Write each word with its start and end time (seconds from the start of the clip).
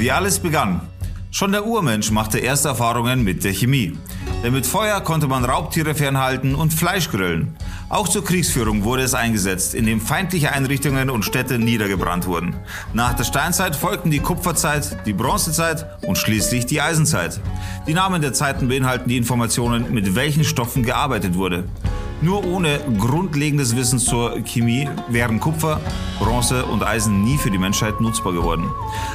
wie 0.00 0.10
alles 0.10 0.38
begann. 0.38 0.80
Schon 1.30 1.52
der 1.52 1.66
Urmensch 1.66 2.10
machte 2.10 2.38
erste 2.38 2.68
Erfahrungen 2.68 3.22
mit 3.22 3.44
der 3.44 3.52
Chemie. 3.52 3.98
Denn 4.42 4.54
mit 4.54 4.66
Feuer 4.66 5.02
konnte 5.02 5.28
man 5.28 5.44
Raubtiere 5.44 5.94
fernhalten 5.94 6.54
und 6.54 6.72
Fleisch 6.72 7.10
grillen. 7.10 7.54
Auch 7.90 8.08
zur 8.08 8.24
Kriegsführung 8.24 8.84
wurde 8.84 9.02
es 9.02 9.12
eingesetzt, 9.12 9.74
indem 9.74 10.00
feindliche 10.00 10.52
Einrichtungen 10.52 11.10
und 11.10 11.26
Städte 11.26 11.58
niedergebrannt 11.58 12.26
wurden. 12.26 12.56
Nach 12.94 13.12
der 13.12 13.24
Steinzeit 13.24 13.76
folgten 13.76 14.10
die 14.10 14.20
Kupferzeit, 14.20 14.96
die 15.04 15.12
Bronzezeit 15.12 15.86
und 16.06 16.16
schließlich 16.16 16.64
die 16.64 16.80
Eisenzeit. 16.80 17.38
Die 17.86 17.94
Namen 17.94 18.22
der 18.22 18.32
Zeiten 18.32 18.68
beinhalten 18.68 19.10
die 19.10 19.18
Informationen, 19.18 19.92
mit 19.92 20.14
welchen 20.14 20.44
Stoffen 20.44 20.82
gearbeitet 20.82 21.34
wurde. 21.34 21.64
Nur 22.22 22.44
ohne 22.44 22.80
grundlegendes 22.98 23.74
Wissen 23.76 23.98
zur 23.98 24.42
Chemie 24.44 24.88
wären 25.08 25.40
Kupfer, 25.40 25.80
Bronze 26.18 26.66
und 26.66 26.82
Eisen 26.82 27.24
nie 27.24 27.38
für 27.38 27.50
die 27.50 27.58
Menschheit 27.58 28.00
nutzbar 28.00 28.34
geworden. 28.34 28.70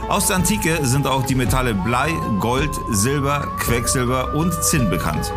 Aus 0.10 0.28
der 0.28 0.38
Antike 0.38 0.80
sind 0.82 1.06
auch 1.06 1.24
die 1.24 1.36
Metalle 1.36 1.76
Blei, 1.76 2.12
Gold, 2.40 2.72
Silber, 2.90 3.48
Quecksilber 3.60 4.34
und 4.34 4.54
Zinn 4.64 4.90
bekannt. 4.90 5.32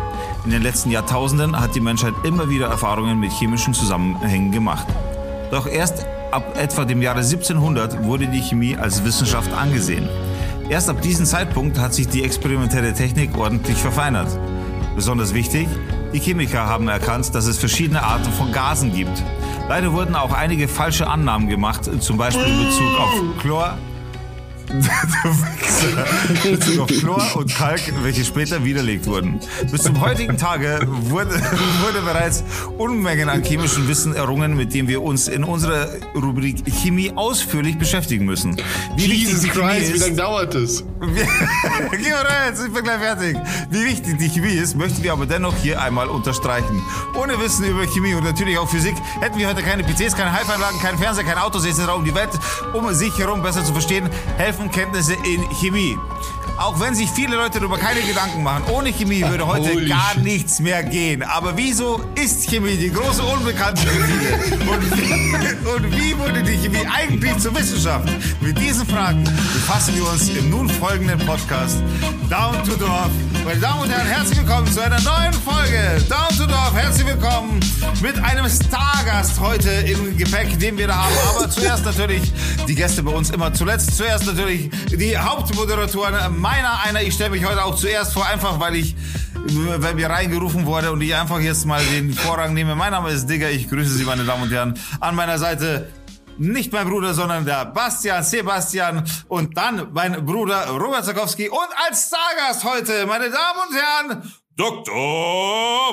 In 0.45 0.51
den 0.51 0.63
letzten 0.63 0.89
Jahrtausenden 0.89 1.59
hat 1.59 1.75
die 1.75 1.79
Menschheit 1.79 2.15
immer 2.23 2.49
wieder 2.49 2.67
Erfahrungen 2.67 3.19
mit 3.19 3.31
chemischen 3.31 3.75
Zusammenhängen 3.75 4.51
gemacht. 4.51 4.87
Doch 5.51 5.67
erst 5.67 6.07
ab 6.31 6.57
etwa 6.57 6.85
dem 6.85 7.03
Jahre 7.03 7.19
1700 7.19 8.03
wurde 8.03 8.27
die 8.27 8.41
Chemie 8.41 8.77
als 8.77 9.03
Wissenschaft 9.03 9.53
angesehen. 9.53 10.09
Erst 10.69 10.89
ab 10.89 11.01
diesem 11.01 11.25
Zeitpunkt 11.25 11.77
hat 11.77 11.93
sich 11.93 12.07
die 12.07 12.23
experimentelle 12.23 12.93
Technik 12.93 13.37
ordentlich 13.37 13.77
verfeinert. 13.77 14.29
Besonders 14.95 15.33
wichtig, 15.33 15.67
die 16.13 16.19
Chemiker 16.19 16.65
haben 16.65 16.87
erkannt, 16.87 17.33
dass 17.35 17.45
es 17.45 17.57
verschiedene 17.59 18.03
Arten 18.03 18.31
von 18.31 18.51
Gasen 18.51 18.93
gibt. 18.93 19.23
Leider 19.67 19.93
wurden 19.93 20.15
auch 20.15 20.33
einige 20.33 20.67
falsche 20.67 21.07
Annahmen 21.07 21.47
gemacht, 21.47 21.89
zum 22.01 22.17
Beispiel 22.17 22.45
in 22.45 22.65
Bezug 22.65 22.99
auf 22.99 23.41
Chlor, 23.41 23.77
Bezug 26.43 26.79
auf 26.79 26.87
Chlor 26.89 27.35
und 27.35 27.55
Kalk, 27.55 27.81
welche 28.03 28.23
später 28.23 28.63
widerlegt 28.63 29.07
wurden. 29.07 29.39
Bis 29.71 29.83
zum 29.83 29.99
heutigen 29.99 30.37
Tage 30.37 30.79
wurde, 30.85 31.31
wurde 31.31 32.01
bereits 32.05 32.43
Unmengen 32.77 33.29
an 33.29 33.43
chemischem 33.43 33.87
Wissen 33.87 34.15
errungen, 34.15 34.55
mit 34.55 34.73
dem 34.73 34.87
wir 34.87 35.01
uns 35.01 35.27
in 35.27 35.43
unserer 35.43 35.87
Rubrik 36.15 36.63
Chemie 36.71 37.11
ausführlich 37.15 37.77
beschäftigen 37.77 38.25
müssen. 38.25 38.57
Wie 38.95 39.05
Jesus 39.05 39.43
Christ, 39.49 39.93
wie 39.93 39.97
lange 39.97 40.15
dauert 40.15 40.53
es? 40.53 40.83
Geh 41.01 42.11
mal 42.11 42.25
rein, 42.25 42.53
ich 42.53 42.73
bin 42.73 42.83
gleich 42.83 42.99
fertig. 42.99 43.37
Wie 43.71 43.85
wichtig 43.85 44.17
die 44.19 44.29
Chemie 44.29 44.53
ist, 44.53 44.75
möchten 44.75 45.01
wir 45.01 45.13
aber 45.13 45.25
dennoch 45.25 45.55
hier 45.55 45.81
einmal 45.81 46.07
unterstreichen. 46.09 46.81
Ohne 47.19 47.39
Wissen 47.39 47.65
über 47.65 47.87
Chemie 47.87 48.13
und 48.13 48.23
natürlich 48.23 48.57
auch 48.57 48.69
Physik 48.69 48.95
hätten 49.21 49.39
wir 49.39 49.47
heute 49.47 49.63
keine 49.63 49.83
PCs, 49.83 50.15
keine 50.15 50.31
Haifanlagen, 50.33 50.79
keinen 50.79 50.97
Fernseher, 50.97 51.23
kein 51.23 51.37
Autos 51.37 51.65
etc. 51.65 51.89
um 51.95 52.05
die 52.05 52.13
Welt, 52.13 52.29
um 52.73 52.93
sich 52.93 53.17
herum 53.17 53.41
besser 53.41 53.63
zu 53.63 53.71
verstehen, 53.71 54.09
helfen 54.37 54.58
Kenntnisse 54.67 55.13
in 55.23 55.47
Chemie. 55.49 55.97
Auch 56.59 56.77
wenn 56.81 56.93
sich 56.93 57.09
viele 57.09 57.37
Leute 57.37 57.59
darüber 57.59 57.77
keine 57.77 58.01
Gedanken 58.01 58.43
machen, 58.43 58.65
ohne 58.69 58.91
Chemie 58.91 59.21
würde 59.21 59.47
heute 59.47 59.69
Holy 59.69 59.87
gar 59.87 60.11
shit. 60.13 60.23
nichts 60.23 60.59
mehr 60.59 60.83
gehen. 60.83 61.23
Aber 61.23 61.55
wieso 61.55 62.01
ist 62.15 62.49
Chemie 62.49 62.75
die 62.75 62.91
große 62.91 63.23
Unbekannte 63.23 63.81
für 63.83 64.03
viele? 64.03 64.57
Und 64.69 64.97
wie, 64.97 65.69
und 65.69 65.95
wie 65.95 66.17
wurde 66.17 66.43
die 66.43 66.57
Chemie 66.57 66.85
eigentlich 66.93 67.37
zur 67.37 67.55
Wissenschaft? 67.55 68.09
Mit 68.41 68.59
diesen 68.59 68.85
Fragen 68.85 69.23
befassen 69.23 69.95
wir 69.95 70.05
uns 70.09 70.27
im 70.27 70.49
nun 70.49 70.69
folgenden 70.69 71.17
Podcast 71.25 71.77
Down 72.29 72.61
to 72.65 72.75
Dorf. 72.75 73.09
Meine 73.45 73.59
Damen 73.61 73.83
und 73.83 73.89
Herren, 73.89 74.07
herzlich 74.07 74.39
willkommen 74.39 74.67
zu 74.69 74.83
einer 74.83 74.99
neuen 74.99 75.33
Folge 75.33 76.03
Down 76.09 76.37
to 76.37 76.45
Dorf. 76.45 76.73
Herzlich 76.75 77.07
willkommen 77.07 77.61
mit 78.01 78.21
einem 78.21 78.49
Stargast 78.49 79.39
heute 79.39 79.69
im 79.69 80.17
Gepäck, 80.17 80.59
den 80.59 80.77
wir 80.77 80.87
da 80.87 81.05
haben. 81.05 81.15
Aber 81.35 81.49
zuerst 81.49 81.85
natürlich 81.85 82.33
die 82.67 82.75
Gäste 82.75 83.01
bei 83.01 83.11
uns 83.11 83.29
immer 83.29 83.53
zuletzt. 83.53 83.95
Zuerst 83.95 84.25
natürlich 84.25 84.69
die 84.91 85.17
Hauptmoderatoren. 85.17 86.39
Meiner 86.51 86.79
einer, 86.83 87.03
ich 87.03 87.13
stelle 87.13 87.29
mich 87.29 87.45
heute 87.45 87.63
auch 87.63 87.75
zuerst 87.75 88.13
vor, 88.13 88.25
einfach 88.25 88.59
weil 88.59 88.75
ich 88.75 88.95
weil 89.35 89.93
mir 89.93 90.09
reingerufen 90.09 90.65
wurde 90.65 90.91
und 90.91 90.99
ich 90.99 91.13
einfach 91.15 91.39
jetzt 91.39 91.67
mal 91.67 91.79
den 91.85 92.11
Vorrang 92.11 92.55
nehme. 92.55 92.75
Mein 92.75 92.91
Name 92.91 93.11
ist 93.11 93.27
Digger, 93.27 93.51
ich 93.51 93.69
grüße 93.69 93.91
Sie, 93.91 94.03
meine 94.03 94.23
Damen 94.23 94.41
und 94.43 94.51
Herren. 94.51 94.73
An 94.99 95.13
meiner 95.13 95.37
Seite 95.37 95.91
nicht 96.39 96.73
mein 96.73 96.89
Bruder, 96.89 97.13
sondern 97.13 97.45
der 97.45 97.65
Bastian, 97.65 98.23
Sebastian 98.23 99.03
und 99.27 99.55
dann 99.57 99.89
mein 99.93 100.25
Bruder 100.25 100.69
Robert 100.69 101.05
Zakowski 101.05 101.49
und 101.49 101.69
als 101.87 102.07
Stargast 102.07 102.63
heute, 102.63 103.05
meine 103.05 103.29
Damen 103.29 103.59
und 103.69 103.75
Herren, 103.75 104.33
Dr. 104.57 104.95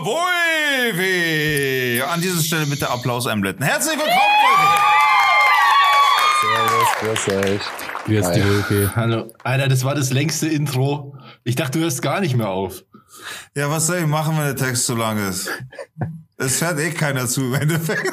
Wolfi. 0.07 2.01
An 2.03 2.23
dieser 2.23 2.43
Stelle 2.43 2.65
bitte 2.65 2.89
Applaus 2.89 3.27
einblenden. 3.27 3.63
Herzlich 3.63 3.99
willkommen, 3.99 4.17
Wolfi. 4.43 4.69
Servus, 6.41 6.89
grüß 7.01 7.29
euch. 7.45 7.96
Grüß 8.07 8.31
die 8.33 8.45
Wolke. 8.45 8.93
Hallo. 8.95 9.33
Alter, 9.43 9.69
das 9.69 9.85
war 9.85 9.95
das 9.95 10.13
längste 10.13 10.47
Intro. 10.47 11.17
Ich 11.45 11.57
dachte, 11.57 11.79
du 11.79 11.85
hörst 11.85 12.03
gar 12.03 12.21
nicht 12.21 12.37
mehr 12.37 12.49
auf. 12.49 12.85
Ja, 13.57 13.71
was 13.71 13.87
soll 13.89 13.99
ich 13.99 14.07
machen, 14.07 14.37
wenn 14.37 14.45
der 14.45 14.57
Text 14.57 14.87
zu 14.87 14.95
lang 14.95 15.19
ist? 15.29 15.49
Es 16.39 16.61
hört 16.63 16.79
eh 16.79 16.91
keiner 16.91 17.27
zu 17.27 17.43
im 17.47 17.55
Endeffekt. 17.55 18.07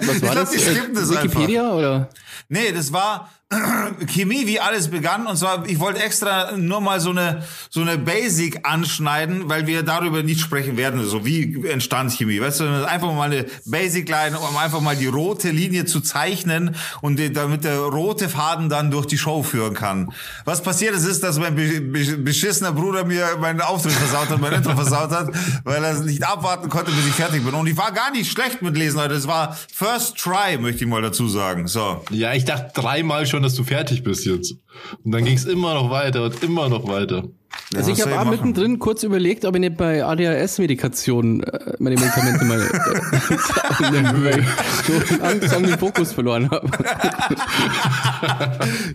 Was 0.00 0.16
Ich 0.16 0.22
war 0.22 0.30
glaub, 0.30 0.34
das? 0.34 0.50
die 0.50 0.58
skippen 0.58 0.94
das 0.94 1.10
einfach. 1.10 1.22
Wikipedia 1.24 1.70
oder? 1.72 2.08
Nee, 2.48 2.72
das 2.72 2.92
war 2.92 3.30
Chemie, 4.08 4.46
wie 4.46 4.60
alles 4.60 4.88
begann. 4.88 5.26
Und 5.26 5.38
zwar, 5.38 5.66
ich 5.66 5.80
wollte 5.80 6.02
extra 6.02 6.52
nur 6.58 6.82
mal 6.82 7.00
so 7.00 7.10
eine, 7.10 7.42
so 7.70 7.80
eine 7.80 7.96
Basic 7.96 8.68
anschneiden, 8.68 9.48
weil 9.48 9.66
wir 9.66 9.82
darüber 9.82 10.22
nicht 10.22 10.40
sprechen 10.40 10.76
werden. 10.76 11.02
So 11.06 11.24
wie 11.24 11.66
entstand 11.66 12.12
Chemie. 12.12 12.42
Weißt 12.42 12.60
du, 12.60 12.86
einfach 12.86 13.10
mal 13.14 13.32
eine 13.32 13.46
Basic-Line, 13.64 14.38
um 14.38 14.54
einfach 14.58 14.82
mal 14.82 14.96
die 14.96 15.06
rote 15.06 15.48
Linie 15.48 15.86
zu 15.86 16.02
zeichnen 16.02 16.76
und 17.00 17.18
die, 17.18 17.32
damit 17.32 17.64
der 17.64 17.78
rote 17.78 18.28
Faden 18.28 18.68
dann 18.68 18.90
durch 18.90 19.06
die 19.06 19.16
Show 19.16 19.42
führen 19.42 19.72
kann. 19.72 20.12
Was 20.44 20.62
passiert 20.62 20.94
ist, 20.94 21.04
ist, 21.04 21.22
dass 21.22 21.38
mein 21.38 21.54
be 21.54 21.80
be 21.80 22.18
beschissener 22.18 22.72
Bruder 22.72 23.06
mir 23.06 23.38
meinen 23.40 23.62
Auftritt 23.62 23.94
versaut 23.94 24.28
hat, 24.28 24.40
mein 24.42 24.52
Intro 24.52 24.74
versaut 24.74 25.10
hat, 25.10 25.30
weil 25.64 25.82
er 25.82 25.94
nicht 26.00 26.22
abwarten 26.22 26.68
konnte, 26.68 26.90
bis 26.90 27.06
ich 27.06 27.14
fertig 27.14 27.42
bin. 27.42 27.54
Und 27.54 27.66
ich 27.66 27.78
war 27.78 27.92
gar 27.92 28.10
nicht 28.10 28.30
schlecht 28.30 28.60
mit 28.60 28.76
Lesen, 28.76 28.98
Leute. 28.98 29.14
Es 29.14 29.26
war 29.26 29.56
First 29.74 30.18
Try, 30.18 30.58
möchte 30.58 30.84
ich 30.84 30.90
mal 30.90 31.00
dazu 31.00 31.28
sagen. 31.28 31.66
So. 31.66 32.04
Ja, 32.10 32.27
ich 32.34 32.44
dachte 32.44 32.80
dreimal 32.80 33.26
schon, 33.26 33.42
dass 33.42 33.54
du 33.54 33.64
fertig 33.64 34.02
bist 34.02 34.24
jetzt. 34.26 34.56
Und 35.04 35.12
dann 35.12 35.24
ging 35.24 35.36
es 35.36 35.44
immer 35.44 35.74
noch 35.74 35.90
weiter 35.90 36.24
und 36.24 36.42
immer 36.42 36.68
noch 36.68 36.88
weiter. 36.88 37.24
Ja, 37.72 37.78
Also 37.80 37.90
ich 37.92 38.00
habe 38.00 38.12
auch 38.12 38.24
machen? 38.24 38.30
mittendrin 38.30 38.78
kurz 38.78 39.02
überlegt, 39.02 39.44
ob 39.44 39.54
ich 39.54 39.60
nicht 39.60 39.76
bei 39.76 40.02
ADHS-Medikation 40.04 41.42
äh, 41.42 41.74
meine 41.78 41.96
Medikamente 41.96 42.44
mal 42.46 42.60
äh, 42.60 44.42
so 44.86 45.16
langsam 45.22 45.62
den 45.64 45.78
Fokus 45.78 46.12
verloren 46.12 46.50
habe. 46.50 46.68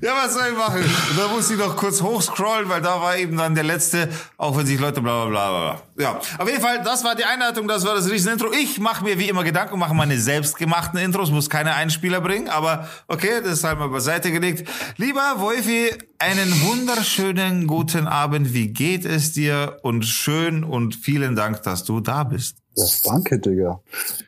Ja, 0.02 0.12
was 0.24 0.34
soll 0.34 0.44
ich 0.52 0.58
machen? 0.58 0.84
Da 1.18 1.28
muss 1.30 1.50
ich 1.52 1.58
noch 1.58 1.76
kurz 1.76 2.02
hochscrollen, 2.02 2.68
weil 2.70 2.82
da 2.82 3.00
war 3.02 3.18
eben 3.18 3.38
dann 3.38 3.56
der 3.56 3.64
letzte, 3.64 4.10
auch 4.38 4.58
wenn 4.58 4.66
sich 4.66 4.80
Leute 4.80 5.02
bla 5.02 5.26
bla 5.26 5.30
bla 5.30 5.50
bla. 5.50 5.82
Ja, 6.04 6.20
auf 6.38 6.50
jeden 6.50 6.62
Fall, 6.62 6.82
das 6.84 7.04
war 7.04 7.16
die 7.16 7.24
Einleitung, 7.26 7.68
das 7.68 7.86
war 7.86 7.96
das 7.96 8.10
Riesenintro. 8.10 8.48
Ich 8.54 8.80
mache 8.80 9.04
mir 9.04 9.20
wie 9.20 9.30
immer 9.30 9.44
Gedanken, 9.44 9.78
mache 9.80 9.94
meine 9.94 10.18
selbstgemachten 10.18 11.00
Intros, 11.00 11.30
muss 11.32 11.50
keine 11.50 11.76
Einspieler 11.76 12.22
bringen, 12.22 12.50
aber 12.50 12.88
okay, 13.08 13.42
das 13.44 13.54
ist 13.54 13.64
halt 13.64 13.80
mal 13.80 13.90
beiseite 13.90 14.32
gelegt. 14.32 14.68
Lieber 14.98 15.36
Wolfi, 15.38 15.92
einen 16.20 16.52
wunderschönen 16.64 17.68
guten 17.68 18.08
Abend. 18.08 18.53
Wie 18.54 18.70
geht 18.70 19.06
es 19.06 19.34
dir? 19.34 19.78
Und 19.84 20.06
schön 20.06 20.64
und 20.64 20.96
vielen 20.96 21.36
Dank, 21.36 21.64
dass 21.64 21.84
du 21.84 22.00
da 22.00 22.24
bist. 22.24 22.58
Ja, 22.76 22.86
danke, 23.06 23.40
Digga. 23.40 23.82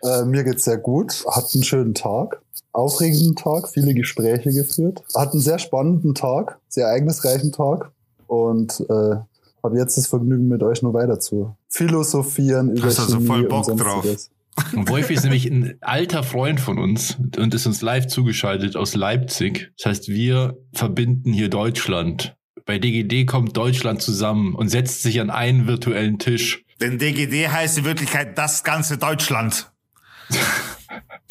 Äh, 0.03 0.25
mir 0.25 0.44
geht's 0.44 0.66
sehr 0.66 0.78
gut. 0.78 1.25
Hat 1.30 1.46
einen 1.53 1.63
schönen 1.63 1.94
Tag. 1.94 2.41
Aufregenden 2.72 3.36
Tag, 3.36 3.69
viele 3.69 3.94
Gespräche 3.94 4.52
geführt. 4.52 5.03
Hat 5.16 5.31
einen 5.31 5.41
sehr 5.41 5.59
spannenden 5.59 6.13
Tag, 6.13 6.59
sehr 6.68 6.88
ereignisreichen 6.88 7.52
Tag. 7.52 7.91
Und 8.28 8.81
äh, 8.90 9.16
habe 9.63 9.78
jetzt 9.78 9.97
das 9.97 10.08
Vergnügen, 10.08 10.47
mit 10.47 10.62
euch 10.62 10.81
nur 10.81 10.94
weiter 10.94 11.19
zu 11.19 11.56
philosophieren 11.69 12.72
über 12.72 12.88
Hast 12.88 13.00
also 13.00 13.19
voll 13.19 13.44
und 13.44 13.50
Bock 13.50 13.66
sonstiges. 13.66 14.30
Und 14.74 14.90
Wolfi 14.90 15.13
ist 15.13 15.24
nämlich 15.24 15.46
ein 15.47 15.78
alter 15.81 16.24
Freund 16.24 16.62
von 16.62 16.80
uns 16.80 17.18
und 17.38 17.53
ist 17.53 17.66
uns 17.66 17.81
live 17.81 18.07
zugeschaltet 18.07 18.78
aus 18.78 18.96
Leipzig. 18.96 19.74
Das 19.78 19.88
heißt, 19.88 20.07
wir 20.07 20.57
verbinden 20.74 21.34
hier 21.34 21.50
Deutschland. 21.50 22.38
Bei 22.66 22.80
DGD 22.80 23.25
kommt 23.25 23.56
Deutschland 23.56 24.01
zusammen 24.01 24.56
und 24.56 24.69
setzt 24.69 25.04
sich 25.04 25.22
an 25.22 25.30
einen 25.30 25.68
virtuellen 25.68 26.18
Tisch. 26.18 26.63
Denn 26.81 26.98
DGD 26.98 27.50
heißt 27.50 27.78
in 27.78 27.86
Wirklichkeit 27.86 28.38
das 28.38 28.63
ganze 28.63 28.98
Deutschland. 28.98 29.72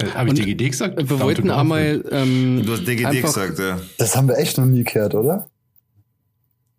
Äh, 0.01 0.07
Habe 0.15 0.29
ich 0.29 0.35
DGD 0.35 0.71
gesagt? 0.71 0.97
Wir 0.97 1.21
wollten 1.21 1.51
einmal 1.51 2.05
ähm, 2.11 2.63
Du 2.65 2.73
hast 2.73 2.87
DGD 2.87 3.07
einfach, 3.07 3.35
gesagt, 3.35 3.59
ja. 3.59 3.81
Das 3.99 4.17
haben 4.17 4.29
wir 4.29 4.39
echt 4.39 4.59
noch 4.59 4.67
nie 4.67 4.85
gehört, 4.85 5.15
oder? 5.15 5.49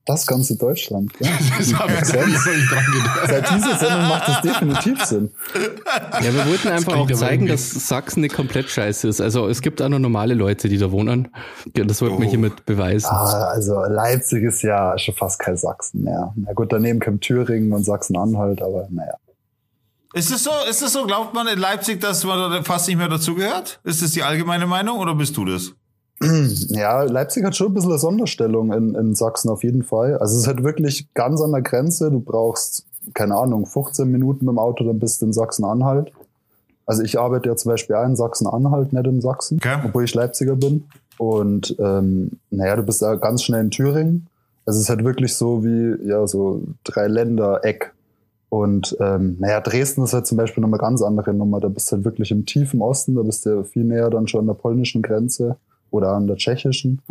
Das 0.05 0.27
ganze 0.27 0.55
Deutschland. 0.55 1.11
Ja. 1.19 1.29
Das 1.57 1.73
habe 1.73 1.91
ich 1.93 2.09
dran 2.11 2.31
gedacht. 2.31 3.27
Seit 3.27 3.49
dieser 3.55 3.77
Sendung 3.77 4.07
macht 4.07 4.27
das 4.27 4.41
definitiv 4.41 5.03
Sinn. 5.03 5.31
Ja, 6.21 6.33
wir 6.33 6.45
wollten 6.47 6.67
einfach 6.67 6.95
auch 6.95 7.09
zeigen, 7.11 7.47
dass 7.47 7.71
Sachsen 7.71 8.21
nicht 8.21 8.35
komplett 8.35 8.69
scheiße 8.69 9.07
ist. 9.07 9.19
Also 9.19 9.47
es 9.47 9.61
gibt 9.61 9.81
auch 9.81 9.89
noch 9.89 9.97
normale 9.99 10.35
Leute, 10.35 10.69
die 10.69 10.77
da 10.77 10.91
wohnen. 10.91 11.29
Das 11.73 12.01
wollten 12.01 12.19
wir 12.19 12.27
Oh. 12.27 12.29
hiermit 12.29 12.65
beweisen. 12.67 13.07
Ah, 13.09 13.45
also 13.47 13.83
Leipzig 13.85 14.43
ist 14.43 14.61
ja 14.61 14.95
schon 14.99 15.15
fast 15.15 15.39
kein 15.39 15.57
Sachsen 15.57 16.03
mehr. 16.03 16.33
Na 16.35 16.53
gut, 16.53 16.71
daneben 16.71 16.99
kommt 16.99 17.21
Thüringen 17.21 17.73
und 17.73 17.83
Sachsen-Anhalt, 17.83 18.61
aber 18.61 18.87
naja. 18.91 19.15
Ist 20.13 20.31
es 20.31 20.43
so, 20.43 20.51
ist 20.69 20.81
es 20.81 20.93
so, 20.93 21.05
glaubt 21.05 21.33
man 21.33 21.47
in 21.47 21.59
Leipzig, 21.59 21.99
dass 21.99 22.23
man 22.23 22.51
da 22.51 22.63
fast 22.63 22.87
nicht 22.87 22.97
mehr 22.97 23.09
dazugehört? 23.09 23.79
Ist 23.83 24.01
das 24.01 24.11
die 24.11 24.23
allgemeine 24.23 24.65
Meinung 24.67 24.99
oder 24.99 25.15
bist 25.15 25.35
du 25.35 25.45
das? 25.45 25.73
Ja, 26.21 27.03
Leipzig 27.03 27.43
hat 27.43 27.55
schon 27.55 27.67
ein 27.67 27.73
bisschen 27.73 27.91
eine 27.91 27.99
Sonderstellung 27.99 28.71
in, 28.71 28.95
in 28.95 29.15
Sachsen 29.15 29.49
auf 29.49 29.63
jeden 29.63 29.83
Fall. 29.83 30.17
Also 30.17 30.35
es 30.35 30.41
ist 30.43 30.47
halt 30.47 30.63
wirklich 30.63 31.13
ganz 31.13 31.41
an 31.41 31.51
der 31.51 31.61
Grenze. 31.61 32.09
Du 32.09 32.19
brauchst, 32.21 32.85
keine 33.13 33.35
Ahnung, 33.35 33.65
15 33.65 34.09
Minuten 34.09 34.45
mit 34.45 34.53
dem 34.53 34.59
Auto, 34.59 34.85
dann 34.85 34.99
bist 34.99 35.21
du 35.21 35.25
in 35.25 35.33
Sachsen-Anhalt. 35.33 36.11
Also 36.85 37.03
ich 37.03 37.19
arbeite 37.19 37.49
ja 37.49 37.55
zum 37.55 37.71
Beispiel 37.71 37.95
auch 37.97 38.05
in 38.05 38.15
Sachsen-Anhalt, 38.15 38.93
nicht 38.93 39.05
in 39.07 39.21
Sachsen, 39.21 39.57
Okay. 39.57 39.77
obwohl 39.85 40.05
ich 40.05 40.13
Leipziger 40.13 40.55
bin. 40.55 40.85
Und 41.17 41.75
ähm, 41.79 42.31
naja, 42.49 42.75
du 42.75 42.83
bist 42.83 43.01
da 43.01 43.15
ganz 43.15 43.43
schnell 43.43 43.61
in 43.61 43.71
Thüringen. 43.71 44.27
Also 44.65 44.77
es 44.77 44.83
ist 44.85 44.89
halt 44.89 45.03
wirklich 45.03 45.35
so 45.35 45.63
wie, 45.63 46.07
ja, 46.07 46.25
so 46.27 46.61
drei 46.83 47.07
Länder-Eck. 47.07 47.93
Und 48.49 48.95
ähm, 49.01 49.35
naja, 49.39 49.59
Dresden 49.59 50.03
ist 50.03 50.13
halt 50.13 50.27
zum 50.27 50.37
Beispiel 50.37 50.61
nochmal 50.61 50.79
ganz 50.79 51.01
andere 51.01 51.33
Nummer. 51.33 51.59
Da 51.59 51.67
bist 51.67 51.91
du 51.91 51.97
halt 51.97 52.05
wirklich 52.05 52.31
im 52.31 52.45
tiefen 52.45 52.81
Osten, 52.81 53.15
da 53.15 53.21
bist 53.23 53.45
du 53.45 53.63
viel 53.63 53.83
näher 53.83 54.09
dann 54.09 54.27
schon 54.27 54.41
an 54.41 54.47
der 54.47 54.53
polnischen 54.53 55.01
Grenze 55.01 55.57
oder 55.95 56.09
an 56.09 56.27
der 56.27 56.37
tschechischen. 56.37 57.01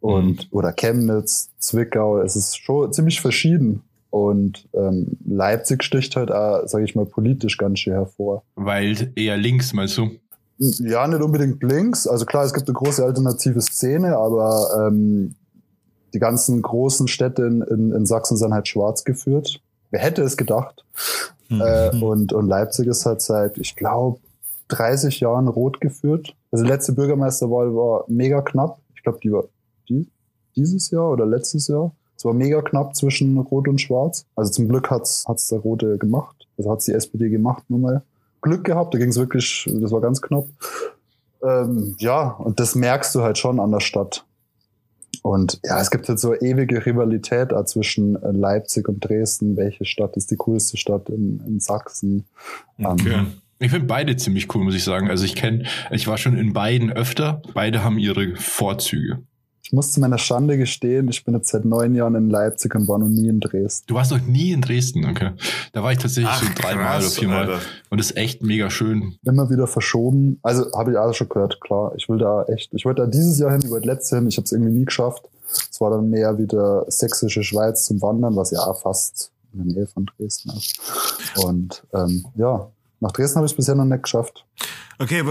Und 0.00 0.48
oder 0.50 0.72
Chemnitz, 0.72 1.50
Zwickau, 1.58 2.20
es 2.20 2.34
ist 2.34 2.56
schon 2.56 2.92
ziemlich 2.92 3.20
verschieden. 3.20 3.82
Und 4.08 4.68
ähm, 4.72 5.18
Leipzig 5.24 5.84
sticht 5.84 6.16
halt 6.16 6.32
auch, 6.32 6.66
sage 6.66 6.84
ich 6.84 6.96
mal, 6.96 7.06
politisch 7.06 7.58
ganz 7.58 7.80
schön 7.80 7.92
hervor. 7.92 8.42
Weil 8.56 9.12
eher 9.14 9.36
links, 9.36 9.72
meinst 9.72 9.98
du? 9.98 10.10
Ja, 10.58 11.06
nicht 11.06 11.22
unbedingt 11.22 11.62
links. 11.62 12.06
Also 12.06 12.26
klar, 12.26 12.44
es 12.44 12.52
gibt 12.52 12.68
eine 12.68 12.74
große 12.74 13.04
alternative 13.04 13.60
Szene, 13.60 14.16
aber 14.16 14.88
ähm, 14.88 15.36
die 16.12 16.18
ganzen 16.18 16.60
großen 16.60 17.06
Städte 17.08 17.44
in, 17.44 17.62
in, 17.62 17.92
in 17.92 18.06
Sachsen 18.06 18.36
sind 18.36 18.52
halt 18.52 18.68
schwarz 18.68 19.04
geführt. 19.04 19.60
Wer 19.90 20.00
hätte 20.00 20.22
es 20.22 20.36
gedacht? 20.36 20.84
Mhm. 21.48 21.60
Äh, 21.60 21.90
und, 22.00 22.32
und 22.32 22.48
Leipzig 22.48 22.88
ist 22.88 23.06
halt 23.06 23.20
seit, 23.20 23.58
ich 23.58 23.76
glaube, 23.76 24.18
30 24.68 25.20
Jahren 25.20 25.48
rot 25.48 25.80
geführt. 25.80 26.34
Also 26.50 26.64
die 26.64 26.70
letzte 26.70 26.92
Bürgermeisterwahl 26.92 27.74
war 27.74 28.04
mega 28.08 28.42
knapp. 28.42 28.80
Ich 28.94 29.02
glaube, 29.02 29.18
die 29.22 29.32
war 29.32 29.44
die, 29.88 30.08
dieses 30.56 30.90
Jahr 30.90 31.10
oder 31.10 31.26
letztes 31.26 31.68
Jahr. 31.68 31.92
Es 32.16 32.24
war 32.24 32.34
mega 32.34 32.60
knapp 32.60 32.94
zwischen 32.96 33.38
Rot 33.38 33.68
und 33.68 33.80
Schwarz. 33.80 34.26
Also 34.36 34.52
zum 34.52 34.68
Glück 34.68 34.90
hat's 34.90 35.24
hat's 35.26 35.48
der 35.48 35.60
Rote 35.60 35.96
gemacht. 35.96 36.46
Also 36.58 36.70
hat's 36.70 36.84
die 36.84 36.92
SPD 36.92 37.30
gemacht, 37.30 37.64
nur 37.68 37.78
mal. 37.78 38.02
Glück 38.42 38.64
gehabt, 38.64 38.94
da 38.94 38.98
ging's 38.98 39.16
wirklich, 39.16 39.68
das 39.70 39.90
war 39.90 40.00
ganz 40.00 40.20
knapp. 40.20 40.46
Ähm, 41.42 41.94
ja, 41.98 42.28
und 42.32 42.60
das 42.60 42.74
merkst 42.74 43.14
du 43.14 43.22
halt 43.22 43.38
schon 43.38 43.60
an 43.60 43.70
der 43.70 43.80
Stadt. 43.80 44.24
Und 45.22 45.60
ja, 45.64 45.80
es 45.80 45.90
gibt 45.90 46.08
halt 46.08 46.18
so 46.18 46.34
ewige 46.34 46.84
Rivalität 46.84 47.52
zwischen 47.66 48.22
äh, 48.22 48.30
Leipzig 48.30 48.88
und 48.88 49.00
Dresden. 49.00 49.56
Welche 49.56 49.84
Stadt 49.84 50.16
ist 50.16 50.30
die 50.30 50.36
coolste 50.36 50.76
Stadt 50.76 51.08
in, 51.10 51.42
in 51.46 51.60
Sachsen? 51.60 52.24
Ähm, 52.78 52.86
Okay. 52.86 53.26
Ich 53.62 53.70
finde 53.70 53.86
beide 53.86 54.16
ziemlich 54.16 54.54
cool, 54.54 54.64
muss 54.64 54.74
ich 54.74 54.84
sagen. 54.84 55.10
Also 55.10 55.24
ich 55.26 55.34
kenne, 55.34 55.64
ich 55.90 56.08
war 56.08 56.16
schon 56.16 56.36
in 56.38 56.54
beiden 56.54 56.90
öfter. 56.90 57.42
Beide 57.52 57.84
haben 57.84 57.98
ihre 57.98 58.34
Vorzüge. 58.36 59.22
Ich 59.62 59.72
muss 59.72 59.92
zu 59.92 60.00
meiner 60.00 60.18
Schande 60.18 60.56
gestehen, 60.56 61.08
ich 61.08 61.24
bin 61.24 61.34
jetzt 61.34 61.50
seit 61.50 61.64
neun 61.66 61.94
Jahren 61.94 62.14
in 62.14 62.30
Leipzig 62.30 62.74
und 62.74 62.88
war 62.88 62.98
noch 62.98 63.08
nie 63.08 63.28
in 63.28 63.38
Dresden. 63.38 63.84
Du 63.86 63.94
warst 63.94 64.10
noch 64.10 64.20
nie 64.20 64.50
in 64.50 64.62
Dresden, 64.62 65.04
okay? 65.04 65.32
Da 65.72 65.84
war 65.84 65.92
ich 65.92 65.98
tatsächlich 65.98 66.32
Ach, 66.32 66.42
so 66.42 66.48
dreimal 66.56 66.98
oder 66.98 67.08
viermal. 67.10 67.50
Alter. 67.50 67.60
Und 67.90 68.00
ist 68.00 68.16
echt 68.16 68.42
mega 68.42 68.70
schön. 68.70 69.14
Immer 69.24 69.50
wieder 69.50 69.66
verschoben. 69.66 70.40
Also 70.42 70.72
habe 70.72 70.92
ich 70.92 70.96
auch 70.96 71.12
schon 71.12 71.28
gehört, 71.28 71.60
klar. 71.60 71.92
Ich 71.96 72.08
will 72.08 72.18
da 72.18 72.44
echt, 72.44 72.72
ich 72.74 72.84
wollte 72.86 73.02
da 73.02 73.08
dieses 73.08 73.38
Jahr 73.38 73.52
hin, 73.52 73.60
ich 73.62 73.70
wollte 73.70 73.86
letztes 73.86 74.10
Jahr 74.10 74.20
hin, 74.20 74.28
ich 74.28 74.38
habe 74.38 74.46
es 74.46 74.52
irgendwie 74.52 74.72
nie 74.72 74.86
geschafft. 74.86 75.28
Es 75.70 75.80
war 75.80 75.90
dann 75.90 76.08
mehr 76.08 76.38
wieder 76.38 76.86
sächsische 76.88 77.44
Schweiz 77.44 77.84
zum 77.84 78.00
Wandern, 78.00 78.34
was 78.34 78.50
ja 78.50 78.60
auch 78.60 78.80
fast 78.80 79.30
in 79.52 79.64
der 79.64 79.76
Nähe 79.76 79.86
von 79.86 80.06
Dresden 80.06 80.50
ist. 80.56 80.80
Und 81.36 81.84
ähm, 81.94 82.24
ja, 82.34 82.70
nach 83.00 83.12
Dresden 83.12 83.36
habe 83.36 83.46
ich 83.46 83.52
es 83.52 83.56
bisher 83.56 83.74
noch 83.74 83.84
nicht 83.84 84.02
geschafft. 84.02 84.46
Okay, 85.02 85.24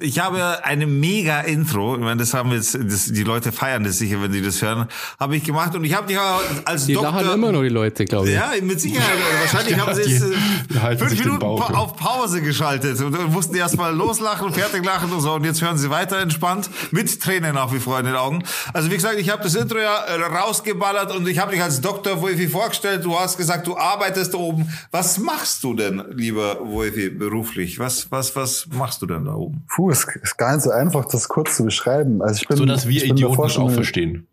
ich 0.00 0.18
habe 0.18 0.64
eine 0.64 0.84
mega 0.84 1.42
Intro. 1.42 1.94
Ich 1.94 2.00
meine, 2.00 2.16
das 2.16 2.34
haben 2.34 2.50
jetzt, 2.50 2.74
das, 2.74 3.04
die 3.04 3.22
Leute 3.22 3.52
feiern 3.52 3.84
das 3.84 3.98
sicher, 3.98 4.20
wenn 4.20 4.32
die 4.32 4.42
das 4.42 4.60
hören. 4.60 4.88
Habe 5.20 5.36
ich 5.36 5.44
gemacht 5.44 5.76
und 5.76 5.84
ich 5.84 5.94
habe 5.94 6.08
dich 6.08 6.18
auch 6.18 6.40
als 6.64 6.86
Die 6.86 6.94
Doktor. 6.94 7.12
lachen 7.22 7.34
immer 7.34 7.52
noch 7.52 7.62
die 7.62 7.68
Leute, 7.68 8.04
glaube 8.04 8.28
ich. 8.28 8.34
Ja, 8.34 8.50
mit 8.60 8.80
Sicherheit. 8.80 9.08
Wahrscheinlich 9.42 9.78
haben 9.78 9.94
sie 9.94 10.02
Die- 10.02 10.10
jetzt 10.10 10.22
äh, 10.24 10.90
die 10.96 10.96
fünf 10.98 11.18
Minuten 11.20 11.38
pa 11.38 11.72
auf 11.74 11.96
Pause 11.96 12.42
geschaltet 12.42 13.00
und, 13.00 13.16
und 13.16 13.32
mussten 13.32 13.54
erst 13.54 13.76
mal 13.76 13.94
loslachen 13.94 14.52
fertig 14.52 14.84
lachen 14.84 15.12
und 15.12 15.20
so. 15.20 15.34
Und 15.34 15.44
jetzt 15.44 15.62
hören 15.62 15.78
sie 15.78 15.88
weiter 15.88 16.18
entspannt 16.18 16.68
mit 16.90 17.20
Tränen 17.22 17.54
nach 17.54 17.72
wie 17.72 17.78
vor 17.78 18.00
in 18.00 18.06
den 18.06 18.16
Augen. 18.16 18.42
Also 18.72 18.90
wie 18.90 18.96
gesagt, 18.96 19.20
ich 19.20 19.30
habe 19.30 19.44
das 19.44 19.54
Intro 19.54 19.78
ja 19.78 19.98
äh, 19.98 20.20
rausgeballert 20.20 21.14
und 21.14 21.28
ich 21.28 21.38
habe 21.38 21.52
dich 21.52 21.62
als 21.62 21.80
Dr. 21.80 22.20
Wolfi 22.20 22.48
vorgestellt. 22.48 23.04
Du 23.04 23.16
hast 23.16 23.36
gesagt, 23.36 23.68
du 23.68 23.78
arbeitest 23.78 24.34
da 24.34 24.38
oben. 24.38 24.68
Was 24.90 25.18
machst 25.18 25.62
du 25.62 25.74
denn, 25.74 26.02
lieber 26.10 26.58
Wolfi, 26.60 27.08
beruflich? 27.08 27.78
Was, 27.78 28.10
was, 28.10 28.34
was 28.34 28.66
machst 28.72 29.00
du 29.00 29.06
denn 29.06 29.11
da 29.20 29.34
oben? 29.34 29.64
Puh, 29.74 29.90
es 29.90 30.06
ist 30.22 30.36
gar 30.38 30.54
nicht 30.54 30.64
so 30.64 30.70
einfach, 30.70 31.04
das 31.06 31.28
kurz 31.28 31.56
zu 31.56 31.64
beschreiben. 31.64 32.22
Also 32.22 32.36
ich 32.42 32.48
bin, 32.48 32.56
So 32.56 32.64
dass 32.66 32.86
wir 32.86 32.96
ich 32.96 33.08
bin 33.08 33.16
Idioten 33.16 33.42
das 33.42 33.56
auch 33.58 33.68
in- 33.68 33.74
verstehen. 33.74 34.26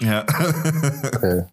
Ja. 0.00 0.24
Okay. 1.14 1.44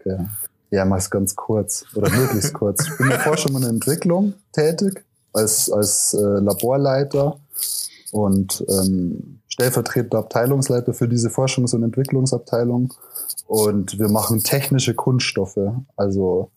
okay. 0.00 0.26
Ja, 0.70 0.84
mach's 0.86 1.10
ganz 1.10 1.36
kurz 1.36 1.84
oder 1.94 2.10
möglichst 2.10 2.52
kurz. 2.54 2.88
Ich 2.88 2.96
bin 2.96 3.10
in 3.10 3.60
der 3.60 3.70
Entwicklung 3.70 4.34
tätig, 4.52 5.04
als, 5.32 5.70
als 5.70 6.14
äh, 6.14 6.18
Laborleiter 6.40 7.38
und 8.10 8.64
ähm, 8.68 9.40
stellvertretender 9.48 10.18
Abteilungsleiter 10.18 10.94
für 10.94 11.08
diese 11.08 11.28
Forschungs- 11.28 11.74
und 11.74 11.82
Entwicklungsabteilung. 11.82 12.92
Und 13.46 13.98
wir 13.98 14.08
machen 14.08 14.42
technische 14.42 14.94
Kunststoffe, 14.94 15.58
also 15.96 16.50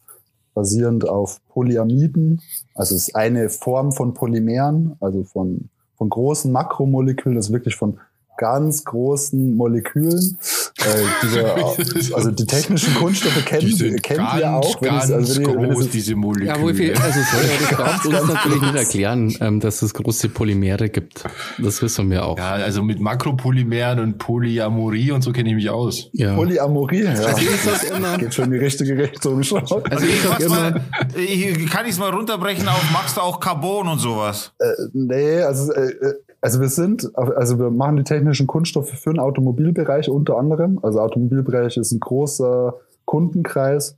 basierend 0.54 1.08
auf 1.08 1.42
Polyamiden. 1.50 2.42
Also 2.74 2.96
es 2.96 3.10
ist 3.10 3.16
eine 3.16 3.50
Form 3.50 3.92
von 3.92 4.14
Polymeren, 4.14 4.96
also 5.02 5.24
von, 5.26 5.70
von 5.98 6.10
großen 6.10 6.52
Makromolekülen, 6.52 7.36
das 7.36 7.48
ist 7.48 7.54
wirklich 7.54 7.76
von 7.76 8.00
ganz 8.38 8.84
großen 8.84 9.56
Molekülen. 9.56 10.38
Äh, 10.80 11.04
diese, 11.24 11.56
also 12.16 12.32
die 12.32 12.46
technischen 12.46 12.94
Kunststoffe 12.96 13.44
kennen, 13.46 14.02
kennt 14.02 14.20
ihr 14.38 14.52
auch. 14.54 14.82
wenn 14.82 14.90
ganz 14.90 15.10
wenn 15.10 15.42
ihr- 15.44 15.48
wenn 15.56 15.70
groß, 15.72 15.84
jetzt- 15.86 15.94
diese 15.94 16.16
Moleküle. 16.16 16.48
Ja, 16.50 16.62
Wolfi, 16.62 16.92
also 16.94 17.20
sorry, 17.32 17.46
aber 17.56 17.68
das 17.70 17.78
darfst 17.78 18.06
du 18.06 18.10
uns 18.10 18.28
natürlich 18.34 18.62
nicht 18.62 18.76
erklären, 18.76 19.36
ähm, 19.42 19.60
dass 19.60 19.82
es 19.82 19.94
große 19.94 20.30
Polymere 20.30 20.90
gibt. 20.90 21.24
Das 21.58 21.82
wissen 21.82 22.10
wir 22.12 22.26
auch. 22.26 22.38
ja, 22.38 22.52
also 22.54 22.84
mit 22.84 23.00
Makropolymeren 23.00 24.00
und 24.00 24.18
Polyamorie 24.18 25.12
und 25.12 25.22
so 25.22 25.32
kenne 25.32 25.50
ich 25.50 25.56
mich 25.56 25.70
aus. 25.70 26.10
Ja. 26.14 26.36
Polyamorie, 26.36 27.04
ja. 27.04 27.12
Also 27.12 27.38
ich 27.42 27.62
sag 27.62 27.96
immer, 27.98 28.18
Geht 28.18 28.34
schon 28.34 28.46
in 28.46 28.52
die 28.52 28.58
richtige 28.58 28.98
Richtung 28.98 29.44
schon. 29.44 29.64
also 29.64 30.06
ich 30.06 30.22
sag 30.22 30.30
Machst 30.32 30.46
immer, 30.46 30.56
mal, 30.72 30.82
ich, 31.18 31.70
kann 31.70 31.86
ich 31.86 31.92
es 31.94 32.00
mal 32.00 32.10
runterbrechen 32.12 32.68
auf, 32.68 32.84
machst 32.92 33.18
du 33.18 33.22
auch 33.22 33.40
Carbon 33.40 33.88
und 33.88 34.00
sowas? 34.00 34.52
Äh, 34.60 34.66
nee, 34.94 35.42
also, 35.42 35.72
äh, 35.74 35.90
äh, 35.90 36.14
also 36.46 36.62
wir 36.62 36.70
sind, 36.70 37.10
also 37.18 37.58
wir 37.58 37.72
machen 37.72 37.98
die 37.98 38.04
technischen 38.04 38.46
Kunststoffe 38.46 38.92
für 38.92 39.12
den 39.12 39.20
Automobilbereich 39.20 40.10
unter 40.10 40.38
anderem. 40.38 40.80
Also 40.84 41.00
Automobilbereich 41.00 41.76
ist 41.76 41.92
ein 41.92 42.00
großer 42.00 42.76
Kundenkreis. 43.06 43.98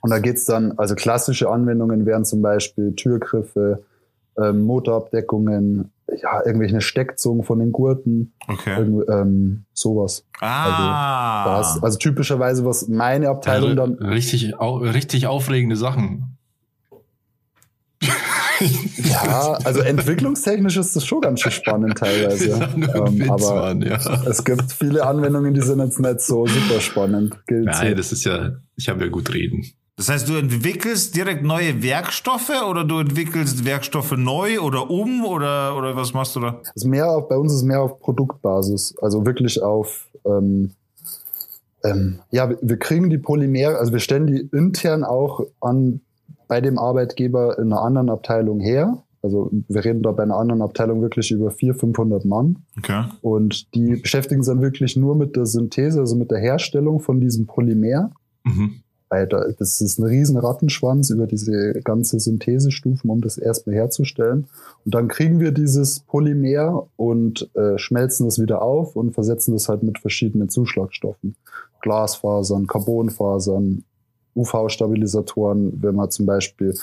Und 0.00 0.10
da 0.10 0.20
geht's 0.20 0.44
dann, 0.44 0.78
also 0.78 0.94
klassische 0.94 1.50
Anwendungen 1.50 2.06
wären 2.06 2.24
zum 2.24 2.42
Beispiel 2.42 2.94
Türgriffe, 2.94 3.82
ähm, 4.40 4.62
Motorabdeckungen, 4.62 5.90
ja, 6.22 6.46
irgendwelche 6.46 6.80
Steckzungen 6.80 7.42
von 7.42 7.58
den 7.58 7.72
Gurten, 7.72 8.34
Okay. 8.46 8.78
irgend, 8.78 9.08
ähm, 9.08 9.64
sowas. 9.72 10.24
Ah. 10.40 11.56
Das, 11.58 11.82
also 11.82 11.98
typischerweise, 11.98 12.64
was 12.64 12.86
meine 12.86 13.30
Abteilung 13.30 13.70
Also, 13.70 13.94
dann 13.96 14.08
richtig, 14.10 14.60
au, 14.60 14.76
richtig 14.76 15.26
aufregende 15.26 15.74
Sachen. 15.74 16.33
Ja, 19.04 19.58
also 19.64 19.80
entwicklungstechnisch 19.80 20.76
ist 20.76 20.94
das 20.96 21.04
schon 21.04 21.20
ganz 21.20 21.40
schön 21.40 21.52
spannend 21.52 21.98
teilweise. 21.98 22.48
Ja, 22.76 23.06
ähm, 23.06 23.30
aber 23.30 23.54
Mann, 23.54 23.82
ja. 23.82 23.98
es 24.28 24.44
gibt 24.44 24.72
viele 24.72 25.04
Anwendungen, 25.06 25.54
die 25.54 25.60
sind 25.62 25.78
jetzt 25.80 25.98
nicht 26.00 26.20
so 26.20 26.46
super 26.46 26.80
spannend. 26.80 27.36
Gilt 27.46 27.66
Nein, 27.66 27.96
das 27.96 28.12
ist 28.12 28.24
ja, 28.24 28.52
ich 28.76 28.88
habe 28.88 29.04
ja 29.04 29.10
gut 29.10 29.32
reden. 29.32 29.64
Das 29.96 30.08
heißt, 30.08 30.28
du 30.28 30.34
entwickelst 30.36 31.14
direkt 31.16 31.44
neue 31.44 31.82
Werkstoffe 31.82 32.50
oder 32.68 32.84
du 32.84 32.98
entwickelst 32.98 33.64
Werkstoffe 33.64 34.12
neu 34.16 34.58
oder 34.60 34.90
um 34.90 35.24
oder, 35.24 35.76
oder 35.76 35.94
was 35.94 36.12
machst 36.12 36.34
du 36.34 36.40
da? 36.40 36.60
ist 36.74 36.84
mehr 36.84 37.08
auf, 37.08 37.28
bei 37.28 37.36
uns 37.36 37.54
ist 37.54 37.62
mehr 37.62 37.80
auf 37.80 38.00
Produktbasis, 38.00 38.94
also 39.00 39.24
wirklich 39.24 39.62
auf 39.62 40.06
ähm, 40.26 40.72
ähm, 41.84 42.18
ja, 42.30 42.48
wir- 42.48 42.58
wir 42.62 42.76
kriegen 42.78 43.10
die 43.10 43.18
Polymere, 43.18 43.78
also 43.78 43.92
wir 43.92 44.00
stellen 44.00 44.26
die 44.26 44.48
intern 44.56 45.04
auch 45.04 45.40
an 45.60 46.00
bei 46.54 46.60
dem 46.60 46.78
Arbeitgeber 46.78 47.58
in 47.58 47.72
einer 47.72 47.82
anderen 47.82 48.10
Abteilung 48.10 48.60
her. 48.60 49.02
Also 49.22 49.50
wir 49.66 49.84
reden 49.84 50.02
da 50.02 50.12
bei 50.12 50.22
einer 50.22 50.36
anderen 50.36 50.62
Abteilung 50.62 51.02
wirklich 51.02 51.32
über 51.32 51.50
400, 51.50 51.80
500 51.80 52.24
Mann. 52.26 52.58
Okay. 52.78 53.06
Und 53.22 53.74
die 53.74 53.96
beschäftigen 53.96 54.40
sich 54.44 54.54
dann 54.54 54.62
wirklich 54.62 54.94
nur 54.94 55.16
mit 55.16 55.34
der 55.34 55.46
Synthese, 55.46 55.98
also 55.98 56.14
mit 56.14 56.30
der 56.30 56.38
Herstellung 56.38 57.00
von 57.00 57.20
diesem 57.20 57.46
Polymer. 57.46 58.12
Mhm. 58.44 58.82
Weil 59.08 59.26
da, 59.26 59.44
das 59.58 59.80
ist 59.80 59.98
ein 59.98 60.04
riesen 60.04 60.36
Rattenschwanz 60.36 61.10
über 61.10 61.26
diese 61.26 61.80
ganze 61.82 62.20
Synthesestufen, 62.20 63.10
um 63.10 63.20
das 63.20 63.36
erstmal 63.36 63.74
herzustellen. 63.74 64.46
Und 64.84 64.94
dann 64.94 65.08
kriegen 65.08 65.40
wir 65.40 65.50
dieses 65.50 66.04
Polymer 66.06 66.86
und 66.94 67.50
äh, 67.56 67.78
schmelzen 67.78 68.26
das 68.26 68.40
wieder 68.40 68.62
auf 68.62 68.94
und 68.94 69.12
versetzen 69.12 69.54
das 69.54 69.68
halt 69.68 69.82
mit 69.82 69.98
verschiedenen 69.98 70.50
Zuschlagstoffen. 70.50 71.34
Glasfasern, 71.80 72.68
Carbonfasern, 72.68 73.82
UV-Stabilisatoren, 74.34 75.82
wenn 75.82 75.94
man 75.94 76.10
zum 76.10 76.26
Beispiel 76.26 76.74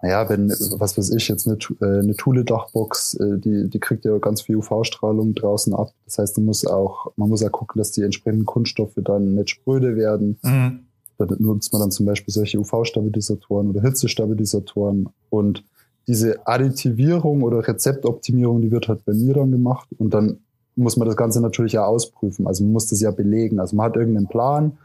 naja, 0.00 0.28
wenn, 0.28 0.48
was 0.48 0.96
weiß 0.96 1.10
ich, 1.10 1.28
jetzt 1.28 1.48
eine, 1.48 1.58
äh, 1.80 2.00
eine 2.00 2.14
Thule-Dachbox, 2.14 3.14
äh, 3.14 3.38
die, 3.38 3.68
die 3.68 3.80
kriegt 3.80 4.04
ja 4.04 4.16
ganz 4.18 4.42
viel 4.42 4.56
UV-Strahlung 4.56 5.34
draußen 5.34 5.74
ab. 5.74 5.90
Das 6.04 6.18
heißt, 6.18 6.36
man 6.38 6.46
muss 6.46 6.64
auch, 6.64 7.12
man 7.16 7.28
muss 7.28 7.42
auch 7.42 7.50
gucken, 7.50 7.80
dass 7.80 7.90
die 7.90 8.02
entsprechenden 8.02 8.46
Kunststoffe 8.46 8.94
dann 8.96 9.34
nicht 9.34 9.50
spröde 9.50 9.96
werden. 9.96 10.38
Mhm. 10.42 10.80
Da 11.18 11.26
nutzt 11.38 11.72
man 11.72 11.82
dann 11.82 11.90
zum 11.90 12.06
Beispiel 12.06 12.32
solche 12.32 12.60
UV-Stabilisatoren 12.60 13.70
oder 13.70 13.82
Hitzestabilisatoren. 13.82 15.08
Und 15.30 15.64
diese 16.06 16.46
Additivierung 16.46 17.42
oder 17.42 17.66
Rezeptoptimierung, 17.66 18.62
die 18.62 18.70
wird 18.70 18.86
halt 18.86 19.04
bei 19.04 19.14
mir 19.14 19.34
dann 19.34 19.50
gemacht. 19.50 19.88
Und 19.98 20.14
dann 20.14 20.38
muss 20.76 20.96
man 20.96 21.08
das 21.08 21.16
Ganze 21.16 21.40
natürlich 21.40 21.72
ja 21.72 21.84
ausprüfen. 21.84 22.46
Also 22.46 22.62
man 22.62 22.72
muss 22.72 22.86
das 22.86 23.00
ja 23.00 23.10
belegen. 23.10 23.58
Also 23.58 23.74
man 23.74 23.86
hat 23.86 23.96
irgendeinen 23.96 24.28
Plan. 24.28 24.78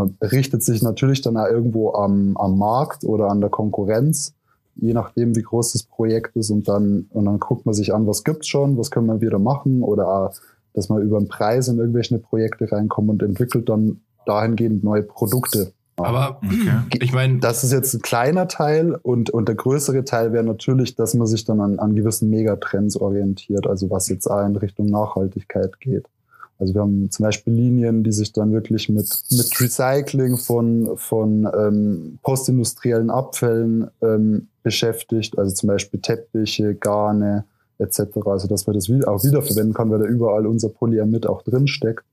Man 0.00 0.16
richtet 0.22 0.62
sich 0.62 0.82
natürlich 0.82 1.20
dann 1.22 1.36
auch 1.36 1.46
irgendwo 1.46 1.92
am, 1.92 2.36
am 2.36 2.58
Markt 2.58 3.04
oder 3.04 3.28
an 3.28 3.40
der 3.40 3.50
Konkurrenz 3.50 4.34
je 4.80 4.94
nachdem, 4.94 5.36
wie 5.36 5.42
groß 5.42 5.72
das 5.72 5.82
Projekt 5.82 6.36
ist 6.36 6.50
und 6.50 6.68
dann, 6.68 7.06
und 7.10 7.26
dann 7.26 7.38
guckt 7.38 7.66
man 7.66 7.74
sich 7.74 7.94
an, 7.94 8.06
was 8.06 8.24
gibt's 8.24 8.48
schon, 8.48 8.76
was 8.78 8.90
können 8.90 9.06
wir 9.06 9.20
wieder 9.20 9.38
machen 9.38 9.82
oder 9.82 10.08
auch, 10.08 10.34
dass 10.74 10.88
man 10.88 11.02
über 11.02 11.18
den 11.18 11.28
Preis 11.28 11.68
in 11.68 11.78
irgendwelche 11.78 12.18
Projekte 12.18 12.70
reinkommt 12.70 13.10
und 13.10 13.22
entwickelt 13.22 13.68
dann 13.68 14.00
dahingehend 14.26 14.84
neue 14.84 15.02
Produkte. 15.02 15.72
Aber 15.96 16.40
okay. 16.42 16.98
ich 17.02 17.12
meine, 17.12 17.40
das 17.40 17.62
ist 17.62 17.72
jetzt 17.72 17.92
ein 17.92 18.00
kleiner 18.00 18.48
Teil 18.48 18.94
und, 18.94 19.28
und 19.28 19.48
der 19.48 19.54
größere 19.54 20.04
Teil 20.04 20.32
wäre 20.32 20.44
natürlich, 20.44 20.94
dass 20.94 21.12
man 21.12 21.26
sich 21.26 21.44
dann 21.44 21.60
an, 21.60 21.78
an 21.78 21.94
gewissen 21.94 22.30
Megatrends 22.30 22.96
orientiert, 22.96 23.66
also 23.66 23.90
was 23.90 24.08
jetzt 24.08 24.26
auch 24.26 24.46
in 24.46 24.56
Richtung 24.56 24.86
Nachhaltigkeit 24.86 25.78
geht. 25.78 26.06
Also 26.60 26.74
wir 26.74 26.82
haben 26.82 27.10
zum 27.10 27.24
Beispiel 27.24 27.54
Linien, 27.54 28.04
die 28.04 28.12
sich 28.12 28.32
dann 28.34 28.52
wirklich 28.52 28.90
mit, 28.90 29.08
mit 29.30 29.60
Recycling 29.60 30.36
von, 30.36 30.90
von 30.96 31.48
ähm, 31.56 32.18
postindustriellen 32.22 33.08
Abfällen 33.08 33.90
ähm, 34.02 34.48
beschäftigt, 34.62 35.38
also 35.38 35.54
zum 35.54 35.68
Beispiel 35.68 36.00
Teppiche, 36.00 36.74
Garne 36.74 37.46
etc., 37.78 38.00
also 38.26 38.46
dass 38.46 38.66
man 38.66 38.74
das 38.74 38.90
auch 39.06 39.24
wiederverwenden 39.24 39.72
kann, 39.72 39.90
weil 39.90 40.00
da 40.00 40.04
überall 40.04 40.46
unser 40.46 40.68
Polyamid 40.68 41.26
auch 41.26 41.40
drin 41.42 41.66
steckt. 41.66 42.04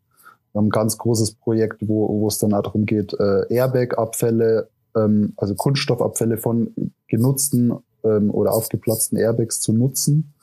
Wir 0.53 0.59
haben 0.59 0.67
ein 0.67 0.69
ganz 0.69 0.97
großes 0.97 1.33
Projekt, 1.33 1.85
wo, 1.85 2.07
wo 2.21 2.27
es 2.29 2.37
dann 2.37 2.53
auch 2.53 2.63
darum 2.63 2.85
geht, 2.85 3.13
äh, 3.19 3.53
Airbag-Abfälle, 3.53 4.69
ähm, 4.95 5.33
also 5.35 5.55
Kunststoffabfälle 5.55 6.37
von 6.37 6.73
genutzten 7.09 7.73
ähm, 8.05 8.31
oder 8.31 8.53
aufgeplatzten 8.53 9.17
Airbags 9.17 9.59
zu 9.59 9.73
nutzen 9.73 10.33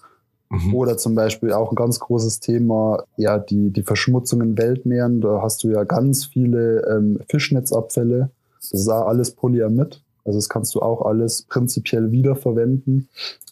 Mhm. 0.54 0.75
Oder 0.75 0.96
zum 0.96 1.14
Beispiel 1.14 1.52
auch 1.52 1.70
ein 1.70 1.76
ganz 1.76 2.00
großes 2.00 2.40
Thema, 2.40 3.04
ja, 3.16 3.38
die, 3.38 3.70
die 3.70 3.82
Verschmutzung 3.82 4.40
in 4.40 4.58
Weltmeeren. 4.58 5.20
Da 5.20 5.40
hast 5.42 5.64
du 5.64 5.68
ja 5.68 5.84
ganz 5.84 6.25
viele 6.25 6.82
ähm, 6.88 7.20
Fischnetzabfälle. 7.28 8.30
Das 8.61 8.80
ist 8.80 8.88
auch 8.88 9.06
alles 9.06 9.32
Polyamid. 9.32 10.02
Also 10.25 10.38
das 10.38 10.49
kannst 10.49 10.75
du 10.75 10.80
auch 10.80 11.02
alles 11.02 11.42
prinzipiell 11.42 12.12
wiederverwenden. 12.12 13.08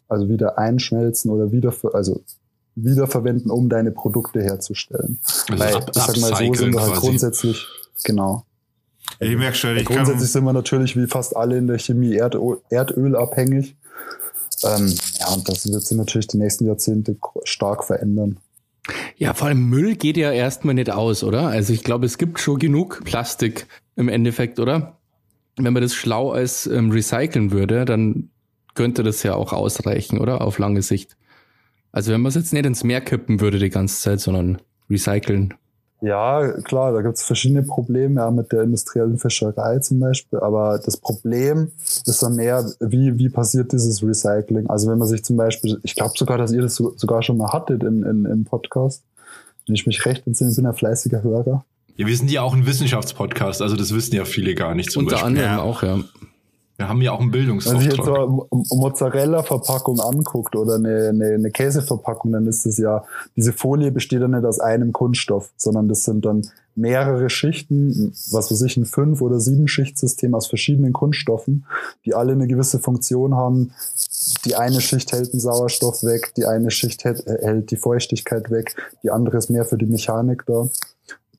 Also 0.09 0.29
wieder 0.29 0.59
einschmelzen 0.59 1.31
oder 1.31 1.53
wieder, 1.53 1.73
also 1.93 2.21
wiederverwenden, 2.75 3.51
um 3.51 3.69
deine 3.69 3.91
Produkte 3.91 4.43
herzustellen. 4.43 5.19
Also 5.51 5.65
Weil, 5.65 5.77
ich 5.77 6.03
sag 6.03 6.17
mal, 6.19 6.47
so 6.47 6.55
sind 6.55 6.75
wir 6.75 6.83
halt 6.83 6.95
grundsätzlich, 6.95 7.67
genau. 8.05 8.45
Ich 9.21 9.37
merke 9.37 9.57
schon, 9.57 9.77
ich 9.77 9.85
Grundsätzlich 9.85 10.31
sind 10.31 10.45
wir 10.45 10.53
natürlich 10.53 10.97
wie 10.97 11.07
fast 11.07 11.37
alle 11.37 11.59
in 11.59 11.67
der 11.67 11.79
Chemie 11.79 12.15
Erdöl, 12.15 12.61
Erdöl 12.71 13.17
abhängig. 13.17 13.77
Ähm, 14.65 14.95
ja, 15.19 15.29
und 15.33 15.49
das 15.49 15.71
wird 15.71 15.83
sich 15.83 15.97
natürlich 15.97 16.29
die 16.29 16.39
nächsten 16.39 16.67
Jahrzehnte 16.67 17.17
stark 17.45 17.85
verändern. 17.85 18.39
Ja, 19.17 19.35
vor 19.35 19.49
allem 19.49 19.69
Müll 19.69 19.95
geht 19.95 20.17
ja 20.17 20.33
erstmal 20.33 20.75
nicht 20.75 20.91
aus, 20.91 21.23
oder? 21.23 21.49
Also 21.49 21.73
ich 21.73 21.85
glaube, 21.85 22.07
es 22.07 22.19
gibt 22.19 22.41
schon 22.41 22.59
genug 22.59 23.03
Plastik 23.05 23.67
im 23.97 24.09
Endeffekt, 24.09 24.59
oder? 24.59 24.99
Wenn 25.57 25.73
man 25.73 25.83
das 25.83 25.95
schlau 25.95 26.31
als 26.31 26.67
ähm, 26.67 26.91
recyceln 26.91 27.53
würde, 27.53 27.85
dann 27.85 28.31
könnte 28.75 29.03
das 29.03 29.23
ja 29.23 29.35
auch 29.35 29.53
ausreichen, 29.53 30.19
oder? 30.19 30.41
Auf 30.41 30.59
lange 30.59 30.83
Sicht. 30.83 31.17
Also 31.93 32.13
wenn 32.13 32.23
man 32.23 32.31
es 32.31 32.37
jetzt 32.37 32.53
nicht 32.53 32.65
ins 32.67 32.85
Meer 32.85 33.03
kippen 33.03 33.41
würde 33.41 33.59
die 33.59 33.71
ganze 33.71 34.01
Zeit, 34.01 34.21
sondern 34.21 34.61
recyceln. 34.89 35.55
Ja, 36.03 36.51
klar, 36.63 36.93
da 36.93 37.01
gibt 37.01 37.17
es 37.17 37.23
verschiedene 37.23 37.63
Probleme, 37.63 38.21
ja, 38.21 38.31
mit 38.33 38.51
der 38.51 38.63
industriellen 38.63 39.19
Fischerei 39.19 39.79
zum 39.79 40.01
Beispiel. 40.01 40.41
Aber 40.41 40.81
das 40.85 40.97
Problem 40.97 41.71
ist 42.07 42.23
dann 42.23 42.35
mehr, 42.35 42.69
wie, 42.81 43.19
wie 43.19 43.29
passiert 43.29 43.73
dieses 43.73 44.03
Recycling? 44.03 44.69
Also 44.69 44.91
wenn 44.91 44.99
man 44.99 45.07
sich 45.07 45.25
zum 45.25 45.37
Beispiel, 45.37 45.79
ich 45.85 45.95
glaube 45.95 46.15
sogar, 46.17 46.39
dass 46.39 46.53
ihr 46.53 46.61
das 46.61 46.75
sogar 46.75 47.23
schon 47.23 47.37
mal 47.37 47.53
hattet 47.53 47.85
in, 47.85 48.03
in, 48.03 48.25
im 48.25 48.45
Podcast. 48.45 49.05
Wenn 49.67 49.77
ich 49.77 49.87
mich 49.87 50.05
recht 50.05 50.27
entsinne, 50.27 50.53
bin 50.53 50.67
ein 50.67 50.75
fleißiger 50.75 51.23
Hörer. 51.23 51.65
Ja, 51.97 52.07
wir 52.09 52.17
sind 52.17 52.33
ja 52.33 52.43
auch 52.43 52.55
ein 52.55 52.67
Wissenschaftspodcast, 52.67 53.63
also 53.63 53.77
das 53.77 53.95
wissen 53.95 54.17
ja 54.17 54.25
viele 54.25 54.57
gar 54.57 54.75
nicht. 54.75 54.91
Zum 54.91 55.05
Unter 55.05 55.17
Beispiel. 55.17 55.29
anderem 55.29 55.51
ja. 55.51 55.63
auch, 55.63 55.83
ja. 55.85 56.01
Wir 56.83 56.89
haben 56.89 57.01
ja 57.01 57.13
auch 57.13 57.21
einen 57.21 57.31
Bildungsauftrag. 57.31 57.81
Wenn 57.81 57.91
sich 57.91 57.97
jetzt 57.97 58.07
so 58.07 58.49
eine 58.51 58.81
Mozzarella-Verpackung 58.81 60.01
anguckt 60.01 60.57
oder 60.57 60.75
eine, 60.75 61.11
eine, 61.11 61.27
eine 61.35 61.51
Käseverpackung, 61.53 62.33
dann 62.33 62.47
ist 62.49 62.67
das 62.67 62.77
ja, 62.77 63.05
diese 63.37 63.53
Folie 63.53 63.93
besteht 63.93 64.21
ja 64.21 64.27
nicht 64.27 64.45
aus 64.45 64.59
einem 64.59 64.93
Kunststoff, 64.93 65.51
sondern 65.57 65.89
das 65.89 66.03
sind 66.03 66.25
dann 66.25 66.43
mehrere 66.75 67.31
Schichten, 67.31 68.13
was 68.31 68.51
weiß 68.51 68.63
ich, 68.63 68.77
ein 68.77 68.85
fünf- 68.85 69.23
oder 69.23 69.39
sieben 69.39 69.69
Schichtsystem 69.69 70.35
aus 70.35 70.49
verschiedenen 70.49 70.93
Kunststoffen, 70.93 71.67
die 72.05 72.15
alle 72.15 72.33
eine 72.33 72.49
gewisse 72.49 72.81
Funktion 72.81 73.37
haben. 73.37 73.73
Die 74.45 74.57
eine 74.57 74.81
Schicht 74.81 75.13
hält 75.13 75.33
den 75.33 75.39
Sauerstoff 75.39 76.03
weg, 76.03 76.33
die 76.37 76.47
eine 76.47 76.73
Schicht 76.73 77.05
hält, 77.05 77.25
hält 77.27 77.71
die 77.71 77.77
Feuchtigkeit 77.77 78.51
weg, 78.51 78.75
die 79.05 79.11
andere 79.11 79.37
ist 79.37 79.51
mehr 79.51 79.65
für 79.65 79.79
die 79.79 79.87
Mechanik 79.87 80.45
da. 80.47 80.69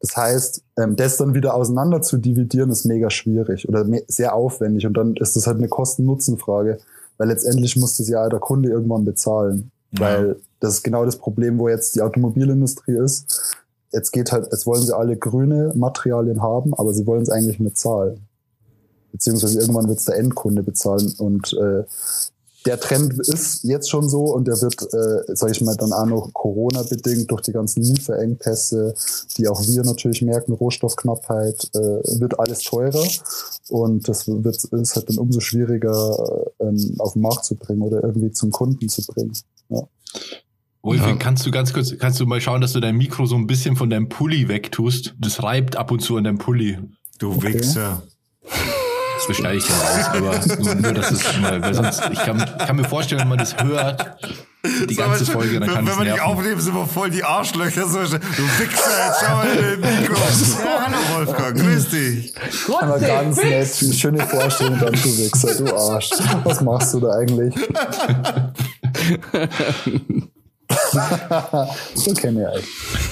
Das 0.03 0.17
heißt, 0.17 0.63
ähm, 0.77 0.98
das 0.98 1.15
dann 1.15 1.33
wieder 1.33 1.55
auseinander 1.55 2.01
zu 2.01 2.17
dividieren, 2.17 2.69
ist 2.69 2.83
mega 2.83 3.10
schwierig 3.10 3.69
oder 3.69 3.86
sehr 4.07 4.36
aufwendig. 4.36 4.86
Und 4.86 4.95
dann 4.98 5.15
ist 5.15 5.38
das 5.38 5.48
halt 5.48 5.57
eine 5.57 5.69
Kosten-Nutzen-Frage, 5.69 6.77
weil 7.17 7.29
letztendlich 7.29 7.77
muss 7.77 7.95
das 7.95 8.10
ja 8.10 8.27
der 8.27 8.39
Kunde 8.39 8.69
irgendwann 8.69 9.05
bezahlen. 9.05 9.72
Ja. 9.91 10.01
Weil 10.01 10.36
das 10.60 10.74
ist 10.74 10.83
genau 10.83 11.05
das 11.05 11.15
Problem, 11.15 11.57
wo 11.57 11.69
jetzt 11.69 11.95
die 11.95 12.01
Automobilindustrie 12.01 12.98
ist. 12.98 13.55
Jetzt 13.93 14.12
geht 14.12 14.33
halt, 14.33 14.50
jetzt 14.51 14.65
wollen 14.65 14.81
sie 14.81 14.93
alle 14.93 15.15
grüne 15.15 15.72
Materialien 15.74 16.41
haben, 16.41 16.74
aber 16.74 16.93
sie 16.93 17.07
wollen 17.07 17.22
es 17.22 17.29
eigentlich 17.29 17.60
nicht 17.60 17.77
zahlen. 17.77 18.27
Beziehungsweise 19.13 19.62
irgendwann 19.62 19.88
wird 19.88 20.00
es 20.00 20.05
der 20.05 20.17
Endkunde 20.17 20.63
bezahlen. 20.63 21.13
Und 21.17 21.53
äh, 21.53 21.83
der 22.65 22.79
Trend 22.79 23.13
ist 23.20 23.63
jetzt 23.63 23.89
schon 23.89 24.08
so 24.10 24.25
und 24.25 24.48
der 24.48 24.62
wird, 24.62 24.82
äh, 24.82 25.36
sage 25.36 25.51
ich 25.51 25.62
mal, 25.62 25.75
dann 25.75 25.91
auch 25.93 26.05
noch 26.05 26.34
Corona-bedingt 26.34 27.29
durch 27.29 27.41
die 27.41 27.51
ganzen 27.51 27.84
Lieferengpässe, 27.84 28.93
die 29.38 29.48
auch 29.48 29.62
wir 29.65 29.84
natürlich 29.84 30.22
merken, 30.22 30.53
Rohstoffknappheit, 30.53 31.70
äh, 31.74 32.20
wird 32.20 32.39
alles 32.39 32.60
teurer 32.60 33.05
und 33.70 34.08
das 34.08 34.27
wird, 34.27 34.63
ist 34.63 34.96
halt 34.96 35.10
dann 35.10 35.17
umso 35.17 35.39
schwieriger 35.39 36.51
ähm, 36.60 36.96
auf 37.00 37.13
den 37.13 37.22
Markt 37.22 37.46
zu 37.46 37.55
bringen 37.55 37.82
oder 37.82 38.03
irgendwie 38.03 38.32
zum 38.32 38.51
Kunden 38.51 38.89
zu 38.89 39.03
bringen. 39.05 39.34
Ja. 39.70 39.84
Wolfing, 40.82 41.08
ja. 41.08 41.15
kannst 41.15 41.46
du 41.46 41.51
ganz 41.51 41.74
kurz, 41.74 41.98
kannst 41.98 42.20
du 42.20 42.25
mal 42.25 42.41
schauen, 42.41 42.60
dass 42.60 42.74
du 42.74 42.82
dein 42.82 42.98
Mikro 42.98 43.25
so 43.25 43.36
ein 43.36 43.48
bisschen 43.48 43.77
von 43.77 43.89
deinem 43.89 44.10
Pulli 44.10 44.50
wegtust? 44.50 45.15
Das 45.17 45.41
reibt 45.41 45.77
ab 45.77 45.91
und 45.91 46.01
zu 46.01 46.17
an 46.17 46.25
deinem 46.25 46.38
Pulli. 46.38 46.77
Du 47.20 47.32
okay. 47.32 47.53
Wichser. 47.53 48.03
Das 49.24 49.38
beschneide 49.38 49.58
ich 49.58 49.65
dann 49.65 49.77
raus, 49.77 50.10
aber 50.10 50.38
nur, 50.63 50.75
nur 50.75 50.94
dass 50.94 51.12
es 51.12 51.24
mal, 51.39 51.62
weil 51.62 51.74
sonst, 51.74 52.03
ich 52.12 52.20
kann, 52.20 52.38
kann 52.58 52.75
mir 52.75 52.84
vorstellen, 52.84 53.22
wenn 53.22 53.30
man 53.30 53.38
das 53.38 53.56
hört, 53.56 54.18
die 54.89 54.96
ganze 54.96 55.25
Folge, 55.25 55.62
dann 55.62 55.70
kann 55.70 55.88
Wenn 55.88 55.96
man 55.96 56.08
nicht 56.08 56.20
aufnehmen, 56.20 56.60
sind 56.60 56.75
wir 56.75 56.86
voll 56.86 57.10
die 57.10 57.24
Arschlöcher. 57.24 57.88
So, 57.88 58.00
du 58.00 58.03
Wichser, 58.03 58.18
jetzt 58.18 59.24
schau 59.25 59.38
mal 59.38 59.48
in 59.48 59.62
den 59.62 59.80
Mikro. 59.80 60.13
Ja, 60.13 60.20
hallo 60.86 60.98
Wolfgang, 61.15 61.58
grüß 61.58 61.88
dich. 61.89 62.36
Aber 62.82 63.00
ganz 63.00 63.38
nett, 63.38 63.70
eine 63.82 63.94
schöne 63.94 64.27
Vorstellung, 64.27 64.77
dann 64.77 64.92
du 64.92 65.18
Wichser, 65.18 65.56
du 65.56 65.74
Arsch. 65.74 66.10
Was 66.44 66.60
machst 66.60 66.94
du 66.94 67.00
da 67.00 67.12
eigentlich? 67.12 67.56
so 71.95 72.13
kenne 72.13 72.41
ich 72.41 72.47
euch. 72.47 72.65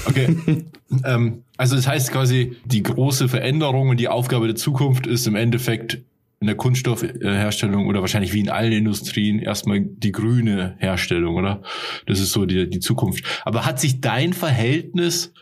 Okay. 0.05 0.65
ähm, 1.05 1.43
also 1.57 1.75
das 1.75 1.87
heißt 1.87 2.11
quasi, 2.11 2.57
die 2.65 2.83
große 2.83 3.29
Veränderung 3.29 3.89
und 3.89 3.99
die 3.99 4.07
Aufgabe 4.07 4.47
der 4.47 4.55
Zukunft 4.55 5.07
ist 5.07 5.27
im 5.27 5.35
Endeffekt 5.35 6.01
in 6.39 6.47
der 6.47 6.55
Kunststoffherstellung 6.55 7.87
oder 7.87 8.01
wahrscheinlich 8.01 8.33
wie 8.33 8.39
in 8.39 8.49
allen 8.49 8.71
Industrien 8.71 9.39
erstmal 9.39 9.81
die 9.81 10.11
grüne 10.11 10.75
Herstellung, 10.79 11.35
oder? 11.35 11.61
Das 12.07 12.19
ist 12.19 12.31
so 12.31 12.45
die, 12.45 12.67
die 12.67 12.79
Zukunft. 12.79 13.23
Aber 13.45 13.65
hat 13.65 13.79
sich 13.79 14.01
dein 14.01 14.33
Verhältnis 14.33 15.33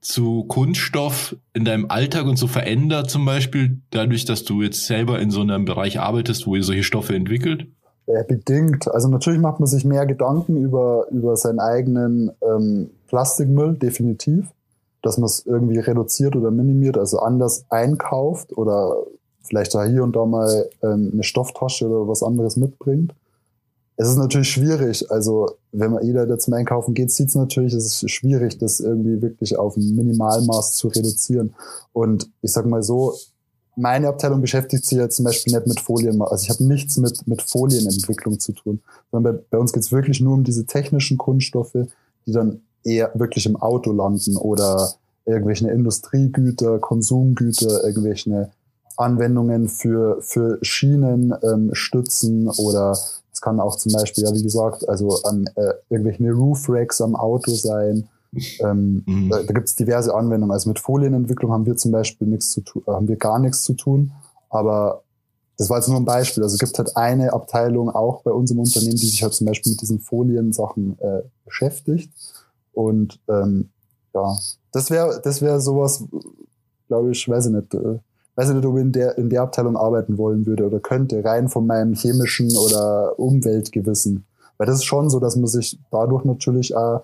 zu 0.00 0.44
Kunststoff 0.44 1.36
in 1.54 1.64
deinem 1.64 1.90
Alltag 1.90 2.26
und 2.26 2.36
so 2.36 2.46
verändert 2.48 3.10
zum 3.10 3.24
Beispiel 3.24 3.80
dadurch, 3.90 4.24
dass 4.24 4.44
du 4.44 4.62
jetzt 4.62 4.86
selber 4.86 5.20
in 5.20 5.30
so 5.30 5.42
einem 5.42 5.64
Bereich 5.64 6.00
arbeitest, 6.00 6.46
wo 6.46 6.56
ihr 6.56 6.64
solche 6.64 6.84
Stoffe 6.84 7.14
entwickelt? 7.14 7.68
Ja, 8.08 8.22
bedingt. 8.22 8.88
Also 8.88 9.08
natürlich 9.08 9.38
macht 9.38 9.60
man 9.60 9.66
sich 9.66 9.84
mehr 9.84 10.06
Gedanken 10.06 10.56
über, 10.56 11.06
über 11.10 11.36
seinen 11.36 11.60
eigenen 11.60 12.30
ähm, 12.40 12.90
Plastikmüll, 13.06 13.74
definitiv. 13.74 14.46
Dass 15.02 15.18
man 15.18 15.26
es 15.26 15.44
irgendwie 15.46 15.78
reduziert 15.78 16.34
oder 16.34 16.50
minimiert, 16.50 16.96
also 16.96 17.20
anders 17.20 17.66
einkauft 17.68 18.56
oder 18.56 18.96
vielleicht 19.42 19.74
da 19.74 19.84
hier 19.84 20.02
und 20.02 20.16
da 20.16 20.24
mal 20.24 20.68
ähm, 20.82 21.10
eine 21.12 21.22
Stofftasche 21.22 21.86
oder 21.86 22.08
was 22.08 22.22
anderes 22.22 22.56
mitbringt. 22.56 23.14
Es 23.96 24.08
ist 24.08 24.16
natürlich 24.16 24.48
schwierig. 24.48 25.10
Also 25.10 25.50
wenn 25.72 25.92
man 25.92 26.04
jeder, 26.04 26.26
der 26.26 26.38
zum 26.38 26.54
Einkaufen 26.54 26.94
geht, 26.94 27.10
sieht 27.10 27.28
es 27.28 27.34
natürlich, 27.34 27.74
es 27.74 28.02
ist 28.02 28.10
schwierig, 28.10 28.56
das 28.58 28.80
irgendwie 28.80 29.20
wirklich 29.20 29.58
auf 29.58 29.76
ein 29.76 29.94
Minimalmaß 29.94 30.74
zu 30.74 30.88
reduzieren. 30.88 31.54
Und 31.92 32.30
ich 32.40 32.52
sag 32.52 32.64
mal 32.64 32.82
so, 32.82 33.14
meine 33.78 34.08
Abteilung 34.08 34.40
beschäftigt 34.40 34.84
sich 34.84 34.98
ja 34.98 35.08
zum 35.08 35.24
Beispiel 35.24 35.54
nicht 35.54 35.66
mit 35.66 35.80
Folien. 35.80 36.20
Also 36.20 36.42
ich 36.42 36.50
habe 36.50 36.64
nichts 36.64 36.96
mit, 36.96 37.26
mit 37.26 37.42
Folienentwicklung 37.42 38.40
zu 38.40 38.52
tun, 38.52 38.80
sondern 39.10 39.36
bei, 39.36 39.42
bei 39.50 39.58
uns 39.58 39.72
geht's 39.72 39.92
wirklich 39.92 40.20
nur 40.20 40.34
um 40.34 40.44
diese 40.44 40.66
technischen 40.66 41.16
Kunststoffe, 41.16 41.76
die 42.26 42.32
dann 42.32 42.60
eher 42.84 43.12
wirklich 43.14 43.46
im 43.46 43.56
Auto 43.56 43.92
landen 43.92 44.36
oder 44.36 44.92
irgendwelche 45.24 45.70
Industriegüter, 45.70 46.78
Konsumgüter, 46.80 47.84
irgendwelche 47.84 48.50
Anwendungen 48.96 49.68
für, 49.68 50.20
für 50.22 50.58
Schienen, 50.62 51.32
ähm, 51.42 51.70
Stützen 51.72 52.48
oder 52.48 52.98
es 53.32 53.40
kann 53.40 53.60
auch 53.60 53.76
zum 53.76 53.92
Beispiel, 53.92 54.24
ja, 54.24 54.34
wie 54.34 54.42
gesagt, 54.42 54.88
also 54.88 55.22
an 55.22 55.48
äh, 55.54 55.74
irgendwelche 55.88 56.32
Roof 56.32 56.68
Racks 56.68 57.00
am 57.00 57.14
Auto 57.14 57.52
sein. 57.52 58.08
Ähm, 58.60 59.02
Mhm. 59.06 59.30
Da, 59.30 59.42
da 59.42 59.52
gibt 59.52 59.68
es 59.68 59.76
diverse 59.76 60.14
Anwendungen. 60.14 60.52
Also 60.52 60.68
mit 60.68 60.78
Folienentwicklung 60.78 61.52
haben 61.52 61.66
wir 61.66 61.76
zum 61.76 61.92
Beispiel 61.92 62.26
nichts 62.26 62.50
zu 62.50 62.60
tun, 62.60 62.82
haben 62.86 63.08
wir 63.08 63.16
gar 63.16 63.38
nichts 63.38 63.62
zu 63.62 63.74
tun. 63.74 64.12
Aber 64.50 65.02
das 65.56 65.68
war 65.70 65.78
jetzt 65.78 65.88
nur 65.88 65.98
ein 65.98 66.04
Beispiel. 66.04 66.42
Also 66.42 66.54
es 66.54 66.60
gibt 66.60 66.78
halt 66.78 66.96
eine 66.96 67.32
Abteilung 67.32 67.90
auch 67.90 68.22
bei 68.22 68.30
unserem 68.30 68.60
Unternehmen, 68.60 68.96
die 68.96 69.06
sich 69.08 69.22
halt 69.22 69.34
zum 69.34 69.46
Beispiel 69.46 69.72
mit 69.72 69.80
diesen 69.80 69.98
Foliensachen 69.98 70.98
äh, 71.00 71.22
beschäftigt. 71.44 72.12
Und 72.72 73.18
ähm, 73.28 73.70
ja, 74.14 74.36
das 74.72 74.90
wäre 74.90 75.20
das 75.22 75.42
wäre 75.42 75.60
sowas, 75.60 76.04
glaube 76.86 77.10
ich, 77.10 77.28
weiß 77.28 77.46
ich 77.46 77.52
nicht, 77.52 77.74
äh, 77.74 77.98
weiß 78.36 78.50
ich 78.50 78.54
nicht, 78.54 78.66
ob 78.66 78.76
ich 78.76 78.82
in 78.82 78.92
der, 78.92 79.18
in 79.18 79.30
der 79.30 79.42
Abteilung 79.42 79.76
arbeiten 79.76 80.16
wollen 80.16 80.46
würde 80.46 80.66
oder 80.66 80.78
könnte, 80.78 81.24
rein 81.24 81.48
von 81.48 81.66
meinem 81.66 81.94
chemischen 81.94 82.56
oder 82.56 83.18
Umweltgewissen. 83.18 84.24
Weil 84.58 84.66
das 84.66 84.76
ist 84.76 84.84
schon 84.84 85.10
so, 85.10 85.18
dass 85.18 85.34
man 85.36 85.46
sich 85.46 85.78
dadurch 85.90 86.24
natürlich 86.24 86.76
auch, 86.76 87.02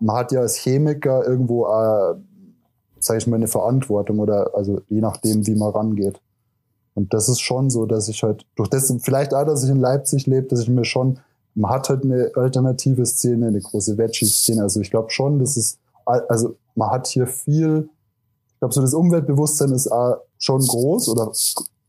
man 0.00 0.16
hat 0.16 0.32
ja 0.32 0.40
als 0.40 0.56
Chemiker 0.56 1.26
irgendwo, 1.26 1.66
äh, 1.66 2.14
sage 2.98 3.18
ich 3.18 3.26
mal, 3.26 3.36
eine 3.36 3.48
Verantwortung 3.48 4.18
oder 4.18 4.54
also 4.54 4.80
je 4.88 5.00
nachdem, 5.00 5.46
wie 5.46 5.54
man 5.54 5.70
rangeht. 5.70 6.20
Und 6.94 7.12
das 7.12 7.28
ist 7.28 7.40
schon 7.40 7.68
so, 7.68 7.84
dass 7.84 8.08
ich 8.08 8.22
halt, 8.22 8.46
durch 8.56 8.70
das, 8.70 8.92
vielleicht 9.02 9.34
auch, 9.34 9.44
dass 9.44 9.62
ich 9.62 9.70
in 9.70 9.80
Leipzig 9.80 10.26
lebe, 10.26 10.48
dass 10.48 10.60
ich 10.60 10.68
mir 10.68 10.84
schon, 10.84 11.18
man 11.54 11.70
hat 11.70 11.88
halt 11.90 12.04
eine 12.04 12.30
alternative 12.34 13.04
Szene, 13.04 13.48
eine 13.48 13.60
große 13.60 13.98
Veggie-Szene. 13.98 14.62
Also 14.62 14.80
ich 14.80 14.90
glaube 14.90 15.10
schon, 15.10 15.38
dass 15.38 15.56
es, 15.56 15.78
also 16.04 16.56
man 16.74 16.90
hat 16.90 17.06
hier 17.06 17.26
viel, 17.26 17.88
ich 18.48 18.58
glaube, 18.60 18.72
so 18.72 18.80
das 18.80 18.94
Umweltbewusstsein 18.94 19.72
ist 19.72 19.88
auch 19.88 20.18
schon 20.38 20.60
groß 20.60 21.08
oder 21.10 21.30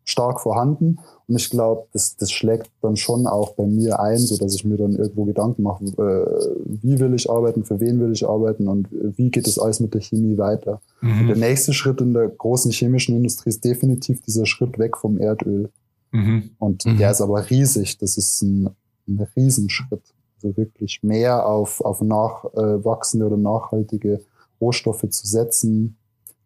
stark 0.04 0.42
vorhanden. 0.42 1.00
Und 1.28 1.36
ich 1.36 1.50
glaube, 1.50 1.88
das, 1.92 2.16
das 2.16 2.32
schlägt 2.32 2.70
dann 2.82 2.96
schon 2.96 3.28
auch 3.28 3.52
bei 3.56 3.66
mir 3.66 4.00
ein, 4.00 4.18
so 4.18 4.38
dass 4.38 4.56
ich 4.56 4.64
mir 4.64 4.78
dann 4.78 4.96
irgendwo 4.96 5.26
Gedanken 5.26 5.64
mache, 5.64 5.84
äh, 5.84 6.56
wie 6.66 7.00
will 7.00 7.14
ich 7.14 7.30
arbeiten, 7.30 7.66
für 7.66 7.82
wen 7.82 8.00
will 8.00 8.14
ich 8.14 8.28
arbeiten 8.28 8.68
und 8.70 8.88
wie 8.92 9.30
geht 9.30 9.46
das 9.46 9.60
alles 9.60 9.82
mit 9.82 9.94
der 9.94 10.02
Chemie 10.02 10.38
weiter. 10.38 10.82
Mhm. 11.02 11.28
Der 11.28 11.36
nächste 11.36 11.74
Schritt 11.74 12.00
in 12.00 12.14
der 12.14 12.30
großen 12.30 12.72
chemischen 12.72 13.16
Industrie 13.18 13.50
ist 13.50 13.66
definitiv 13.66 14.22
dieser 14.22 14.46
Schritt 14.46 14.80
weg 14.80 14.96
vom 14.96 15.18
Erdöl. 15.18 15.70
Mhm. 16.12 16.52
Und 16.60 16.86
Mhm. 16.86 16.98
der 16.98 17.12
ist 17.12 17.22
aber 17.22 17.50
riesig. 17.50 17.98
Das 17.98 18.18
ist 18.18 18.42
ein, 18.42 18.70
ein 19.08 19.28
Riesenschritt. 19.36 20.04
Also 20.36 20.56
wirklich 20.56 21.04
mehr 21.04 21.46
auf, 21.46 21.82
auf 21.82 22.02
nachwachsende 22.02 23.26
oder 23.26 23.38
nachhaltige 23.38 24.22
Rohstoffe 24.62 25.10
zu 25.10 25.28
setzen. 25.28 25.98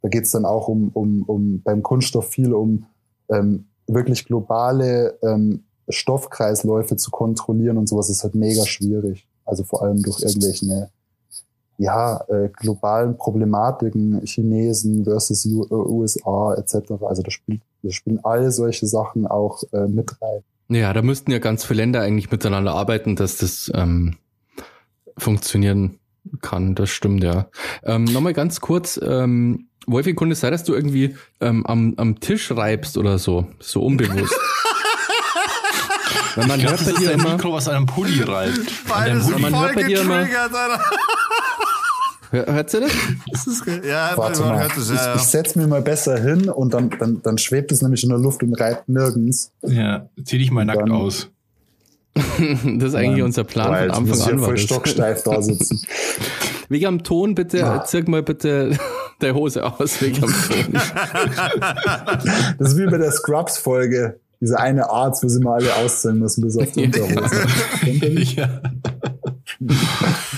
Da 0.01 0.09
geht 0.09 0.23
es 0.23 0.31
dann 0.31 0.45
auch 0.45 0.67
um, 0.67 0.89
um, 0.93 1.21
um 1.23 1.61
beim 1.61 1.83
Kunststoff 1.83 2.29
viel 2.29 2.53
um 2.53 2.85
ähm, 3.29 3.65
wirklich 3.93 4.25
globale 4.25 5.17
ähm, 5.21 5.63
Stoffkreisläufe 5.89 6.95
zu 6.95 7.11
kontrollieren 7.11 7.77
und 7.77 7.87
sowas 7.87 8.09
ist 8.09 8.23
halt 8.23 8.35
mega 8.35 8.65
schwierig. 8.65 9.27
Also 9.45 9.63
vor 9.63 9.83
allem 9.83 10.01
durch 10.01 10.21
irgendwelche 10.21 10.89
ja, 11.77 12.23
äh, 12.27 12.49
globalen 12.49 13.17
Problematiken, 13.17 14.23
Chinesen 14.23 15.03
versus 15.03 15.45
U 15.47 15.63
äh, 15.63 15.73
USA 15.73 16.53
etc. 16.53 16.91
Also 17.01 17.23
da, 17.23 17.31
spielt, 17.31 17.61
da 17.81 17.89
spielen 17.89 18.19
all 18.23 18.51
solche 18.51 18.85
Sachen 18.85 19.25
auch 19.25 19.63
äh, 19.73 19.87
mit 19.87 20.21
rein. 20.21 20.43
Ja, 20.69 20.93
da 20.93 21.01
müssten 21.01 21.31
ja 21.31 21.39
ganz 21.39 21.65
viele 21.65 21.81
Länder 21.81 22.01
eigentlich 22.01 22.31
miteinander 22.31 22.75
arbeiten, 22.75 23.15
dass 23.15 23.37
das 23.37 23.71
ähm, 23.73 24.15
funktionieren 25.17 25.99
kann. 26.41 26.75
Das 26.75 26.91
stimmt, 26.91 27.23
ja. 27.23 27.47
Ähm, 27.83 28.05
Nochmal 28.05 28.33
ganz 28.33 28.61
kurz, 28.61 28.99
ähm, 29.03 29.67
Wolfi, 29.87 30.13
könnte 30.13 30.33
es 30.33 30.39
sein, 30.41 30.51
dass 30.51 30.63
du 30.63 30.73
irgendwie 30.73 31.15
ähm, 31.39 31.65
am, 31.65 31.93
am 31.97 32.19
Tisch 32.19 32.51
reibst 32.51 32.97
oder 32.97 33.17
so, 33.17 33.47
so 33.59 33.81
unbewusst? 33.83 34.33
Weil 36.35 36.47
man 36.47 36.59
Ich 36.59 36.65
glaub, 36.65 36.79
hört 36.79 36.93
bei 36.95 36.99
dir 37.01 37.11
immer, 37.11 37.33
Mikro, 37.33 37.53
was 37.53 37.67
an 37.67 37.75
einem 37.75 37.85
Pulli 37.87 38.21
reibt. 38.23 38.57
An 38.57 38.65
Beide 38.87 39.09
deinem 39.11 39.21
sind 39.21 39.33
Hoodie. 39.33 39.41
man 39.41 39.51
voll 39.53 39.61
hört 39.65 39.75
bei 39.75 39.83
dir 39.83 40.01
immer- 40.01 40.17
getriggert, 40.19 40.53
Alter. 40.55 40.81
hör, 42.31 42.45
hört 42.53 42.73
ihr 42.73 42.79
das? 42.81 42.91
Das 43.31 43.47
ist, 43.47 43.65
ja, 43.85 44.11
Warte 44.15 44.39
mal, 44.41 44.59
hört 44.61 44.71
das, 44.77 44.89
ich, 44.89 44.95
ja, 44.95 45.13
ich 45.15 45.21
ja. 45.21 45.25
setze 45.27 45.59
mir 45.59 45.67
mal 45.67 45.81
besser 45.81 46.17
hin 46.17 46.47
und 46.49 46.73
dann, 46.73 46.89
dann, 46.99 47.21
dann 47.21 47.37
schwebt 47.37 47.71
es 47.71 47.81
nämlich 47.81 48.03
in 48.03 48.09
der 48.09 48.17
Luft 48.19 48.43
und 48.43 48.53
reibt 48.53 48.87
nirgends. 48.87 49.51
Ja, 49.63 50.07
zieh 50.23 50.37
dich 50.37 50.51
mal 50.51 50.63
nackt 50.65 50.81
Dann- 50.81 50.91
aus. 50.91 51.29
Das 52.13 52.89
ist 52.89 52.95
eigentlich 52.95 53.11
Mann, 53.19 53.21
unser 53.23 53.43
Plan 53.45 53.67
boah, 53.67 53.77
von 53.79 53.91
Anfang 53.91 54.19
ja 54.19 54.25
an. 54.33 54.39
Voll 54.39 54.55
das. 54.55 54.63
stocksteif 54.63 55.23
da 55.23 55.41
sitzen. 55.41 55.81
Wegen 56.69 56.85
am 56.85 57.03
Ton 57.03 57.35
bitte, 57.35 57.59
Ja. 57.59 57.83
zirk 57.85 58.07
mal 58.09 58.21
bitte 58.23 58.77
der 59.21 59.35
Hose 59.35 59.63
aus, 59.63 60.01
wegen 60.01 60.23
am 60.23 60.31
Ton. 60.31 60.73
Das 62.57 62.69
ist 62.69 62.77
wie 62.77 62.85
bei 62.85 62.97
der 62.97 63.11
Scrubs-Folge. 63.11 64.19
Diese 64.39 64.59
eine 64.59 64.89
Arzt, 64.89 65.23
wo 65.23 65.27
sie 65.27 65.39
mal 65.39 65.61
alle 65.61 65.75
ausziehen 65.75 66.17
müssen, 66.19 66.41
bis 66.41 66.57
auf 66.57 66.71
die 66.71 66.85
Unterhose. 66.85 67.45
Ja. 68.35 68.61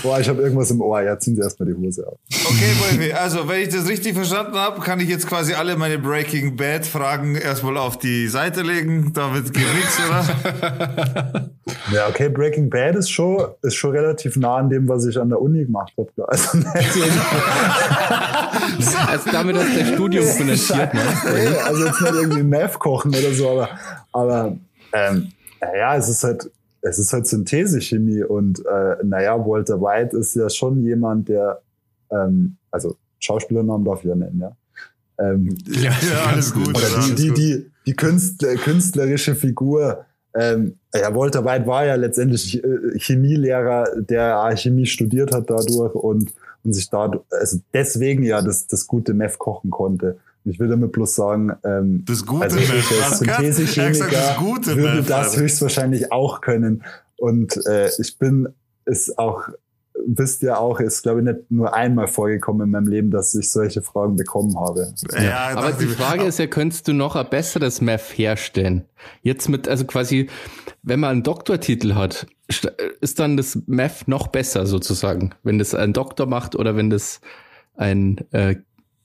Boah, 0.02 0.20
ich 0.20 0.28
habe 0.28 0.42
irgendwas 0.42 0.70
im 0.70 0.82
Ohr. 0.82 1.00
Ja, 1.00 1.18
ziehen 1.18 1.34
Sie 1.34 1.42
erstmal 1.42 1.68
die 1.68 1.74
Hose 1.74 2.06
ab. 2.06 2.18
Okay, 2.30 2.72
Wolfi, 2.78 3.12
also 3.12 3.48
wenn 3.48 3.62
ich 3.62 3.70
das 3.70 3.88
richtig 3.88 4.14
verstanden 4.14 4.56
habe, 4.56 4.80
kann 4.80 5.00
ich 5.00 5.08
jetzt 5.08 5.26
quasi 5.26 5.54
alle 5.54 5.76
meine 5.76 5.98
Breaking 5.98 6.56
Bad 6.56 6.84
Fragen 6.84 7.34
erstmal 7.34 7.78
auf 7.78 7.98
die 7.98 8.28
Seite 8.28 8.60
legen. 8.62 9.12
Damit 9.14 9.54
geht 9.54 9.74
nichts, 9.74 9.98
oder? 10.06 11.50
Ja, 11.92 12.08
okay, 12.08 12.28
Breaking 12.28 12.70
Bad 12.70 12.94
ist 12.96 13.10
schon, 13.10 13.46
ist 13.62 13.74
schon 13.74 13.92
relativ 13.92 14.36
nah 14.36 14.56
an 14.56 14.70
dem, 14.70 14.88
was 14.88 15.06
ich 15.06 15.18
an 15.18 15.28
der 15.28 15.40
Uni 15.40 15.64
gemacht 15.64 15.92
habe. 15.96 16.10
Also, 16.28 16.58
Also 19.06 19.30
damit 19.30 19.56
hast 19.56 19.68
du 19.68 19.78
dein 19.78 19.94
Studium 19.94 20.24
finanziert, 20.24 20.94
ne? 20.94 21.00
Also 21.64 21.84
jetzt 21.86 22.00
nicht 22.00 22.14
irgendwie 22.14 22.42
Meth 22.42 22.78
kochen 22.78 23.10
oder 23.10 23.32
so, 23.32 23.50
aber, 23.50 23.68
aber 24.12 24.56
ähm, 24.92 25.32
ja, 25.60 25.96
es 25.96 26.08
ist 26.08 26.24
halt, 26.24 26.50
es 26.84 26.98
ist 26.98 27.12
halt 27.12 27.26
Synthesechemie 27.26 28.22
und 28.22 28.64
äh, 28.66 28.96
naja, 29.02 29.38
Walter 29.38 29.80
White 29.80 30.16
ist 30.16 30.36
ja 30.36 30.50
schon 30.50 30.82
jemand, 30.82 31.28
der, 31.28 31.62
ähm, 32.10 32.56
also 32.70 32.96
Schauspielernamen 33.20 33.84
darf 33.84 34.00
ich 34.00 34.10
ja 34.10 34.14
nennen, 34.14 34.40
ja. 34.40 34.56
Ähm, 35.18 35.56
Ja, 35.66 35.92
alles 36.26 36.52
gut. 36.52 36.68
oder 36.68 36.78
die, 36.80 36.94
alles 36.94 37.14
die, 37.14 37.28
gut. 37.28 37.38
die, 37.38 37.70
die 37.86 37.96
Künstler, 37.96 38.54
künstlerische 38.56 39.34
Figur. 39.34 40.04
Ähm, 40.34 40.74
ja, 40.94 41.14
Walter 41.14 41.44
White 41.44 41.66
war 41.66 41.86
ja 41.86 41.94
letztendlich 41.94 42.62
äh, 42.62 42.98
Chemielehrer, 42.98 44.00
der 44.00 44.54
Chemie 44.56 44.86
studiert 44.86 45.32
hat 45.34 45.48
dadurch 45.48 45.94
und, 45.94 46.34
und 46.64 46.72
sich 46.72 46.90
da, 46.90 47.10
also 47.30 47.60
deswegen 47.72 48.24
ja 48.24 48.42
das, 48.42 48.66
das 48.66 48.86
gute 48.86 49.14
Meth 49.14 49.38
kochen 49.38 49.70
konnte. 49.70 50.18
Ich 50.44 50.60
will 50.60 50.68
damit 50.68 50.92
bloß 50.92 51.14
sagen, 51.14 51.52
ähm, 51.64 52.04
Das 52.06 52.26
gute 52.26 52.44
also 52.44 52.58
ich 52.58 52.70
als 52.70 53.22
Er 53.22 53.36
Synthesechemiker 53.38 54.10
das 54.10 54.36
gute 54.36 54.76
würde 54.76 55.02
das 55.02 55.36
höchstwahrscheinlich 55.36 56.12
auch 56.12 56.40
können. 56.42 56.82
Und 57.16 57.56
äh, 57.66 57.88
ich 57.98 58.18
bin 58.18 58.48
es 58.84 59.16
auch, 59.16 59.48
wisst 60.06 60.42
ihr 60.42 60.58
auch, 60.58 60.80
ist 60.80 61.02
glaube 61.02 61.20
ich 61.20 61.24
nicht 61.24 61.50
nur 61.50 61.72
einmal 61.72 62.08
vorgekommen 62.08 62.66
in 62.66 62.70
meinem 62.72 62.88
Leben, 62.88 63.10
dass 63.10 63.34
ich 63.34 63.50
solche 63.50 63.80
Fragen 63.80 64.16
bekommen 64.16 64.58
habe. 64.58 64.92
Ja, 65.18 65.48
Aber 65.56 65.70
dachte 65.70 65.86
die 65.86 65.90
Frage 65.92 66.24
ist 66.24 66.38
ja, 66.38 66.46
könntest 66.46 66.88
du 66.88 66.92
noch 66.92 67.16
ein 67.16 67.30
besseres 67.30 67.80
Meth 67.80 68.12
herstellen? 68.18 68.84
Jetzt 69.22 69.48
mit, 69.48 69.66
also 69.66 69.86
quasi, 69.86 70.28
wenn 70.82 71.00
man 71.00 71.10
einen 71.10 71.22
Doktortitel 71.22 71.94
hat, 71.94 72.26
st- 72.50 72.72
ist 73.00 73.18
dann 73.18 73.38
das 73.38 73.58
Meth 73.66 74.08
noch 74.08 74.26
besser 74.26 74.66
sozusagen, 74.66 75.30
wenn 75.42 75.58
das 75.58 75.74
ein 75.74 75.94
Doktor 75.94 76.26
macht 76.26 76.54
oder 76.54 76.76
wenn 76.76 76.90
das 76.90 77.22
ein, 77.76 78.18
äh, 78.32 78.56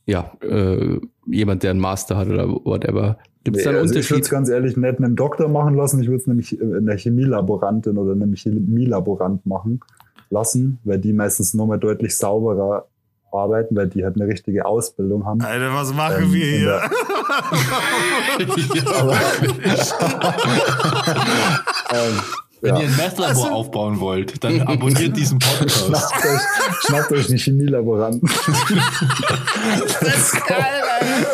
ja, 0.09 0.31
äh, 0.41 0.99
jemand, 1.27 1.63
der 1.63 1.71
einen 1.71 1.79
Master 1.79 2.17
hat 2.17 2.27
oder 2.27 2.49
whatever. 2.49 3.17
Gibt 3.43 3.57
es 3.57 3.63
da 3.63 3.69
einen 3.69 3.79
also 3.79 3.93
ich 3.93 3.95
würde 3.95 3.99
es 4.01 4.11
Unterschied? 4.11 4.31
ganz 4.31 4.49
ehrlich 4.49 4.77
nicht 4.77 4.97
einem 4.97 5.15
Doktor 5.15 5.47
machen 5.47 5.75
lassen, 5.75 6.01
ich 6.01 6.07
würde 6.07 6.21
es 6.21 6.27
nämlich 6.27 6.59
in 6.59 6.85
der 6.85 6.97
Chemielaborantin 6.97 7.97
oder 7.97 8.13
einem 8.13 8.35
Chemielaborant 8.35 9.45
machen 9.45 9.79
lassen, 10.29 10.79
weil 10.83 10.99
die 10.99 11.13
meistens 11.13 11.53
nochmal 11.53 11.79
deutlich 11.79 12.17
sauberer 12.17 12.87
arbeiten, 13.31 13.75
weil 13.75 13.87
die 13.87 14.03
halt 14.03 14.15
eine 14.15 14.27
richtige 14.27 14.65
Ausbildung 14.65 15.25
haben. 15.25 15.41
Alter, 15.41 15.73
was 15.73 15.93
machen 15.93 16.23
Ähm, 16.23 16.33
wir 16.33 16.45
hier? 16.45 16.81
Ähm, 21.91 22.19
Wenn 22.61 22.75
ja. 22.75 22.81
ihr 22.81 22.87
ein 22.87 22.95
Meth-Labor 22.97 23.51
aufbauen 23.51 23.99
wollt, 23.99 24.43
dann 24.43 24.61
abonniert 24.61 25.15
diesen 25.15 25.39
Podcast. 25.39 25.85
Schnappt 25.87 26.25
euch, 26.25 26.41
schnappt 26.85 27.11
euch 27.11 27.29
einen 27.29 27.37
Chemielaboranten. 27.37 28.29
Das 30.01 30.33
ist 30.33 30.45
geil, 30.45 30.83
Alter. 30.99 31.27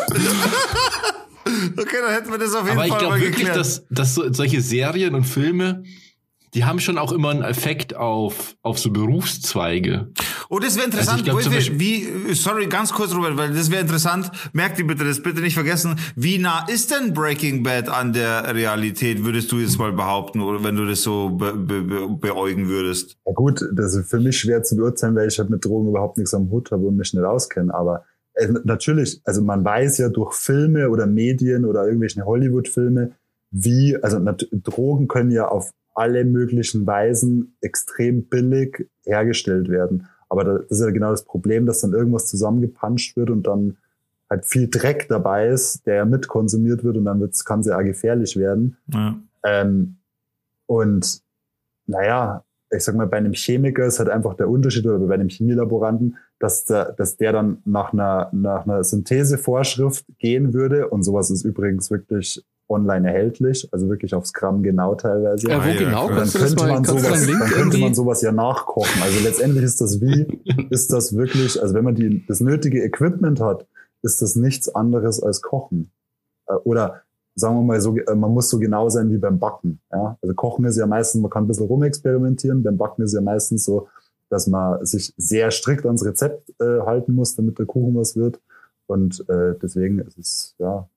Okay, 1.78 1.96
dann 2.02 2.12
hätten 2.12 2.30
wir 2.30 2.38
das 2.38 2.54
auf 2.54 2.66
jeden 2.66 2.78
Aber 2.78 2.86
ich 2.86 2.92
Fall 2.92 3.02
mal 3.02 3.08
glaube 3.08 3.20
wirklich, 3.20 3.36
geklärt. 3.36 3.56
dass, 3.56 3.84
dass 3.90 4.14
so, 4.14 4.32
solche 4.32 4.60
Serien 4.60 5.14
und 5.14 5.24
Filme, 5.24 5.84
die 6.56 6.64
haben 6.64 6.80
schon 6.80 6.96
auch 6.96 7.12
immer 7.12 7.28
einen 7.28 7.42
Effekt 7.42 7.94
auf, 7.94 8.56
auf 8.62 8.78
so 8.78 8.90
Berufszweige. 8.90 10.08
Oh, 10.48 10.58
das 10.58 10.76
wäre 10.76 10.86
interessant. 10.86 11.28
Also 11.28 11.50
glaub, 11.50 11.78
wie, 11.78 12.08
wie, 12.28 12.34
sorry, 12.34 12.66
ganz 12.66 12.94
kurz, 12.94 13.14
Robert, 13.14 13.36
weil 13.36 13.52
das 13.52 13.70
wäre 13.70 13.82
interessant. 13.82 14.30
Merkt 14.54 14.78
ihr 14.78 14.86
bitte 14.86 15.04
das 15.04 15.22
bitte 15.22 15.42
nicht 15.42 15.52
vergessen. 15.52 15.96
Wie 16.16 16.38
nah 16.38 16.66
ist 16.66 16.90
denn 16.90 17.12
Breaking 17.12 17.62
Bad 17.62 17.90
an 17.90 18.14
der 18.14 18.54
Realität, 18.54 19.22
würdest 19.22 19.52
du 19.52 19.58
jetzt 19.58 19.78
mal 19.78 19.92
behaupten, 19.92 20.40
oder 20.40 20.64
wenn 20.64 20.76
du 20.76 20.86
das 20.86 21.02
so 21.02 21.28
be, 21.28 21.52
be, 21.52 21.82
be, 21.82 22.08
beäugen 22.08 22.68
würdest? 22.68 23.18
Ja 23.26 23.32
gut, 23.34 23.62
das 23.74 23.94
ist 23.94 24.08
für 24.08 24.18
mich 24.18 24.38
schwer 24.38 24.62
zu 24.62 24.76
beurteilen, 24.76 25.14
weil 25.14 25.28
ich 25.28 25.38
halt 25.38 25.50
mit 25.50 25.62
Drogen 25.62 25.90
überhaupt 25.90 26.16
nichts 26.16 26.32
am 26.32 26.50
Hut 26.50 26.70
habe 26.70 26.86
und 26.86 26.96
mich 26.96 27.12
nicht 27.12 27.22
auskenne. 27.22 27.74
Aber 27.74 28.04
äh, 28.32 28.48
natürlich, 28.64 29.20
also 29.24 29.42
man 29.42 29.62
weiß 29.62 29.98
ja 29.98 30.08
durch 30.08 30.32
Filme 30.32 30.88
oder 30.88 31.06
Medien 31.06 31.66
oder 31.66 31.86
irgendwelche 31.86 32.24
Hollywood-Filme, 32.24 33.12
wie, 33.50 33.94
also 34.02 34.18
Drogen 34.52 35.06
können 35.06 35.30
ja 35.30 35.48
auf 35.48 35.70
alle 35.96 36.24
möglichen 36.24 36.86
Weisen 36.86 37.56
extrem 37.60 38.28
billig 38.28 38.88
hergestellt 39.04 39.68
werden. 39.68 40.08
Aber 40.28 40.44
das 40.44 40.66
ist 40.70 40.80
ja 40.80 40.90
genau 40.90 41.10
das 41.10 41.24
Problem, 41.24 41.66
dass 41.66 41.80
dann 41.80 41.92
irgendwas 41.92 42.26
zusammengepanscht 42.26 43.16
wird 43.16 43.30
und 43.30 43.46
dann 43.46 43.78
halt 44.28 44.44
viel 44.44 44.68
Dreck 44.68 45.06
dabei 45.08 45.48
ist, 45.48 45.86
der 45.86 46.04
mitkonsumiert 46.04 46.84
wird 46.84 46.96
und 46.96 47.04
dann 47.04 47.30
kann 47.44 47.60
es 47.60 47.66
ja 47.66 47.80
gefährlich 47.82 48.36
werden. 48.36 48.76
Ja. 48.92 49.20
Ähm, 49.44 49.96
und 50.66 51.22
naja, 51.86 52.44
ich 52.70 52.82
sag 52.82 52.96
mal, 52.96 53.06
bei 53.06 53.18
einem 53.18 53.32
Chemiker 53.32 53.86
ist 53.86 54.00
halt 54.00 54.08
einfach 54.08 54.34
der 54.34 54.48
Unterschied 54.48 54.86
oder 54.86 54.98
bei 55.06 55.14
einem 55.14 55.28
Chemielaboranten, 55.28 56.16
dass 56.40 56.64
der, 56.64 56.92
dass 56.92 57.16
der 57.16 57.32
dann 57.32 57.62
nach 57.64 57.92
einer, 57.92 58.28
nach 58.32 58.64
einer 58.64 58.82
Synthesevorschrift 58.82 60.04
gehen 60.18 60.52
würde. 60.52 60.88
Und 60.88 61.04
sowas 61.04 61.30
ist 61.30 61.44
übrigens 61.44 61.90
wirklich 61.90 62.44
online 62.68 63.08
erhältlich, 63.08 63.68
also 63.72 63.88
wirklich 63.88 64.14
aufs 64.14 64.32
Gramm 64.32 64.62
genau 64.62 64.94
teilweise. 64.94 65.48
Ja, 65.48 65.64
wo 65.64 65.68
ja, 65.68 65.78
genau? 65.78 66.08
Dann 66.08 66.28
könnte, 66.28 66.66
man 66.66 66.84
sowas, 66.84 67.26
dann 67.26 67.50
könnte 67.50 67.78
man 67.78 67.94
sowas 67.94 68.22
ja 68.22 68.32
nachkochen. 68.32 69.02
Also 69.02 69.22
letztendlich 69.22 69.64
ist 69.64 69.80
das 69.80 70.00
wie, 70.00 70.26
ist 70.70 70.92
das 70.92 71.16
wirklich, 71.16 71.60
also 71.60 71.74
wenn 71.74 71.84
man 71.84 71.94
die, 71.94 72.24
das 72.26 72.40
nötige 72.40 72.82
Equipment 72.82 73.40
hat, 73.40 73.66
ist 74.02 74.22
das 74.22 74.36
nichts 74.36 74.74
anderes 74.74 75.22
als 75.22 75.42
Kochen. 75.42 75.90
Äh, 76.46 76.54
oder 76.64 77.02
sagen 77.34 77.56
wir 77.56 77.62
mal 77.62 77.80
so, 77.80 77.96
äh, 77.96 78.14
man 78.14 78.32
muss 78.32 78.48
so 78.48 78.58
genau 78.58 78.88
sein 78.88 79.10
wie 79.10 79.18
beim 79.18 79.38
Backen. 79.38 79.80
Ja? 79.92 80.18
Also 80.20 80.34
Kochen 80.34 80.64
ist 80.64 80.76
ja 80.76 80.86
meistens, 80.86 81.20
man 81.20 81.30
kann 81.30 81.44
ein 81.44 81.48
bisschen 81.48 81.66
rumexperimentieren, 81.66 82.62
beim 82.62 82.76
Backen 82.76 83.02
ist 83.02 83.14
ja 83.14 83.20
meistens 83.20 83.64
so, 83.64 83.88
dass 84.28 84.48
man 84.48 84.84
sich 84.84 85.14
sehr 85.16 85.50
strikt 85.52 85.86
ans 85.86 86.04
Rezept 86.04 86.50
äh, 86.60 86.80
halten 86.80 87.14
muss, 87.14 87.36
damit 87.36 87.58
der 87.58 87.66
Kuchen 87.66 87.94
was 87.94 88.16
wird. 88.16 88.40
Und 88.86 89.24
äh, 89.28 89.54
deswegen 89.60 90.00
ist 90.00 90.18
es, 90.18 90.54
ja, 90.58 90.88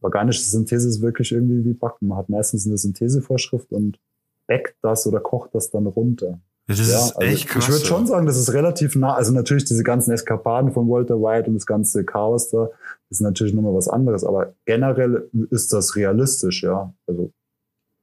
organische 0.00 0.42
Synthese 0.42 0.88
ist 0.88 1.02
wirklich 1.02 1.32
irgendwie 1.32 1.64
wie 1.64 1.74
Backen. 1.74 2.08
Man 2.08 2.18
hat 2.18 2.28
meistens 2.28 2.66
eine 2.66 2.78
Synthesevorschrift 2.78 3.72
und 3.72 3.98
backt 4.46 4.76
das 4.82 5.06
oder 5.06 5.20
kocht 5.20 5.54
das 5.54 5.70
dann 5.70 5.86
runter. 5.86 6.40
Das 6.68 6.80
ist 6.80 6.90
ja, 6.90 6.98
also 6.98 7.20
echt 7.20 7.48
krass. 7.48 7.64
Ich 7.64 7.70
würde 7.70 7.84
schon 7.84 8.06
sagen, 8.06 8.26
das 8.26 8.36
ist 8.36 8.52
relativ 8.52 8.96
nah. 8.96 9.14
Also 9.14 9.32
natürlich 9.32 9.64
diese 9.64 9.84
ganzen 9.84 10.12
Eskapaden 10.12 10.72
von 10.72 10.88
Walter 10.88 11.20
White 11.20 11.48
und 11.48 11.54
das 11.54 11.66
ganze 11.66 12.04
Chaos 12.04 12.50
da, 12.50 12.70
ist 13.08 13.20
natürlich 13.20 13.54
nochmal 13.54 13.74
was 13.74 13.88
anderes. 13.88 14.24
Aber 14.24 14.54
generell 14.64 15.28
ist 15.50 15.72
das 15.72 15.94
realistisch, 15.94 16.64
ja. 16.64 16.92
Also 17.06 17.32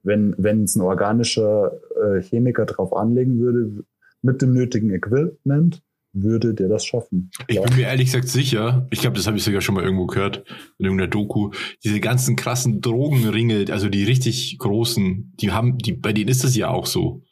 wenn 0.02 0.34
wenn 0.38 0.64
es 0.64 0.76
ein 0.76 0.82
organischer 0.82 1.72
äh, 2.02 2.22
Chemiker 2.22 2.64
drauf 2.64 2.94
anlegen 2.94 3.38
würde, 3.38 3.84
mit 4.22 4.40
dem 4.40 4.54
nötigen 4.54 4.90
Equipment, 4.90 5.82
würde 6.14 6.54
der 6.54 6.68
das 6.68 6.86
schaffen. 6.86 7.30
Ich 7.48 7.60
bin 7.60 7.76
mir 7.76 7.88
ehrlich 7.88 8.06
gesagt 8.06 8.28
sicher, 8.28 8.86
ich 8.90 9.00
glaube, 9.00 9.16
das 9.16 9.26
habe 9.26 9.36
ich 9.36 9.42
sogar 9.42 9.60
schon 9.60 9.74
mal 9.74 9.84
irgendwo 9.84 10.06
gehört, 10.06 10.44
in 10.78 10.86
irgendeiner 10.86 11.10
Doku, 11.10 11.50
diese 11.82 12.00
ganzen 12.00 12.36
krassen 12.36 12.80
Drogenringe, 12.80 13.66
also 13.70 13.88
die 13.88 14.04
richtig 14.04 14.56
großen, 14.58 15.34
die 15.40 15.50
haben, 15.50 15.78
die, 15.78 15.92
bei 15.92 16.12
denen 16.12 16.28
ist 16.28 16.44
das 16.44 16.56
ja 16.56 16.68
auch 16.68 16.86
so. 16.86 17.22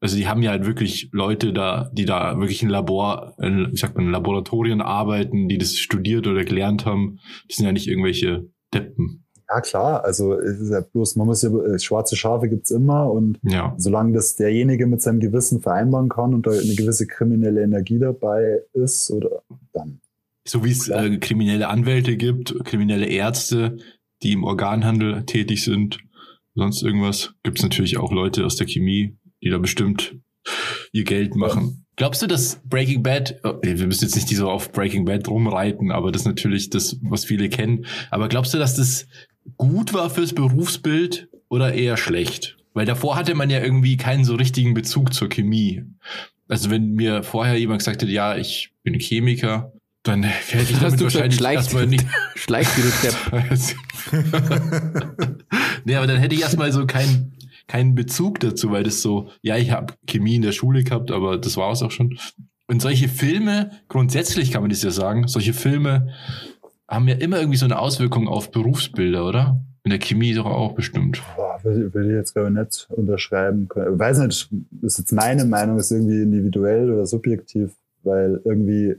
Also 0.00 0.16
die 0.16 0.26
haben 0.26 0.42
ja 0.42 0.50
halt 0.50 0.66
wirklich 0.66 1.10
Leute 1.12 1.52
da, 1.52 1.88
die 1.92 2.04
da 2.04 2.36
wirklich 2.36 2.62
in 2.62 2.68
Labor, 2.68 3.36
in, 3.40 3.70
wie 3.70 3.76
sagt 3.76 3.96
man, 3.96 4.06
in 4.06 4.10
Laboratorien 4.10 4.80
arbeiten, 4.80 5.48
die 5.48 5.58
das 5.58 5.78
studiert 5.78 6.26
oder 6.26 6.44
gelernt 6.44 6.84
haben. 6.84 7.20
Das 7.46 7.58
sind 7.58 7.66
ja 7.66 7.72
nicht 7.72 7.86
irgendwelche 7.86 8.48
Deppen. 8.74 9.21
Ja, 9.52 9.60
klar. 9.60 10.04
Also 10.04 10.34
es 10.38 10.60
ist 10.60 10.70
ja 10.70 10.80
bloß, 10.80 11.16
man 11.16 11.26
muss 11.26 11.42
ja, 11.42 11.50
äh, 11.50 11.78
schwarze 11.78 12.16
Schafe 12.16 12.48
gibt's 12.48 12.70
immer 12.70 13.10
und 13.10 13.38
ja. 13.42 13.74
solange 13.76 14.14
das 14.14 14.34
derjenige 14.36 14.86
mit 14.86 15.02
seinem 15.02 15.20
Gewissen 15.20 15.60
vereinbaren 15.60 16.08
kann 16.08 16.32
und 16.32 16.46
da 16.46 16.52
eine 16.52 16.74
gewisse 16.74 17.06
kriminelle 17.06 17.62
Energie 17.62 17.98
dabei 17.98 18.62
ist, 18.72 19.10
oder 19.10 19.42
dann. 19.72 20.00
So 20.48 20.64
wie 20.64 20.70
es 20.70 20.88
äh, 20.88 21.18
kriminelle 21.18 21.68
Anwälte 21.68 22.16
gibt, 22.16 22.64
kriminelle 22.64 23.06
Ärzte, 23.06 23.76
die 24.22 24.32
im 24.32 24.44
Organhandel 24.44 25.24
tätig 25.24 25.62
sind, 25.64 25.98
sonst 26.54 26.82
irgendwas, 26.82 27.34
gibt's 27.42 27.62
natürlich 27.62 27.98
auch 27.98 28.10
Leute 28.10 28.46
aus 28.46 28.56
der 28.56 28.66
Chemie, 28.66 29.18
die 29.42 29.50
da 29.50 29.58
bestimmt 29.58 30.16
ihr 30.92 31.04
Geld 31.04 31.36
machen. 31.36 31.62
Ja. 31.62 31.82
Glaubst 31.96 32.22
du, 32.22 32.26
dass 32.26 32.58
Breaking 32.64 33.02
Bad, 33.02 33.38
oh, 33.44 33.58
wir 33.62 33.86
müssen 33.86 34.04
jetzt 34.04 34.16
nicht 34.16 34.28
so 34.28 34.48
auf 34.48 34.72
Breaking 34.72 35.04
Bad 35.04 35.28
rumreiten, 35.28 35.92
aber 35.92 36.10
das 36.10 36.22
ist 36.22 36.26
natürlich 36.26 36.70
das, 36.70 36.96
was 37.02 37.26
viele 37.26 37.50
kennen. 37.50 37.84
Aber 38.10 38.28
glaubst 38.28 38.54
du, 38.54 38.58
dass 38.58 38.76
das 38.76 39.06
gut 39.56 39.92
war 39.94 40.10
fürs 40.10 40.34
Berufsbild 40.34 41.28
oder 41.48 41.74
eher 41.74 41.96
schlecht? 41.96 42.56
Weil 42.74 42.86
davor 42.86 43.16
hatte 43.16 43.34
man 43.34 43.50
ja 43.50 43.60
irgendwie 43.60 43.96
keinen 43.96 44.24
so 44.24 44.34
richtigen 44.34 44.74
Bezug 44.74 45.12
zur 45.12 45.28
Chemie. 45.28 45.84
Also 46.48 46.70
wenn 46.70 46.94
mir 46.94 47.22
vorher 47.22 47.58
jemand 47.58 47.80
gesagt 47.80 48.02
hätte, 48.02 48.12
ja, 48.12 48.36
ich 48.36 48.72
bin 48.82 48.98
Chemiker, 48.98 49.72
dann 50.02 50.22
hätte 50.22 50.72
ich 50.72 50.78
damit 50.80 51.00
wahrscheinlich 51.00 51.40
erstmal 51.40 51.86
nicht. 51.86 52.06
Schleicht 52.34 52.70
wie 52.76 52.82
du 52.82 52.88
nee, 55.84 55.94
aber 55.94 56.06
dann 56.06 56.18
hätte 56.18 56.34
ich 56.34 56.42
erstmal 56.42 56.72
so 56.72 56.86
keinen 56.86 57.32
keinen 57.68 57.94
Bezug 57.94 58.40
dazu, 58.40 58.70
weil 58.70 58.82
das 58.82 59.00
so, 59.00 59.30
ja, 59.40 59.56
ich 59.56 59.70
habe 59.70 59.94
Chemie 60.06 60.34
in 60.34 60.42
der 60.42 60.52
Schule 60.52 60.84
gehabt, 60.84 61.10
aber 61.10 61.38
das 61.38 61.56
war 61.56 61.72
es 61.72 61.82
auch 61.82 61.90
schon. 61.90 62.18
Und 62.66 62.82
solche 62.82 63.08
Filme, 63.08 63.70
grundsätzlich 63.88 64.50
kann 64.50 64.62
man 64.62 64.70
das 64.70 64.82
ja 64.82 64.90
sagen, 64.90 65.26
solche 65.28 65.54
Filme 65.54 66.12
haben 66.92 67.08
ja 67.08 67.14
immer 67.14 67.38
irgendwie 67.38 67.58
so 67.58 67.64
eine 67.64 67.78
Auswirkung 67.78 68.28
auf 68.28 68.50
Berufsbilder, 68.50 69.26
oder? 69.26 69.60
In 69.84 69.90
der 69.90 69.98
Chemie 69.98 70.34
doch 70.34 70.46
auch 70.46 70.72
bestimmt. 70.72 71.20
Boah, 71.34 71.58
will, 71.64 71.92
will 71.92 72.10
ich 72.10 72.16
jetzt 72.16 72.34
glaube 72.34 72.50
ich 72.50 72.54
nicht 72.54 72.88
unterschreiben 72.90 73.68
können. 73.68 73.94
Ich 73.94 73.98
weiß 73.98 74.18
nicht, 74.18 74.50
ist 74.82 74.98
jetzt 74.98 75.12
meine 75.12 75.44
Meinung, 75.44 75.78
ist 75.78 75.90
irgendwie 75.90 76.22
individuell 76.22 76.90
oder 76.90 77.06
subjektiv, 77.06 77.72
weil 78.04 78.40
irgendwie, 78.44 78.94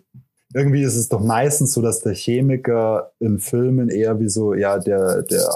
irgendwie 0.54 0.82
ist 0.84 0.96
es 0.96 1.08
doch 1.08 1.22
meistens 1.22 1.74
so, 1.74 1.82
dass 1.82 2.02
der 2.02 2.14
Chemiker 2.14 3.12
in 3.20 3.40
Filmen 3.40 3.90
eher 3.90 4.20
wie 4.20 4.30
so, 4.30 4.54
ja, 4.54 4.78
der, 4.78 5.22
der, 5.22 5.48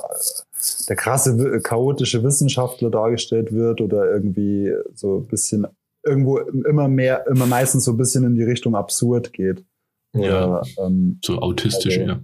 der 0.87 0.95
krasse, 0.95 1.59
chaotische 1.61 2.23
Wissenschaftler 2.23 2.89
dargestellt 2.89 3.51
wird 3.51 3.81
oder 3.81 4.09
irgendwie 4.09 4.71
so 4.93 5.17
ein 5.17 5.27
bisschen 5.27 5.67
irgendwo 6.05 6.37
immer 6.37 6.87
mehr, 6.87 7.27
immer 7.27 7.47
meistens 7.47 7.83
so 7.83 7.91
ein 7.91 7.97
bisschen 7.97 8.23
in 8.23 8.35
die 8.35 8.43
Richtung 8.43 8.75
absurd 8.75 9.33
geht. 9.33 9.65
Ja, 10.13 10.61
ähm, 10.79 11.19
so 11.23 11.39
autistisch, 11.39 11.99
also, 11.99 12.11
ja. 12.11 12.21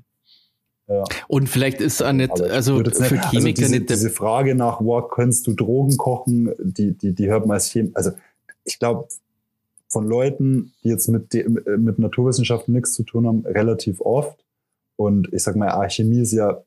Ja. 0.93 1.03
Und 1.27 1.49
vielleicht 1.49 1.81
ist 1.81 2.01
auch 2.01 2.11
nicht, 2.11 2.39
also 2.41 2.77
für 2.77 2.83
nicht, 2.83 3.01
also 3.01 3.03
Chemiker 3.03 3.27
also 3.33 3.51
diese, 3.51 3.71
nicht 3.71 3.89
diese 3.89 4.09
Frage 4.09 4.55
nach, 4.55 4.81
wo 4.81 5.01
kannst 5.01 5.47
du 5.47 5.53
Drogen 5.53 5.97
kochen, 5.97 6.53
die, 6.59 6.97
die, 6.97 7.13
die 7.13 7.29
hört 7.29 7.45
man 7.45 7.55
als 7.55 7.71
Chemiker. 7.71 7.97
Also 7.97 8.11
ich 8.63 8.79
glaube, 8.79 9.07
von 9.87 10.07
Leuten, 10.07 10.73
die 10.83 10.89
jetzt 10.89 11.07
mit, 11.07 11.33
mit 11.77 11.99
Naturwissenschaften 11.99 12.73
nichts 12.73 12.93
zu 12.93 13.03
tun 13.03 13.27
haben, 13.27 13.45
relativ 13.45 14.01
oft. 14.01 14.43
Und 14.95 15.31
ich 15.31 15.43
sag 15.43 15.55
mal, 15.55 15.87
Chemie 15.89 16.21
ist 16.21 16.31
ja 16.31 16.63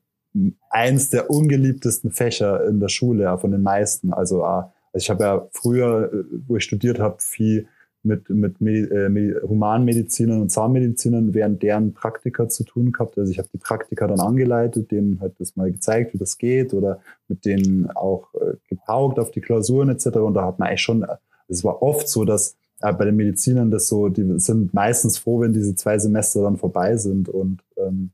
eins 0.69 1.09
der 1.09 1.29
ungeliebtesten 1.29 2.11
Fächer 2.11 2.65
in 2.67 2.79
der 2.79 2.89
Schule, 2.89 3.23
ja, 3.23 3.37
von 3.37 3.51
den 3.51 3.61
meisten. 3.61 4.13
Also, 4.13 4.43
also 4.43 4.71
ich 4.93 5.09
habe 5.09 5.23
ja 5.23 5.47
früher, 5.51 6.11
äh, 6.13 6.23
wo 6.47 6.57
ich 6.57 6.63
studiert 6.63 6.99
habe, 6.99 7.17
viel 7.19 7.67
mit, 8.07 8.29
mit 8.29 8.61
äh, 8.61 9.41
Humanmedizinern 9.47 10.41
und 10.41 10.49
Zahnmedizinern 10.49 11.33
während 11.33 11.61
deren 11.61 11.93
Praktika 11.93 12.49
zu 12.49 12.63
tun 12.63 12.91
gehabt. 12.91 13.17
Also 13.17 13.31
ich 13.31 13.37
habe 13.37 13.49
die 13.53 13.57
Praktika 13.57 14.07
dann 14.07 14.19
angeleitet, 14.19 14.91
denen 14.91 15.19
halt 15.19 15.35
das 15.39 15.55
mal 15.55 15.71
gezeigt, 15.71 16.13
wie 16.13 16.17
das 16.17 16.37
geht 16.37 16.73
oder 16.73 17.01
mit 17.27 17.45
denen 17.45 17.89
auch 17.91 18.33
äh, 18.35 18.55
gepaukt 18.69 19.19
auf 19.19 19.31
die 19.31 19.41
Klausuren 19.41 19.89
etc. 19.89 20.07
Und 20.17 20.33
da 20.33 20.45
hat 20.45 20.59
man 20.59 20.69
eigentlich 20.69 20.81
schon, 20.81 21.05
es 21.47 21.63
war 21.63 21.83
oft 21.83 22.07
so, 22.07 22.25
dass 22.25 22.55
äh, 22.79 22.93
bei 22.93 23.05
den 23.05 23.15
Medizinern 23.15 23.71
das 23.71 23.87
so, 23.87 24.09
die 24.09 24.39
sind 24.39 24.73
meistens 24.73 25.17
froh, 25.17 25.41
wenn 25.41 25.53
diese 25.53 25.75
zwei 25.75 25.99
Semester 25.99 26.41
dann 26.41 26.57
vorbei 26.57 26.97
sind 26.97 27.29
und 27.29 27.61
ähm, 27.77 28.11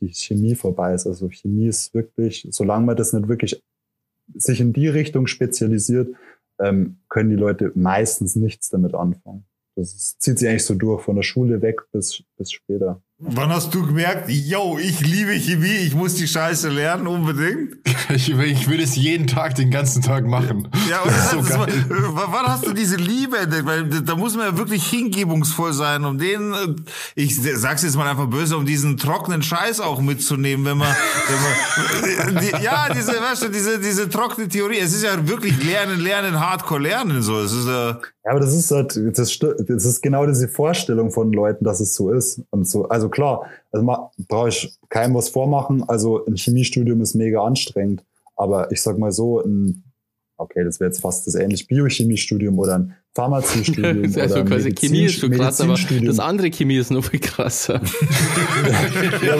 die 0.00 0.08
Chemie 0.08 0.54
vorbei 0.54 0.94
ist. 0.94 1.06
Also 1.06 1.28
Chemie 1.28 1.66
ist 1.66 1.94
wirklich, 1.94 2.46
solange 2.50 2.86
man 2.86 2.96
das 2.96 3.12
nicht 3.12 3.28
wirklich 3.28 3.62
sich 4.34 4.60
in 4.60 4.72
die 4.72 4.88
Richtung 4.88 5.26
spezialisiert, 5.26 6.14
ähm, 6.60 6.98
können 7.08 7.30
die 7.30 7.36
Leute 7.36 7.72
meistens 7.74 8.36
nichts 8.36 8.68
damit 8.70 8.94
anfangen. 8.94 9.44
Das 9.76 9.92
ist, 9.92 10.22
zieht 10.22 10.38
sich 10.38 10.48
eigentlich 10.48 10.64
so 10.64 10.74
durch, 10.74 11.02
von 11.02 11.16
der 11.16 11.22
Schule 11.22 11.60
weg 11.62 11.82
bis, 11.92 12.22
bis 12.36 12.52
später. 12.52 13.02
Wann 13.18 13.50
hast 13.50 13.72
du 13.72 13.86
gemerkt, 13.86 14.28
yo, 14.28 14.76
ich 14.76 14.98
liebe 15.00 15.38
Chemie, 15.38 15.68
ich 15.68 15.94
muss 15.94 16.16
die 16.16 16.26
Scheiße 16.26 16.68
lernen, 16.68 17.06
unbedingt? 17.06 17.76
Ich, 18.12 18.28
ich 18.28 18.68
würde 18.68 18.82
es 18.82 18.96
jeden 18.96 19.28
Tag, 19.28 19.54
den 19.54 19.70
ganzen 19.70 20.02
Tag 20.02 20.26
machen. 20.26 20.68
Ja, 20.90 21.00
und 21.04 21.10
das 21.10 21.24
ist 21.26 21.30
so 21.30 21.42
geil. 21.42 21.86
wann 21.88 22.46
hast 22.46 22.66
du 22.66 22.72
diese 22.72 22.96
Liebe 22.96 23.38
entdeckt? 23.38 23.66
Weil 23.66 23.88
da 23.88 24.16
muss 24.16 24.36
man 24.36 24.46
ja 24.46 24.58
wirklich 24.58 24.84
hingebungsvoll 24.86 25.72
sein, 25.72 26.04
um 26.04 26.18
den, 26.18 26.52
äh, 26.52 26.74
ich 27.14 27.40
sag's 27.40 27.82
jetzt 27.82 27.96
mal 27.96 28.08
einfach 28.08 28.26
böse, 28.26 28.56
um 28.56 28.66
diesen 28.66 28.96
trockenen 28.96 29.42
Scheiß 29.42 29.80
auch 29.80 30.00
mitzunehmen, 30.00 30.66
wenn 30.66 30.78
man, 30.78 30.94
wenn 31.28 32.34
man 32.34 32.42
die, 32.42 32.64
ja, 32.64 32.92
diese, 32.92 33.12
weißt 33.12 33.44
du, 33.44 33.48
diese, 33.48 33.78
diese 33.78 34.08
trockene 34.10 34.48
Theorie. 34.48 34.78
Es 34.78 34.92
ist 34.92 35.04
ja 35.04 35.26
wirklich 35.26 35.62
lernen, 35.64 36.00
lernen, 36.00 36.40
hardcore 36.40 36.82
lernen, 36.82 37.22
so. 37.22 37.40
Es 37.40 37.52
ist 37.52 37.68
ja, 37.68 38.00
Ja, 38.24 38.30
aber 38.30 38.40
das 38.40 38.54
ist 38.54 38.70
halt, 38.70 38.96
das, 39.18 39.38
das 39.38 39.84
ist 39.84 40.00
genau 40.02 40.24
diese 40.26 40.48
Vorstellung 40.48 41.10
von 41.10 41.30
Leuten, 41.32 41.64
dass 41.64 41.80
es 41.80 41.94
so 41.94 42.10
ist. 42.10 42.40
Und 42.50 42.66
so, 42.66 42.88
also 42.88 43.10
klar, 43.10 43.46
also 43.70 43.86
brauche 44.28 44.48
ich 44.48 44.78
keinem 44.88 45.14
was 45.14 45.28
vormachen. 45.28 45.84
Also 45.86 46.24
ein 46.24 46.36
Chemiestudium 46.36 47.02
ist 47.02 47.14
mega 47.14 47.44
anstrengend. 47.44 48.02
Aber 48.34 48.72
ich 48.72 48.80
sag 48.80 48.98
mal 48.98 49.12
so, 49.12 49.40
ein, 49.40 49.84
okay, 50.38 50.64
das 50.64 50.80
wäre 50.80 50.88
jetzt 50.88 51.02
fast 51.02 51.26
das 51.26 51.34
ähnliche 51.34 51.66
Biochemiestudium 51.66 52.58
oder 52.58 52.78
ein 52.78 52.96
Pharmaziestudium 53.14 54.10
oder 54.12 54.22
also 54.22 54.36
ein 54.36 54.46
quasi 54.46 54.72
Chemie 54.72 55.04
ist 55.04 55.20
schon 55.20 55.30
krass, 55.30 55.60
aber 55.60 55.76
das 55.76 56.18
andere 56.18 56.50
Chemie 56.50 56.76
ist 56.76 56.90
noch 56.90 57.04
viel 57.04 57.20
krasser. 57.20 57.80
Ja, 59.22 59.36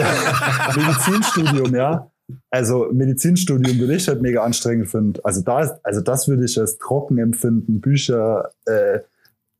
Medizinstudium, 0.76 1.74
ja. 1.74 2.10
Also 2.50 2.88
Medizinstudium 2.92 3.78
würde 3.78 3.96
ich 3.96 4.08
halt 4.08 4.22
mega 4.22 4.42
anstrengend 4.42 4.88
finden. 4.88 5.20
Also 5.24 5.42
da 5.42 5.78
also 5.82 6.00
das 6.00 6.28
würde 6.28 6.44
ich 6.44 6.58
als 6.58 6.78
trocken 6.78 7.18
empfinden, 7.18 7.80
Bücher 7.80 8.50
äh, 8.64 9.00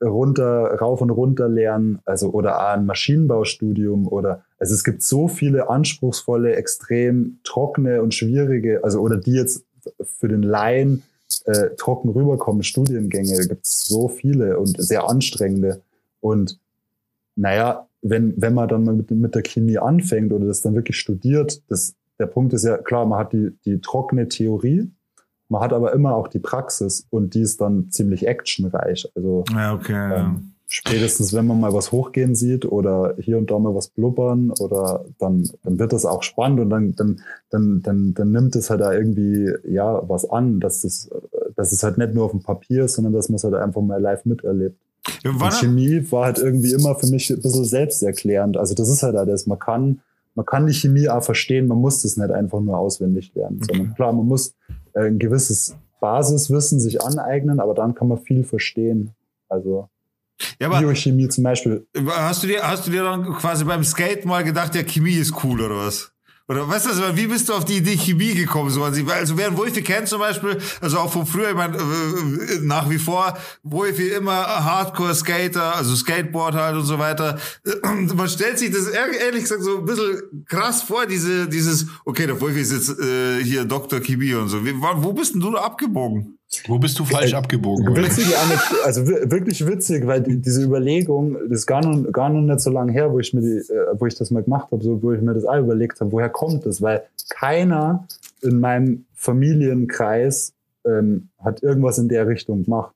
runter, 0.03 0.77
rauf 0.81 1.01
und 1.01 1.11
runter 1.11 1.49
lernen, 1.49 2.01
also 2.05 2.31
oder 2.31 2.69
ein 2.69 2.87
Maschinenbaustudium 2.87 4.09
oder 4.09 4.45
also 4.59 4.75
es 4.75 4.85
gibt 4.85 5.03
so 5.03 5.29
viele 5.29 5.69
anspruchsvolle, 5.69 6.57
extrem 6.57 7.39
trockene 7.45 8.03
und 8.03 8.15
schwierige, 8.15 8.83
also 8.83 9.01
oder 9.01 9.17
die 9.17 9.33
jetzt 9.33 9.65
für 10.03 10.29
den 10.29 10.43
Laien 10.43 11.03
äh, 11.45 11.71
trocken 11.77 12.11
rüberkommen, 12.11 12.63
Studiengänge, 12.63 13.47
gibt 13.47 13.67
es 13.67 13.87
so 13.87 14.09
viele 14.09 14.59
und 14.59 14.81
sehr 14.81 15.09
anstrengende. 15.09 15.83
Und 16.21 16.59
naja, 17.37 17.87
wenn, 18.03 18.35
wenn 18.41 18.55
man 18.55 18.69
dann 18.69 18.85
mal 18.85 18.95
mit, 18.95 19.11
mit 19.11 19.35
der 19.35 19.43
Chemie 19.43 19.79
anfängt 19.79 20.33
oder 20.33 20.47
das 20.47 20.63
dann 20.63 20.75
wirklich 20.75 20.99
studiert, 20.99 21.63
das, 21.69 21.95
der 22.19 22.27
Punkt 22.27 22.53
ist 22.53 22.65
ja 22.65 22.77
klar, 22.79 23.07
man 23.07 23.19
hat 23.19 23.33
die, 23.33 23.51
die 23.65 23.81
trockene 23.81 24.29
Theorie, 24.29 24.91
man 25.49 25.61
hat 25.63 25.73
aber 25.73 25.93
immer 25.93 26.15
auch 26.15 26.29
die 26.29 26.39
Praxis 26.39 27.07
und 27.11 27.35
die 27.35 27.43
ist 27.43 27.61
dann 27.61 27.91
ziemlich 27.91 28.27
actionreich. 28.27 29.11
Also 29.15 29.45
Ja, 29.53 29.75
okay. 29.75 30.21
ähm, 30.21 30.53
spätestens, 30.67 31.33
wenn 31.35 31.47
man 31.47 31.61
mal 31.61 31.73
was 31.75 31.93
hochgehen 31.93 32.35
sieht 32.35 32.65
oder 32.65 33.15
hier 33.19 33.39
und 33.39 33.51
da 33.51 33.59
mal 33.59 33.75
was 33.75 33.89
blubbern 33.89 34.51
oder 34.59 35.05
dann, 35.19 35.49
dann 35.63 35.79
wird 35.79 35.93
das 35.93 36.07
auch 36.07 36.23
spannend 36.23 36.61
und 36.61 36.71
dann, 36.71 36.95
dann, 36.97 37.21
dann, 37.51 37.83
dann, 37.83 38.15
dann 38.15 38.31
nimmt 38.33 38.57
es 38.57 38.71
halt 38.71 38.81
da 38.81 38.93
irgendwie, 38.93 39.53
ja, 39.69 40.03
was 40.09 40.29
an, 40.29 40.61
dass 40.61 40.81
das, 40.81 41.11
dass 41.57 41.73
es 41.73 41.83
halt 41.83 41.99
nicht 41.99 42.15
nur 42.15 42.25
auf 42.25 42.31
dem 42.33 42.43
Papier 42.43 42.85
ist, 42.87 42.95
sondern 42.95 43.13
dass 43.13 43.29
man 43.29 43.37
es 43.37 43.45
halt 43.45 43.55
einfach 43.55 43.83
mal 43.83 44.01
live 44.01 44.25
miterlebt. 44.25 44.81
Ja, 45.23 45.31
wann- 45.35 45.53
Chemie 45.53 46.11
war 46.11 46.25
halt 46.25 46.39
irgendwie 46.39 46.73
immer 46.73 46.95
für 46.95 47.07
mich 47.09 47.31
ein 47.31 47.41
bisschen 47.43 47.65
selbsterklärend. 47.67 48.57
Also 48.57 48.75
das 48.75 48.89
ist 48.89 49.03
halt 49.03 49.15
das, 49.29 49.47
man 49.47 49.59
kann, 49.59 50.01
man 50.35 50.47
kann 50.47 50.67
die 50.67 50.75
Chemie 50.75 51.09
auch 51.09 51.23
verstehen, 51.23 51.67
man 51.67 51.79
muss 51.79 52.03
das 52.03 52.17
nicht 52.17 52.31
einfach 52.31 52.61
nur 52.61 52.79
auswendig 52.79 53.33
lernen, 53.35 53.61
sondern 53.63 53.95
klar, 53.95 54.13
man 54.13 54.27
muss 54.27 54.55
äh, 54.95 55.07
ein 55.07 55.19
gewisses 55.19 55.77
Basiswissen 56.01 56.81
sich 56.81 57.03
aneignen, 57.03 57.61
aber 57.61 57.75
dann 57.75 57.95
kann 57.95 58.09
man 58.09 58.19
viel 58.19 58.45
verstehen. 58.45 59.13
Also 59.49 59.89
ja, 60.61 60.69
Biochemie 60.69 61.29
zum 61.29 61.45
Beispiel. 61.45 61.87
hast 62.07 62.43
du 62.43 62.49
dir, 62.49 62.63
hast 62.63 62.87
du 62.87 62.91
dir 62.91 63.05
dann 63.05 63.25
quasi 63.35 63.65
beim 63.65 63.85
Skate 63.85 64.25
mal 64.25 64.45
gedacht, 64.45 64.75
ja, 64.75 64.83
Chemie 64.83 65.15
ist 65.15 65.45
cool 65.45 65.61
oder 65.61 65.77
was? 65.77 66.14
Oder 66.47 66.69
weißt 66.69 66.85
du, 66.85 66.91
also, 66.91 67.17
wie 67.17 67.27
bist 67.27 67.49
du 67.49 67.55
auf 67.55 67.65
die 67.65 67.79
Idee 67.79 67.97
Chemie 67.97 68.35
gekommen? 68.35 68.69
So, 68.69 68.85
also, 68.85 69.03
also 69.07 69.39
wer 69.39 69.57
Wolfi 69.57 69.81
kennt 69.83 70.09
zum 70.09 70.19
Beispiel, 70.19 70.59
also 70.83 70.99
auch 70.99 71.11
von 71.11 71.25
früher, 71.27 71.49
ich 71.51 71.57
meine, 71.57 71.77
äh, 71.79 72.59
nach 72.63 72.91
wie 72.91 72.99
vor, 72.99 73.39
Wolfi 73.63 74.09
immer 74.09 74.35
Hardcore-Skater, 74.35 75.75
also 75.77 75.97
Skateboard 75.97 76.55
halt 76.55 76.77
und 76.77 76.85
so 76.85 76.99
weiter. 76.99 77.39
Man 78.15 78.29
stellt 78.29 78.59
sich 78.59 78.71
das 78.71 78.89
ehr- 78.89 79.19
ehrlich 79.21 79.43
gesagt 79.45 79.63
so 79.63 79.79
ein 79.79 79.85
bisschen 79.87 80.45
krass 80.47 80.83
vor, 80.83 81.07
diese, 81.07 81.49
dieses, 81.49 81.87
okay, 82.05 82.27
der 82.27 82.39
Wolfi 82.39 82.61
ist 82.61 82.73
jetzt 82.73 82.99
äh, 83.01 83.43
hier 83.43 83.65
Dr. 83.65 84.01
Chemie 84.01 84.35
und 84.35 84.49
so. 84.49 84.65
Wie, 84.67 84.75
wo 84.79 85.13
bist 85.15 85.33
denn 85.35 85.41
du 85.41 85.51
da 85.53 85.61
abgebogen? 85.63 86.39
Wo 86.67 86.79
bist 86.79 86.99
du 86.99 87.05
falsch 87.05 87.33
Äh, 87.33 87.37
abgebogen? 87.37 87.97
Witzige 87.97 88.37
Anekdote, 88.39 88.85
also 88.85 89.07
wi- 89.09 89.31
wirklich 89.31 89.67
witzig, 89.67 90.07
weil 90.07 90.23
die, 90.23 90.41
diese 90.41 90.63
Überlegung, 90.63 91.37
das 91.49 91.61
ist 91.61 91.67
gar 91.67 91.85
noch, 91.85 92.11
gar 92.13 92.29
noch 92.31 92.41
nicht 92.41 92.61
so 92.61 92.71
lange 92.71 92.93
her, 92.93 93.13
wo 93.13 93.19
ich 93.19 93.33
mir 93.35 93.41
die, 93.43 93.59
äh, 93.73 93.87
wo 93.99 94.07
ich 94.07 94.15
das 94.15 94.31
mal 94.31 94.43
gemacht 94.43 94.71
habe, 94.73 94.83
so, 94.83 95.03
wo 95.03 95.13
ich 95.13 95.21
mir 95.23 95.35
das 95.35 95.45
auch 95.45 95.59
überlegt 95.59 96.01
habe, 96.01 96.13
woher 96.13 96.29
kommt 96.29 96.65
das? 96.67 96.81
Weil 96.83 97.03
keiner 97.31 98.07
in 98.43 98.61
meinem 98.61 99.05
Familienkreis 99.15 100.53
ähm, 100.87 101.29
hat 101.43 101.63
irgendwas 101.63 101.99
in 101.99 102.09
der 102.09 102.27
Richtung 102.27 102.65
gemacht. 102.65 102.95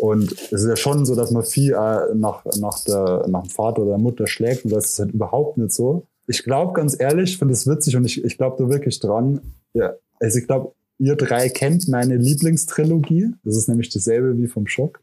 Und 0.00 0.30
es 0.32 0.52
ist 0.62 0.68
ja 0.68 0.76
schon 0.76 1.04
so, 1.04 1.14
dass 1.16 1.30
man 1.32 1.42
viel 1.42 1.72
äh, 1.72 2.14
nach, 2.14 2.44
nach, 2.60 2.84
der, 2.84 3.26
nach 3.28 3.42
dem 3.42 3.50
Vater 3.50 3.82
oder 3.82 3.90
der 3.92 3.98
Mutter 3.98 4.26
schlägt 4.26 4.64
und 4.64 4.72
das 4.72 4.86
ist 4.92 4.98
halt 5.00 5.10
überhaupt 5.12 5.58
nicht 5.58 5.72
so. 5.72 6.06
Ich 6.28 6.44
glaube 6.44 6.72
ganz 6.74 6.96
ehrlich, 6.98 7.30
ich 7.32 7.38
finde 7.38 7.54
es 7.54 7.66
witzig 7.66 7.96
und 7.96 8.04
ich, 8.04 8.24
ich 8.24 8.36
glaube 8.36 8.62
da 8.62 8.70
wirklich 8.70 9.00
dran. 9.00 9.40
Ja, 9.74 9.94
also 10.20 10.38
ich 10.38 10.46
glaube, 10.46 10.72
ihr 10.98 11.16
drei 11.16 11.48
kennt 11.48 11.88
meine 11.88 12.16
Lieblingstrilogie. 12.16 13.32
Das 13.44 13.56
ist 13.56 13.68
nämlich 13.68 13.88
dieselbe 13.88 14.36
wie 14.38 14.46
vom 14.48 14.66
Schock. 14.66 15.00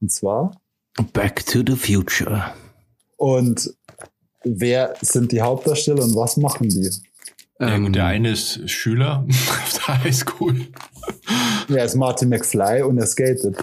Und 0.00 0.10
zwar. 0.12 0.60
Back 1.12 1.44
to 1.46 1.60
the 1.66 1.76
Future. 1.76 2.52
Und 3.16 3.74
wer 4.44 4.94
sind 5.00 5.32
die 5.32 5.40
Hauptdarsteller 5.42 6.02
und 6.02 6.14
was 6.14 6.36
machen 6.36 6.68
die? 6.68 6.90
Ja, 7.60 7.74
Ähm, 7.74 7.84
gut, 7.86 7.94
der 7.96 8.06
eine 8.06 8.30
ist 8.32 8.68
Schüler 8.68 9.24
auf 9.28 9.80
der 9.86 10.04
Highschool. 10.04 10.66
Er 11.68 11.84
ist 11.84 11.94
Marty 11.94 12.26
McFly 12.26 12.82
und 12.82 12.98
er 12.98 13.06
skatet. 13.06 13.56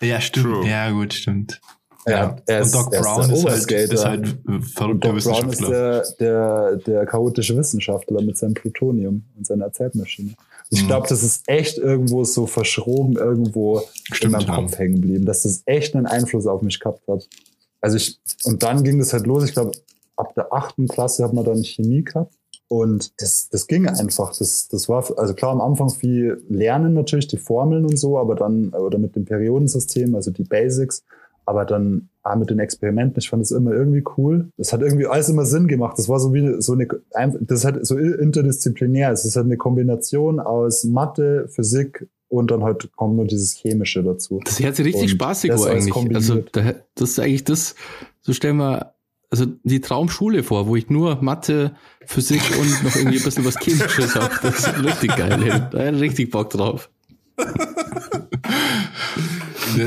Ja, 0.00 0.20
stimmt. 0.20 0.46
True. 0.46 0.68
Ja, 0.68 0.90
gut, 0.90 1.12
stimmt. 1.14 1.60
Er, 2.04 2.12
Ja. 2.16 2.36
er 2.46 2.60
ist, 2.60 2.74
Und 2.76 2.84
Doc 2.84 2.92
er 2.94 3.00
ist 3.00 3.04
Brown 3.06 3.28
der 3.28 3.36
ist 3.36 3.46
halt, 3.68 3.92
ist 3.92 4.04
halt 4.04 4.36
verrückter 4.64 5.12
Doc 5.12 5.18
Brown 5.18 5.18
ist 5.18 5.26
Wissenschaftler. 5.26 5.68
der, 5.70 6.06
der, 6.20 6.76
der 6.76 7.06
chaotische 7.06 7.56
Wissenschaftler 7.56 8.22
mit 8.22 8.38
seinem 8.38 8.54
Plutonium 8.54 9.24
und 9.36 9.46
seiner 9.46 9.72
Zeitmaschine. 9.72 10.34
Ich 10.70 10.82
Mhm. 10.82 10.86
glaube, 10.88 11.06
das 11.08 11.22
ist 11.22 11.48
echt 11.48 11.78
irgendwo 11.78 12.24
so 12.24 12.46
verschroben, 12.46 13.16
irgendwo 13.16 13.78
in 13.78 13.84
Stimmt, 14.14 14.32
meinem 14.32 14.46
ja. 14.48 14.54
Kopf 14.56 14.78
hängen 14.78 14.96
geblieben, 14.96 15.24
dass 15.24 15.42
das 15.42 15.62
echt 15.66 15.94
einen 15.96 16.06
Einfluss 16.06 16.46
auf 16.46 16.62
mich 16.62 16.78
gehabt 16.80 17.06
hat. 17.08 17.28
Also 17.80 17.96
ich, 17.96 18.18
und 18.44 18.62
dann 18.62 18.82
ging 18.82 18.98
das 18.98 19.12
halt 19.12 19.26
los. 19.26 19.44
Ich 19.44 19.52
glaube, 19.52 19.72
ab 20.16 20.34
der 20.34 20.52
achten 20.52 20.88
Klasse 20.88 21.24
hat 21.24 21.32
man 21.32 21.44
dann 21.44 21.62
Chemie 21.64 22.02
gehabt. 22.04 22.34
Und 22.70 23.12
das, 23.22 23.48
das 23.48 23.66
ging 23.66 23.86
einfach. 23.88 24.36
Das, 24.36 24.68
das 24.68 24.90
war, 24.90 25.02
also 25.18 25.32
klar, 25.32 25.52
am 25.52 25.62
Anfang 25.62 25.88
viel 25.88 26.44
Lernen 26.50 26.92
natürlich, 26.92 27.28
die 27.28 27.38
Formeln 27.38 27.86
und 27.86 27.96
so, 27.96 28.18
aber 28.18 28.34
dann, 28.34 28.70
oder 28.70 28.98
mit 28.98 29.16
dem 29.16 29.24
Periodensystem, 29.24 30.14
also 30.14 30.30
die 30.30 30.44
Basics, 30.44 31.02
aber 31.46 31.64
dann 31.64 32.10
ah, 32.28 32.36
mit 32.36 32.50
den 32.50 32.58
Experimenten, 32.58 33.18
ich 33.18 33.28
fand 33.30 33.42
das 33.42 33.50
immer 33.50 33.72
irgendwie 33.72 34.04
cool. 34.16 34.48
Das 34.56 34.72
hat 34.72 34.80
irgendwie 34.82 35.06
alles 35.06 35.28
immer 35.28 35.44
Sinn 35.46 35.66
gemacht. 35.68 35.98
Das 35.98 36.08
war 36.08 36.20
so 36.20 36.32
wie 36.34 36.60
so 36.60 36.72
eine, 36.74 36.86
ein- 37.14 37.36
das 37.40 37.64
halt 37.64 37.86
so 37.86 37.96
interdisziplinär. 37.96 39.10
Es 39.12 39.24
ist 39.24 39.36
halt 39.36 39.46
eine 39.46 39.56
Kombination 39.56 40.40
aus 40.40 40.84
Mathe, 40.84 41.48
Physik 41.48 42.08
und 42.28 42.50
dann 42.50 42.62
halt 42.62 42.90
kommt 42.96 43.16
nur 43.16 43.24
dieses 43.26 43.52
Chemische 43.54 44.02
dazu. 44.02 44.40
Das 44.44 44.60
hört 44.60 44.76
sich 44.76 44.86
richtig 44.86 45.02
Und 45.02 45.08
spaßig 45.08 45.52
vor 45.52 45.66
eigentlich. 45.68 46.14
Also 46.14 46.42
da, 46.52 46.74
das 46.94 47.10
ist 47.10 47.18
eigentlich 47.20 47.44
das, 47.44 47.74
so 48.20 48.32
stellen 48.32 48.56
wir 48.56 48.92
also 49.30 49.44
die 49.62 49.80
Traumschule 49.80 50.42
vor, 50.42 50.68
wo 50.68 50.76
ich 50.76 50.88
nur 50.88 51.18
Mathe, 51.22 51.72
Physik 52.06 52.40
und 52.58 52.84
noch 52.84 52.96
irgendwie 52.96 53.18
ein 53.18 53.24
bisschen 53.24 53.44
was 53.44 53.58
Chemisches 53.60 54.14
habe. 54.14 54.30
Das 54.42 54.60
ist 54.60 54.82
richtig 54.82 55.16
geil. 55.16 55.68
Da 55.70 55.78
hätte 55.80 55.96
ich 55.96 56.02
richtig 56.02 56.30
Bock 56.30 56.48
drauf. 56.50 56.88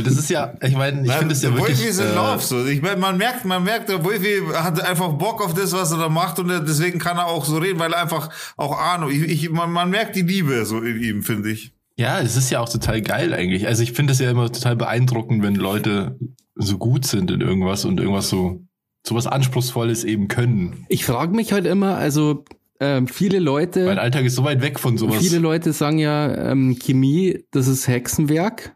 Das 0.04 0.18
ist 0.18 0.30
ja, 0.30 0.54
ich 0.62 0.76
meine, 0.76 1.06
ich 1.06 1.12
finde 1.12 1.34
es 1.34 1.42
ja 1.42 1.54
wirklich. 1.54 1.78
Wolfi 1.78 1.90
ist 1.90 2.00
in 2.00 2.08
äh, 2.08 2.16
Love. 2.16 2.42
So. 2.42 2.66
Ich 2.66 2.82
meine, 2.82 2.98
man 2.98 3.18
merkt, 3.18 3.46
man 3.46 3.64
merkt, 3.64 3.90
der 3.90 4.04
Wolfi 4.04 4.42
hat 4.54 4.82
einfach 4.82 5.14
Bock 5.14 5.44
auf 5.44 5.54
das, 5.54 5.74
was 5.74 5.92
er 5.92 5.98
da 5.98 6.10
macht 6.10 6.40
und 6.40 6.48
deswegen 6.48 7.00
kann 7.00 7.18
er 7.18 7.28
auch 7.28 7.46
so 7.46 7.58
reden, 7.58 7.80
weil 7.80 7.92
er 7.94 8.02
einfach 8.02 8.30
auch 8.58 8.78
Ahnung. 8.78 9.12
Ich, 9.12 9.24
ich, 9.24 9.50
man, 9.50 9.72
man 9.72 9.90
merkt 9.90 10.16
die 10.16 10.22
Liebe 10.22 10.66
so 10.66 10.80
in 10.80 11.02
ihm, 11.02 11.24
finde 11.24 11.52
ich. 11.52 11.74
Ja, 11.98 12.20
es 12.20 12.36
ist 12.38 12.50
ja 12.50 12.60
auch 12.60 12.70
total 12.70 13.02
geil 13.02 13.34
eigentlich. 13.34 13.68
Also 13.68 13.84
ich 13.84 13.92
finde 13.92 14.14
es 14.14 14.20
ja 14.20 14.32
immer 14.32 14.52
total 14.52 14.76
beeindruckend, 14.76 15.44
wenn 15.44 15.56
Leute 15.56 16.18
so 16.56 16.78
gut 16.78 17.06
sind 17.06 17.32
in 17.32 17.42
irgendwas 17.42 17.86
und 17.86 18.00
irgendwas 18.00 18.30
so, 18.30 18.62
so 19.06 19.16
was 19.16 19.28
Anspruchsvolles 19.28 20.04
eben 20.04 20.28
können. 20.28 20.86
Ich 20.90 21.06
frage 21.06 21.36
mich 21.36 21.54
halt 21.54 21.66
immer, 21.66 21.98
also 21.98 22.46
ähm, 22.82 23.08
viele 23.08 23.38
Leute, 23.40 23.86
Mein 23.86 24.00
Alltag 24.00 24.26
ist 24.26 24.36
so 24.36 24.44
weit 24.44 24.62
weg 24.62 24.80
von 24.80 24.98
sowas. 24.98 25.18
viele 25.18 25.38
Leute 25.38 25.72
sagen 25.72 26.00
ja, 26.00 26.52
ähm, 26.52 26.78
Chemie, 26.80 27.46
das 27.52 27.68
ist 27.68 27.88
Hexenwerk. 27.88 28.76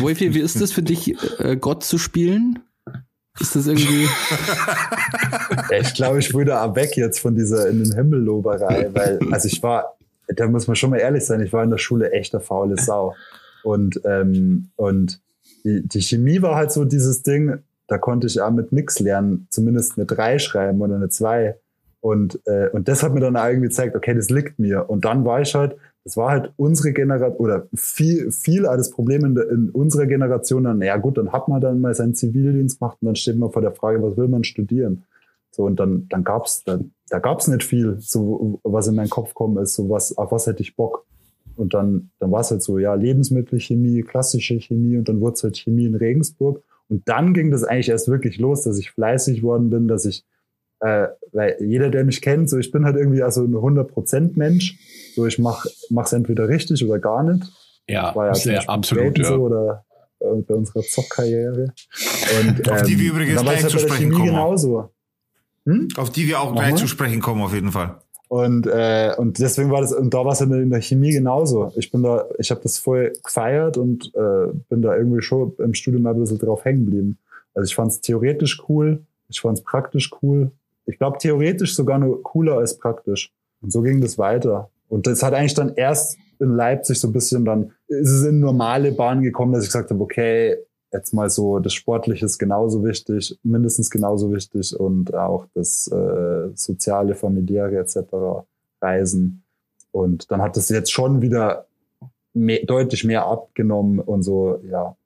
Wolfi, 0.00 0.34
wie 0.34 0.40
ist 0.40 0.60
das 0.60 0.70
für 0.70 0.82
dich, 0.82 1.16
äh, 1.40 1.56
Gott 1.56 1.82
zu 1.82 1.96
spielen? 1.96 2.58
Ist 3.40 3.56
das 3.56 3.66
irgendwie. 3.66 4.06
Ich 5.80 5.94
glaube, 5.94 6.18
ich 6.18 6.34
würde 6.34 6.60
auch 6.60 6.74
weg 6.76 6.96
jetzt 6.96 7.20
von 7.20 7.34
dieser 7.34 7.68
in 7.68 7.82
den 7.82 7.94
Himmelloberei, 7.94 8.90
weil, 8.92 9.18
also 9.30 9.48
ich 9.48 9.62
war, 9.62 9.96
da 10.28 10.46
muss 10.46 10.66
man 10.66 10.76
schon 10.76 10.90
mal 10.90 10.98
ehrlich 10.98 11.24
sein, 11.24 11.40
ich 11.40 11.52
war 11.52 11.62
in 11.64 11.70
der 11.70 11.78
Schule 11.78 12.12
echter 12.12 12.40
faule 12.40 12.76
Sau. 12.76 13.14
Und, 13.62 14.00
ähm, 14.04 14.70
und 14.76 15.20
die, 15.64 15.86
die 15.86 16.00
Chemie 16.02 16.42
war 16.42 16.54
halt 16.54 16.72
so 16.72 16.84
dieses 16.84 17.22
Ding, 17.22 17.58
da 17.86 17.98
konnte 17.98 18.26
ich 18.26 18.40
auch 18.40 18.50
mit 18.50 18.72
nix 18.72 18.98
lernen, 18.98 19.46
zumindest 19.50 19.96
eine 19.96 20.06
3 20.06 20.38
schreiben 20.38 20.80
oder 20.80 20.96
eine 20.96 21.08
2. 21.08 21.56
Und, 22.00 22.40
äh, 22.46 22.68
und 22.70 22.88
das 22.88 23.02
hat 23.02 23.12
mir 23.12 23.20
dann 23.20 23.34
irgendwie 23.34 23.68
gezeigt, 23.68 23.96
okay, 23.96 24.14
das 24.14 24.30
liegt 24.30 24.58
mir. 24.58 24.88
Und 24.88 25.04
dann 25.04 25.24
war 25.24 25.40
ich 25.40 25.54
halt, 25.54 25.76
das 26.04 26.16
war 26.16 26.30
halt 26.30 26.52
unsere 26.56 26.92
Generation, 26.92 27.38
oder 27.38 27.68
viel, 27.74 28.30
viel 28.30 28.62
das 28.62 28.90
Problem 28.90 29.24
in, 29.24 29.36
in 29.36 29.70
unserer 29.70 30.06
Generation 30.06 30.64
dann, 30.64 30.80
ja 30.80 30.96
gut, 30.96 31.18
dann 31.18 31.32
hat 31.32 31.48
man 31.48 31.60
dann 31.60 31.80
mal 31.80 31.94
seinen 31.94 32.14
Zivildienst 32.14 32.78
gemacht 32.78 32.98
und 33.00 33.06
dann 33.06 33.16
steht 33.16 33.36
man 33.36 33.50
vor 33.50 33.62
der 33.62 33.72
Frage, 33.72 34.02
was 34.02 34.16
will 34.16 34.28
man 34.28 34.44
studieren? 34.44 35.04
So, 35.50 35.64
und 35.64 35.80
dann, 35.80 36.06
dann 36.08 36.24
gab's, 36.24 36.62
dann, 36.64 36.92
da 37.10 37.18
gab's 37.18 37.48
nicht 37.48 37.64
viel, 37.64 37.96
so, 37.98 38.60
was 38.62 38.86
in 38.86 38.94
meinen 38.94 39.10
Kopf 39.10 39.34
kommen 39.34 39.60
ist, 39.62 39.74
so 39.74 39.90
was, 39.90 40.16
auf 40.16 40.30
was 40.30 40.46
hätte 40.46 40.62
ich 40.62 40.76
Bock. 40.76 41.04
Und 41.56 41.74
dann, 41.74 42.10
dann 42.20 42.30
war 42.30 42.40
es 42.40 42.50
halt 42.52 42.62
so, 42.62 42.78
ja, 42.78 42.94
Lebensmittelchemie, 42.94 44.02
klassische 44.02 44.60
Chemie 44.60 44.96
und 44.96 45.08
dann 45.08 45.20
wurde 45.20 45.34
es 45.34 45.42
halt 45.42 45.56
Chemie 45.56 45.86
in 45.86 45.96
Regensburg. 45.96 46.62
Und 46.88 47.08
dann 47.08 47.34
ging 47.34 47.50
das 47.50 47.64
eigentlich 47.64 47.88
erst 47.88 48.08
wirklich 48.08 48.38
los, 48.38 48.62
dass 48.62 48.78
ich 48.78 48.92
fleißig 48.92 49.42
worden 49.42 49.68
bin, 49.68 49.88
dass 49.88 50.04
ich, 50.04 50.24
äh, 50.80 51.08
weil 51.32 51.56
jeder, 51.60 51.90
der 51.90 52.04
mich 52.04 52.20
kennt, 52.20 52.48
so 52.48 52.58
ich 52.58 52.70
bin 52.70 52.84
halt 52.84 52.96
irgendwie 52.96 53.22
also 53.22 53.42
ein 53.42 53.54
100% 53.54 54.32
Mensch. 54.36 54.78
So 55.14 55.26
ich 55.26 55.38
mach 55.38 55.66
mach's 55.90 56.12
entweder 56.12 56.48
richtig 56.48 56.84
oder 56.84 56.98
gar 56.98 57.22
nicht. 57.22 57.50
Ja, 57.88 58.14
war 58.14 58.26
ja 58.26 58.34
sehr 58.34 58.68
absolut, 58.68 59.18
ja. 59.18 59.24
so 59.24 59.34
oder 59.36 59.84
äh, 60.20 60.42
bei 60.42 60.54
unserer 60.54 60.82
Zockkarriere. 60.82 61.72
Und, 62.40 62.70
Auf 62.70 62.82
die 62.82 62.98
wir 62.98 63.06
ähm, 63.06 63.16
übrigens 63.16 63.42
gleich 63.42 63.58
zu 63.58 63.62
halt 63.64 63.74
der 63.74 63.78
sprechen 63.78 63.96
Chemie 63.96 64.14
kommen. 64.14 64.26
genauso. 64.26 64.90
Hm? 65.64 65.88
Auf 65.96 66.10
die 66.10 66.28
wir 66.28 66.40
auch 66.40 66.46
Nochmal? 66.46 66.68
gleich 66.68 66.80
zu 66.80 66.86
sprechen 66.86 67.20
kommen, 67.20 67.42
auf 67.42 67.54
jeden 67.54 67.72
Fall. 67.72 68.00
Und, 68.28 68.66
äh, 68.66 69.14
und 69.16 69.38
deswegen 69.38 69.70
war 69.70 69.80
das, 69.80 69.92
und 69.92 70.12
da 70.12 70.24
war 70.24 70.32
es 70.32 70.40
in 70.42 70.70
der 70.70 70.82
Chemie 70.82 71.12
genauso. 71.12 71.72
Ich 71.76 71.90
bin 71.90 72.02
da, 72.02 72.26
ich 72.38 72.50
habe 72.50 72.60
das 72.62 72.76
voll 72.76 73.12
gefeiert 73.24 73.78
und 73.78 74.12
äh, 74.14 74.52
bin 74.68 74.82
da 74.82 74.94
irgendwie 74.96 75.22
schon 75.22 75.54
im 75.58 75.72
Studium 75.72 76.06
ein 76.06 76.20
bisschen 76.20 76.38
drauf 76.38 76.64
hängen 76.64 76.84
geblieben. 76.84 77.18
Also 77.54 77.66
ich 77.66 77.74
fand 77.74 77.90
es 77.90 78.00
theoretisch 78.02 78.62
cool, 78.68 79.02
ich 79.28 79.40
fand 79.40 79.58
es 79.58 79.64
praktisch 79.64 80.10
cool. 80.22 80.52
Ich 80.88 80.98
glaube, 80.98 81.18
theoretisch 81.18 81.74
sogar 81.74 81.98
nur 81.98 82.22
cooler 82.22 82.58
als 82.58 82.78
praktisch. 82.78 83.30
Und 83.60 83.72
so 83.72 83.82
ging 83.82 84.00
das 84.00 84.18
weiter. 84.18 84.70
Und 84.88 85.06
das 85.06 85.22
hat 85.22 85.34
eigentlich 85.34 85.54
dann 85.54 85.74
erst 85.74 86.16
in 86.40 86.54
Leipzig 86.54 86.98
so 86.98 87.08
ein 87.08 87.12
bisschen 87.12 87.44
dann, 87.44 87.72
ist 87.88 88.10
es 88.10 88.24
in 88.24 88.40
normale 88.40 88.92
Bahn 88.92 89.22
gekommen, 89.22 89.52
dass 89.52 89.64
ich 89.64 89.68
gesagt 89.68 89.90
habe, 89.90 90.02
okay, 90.02 90.56
jetzt 90.92 91.12
mal 91.12 91.28
so, 91.28 91.58
das 91.58 91.74
Sportliche 91.74 92.24
ist 92.24 92.38
genauso 92.38 92.84
wichtig, 92.84 93.38
mindestens 93.42 93.90
genauso 93.90 94.32
wichtig 94.32 94.78
und 94.78 95.14
auch 95.14 95.46
das 95.54 95.88
äh, 95.88 96.50
soziale, 96.54 97.14
familiäre 97.14 97.76
etc. 97.76 98.46
Reisen. 98.80 99.42
Und 99.90 100.30
dann 100.30 100.40
hat 100.40 100.56
es 100.56 100.68
jetzt 100.68 100.92
schon 100.92 101.20
wieder 101.20 101.66
mehr, 102.32 102.64
deutlich 102.64 103.04
mehr 103.04 103.26
abgenommen 103.26 104.00
und 104.00 104.22
so, 104.22 104.60
ja, 104.64 104.96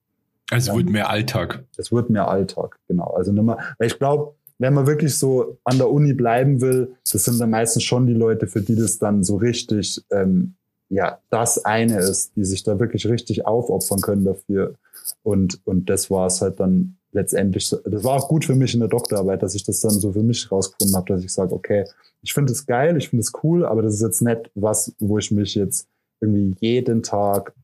Also 0.51 0.73
es 0.73 0.77
wird 0.77 0.90
mehr 0.90 1.11
Alltag. 1.11 1.64
es 1.77 1.90
wird 1.90 2.11
mehr 2.11 2.29
Alltag, 2.29 2.79
genau. 2.87 3.14
Also 3.16 3.33
nimmer, 3.33 3.59
weil 3.79 3.88
ich 3.88 3.99
glaube, 3.99 4.35
wenn 4.59 4.75
man 4.75 4.87
wirklich 4.87 5.19
so 5.19 5.59
an 5.65 5.79
der 5.79 5.91
Uni 5.91 6.12
bleiben 6.12 6.61
will, 6.61 6.95
das 7.11 7.25
sind 7.25 7.41
dann 7.41 7.51
meistens 7.51 7.83
schon 7.83 8.07
die 8.07 8.15
Leute, 8.15 8.47
für 8.47 8.61
die 8.61 8.77
das 8.77 8.99
dann 8.99 9.25
so 9.25 9.37
richtig, 9.37 10.03
ähm, 10.11 10.55
ja, 10.88 11.19
das 11.31 11.65
eine 11.65 11.99
ist, 11.99 12.37
die 12.37 12.45
sich 12.45 12.62
da 12.62 12.79
wirklich 12.79 13.07
richtig 13.07 13.47
aufopfern 13.47 14.01
können 14.01 14.25
dafür. 14.25 14.75
Und, 15.23 15.61
und 15.65 15.88
das 15.88 16.11
war 16.11 16.27
es 16.27 16.41
halt 16.41 16.61
dann 16.61 16.97
letztendlich, 17.12 17.69
das 17.71 18.05
war 18.05 18.17
auch 18.17 18.29
gut 18.29 18.45
für 18.45 18.55
mich 18.55 18.75
in 18.75 18.81
der 18.81 18.88
Doktorarbeit, 18.88 19.43
dass 19.43 19.55
ich 19.55 19.65
das 19.65 19.81
dann 19.81 19.91
so 19.93 20.12
für 20.12 20.23
mich 20.23 20.51
rausgefunden 20.51 20.97
habe, 20.97 21.15
dass 21.15 21.25
ich 21.25 21.33
sage, 21.33 21.55
okay, 21.55 21.85
ich 22.23 22.33
finde 22.33 22.53
es 22.53 22.67
geil, 22.67 22.97
ich 22.97 23.11
finde 23.11 23.23
es 23.23 23.33
cool, 23.43 23.65
aber 23.65 23.83
das 23.83 23.95
ist 23.95 24.03
jetzt 24.03 24.23
nicht 24.23 24.51
was, 24.55 24.95
wo 24.99 25.19
ich 25.19 25.31
mich 25.31 25.55
jetzt 25.55 25.87
irgendwie 26.21 26.55
jeden 26.61 27.03
Tag 27.03 27.55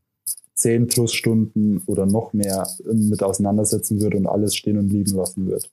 zehn 0.53 0.87
plus 0.87 1.13
Stunden 1.13 1.81
oder 1.87 2.05
noch 2.05 2.33
mehr 2.33 2.67
mit 2.85 3.23
auseinandersetzen 3.23 4.01
würde 4.01 4.17
und 4.17 4.27
alles 4.27 4.55
stehen 4.55 4.77
und 4.77 4.89
liegen 4.89 5.15
lassen 5.15 5.47
würde. 5.47 5.65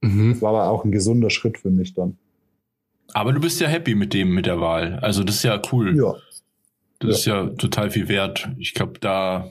Mhm. 0.00 0.32
Das 0.32 0.42
war 0.42 0.50
aber 0.50 0.70
auch 0.70 0.84
ein 0.84 0.92
gesunder 0.92 1.30
Schritt 1.30 1.58
für 1.58 1.70
mich 1.70 1.94
dann. 1.94 2.18
Aber 3.12 3.32
du 3.32 3.40
bist 3.40 3.60
ja 3.60 3.68
happy 3.68 3.94
mit 3.94 4.14
dem, 4.14 4.32
mit 4.34 4.46
der 4.46 4.60
Wahl. 4.60 4.98
Also 5.00 5.24
das 5.24 5.36
ist 5.36 5.42
ja 5.42 5.60
cool. 5.72 5.96
Ja, 5.96 6.14
Das 7.00 7.20
ist 7.20 7.24
ja 7.26 7.46
total 7.46 7.90
viel 7.90 8.08
wert. 8.08 8.48
Ich 8.58 8.74
glaube, 8.74 9.00
da 9.00 9.50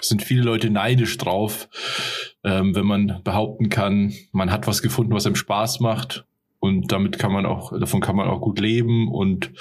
sind 0.00 0.22
viele 0.22 0.42
Leute 0.42 0.70
neidisch 0.70 1.16
drauf, 1.18 1.68
ähm, 2.42 2.74
wenn 2.74 2.86
man 2.86 3.20
behaupten 3.22 3.68
kann, 3.68 4.12
man 4.32 4.50
hat 4.50 4.66
was 4.66 4.82
gefunden, 4.82 5.12
was 5.12 5.26
einem 5.26 5.36
Spaß 5.36 5.80
macht 5.80 6.26
und 6.58 6.90
damit 6.92 7.18
kann 7.18 7.32
man 7.32 7.46
auch, 7.46 7.78
davon 7.78 8.00
kann 8.00 8.16
man 8.16 8.28
auch 8.28 8.40
gut 8.40 8.58
leben 8.58 9.08
und 9.12 9.52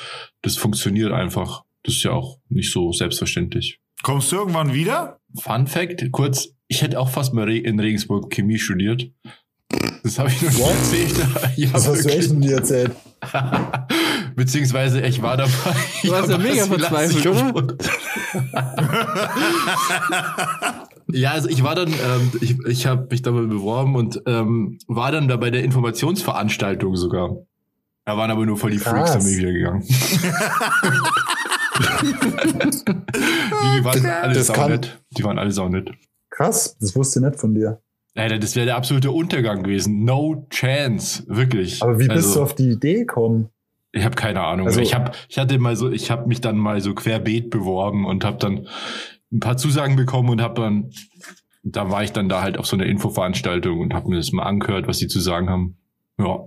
das 0.41 0.57
funktioniert 0.57 1.11
einfach. 1.11 1.63
Das 1.83 1.95
ist 1.95 2.03
ja 2.03 2.11
auch 2.11 2.39
nicht 2.49 2.71
so 2.71 2.93
selbstverständlich. 2.93 3.79
Kommst 4.03 4.31
du 4.31 4.37
irgendwann 4.37 4.73
wieder? 4.73 5.19
Fun 5.37 5.67
Fact, 5.67 6.11
kurz, 6.11 6.55
ich 6.67 6.81
hätte 6.81 6.99
auch 6.99 7.09
fast 7.09 7.33
mal 7.33 7.49
in 7.49 7.79
Regensburg 7.79 8.33
Chemie 8.33 8.57
studiert. 8.57 9.11
Das 10.03 10.19
habe 10.19 10.29
ich 10.29 10.41
noch 10.41 10.51
nie 10.51 10.59
What? 10.59 10.75
erzählt. 10.75 11.15
Ja, 11.55 11.69
das 11.71 11.87
hast 11.87 11.99
du 11.99 12.03
wirklich. 12.05 12.17
echt 12.17 12.31
noch 12.33 12.39
nie 12.39 12.51
erzählt. 12.51 12.91
Beziehungsweise 14.35 15.01
ich 15.01 15.21
war 15.21 15.37
dabei. 15.37 15.51
Du 16.03 16.11
warst 16.11 16.29
ja 16.29 16.37
mega 16.37 16.65
verzweifelt, 16.65 17.25
oder? 17.27 17.77
ja, 21.07 21.31
also 21.31 21.47
ich 21.49 21.63
war 21.63 21.75
dann, 21.75 21.89
ähm, 21.89 22.31
ich, 22.41 22.57
ich 22.65 22.85
habe 22.85 23.07
mich 23.09 23.21
dabei 23.21 23.41
beworben 23.41 23.95
und 23.95 24.21
ähm, 24.25 24.77
war 24.87 25.11
dann 25.11 25.27
da 25.27 25.37
bei 25.37 25.51
der 25.51 25.63
Informationsveranstaltung 25.63 26.95
sogar. 26.97 27.37
Da 28.05 28.17
waren 28.17 28.29
aber 28.31 28.45
nur 28.45 28.57
voll 28.57 28.71
die 28.71 28.79
Freaks, 28.79 29.11
Krass. 29.11 29.13
dann 29.13 29.23
bin 29.23 29.31
ich 29.31 29.37
wieder 29.37 29.53
gegangen. 29.53 29.83
die 33.77 33.83
waren 33.85 34.05
alle 34.05 34.33
Das 34.33 34.47
saunett. 34.47 34.99
Die 35.17 35.23
waren 35.23 35.39
alle 35.39 35.51
saunett. 35.51 35.91
Krass, 36.29 36.75
das 36.79 36.93
wusste 36.95 37.19
ich 37.19 37.25
nicht 37.25 37.39
von 37.39 37.53
dir. 37.55 37.79
Alter, 38.15 38.37
das 38.39 38.55
wäre 38.55 38.65
der 38.67 38.75
absolute 38.77 39.11
Untergang 39.11 39.63
gewesen. 39.63 40.03
No 40.03 40.45
chance, 40.51 41.23
wirklich. 41.27 41.81
Aber 41.81 41.95
wie 41.99 42.07
bist 42.07 42.11
Also- 42.11 42.35
du 42.35 42.43
auf 42.43 42.55
die 42.55 42.69
Idee 42.69 42.99
gekommen? 42.99 43.49
Ich 43.91 44.03
habe 44.05 44.15
keine 44.15 44.41
Ahnung. 44.41 44.67
Also- 44.67 44.81
ich 44.81 44.93
habe, 44.93 45.11
ich 45.29 45.37
hatte 45.37 45.57
mal 45.59 45.75
so, 45.75 45.89
ich 45.91 46.11
habe 46.11 46.27
mich 46.27 46.41
dann 46.41 46.57
mal 46.57 46.81
so 46.81 46.93
querbeet 46.93 47.49
beworben 47.49 48.05
und 48.05 48.23
habe 48.25 48.37
dann 48.37 48.67
ein 49.31 49.39
paar 49.39 49.57
Zusagen 49.57 49.95
bekommen 49.95 50.29
und 50.29 50.41
habe 50.41 50.61
dann, 50.61 50.91
da 51.63 51.89
war 51.89 52.03
ich 52.03 52.11
dann 52.11 52.29
da 52.29 52.41
halt 52.41 52.57
auf 52.57 52.65
so 52.67 52.75
einer 52.75 52.85
Infoveranstaltung 52.85 53.79
und 53.79 53.93
habe 53.93 54.09
mir 54.09 54.17
das 54.17 54.31
mal 54.31 54.43
angehört, 54.43 54.87
was 54.87 54.97
sie 54.99 55.07
zu 55.07 55.19
sagen 55.19 55.49
haben. 55.49 55.77
Ja, 56.19 56.39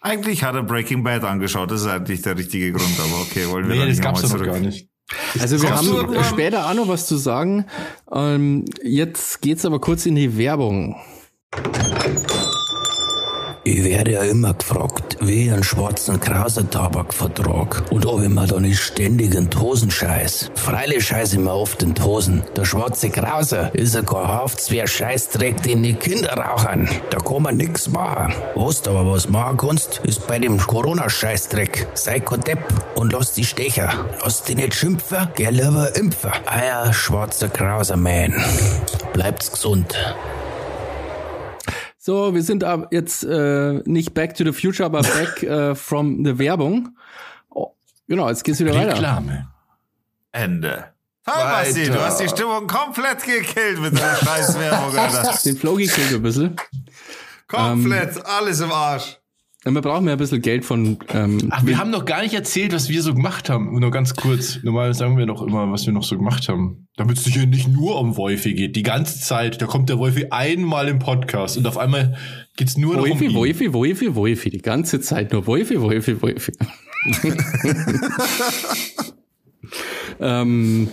Eigentlich 0.00 0.42
hat 0.42 0.54
er 0.54 0.62
Breaking 0.62 1.02
Bad 1.04 1.22
angeschaut. 1.24 1.70
Das 1.70 1.82
ist 1.82 1.86
eigentlich 1.86 2.22
der 2.22 2.38
richtige 2.38 2.72
Grund. 2.72 2.98
Aber 2.98 3.20
okay, 3.20 3.46
wollen 3.50 3.66
wir 3.68 3.74
nee, 3.74 3.80
da 3.80 3.86
das 3.86 3.96
nicht 3.96 4.02
gab's 4.04 4.22
nochmal 4.22 4.38
doch 4.38 4.46
noch 4.46 4.52
zurück. 4.54 4.62
gar 4.62 4.66
nicht. 4.70 4.88
Also 5.38 5.62
wir 5.62 5.70
du 5.70 5.74
haben 5.76 6.24
später 6.24 6.68
auch 6.68 6.74
noch 6.74 6.88
was 6.88 7.06
zu 7.06 7.16
sagen. 7.16 7.66
Ähm, 8.12 8.64
jetzt 8.82 9.40
geht's 9.40 9.64
aber 9.64 9.80
kurz 9.80 10.06
in 10.06 10.16
die 10.16 10.36
Werbung. 10.36 10.96
Ich 13.66 13.82
werde 13.82 14.12
ja 14.12 14.22
immer 14.22 14.54
gefragt, 14.54 15.16
wie 15.18 15.46
ich 15.46 15.52
einen 15.52 15.64
schwarzen 15.64 16.20
Krauser-Tabakvertrag 16.20 17.82
und 17.90 18.06
ob 18.06 18.22
ich 18.22 18.28
mir 18.28 18.46
da 18.46 18.60
nicht 18.60 18.78
ständig 18.78 19.34
in 19.34 19.50
die 19.50 19.56
Hosen 19.56 19.90
scheiß. 19.90 20.52
Freilich 20.54 21.08
scheiß 21.08 21.32
ich 21.32 21.40
mir 21.40 21.52
oft 21.52 21.82
in 21.82 21.92
die 21.92 22.00
Hosen. 22.00 22.44
Der 22.54 22.64
schwarze 22.64 23.10
Krauser 23.10 23.74
ist 23.74 23.96
ja 23.96 24.02
kein 24.02 24.28
Haftswehr 24.28 24.86
Scheißdreck, 24.86 25.64
den 25.64 25.82
die 25.82 25.94
Kinder 25.94 26.34
rauchen. 26.34 26.88
Da 27.10 27.18
kann 27.18 27.42
man 27.42 27.56
nix 27.56 27.88
machen. 27.88 28.34
Was 28.54 28.82
du 28.82 28.90
aber 28.90 29.10
was 29.10 29.28
machen 29.28 29.56
kannst, 29.56 30.00
ist 30.04 30.28
bei 30.28 30.38
dem 30.38 30.58
Corona-Scheißdreck. 30.58 31.88
Sei 31.94 32.20
kein 32.20 32.42
Depp 32.42 32.62
und 32.94 33.12
lass 33.12 33.32
die 33.32 33.44
Stecher. 33.44 33.92
Lass 34.22 34.44
die 34.44 34.54
nicht 34.54 34.76
schimpfen, 34.76 35.26
geh 35.34 35.50
lieber 35.50 35.90
impfen. 35.96 36.30
Euer 36.46 36.92
schwarzer 36.92 37.48
Krauser-Man. 37.48 38.32
Bleibt's 39.12 39.50
gesund. 39.50 39.96
So, 42.06 42.32
wir 42.36 42.44
sind 42.44 42.62
ab 42.62 42.92
jetzt 42.92 43.24
äh, 43.24 43.82
nicht 43.84 44.14
back 44.14 44.36
to 44.36 44.44
the 44.44 44.52
future, 44.52 44.86
aber 44.86 45.02
back 45.02 45.42
äh, 45.42 45.74
from 45.74 46.24
the 46.24 46.38
Werbung. 46.38 46.96
Oh, 47.50 47.74
genau, 48.06 48.28
jetzt 48.28 48.44
geht's 48.44 48.60
wieder 48.60 48.76
weiter. 48.76 48.92
Reklame. 48.92 49.48
Ende. 50.30 50.84
Hi, 51.26 51.64
Basti, 51.64 51.86
du 51.86 52.00
hast 52.00 52.20
die 52.20 52.28
Stimmung 52.28 52.68
komplett 52.68 53.24
gekillt 53.24 53.80
mit 53.80 53.98
der 53.98 54.14
Scheißwerbung, 54.24 54.96
Alter. 54.96 55.36
Den 55.44 55.56
Flow 55.56 55.74
gekillt 55.74 56.14
ein 56.14 56.22
bisschen. 56.22 56.54
Komplett, 57.48 58.24
alles 58.24 58.60
im 58.60 58.70
Arsch. 58.70 59.18
Wir 59.74 59.82
brauchen 59.82 60.06
ja 60.06 60.12
ein 60.12 60.18
bisschen 60.18 60.42
Geld 60.42 60.64
von 60.64 60.96
ähm, 61.12 61.48
Ach, 61.50 61.66
wir 61.66 61.76
haben 61.78 61.90
noch 61.90 62.04
gar 62.04 62.22
nicht 62.22 62.34
erzählt, 62.34 62.72
was 62.72 62.88
wir 62.88 63.02
so 63.02 63.14
gemacht 63.14 63.50
haben. 63.50 63.78
Nur 63.78 63.90
ganz 63.90 64.14
kurz. 64.14 64.60
Normal 64.62 64.94
sagen 64.94 65.18
wir 65.18 65.26
doch 65.26 65.42
immer, 65.42 65.72
was 65.72 65.86
wir 65.86 65.92
noch 65.92 66.04
so 66.04 66.16
gemacht 66.16 66.48
haben. 66.48 66.86
Damit 66.96 67.18
es 67.18 67.26
hier 67.26 67.46
nicht 67.46 67.66
nur 67.66 67.98
um 67.98 68.16
Wolfi 68.16 68.54
geht. 68.54 68.76
Die 68.76 68.84
ganze 68.84 69.18
Zeit. 69.18 69.60
Da 69.60 69.66
kommt 69.66 69.88
der 69.88 69.98
Wolfi 69.98 70.26
einmal 70.30 70.86
im 70.86 71.00
Podcast 71.00 71.58
und 71.58 71.66
auf 71.66 71.78
einmal 71.78 72.16
geht's 72.56 72.76
nur 72.76 72.94
noch 72.94 73.02
um 73.02 73.10
Wolfi, 73.10 73.24
ihn. 73.24 73.34
Wolfi, 73.34 73.72
Wolfi, 73.72 74.14
Wolfi. 74.14 74.50
Die 74.50 74.62
ganze 74.62 75.00
Zeit 75.00 75.32
nur 75.32 75.46
Wolfi, 75.48 75.80
Wolfi, 75.80 76.22
Wolfi. 76.22 76.52
ähm, 80.20 80.88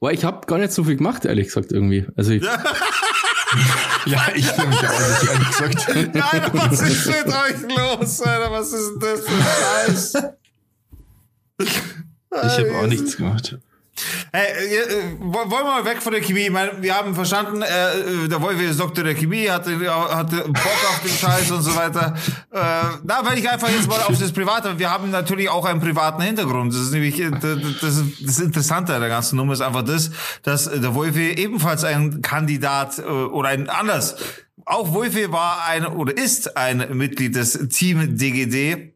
boah, 0.00 0.12
ich 0.12 0.24
habe 0.24 0.46
gar 0.46 0.58
nicht 0.58 0.72
so 0.72 0.84
viel 0.84 0.96
gemacht, 0.96 1.24
ehrlich 1.24 1.46
gesagt, 1.46 1.72
irgendwie. 1.72 2.06
Also 2.16 2.32
ich, 2.32 2.42
Ja, 4.06 4.28
ich 4.34 4.56
nämlich 4.56 4.78
auch 4.78 5.00
nicht, 5.00 5.30
ehrlich 5.30 5.48
gesagt. 5.48 5.88
Alter, 6.32 6.54
was 6.54 6.80
ist 6.80 7.06
mit 7.06 7.26
euch 7.26 7.76
los, 7.76 8.22
Alter? 8.22 8.52
Was 8.52 8.72
ist 8.72 8.90
denn 8.90 9.00
das 9.00 9.20
für 9.20 9.32
ein 9.32 9.44
Scheiß? 9.86 10.12
Ich 11.58 12.58
habe 12.58 12.78
auch 12.78 12.86
nichts 12.86 13.16
gemacht. 13.16 13.58
Hey, 14.32 14.46
äh, 14.52 14.76
äh, 14.76 15.02
wollen 15.20 15.50
wir 15.50 15.64
mal 15.64 15.84
weg 15.84 16.02
von 16.02 16.12
der 16.12 16.20
Chemie? 16.20 16.40
Ich 16.42 16.50
meine, 16.50 16.82
wir 16.82 16.94
haben 16.94 17.14
verstanden, 17.14 17.62
äh, 17.62 18.24
äh, 18.24 18.28
der 18.28 18.42
Wolf 18.42 18.60
ist 18.60 18.78
Doktor 18.78 19.04
der 19.04 19.14
Chemie, 19.14 19.48
hatte, 19.48 19.78
hatte 20.14 20.42
Bock 20.42 20.56
auf 20.56 21.00
den 21.02 21.10
Scheiß 21.10 21.50
und 21.50 21.62
so 21.62 21.74
weiter. 21.74 22.14
Äh, 22.50 22.58
da 23.04 23.24
will 23.24 23.38
ich 23.38 23.48
einfach 23.48 23.70
jetzt 23.70 23.88
mal 23.88 24.00
auf 24.02 24.18
das 24.18 24.32
Private. 24.32 24.78
Wir 24.78 24.90
haben 24.90 25.10
natürlich 25.10 25.48
auch 25.48 25.64
einen 25.64 25.80
privaten 25.80 26.22
Hintergrund. 26.22 26.74
Das 26.74 26.80
ist 26.80 26.92
nämlich 26.92 27.16
das, 27.40 28.02
das, 28.20 28.38
Interessante 28.38 28.94
an 28.94 29.00
der 29.00 29.08
ganzen 29.08 29.36
Nummer 29.36 29.54
ist 29.54 29.60
einfach 29.62 29.82
das, 29.82 30.10
dass 30.42 30.64
der 30.64 30.94
Wolfi 30.94 31.30
ebenfalls 31.30 31.84
ein 31.84 32.20
Kandidat 32.20 32.98
oder 32.98 33.48
ein 33.48 33.68
anders. 33.68 34.16
Auch 34.64 34.92
Wolfi 34.92 35.32
war 35.32 35.64
ein 35.66 35.86
oder 35.86 36.16
ist 36.16 36.56
ein 36.56 36.86
Mitglied 36.96 37.34
des 37.34 37.68
Team 37.68 38.16
DGD. 38.16 38.95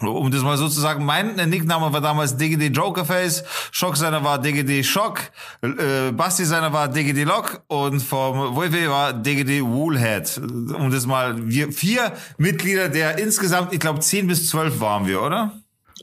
Um 0.00 0.30
das 0.30 0.42
mal 0.42 0.56
so 0.56 0.68
zu 0.68 0.80
sagen, 0.80 1.04
mein 1.04 1.34
Nickname 1.34 1.92
war 1.92 2.00
damals 2.00 2.36
DGD 2.36 2.68
Jokerface, 2.74 3.42
Schock 3.72 3.96
seiner 3.96 4.22
war 4.22 4.40
DGD 4.40 4.84
Schock, 4.84 5.18
äh, 5.62 6.12
Basti 6.12 6.44
seiner 6.44 6.72
war 6.72 6.86
DGD 6.88 7.24
Lock 7.24 7.62
und 7.66 8.00
vom 8.00 8.54
Wolfe 8.54 8.88
war 8.88 9.12
DGD 9.12 9.60
Woolhead. 9.64 10.38
Um 10.38 10.92
das 10.92 11.04
mal, 11.04 11.34
wir 11.48 11.72
vier 11.72 12.12
Mitglieder 12.36 12.88
der 12.88 13.18
insgesamt, 13.18 13.72
ich 13.72 13.80
glaube, 13.80 13.98
zehn 13.98 14.28
bis 14.28 14.48
zwölf 14.48 14.78
waren 14.80 15.06
wir, 15.08 15.20
oder? 15.20 15.52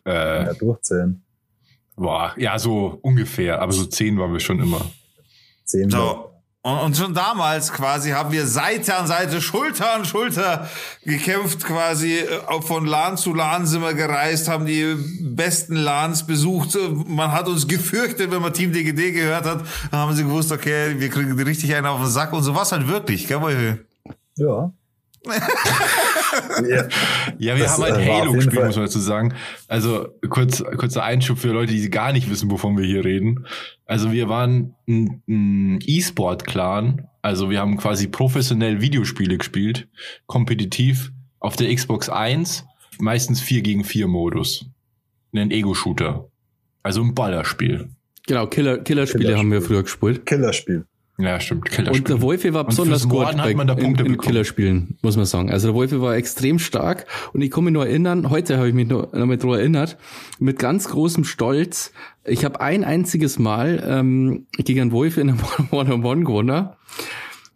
Äh, 0.05 0.45
Ja, 0.47 0.53
durchzählen. 0.53 1.23
boah, 1.95 2.33
ja, 2.35 2.59
so 2.59 2.99
ungefähr, 3.01 3.61
aber 3.61 3.71
so 3.71 3.85
zehn 3.85 4.19
waren 4.19 4.33
wir 4.33 4.41
schon 4.41 4.59
immer. 4.59 4.81
Zehn. 5.63 5.89
So. 5.89 6.34
Und, 6.65 6.79
und 6.79 6.97
schon 6.97 7.13
damals 7.13 7.71
quasi 7.71 8.09
haben 8.09 8.31
wir 8.31 8.47
Seite 8.47 8.95
an 8.95 9.05
Seite, 9.05 9.39
Schulter 9.39 9.93
an 9.93 10.03
Schulter 10.03 10.67
gekämpft 11.03 11.63
quasi. 11.63 12.17
äh, 12.17 12.61
Von 12.63 12.87
LAN 12.87 13.17
zu 13.17 13.35
LAN 13.35 13.67
sind 13.67 13.83
wir 13.83 13.93
gereist, 13.93 14.47
haben 14.47 14.65
die 14.65 14.95
besten 15.21 15.75
LANs 15.75 16.25
besucht. 16.25 16.75
Man 17.05 17.31
hat 17.31 17.47
uns 17.47 17.67
gefürchtet, 17.67 18.31
wenn 18.31 18.41
man 18.41 18.51
Team 18.51 18.73
DGD 18.73 19.11
gehört 19.11 19.45
hat. 19.45 19.63
Dann 19.91 19.99
haben 19.99 20.15
sie 20.15 20.23
gewusst, 20.23 20.51
okay, 20.51 20.95
wir 20.97 21.09
kriegen 21.09 21.39
richtig 21.39 21.75
einen 21.75 21.85
auf 21.85 22.01
den 22.01 22.09
Sack. 22.09 22.33
Und 22.33 22.41
so 22.41 22.55
war 22.55 22.65
halt 22.65 22.87
wirklich, 22.87 23.27
gell, 23.27 23.41
Wolfi? 23.41 23.75
Ja. 24.37 24.71
Ja. 25.27 26.87
Ja, 27.37 27.55
wir 27.55 27.63
Das, 27.63 27.73
haben 27.73 27.83
halt 27.83 27.97
äh, 27.97 28.11
Halo 28.11 28.31
gespielt, 28.33 28.55
Fall- 28.55 28.65
muss 28.67 28.75
man 28.75 28.85
dazu 28.85 28.99
sagen. 28.99 29.33
Also 29.67 30.07
kurz, 30.29 30.63
kurzer 30.77 31.03
Einschub 31.03 31.37
für 31.39 31.49
Leute, 31.51 31.73
die 31.73 31.89
gar 31.89 32.13
nicht 32.13 32.29
wissen, 32.29 32.49
wovon 32.51 32.77
wir 32.77 32.85
hier 32.85 33.03
reden. 33.05 33.45
Also 33.85 34.11
wir 34.11 34.29
waren 34.29 34.75
ein, 34.87 35.21
ein 35.27 35.79
E-Sport-Clan. 35.85 37.07
Also 37.21 37.49
wir 37.49 37.59
haben 37.59 37.77
quasi 37.77 38.07
professionell 38.07 38.81
Videospiele 38.81 39.37
gespielt, 39.37 39.87
kompetitiv 40.27 41.11
auf 41.39 41.55
der 41.55 41.73
Xbox 41.73 42.09
1, 42.09 42.65
meistens 42.99 43.41
4 43.41 43.61
gegen 43.61 43.83
4 43.83 44.07
Modus. 44.07 44.65
Ein 45.33 45.51
Ego-Shooter. 45.51 46.27
Also 46.83 47.01
ein 47.01 47.13
Ballerspiel. 47.13 47.89
Genau, 48.27 48.47
Killer, 48.47 48.77
Killerspiele 48.79 49.23
Killerspiel. 49.25 49.37
haben 49.37 49.51
wir 49.51 49.61
früher 49.61 49.83
gespielt. 49.83 50.25
Killerspiel. 50.25 50.85
Ja, 51.17 51.39
stimmt. 51.39 51.69
Und 51.89 52.09
der 52.09 52.21
Wolfi 52.21 52.53
war 52.53 52.65
besonders 52.65 53.03
gut 53.03 53.13
Morden 53.13 53.39
hat 53.39 53.45
bei, 53.47 53.55
man 53.55 53.67
da 53.67 53.73
in, 53.73 53.83
Punkte 53.83 54.03
in 54.03 54.11
bekommen. 54.11 54.27
Killerspielen, 54.27 54.97
muss 55.01 55.15
man 55.15 55.25
sagen. 55.25 55.49
Also 55.49 55.67
der 55.69 55.75
Wolfi 55.75 56.01
war 56.01 56.15
extrem 56.15 56.59
stark 56.59 57.05
und 57.31 57.41
ich 57.41 57.51
kann 57.51 57.63
mich 57.63 57.73
nur 57.73 57.87
erinnern, 57.87 58.29
heute 58.29 58.57
habe 58.57 58.67
ich 58.67 58.73
mich 58.73 58.87
noch, 58.87 59.13
noch 59.13 59.25
mal 59.25 59.37
dran 59.37 59.53
erinnert, 59.53 59.97
mit 60.39 60.59
ganz 60.59 60.89
großem 60.89 61.23
Stolz, 61.23 61.93
ich 62.25 62.43
habe 62.43 62.59
ein 62.59 62.83
einziges 62.83 63.39
Mal 63.39 63.83
ähm, 63.87 64.47
gegen 64.57 64.81
einen 64.81 64.91
Wolfi 64.91 65.21
in 65.21 65.29
einem 65.29 65.39
One-on-One 65.71 66.25
gewonnen 66.25 66.69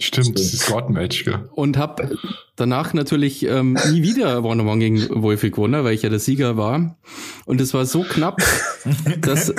Stimmt, 0.02 0.39
das 0.39 0.54
ist 0.54 0.68
God-Match, 0.68 1.26
gell? 1.26 1.50
und 1.56 1.78
habe 1.78 2.18
danach 2.56 2.93
natürlich 2.93 3.43
ähm, 3.43 3.78
nie 3.91 4.02
wieder 4.02 4.45
One-on-One 4.45 4.80
gegen 4.80 5.22
Wolfi 5.22 5.50
gewonnen, 5.50 5.84
weil 5.84 5.93
ich 5.93 6.04
ja 6.04 6.10
der 6.10 6.20
Sieger 6.20 6.56
war. 6.56 6.97
Und 7.45 7.60
es 7.60 7.74
war 7.74 7.86
so 7.86 8.04
knapp, 8.04 8.41
dass 9.22 9.54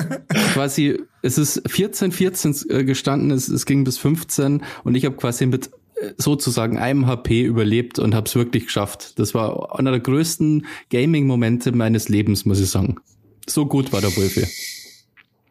quasi, 0.55 0.99
es 1.20 1.36
ist 1.36 1.62
14, 1.68 2.12
14 2.12 2.57
äh, 2.70 2.84
gestanden, 2.84 3.32
es, 3.32 3.49
es 3.49 3.66
ging 3.66 3.84
bis 3.84 3.99
15 3.99 4.62
und 4.82 4.95
ich 4.95 5.05
habe 5.05 5.16
quasi 5.16 5.45
mit 5.45 5.72
äh, 5.97 6.12
sozusagen 6.16 6.78
einem 6.78 7.07
HP 7.07 7.43
überlebt 7.43 7.99
und 7.99 8.14
habe 8.14 8.26
es 8.26 8.34
wirklich 8.34 8.64
geschafft. 8.64 9.18
Das 9.18 9.34
war 9.34 9.78
einer 9.78 9.91
der 9.91 10.01
größten 10.01 10.64
Gaming-Momente 10.88 11.72
meines 11.72 12.09
Lebens, 12.09 12.47
muss 12.47 12.61
ich 12.61 12.70
sagen. 12.70 12.97
So 13.47 13.66
gut 13.66 13.93
war 13.93 14.01
der 14.01 14.16
Wolfi. 14.16 14.47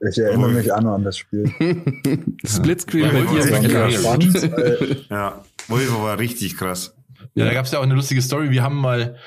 Ich 0.07 0.17
erinnere 0.17 0.49
mich 0.51 0.71
auch 0.71 0.81
noch 0.81 0.93
an 0.95 1.03
das 1.03 1.17
Spiel. 1.17 1.43
Splitscreen 2.45 3.05
Ja, 3.05 3.11
bei 3.11 4.17
dir. 4.17 4.43
äh, 4.57 4.95
Ja. 5.09 5.43
Wolfi 5.67 5.91
war 5.93 6.17
richtig 6.19 6.55
krass. 6.57 6.95
Ja, 7.35 7.45
da 7.45 7.53
gab 7.53 7.65
es 7.65 7.71
ja 7.71 7.79
auch 7.79 7.83
eine 7.83 7.93
lustige 7.95 8.21
Story. 8.21 8.49
Wir 8.49 8.63
haben 8.63 8.77
mal, 8.77 9.17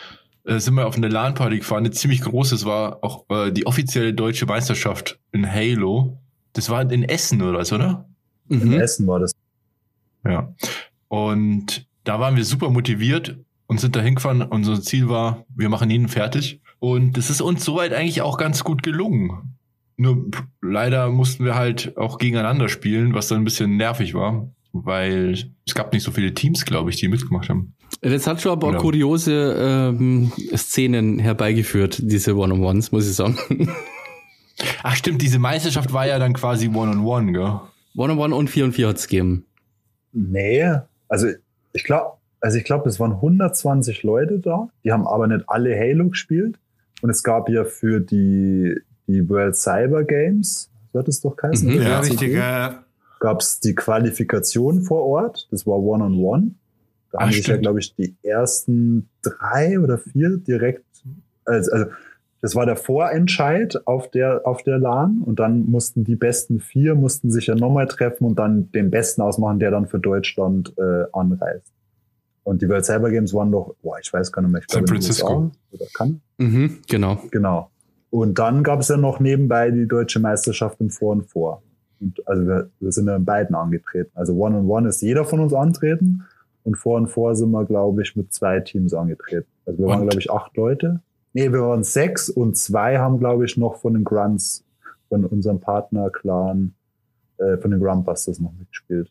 äh, 0.44 0.58
sind 0.58 0.74
wir 0.74 0.86
auf 0.86 0.96
eine 0.96 1.08
LAN-Party 1.08 1.58
gefahren, 1.58 1.80
eine 1.84 1.90
ziemlich 1.90 2.20
große. 2.22 2.54
Es 2.54 2.64
war 2.64 2.98
auch 3.04 3.24
äh, 3.28 3.52
die 3.52 3.66
offizielle 3.66 4.12
deutsche 4.14 4.46
Meisterschaft 4.46 5.18
in 5.30 5.50
Halo. 5.50 6.18
Das 6.54 6.68
war 6.70 6.90
in 6.90 7.02
Essen 7.04 7.42
oder 7.42 7.58
was, 7.58 7.72
oder? 7.72 8.08
in 8.48 8.68
Mhm. 8.68 8.80
Essen 8.80 9.06
war 9.06 9.20
das. 9.20 9.32
Ja. 10.26 10.52
Und 11.08 11.86
da 12.04 12.18
waren 12.20 12.36
wir 12.36 12.44
super 12.44 12.70
motiviert 12.70 13.36
und 13.66 13.80
sind 13.80 13.94
da 13.96 14.00
hingefahren. 14.00 14.42
Unser 14.42 14.80
Ziel 14.82 15.08
war, 15.08 15.44
wir 15.54 15.68
machen 15.68 15.90
ihn 15.90 16.08
fertig. 16.08 16.60
Und 16.80 17.16
das 17.16 17.30
ist 17.30 17.40
uns 17.40 17.64
soweit 17.64 17.92
eigentlich 17.92 18.20
auch 18.22 18.36
ganz 18.38 18.64
gut 18.64 18.82
gelungen. 18.82 19.54
Nur 20.02 20.26
leider 20.60 21.10
mussten 21.10 21.44
wir 21.44 21.54
halt 21.54 21.96
auch 21.96 22.18
gegeneinander 22.18 22.68
spielen, 22.68 23.14
was 23.14 23.28
dann 23.28 23.40
ein 23.40 23.44
bisschen 23.44 23.76
nervig 23.76 24.14
war, 24.14 24.48
weil 24.72 25.36
es 25.66 25.74
gab 25.74 25.92
nicht 25.92 26.02
so 26.02 26.10
viele 26.10 26.34
Teams, 26.34 26.64
glaube 26.64 26.90
ich, 26.90 26.96
die 26.96 27.06
mitgemacht 27.08 27.48
haben. 27.48 27.74
Das 28.00 28.26
hat 28.26 28.40
schon 28.40 28.52
aber 28.52 28.66
auch 28.66 28.70
Oder- 28.70 28.78
kuriose 28.80 29.56
ähm, 29.58 30.32
Szenen 30.56 31.18
herbeigeführt, 31.20 32.00
diese 32.02 32.36
One-on-Ones, 32.36 32.90
muss 32.90 33.08
ich 33.08 33.14
sagen. 33.14 33.38
Ach 34.82 34.96
stimmt, 34.96 35.22
diese 35.22 35.38
Meisterschaft 35.38 35.92
war 35.92 36.06
ja 36.06 36.18
dann 36.18 36.32
quasi 36.32 36.68
One-on-One, 36.68 37.32
gell? 37.32 37.60
One-on-One 37.96 38.34
und 38.34 38.48
4 38.50 38.64
und 38.64 38.72
4 38.72 38.88
hat's 38.88 39.06
gegeben. 39.06 39.46
Nee, 40.12 40.68
also 41.08 41.28
ich 41.72 41.84
glaube, 41.84 42.16
also 42.40 42.58
ich 42.58 42.64
glaube, 42.64 42.88
es 42.88 42.98
waren 42.98 43.12
120 43.12 44.02
Leute 44.02 44.40
da. 44.40 44.68
Die 44.84 44.90
haben 44.90 45.06
aber 45.06 45.26
nicht 45.28 45.44
alle 45.48 45.78
Halo 45.78 46.08
gespielt. 46.08 46.58
Und 47.02 47.10
es 47.10 47.22
gab 47.22 47.48
ja 47.48 47.64
für 47.64 48.00
die, 48.00 48.74
die 49.06 49.28
World 49.28 49.56
Cyber 49.56 50.04
Games, 50.04 50.70
wird 50.92 51.08
es 51.08 51.20
doch 51.20 51.36
heißen? 51.42 51.68
Mhm. 51.68 51.82
Ja, 51.82 52.00
richtig. 52.00 52.34
Äh, 52.34 52.70
Gab 53.20 53.40
es 53.40 53.60
die 53.60 53.74
Qualifikation 53.74 54.82
vor 54.82 55.04
Ort. 55.04 55.46
Das 55.50 55.66
war 55.66 55.78
One-on-One. 55.78 56.52
Da 57.12 57.18
Ah, 57.18 57.22
haben 57.22 57.32
sich 57.32 57.46
ja, 57.46 57.56
glaube 57.56 57.78
ich, 57.78 57.94
die 57.94 58.16
ersten 58.22 59.08
drei 59.22 59.78
oder 59.78 59.98
vier 59.98 60.38
direkt, 60.38 60.84
also, 61.44 61.70
also 61.70 61.86
das 62.40 62.56
war 62.56 62.66
der 62.66 62.74
Vorentscheid 62.76 63.86
auf 63.86 64.10
der, 64.10 64.40
auf 64.44 64.62
der 64.64 64.78
LAN 64.78 65.22
und 65.24 65.38
dann 65.38 65.66
mussten 65.66 66.02
die 66.04 66.16
besten 66.16 66.58
vier 66.58 66.94
mussten 66.96 67.30
sich 67.30 67.46
ja 67.46 67.54
nochmal 67.54 67.86
treffen 67.86 68.24
und 68.24 68.38
dann 68.38 68.72
den 68.72 68.90
besten 68.90 69.20
ausmachen, 69.22 69.60
der 69.60 69.70
dann 69.70 69.86
für 69.86 70.00
Deutschland 70.00 70.72
äh, 70.78 71.04
anreist. 71.12 71.70
Und 72.44 72.60
die 72.62 72.68
World 72.68 72.84
Cyber 72.84 73.10
Games 73.10 73.32
waren 73.34 73.52
doch, 73.52 73.76
boah, 73.82 73.98
ich 74.02 74.12
weiß 74.12 74.32
gar 74.32 74.42
nicht 74.42 74.50
mehr, 74.50 74.62
ich 74.62 74.66
San 74.72 74.84
glaube 74.84 74.96
in 74.96 75.00
den 75.00 75.04
Francisco. 75.04 75.32
USA 75.42 75.50
oder 75.70 75.86
kann, 75.94 76.20
Mhm, 76.38 76.78
genau. 76.88 77.22
genau. 77.30 77.70
Und 78.12 78.38
dann 78.38 78.62
gab 78.62 78.80
es 78.80 78.88
ja 78.88 78.98
noch 78.98 79.20
nebenbei 79.20 79.70
die 79.70 79.88
deutsche 79.88 80.20
Meisterschaft 80.20 80.78
im 80.82 80.90
Vor 80.90 81.12
und 81.12 81.30
Vor. 81.30 81.62
Und 81.98 82.20
also 82.28 82.46
wir, 82.46 82.68
wir 82.78 82.92
sind 82.92 83.06
ja 83.06 83.16
in 83.16 83.24
beiden 83.24 83.56
angetreten. 83.56 84.10
Also 84.14 84.34
One 84.34 84.58
on 84.58 84.66
One 84.68 84.86
ist 84.88 85.00
jeder 85.00 85.24
von 85.24 85.40
uns 85.40 85.54
antreten 85.54 86.24
und 86.62 86.76
Vor 86.76 86.98
und 86.98 87.06
Vor 87.08 87.34
sind 87.34 87.50
wir, 87.52 87.64
glaube 87.64 88.02
ich, 88.02 88.14
mit 88.14 88.30
zwei 88.30 88.60
Teams 88.60 88.92
angetreten. 88.92 89.46
Also 89.64 89.78
wir 89.78 89.86
waren, 89.86 90.00
Und? 90.02 90.08
glaube 90.08 90.20
ich, 90.20 90.30
acht 90.30 90.54
Leute. 90.58 91.00
Nee, 91.32 91.50
wir 91.52 91.62
waren 91.62 91.84
sechs 91.84 92.28
und 92.28 92.58
zwei 92.58 92.98
haben, 92.98 93.18
glaube 93.18 93.46
ich, 93.46 93.56
noch 93.56 93.76
von 93.80 93.94
den 93.94 94.04
Grunts, 94.04 94.62
von 95.08 95.24
unserem 95.24 95.60
Partner-Clan, 95.60 96.74
äh, 97.38 97.56
von 97.56 97.70
den 97.70 97.80
Gruntbusters 97.80 98.40
noch 98.40 98.52
mitgespielt. 98.58 99.10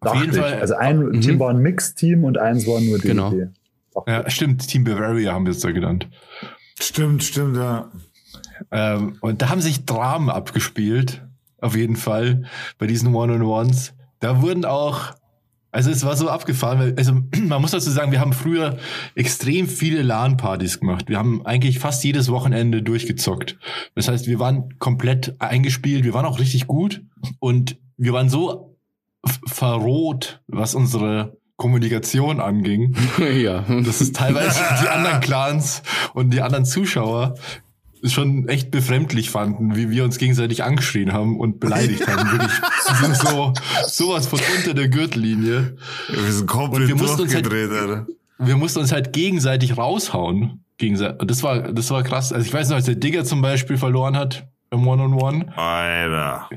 Auf 0.00 0.14
jeden 0.20 0.34
Fall. 0.34 0.60
Also 0.60 0.74
ein 0.76 1.00
Mhm. 1.00 1.20
Team 1.20 1.40
war 1.40 1.50
ein 1.50 1.58
Mixed-Team 1.58 2.22
und 2.22 2.38
eins 2.38 2.64
war 2.68 2.80
nur 2.80 2.98
DD. 2.98 3.08
Genau. 3.08 3.32
Ja, 4.06 4.30
stimmt, 4.30 4.68
Team 4.68 4.84
Bavaria 4.84 5.32
haben 5.32 5.46
wir 5.46 5.50
es 5.50 5.58
da 5.60 5.72
genannt. 5.72 6.08
stimmt, 6.78 7.24
stimmt, 7.24 7.56
ja. 7.56 7.90
Ähm, 8.70 9.16
und 9.20 9.42
da 9.42 9.48
haben 9.48 9.60
sich 9.60 9.84
Dramen 9.84 10.30
abgespielt, 10.30 11.26
auf 11.60 11.76
jeden 11.76 11.96
Fall, 11.96 12.44
bei 12.78 12.86
diesen 12.86 13.14
One-on-Ones. 13.14 13.94
Da 14.20 14.42
wurden 14.42 14.64
auch, 14.64 15.14
also 15.72 15.90
es 15.90 16.04
war 16.04 16.16
so 16.16 16.28
abgefahren, 16.28 16.78
weil, 16.78 16.94
also 16.96 17.12
man 17.42 17.60
muss 17.60 17.72
dazu 17.72 17.90
sagen, 17.90 18.12
wir 18.12 18.20
haben 18.20 18.32
früher 18.32 18.78
extrem 19.14 19.68
viele 19.68 20.02
LAN-Partys 20.02 20.80
gemacht. 20.80 21.08
Wir 21.08 21.18
haben 21.18 21.44
eigentlich 21.44 21.78
fast 21.78 22.04
jedes 22.04 22.30
Wochenende 22.30 22.82
durchgezockt. 22.82 23.58
Das 23.94 24.08
heißt, 24.08 24.26
wir 24.26 24.38
waren 24.38 24.78
komplett 24.78 25.36
eingespielt, 25.40 26.04
wir 26.04 26.14
waren 26.14 26.26
auch 26.26 26.38
richtig 26.38 26.66
gut 26.66 27.02
und 27.38 27.78
wir 27.96 28.12
waren 28.12 28.28
so 28.28 28.76
verroht, 29.46 30.40
was 30.46 30.74
unsere 30.74 31.36
Kommunikation 31.56 32.40
anging, 32.40 32.94
ja. 33.42 33.62
dass 33.62 34.00
es 34.00 34.12
teilweise 34.12 34.60
die 34.82 34.88
anderen 34.88 35.20
Clans 35.20 35.82
und 36.12 36.30
die 36.30 36.42
anderen 36.42 36.66
Zuschauer 36.66 37.34
schon 38.12 38.48
echt 38.48 38.70
befremdlich 38.70 39.30
fanden, 39.30 39.76
wie 39.76 39.90
wir 39.90 40.04
uns 40.04 40.18
gegenseitig 40.18 40.62
angeschrien 40.64 41.12
haben 41.12 41.38
und 41.40 41.60
beleidigt 41.60 42.06
haben. 42.06 42.30
Wirklich 43.00 43.18
so 43.18 43.52
sowas 43.86 44.26
von 44.26 44.40
unter 44.56 44.74
der 44.74 44.88
Gürtellinie. 44.88 45.76
Wir 46.08 46.32
sind 46.32 46.46
komplett 46.46 46.82
Und 46.82 46.88
wir 46.88 46.96
mussten 46.96 47.22
uns 47.22 47.34
halt- 47.34 47.52
Alter. 47.52 48.06
Wir 48.38 48.56
mussten 48.56 48.80
uns 48.80 48.92
halt 48.92 49.12
gegenseitig 49.12 49.76
raushauen. 49.78 50.62
Gegenseitig. 50.78 51.20
Und 51.20 51.30
das 51.30 51.42
war, 51.42 51.72
das 51.72 51.90
war 51.90 52.02
krass. 52.02 52.32
Also 52.32 52.44
ich 52.46 52.52
weiß 52.52 52.68
noch, 52.68 52.76
als 52.76 52.84
der 52.84 52.96
Digger 52.96 53.24
zum 53.24 53.40
Beispiel 53.40 53.78
verloren 53.78 54.16
hat 54.16 54.46
im 54.70 54.86
One-on-One, 54.86 55.56
Alter. 55.56 56.50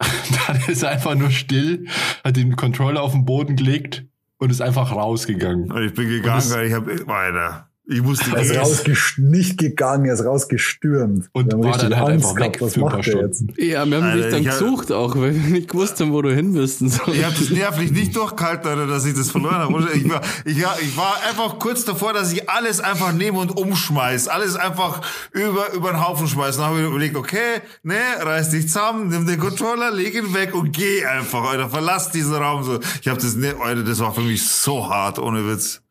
dann 0.46 0.60
ist 0.66 0.82
er 0.82 0.90
einfach 0.90 1.14
nur 1.14 1.30
still, 1.30 1.86
hat 2.24 2.36
den 2.36 2.56
Controller 2.56 3.02
auf 3.02 3.12
den 3.12 3.24
Boden 3.24 3.54
gelegt 3.54 4.04
und 4.38 4.50
ist 4.50 4.60
einfach 4.60 4.90
rausgegangen. 4.90 5.64
Ich 5.84 5.94
bin 5.94 6.08
gegangen, 6.08 6.34
das- 6.36 6.52
weil 6.54 6.66
ich 6.66 6.72
hab, 6.74 6.88
Alter. 7.08 7.68
Ich 7.84 8.00
musste 8.00 8.30
Er 8.30 8.42
ist 8.42 8.50
gehen. 8.52 8.60
rausgest 8.60 9.18
nicht 9.18 9.58
gegangen, 9.58 10.04
er 10.06 10.14
ist 10.14 10.24
rausgestürmt. 10.24 11.28
Und 11.32 11.46
Wir 11.46 11.52
haben 11.54 11.64
war 11.64 11.78
dann 11.78 11.96
halt 11.96 12.10
Angst 12.12 12.26
einfach 12.26 12.36
gehabt, 12.36 12.54
weg 12.54 12.62
Was 12.62 12.74
für 12.74 12.80
ein 12.80 12.86
paar 12.88 12.96
macht 12.98 13.08
er 13.08 13.20
jetzt? 13.22 13.36
Stunden. 13.38 13.54
Ja, 13.58 13.84
wir 13.86 13.96
haben 13.96 14.04
Alter, 14.04 14.16
dich 14.22 14.30
dann 14.30 14.40
ich 14.42 14.48
hab- 14.48 14.58
gesucht 14.60 14.92
auch, 14.92 15.16
weil 15.16 15.34
wir 15.34 15.50
nicht 15.50 15.68
gewusst 15.68 16.00
haben, 16.00 16.12
wo 16.12 16.22
du 16.22 16.32
hin 16.32 16.52
müssten. 16.52 16.88
So. 16.88 17.00
Ich 17.12 17.24
habe 17.24 17.34
das 17.36 17.50
nervlich 17.50 17.90
nicht 17.90 18.14
durchgehalten, 18.14 18.68
Alter, 18.68 18.86
dass 18.86 19.04
ich 19.04 19.14
das 19.14 19.30
verloren 19.32 19.56
habe. 19.56 19.88
Ich 19.94 20.08
war, 20.08 20.20
ich, 20.44 20.62
war, 20.62 20.76
ich 20.80 20.96
war 20.96 21.16
einfach 21.28 21.58
kurz 21.58 21.84
davor, 21.84 22.12
dass 22.12 22.32
ich 22.32 22.48
alles 22.48 22.78
einfach 22.80 23.12
nehme 23.12 23.40
und 23.40 23.50
umschmeiß. 23.56 24.28
Alles 24.28 24.54
einfach 24.54 25.00
über, 25.32 25.72
über 25.74 25.90
den 25.90 26.06
Haufen 26.06 26.28
schmeißen. 26.28 26.60
Dann 26.62 26.70
habe 26.70 26.80
ich 26.82 26.86
überlegt, 26.86 27.16
okay, 27.16 27.60
ne, 27.82 27.94
reiß 28.20 28.50
dich 28.50 28.68
zusammen, 28.68 29.08
nimm 29.08 29.26
den 29.26 29.40
Controller, 29.40 29.90
leg 29.90 30.14
ihn 30.14 30.32
weg 30.32 30.54
und 30.54 30.72
geh 30.72 31.04
einfach, 31.04 31.42
Alter. 31.50 31.68
Verlass 31.68 32.12
diesen 32.12 32.34
Raum 32.34 32.62
so. 32.62 32.78
Ich 33.00 33.08
habe 33.08 33.20
das, 33.20 33.34
ne, 33.34 33.54
Alter, 33.60 33.82
das 33.82 33.98
war 33.98 34.14
für 34.14 34.20
mich 34.22 34.46
so 34.48 34.88
hart, 34.88 35.18
ohne 35.18 35.46
Witz. 35.50 35.81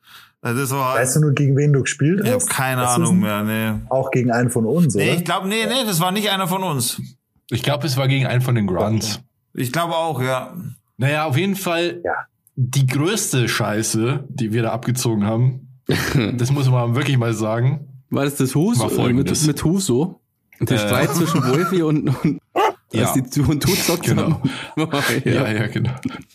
Das 0.44 0.72
war, 0.72 0.96
Weißt 0.96 1.16
du 1.18 1.20
nur, 1.22 1.34
gegen 1.34 1.56
wen 1.56 1.72
du 1.72 1.82
gespielt 1.82 2.22
ich 2.24 2.28
habe 2.28 2.38
hast? 2.38 2.50
keine 2.50 2.82
Hast 2.82 2.98
du 2.98 3.02
Ahnung 3.04 3.20
mehr, 3.20 3.44
ne. 3.44 3.82
Auch 3.90 4.10
gegen 4.10 4.32
einen 4.32 4.50
von 4.50 4.66
uns, 4.66 4.96
oder? 4.96 5.06
Nee, 5.06 5.16
ich 5.16 5.24
glaube, 5.24 5.48
nee, 5.48 5.66
nee, 5.68 5.86
das 5.86 6.00
war 6.00 6.12
nicht 6.12 6.30
einer 6.32 6.48
von 6.48 6.64
uns. 6.64 7.00
Ich 7.52 7.62
glaube, 7.62 7.86
es 7.86 7.96
war 7.98 8.08
gegen 8.08 8.26
einen 8.26 8.42
von 8.42 8.56
den 8.56 8.66
Grunts. 8.66 9.20
Ich 9.54 9.72
glaube 9.72 9.96
auch, 9.96 10.22
ja. 10.22 10.54
Naja, 10.98 11.26
auf 11.26 11.38
jeden 11.38 11.56
Fall 11.56 12.02
Ja. 12.04 12.14
die 12.56 12.88
größte 12.88 13.48
Scheiße, 13.48 14.24
die 14.30 14.52
wir 14.52 14.64
da 14.64 14.72
abgezogen 14.72 15.26
haben. 15.26 15.68
das 16.38 16.52
muss 16.52 16.70
man 16.70 16.96
wirklich 16.96 17.18
mal 17.18 17.34
sagen. 17.34 17.88
War 18.10 18.24
das 18.26 18.36
das 18.36 18.56
Hus? 18.56 18.80
War 18.80 18.92
Äh, 19.10 19.14
mit, 19.14 19.46
mit 19.48 19.64
Huso? 19.64 20.22
Der 20.60 20.78
Äh. 20.78 20.80
Streit 20.80 21.14
zwischen 21.16 21.44
Wolfi 21.44 21.84
und, 21.84 22.10
und 22.24 22.40
Ja. 22.94 23.14
die 23.14 23.22
Tu 23.24 23.44
und 23.50 23.62
Tu 23.64 23.70
gezockt 23.72 24.04
Genau. 24.06 24.42
haben. 24.42 24.50
Ja, 25.26 25.32
ja. 25.48 25.52
ja, 25.52 25.68
genau. 25.68 25.92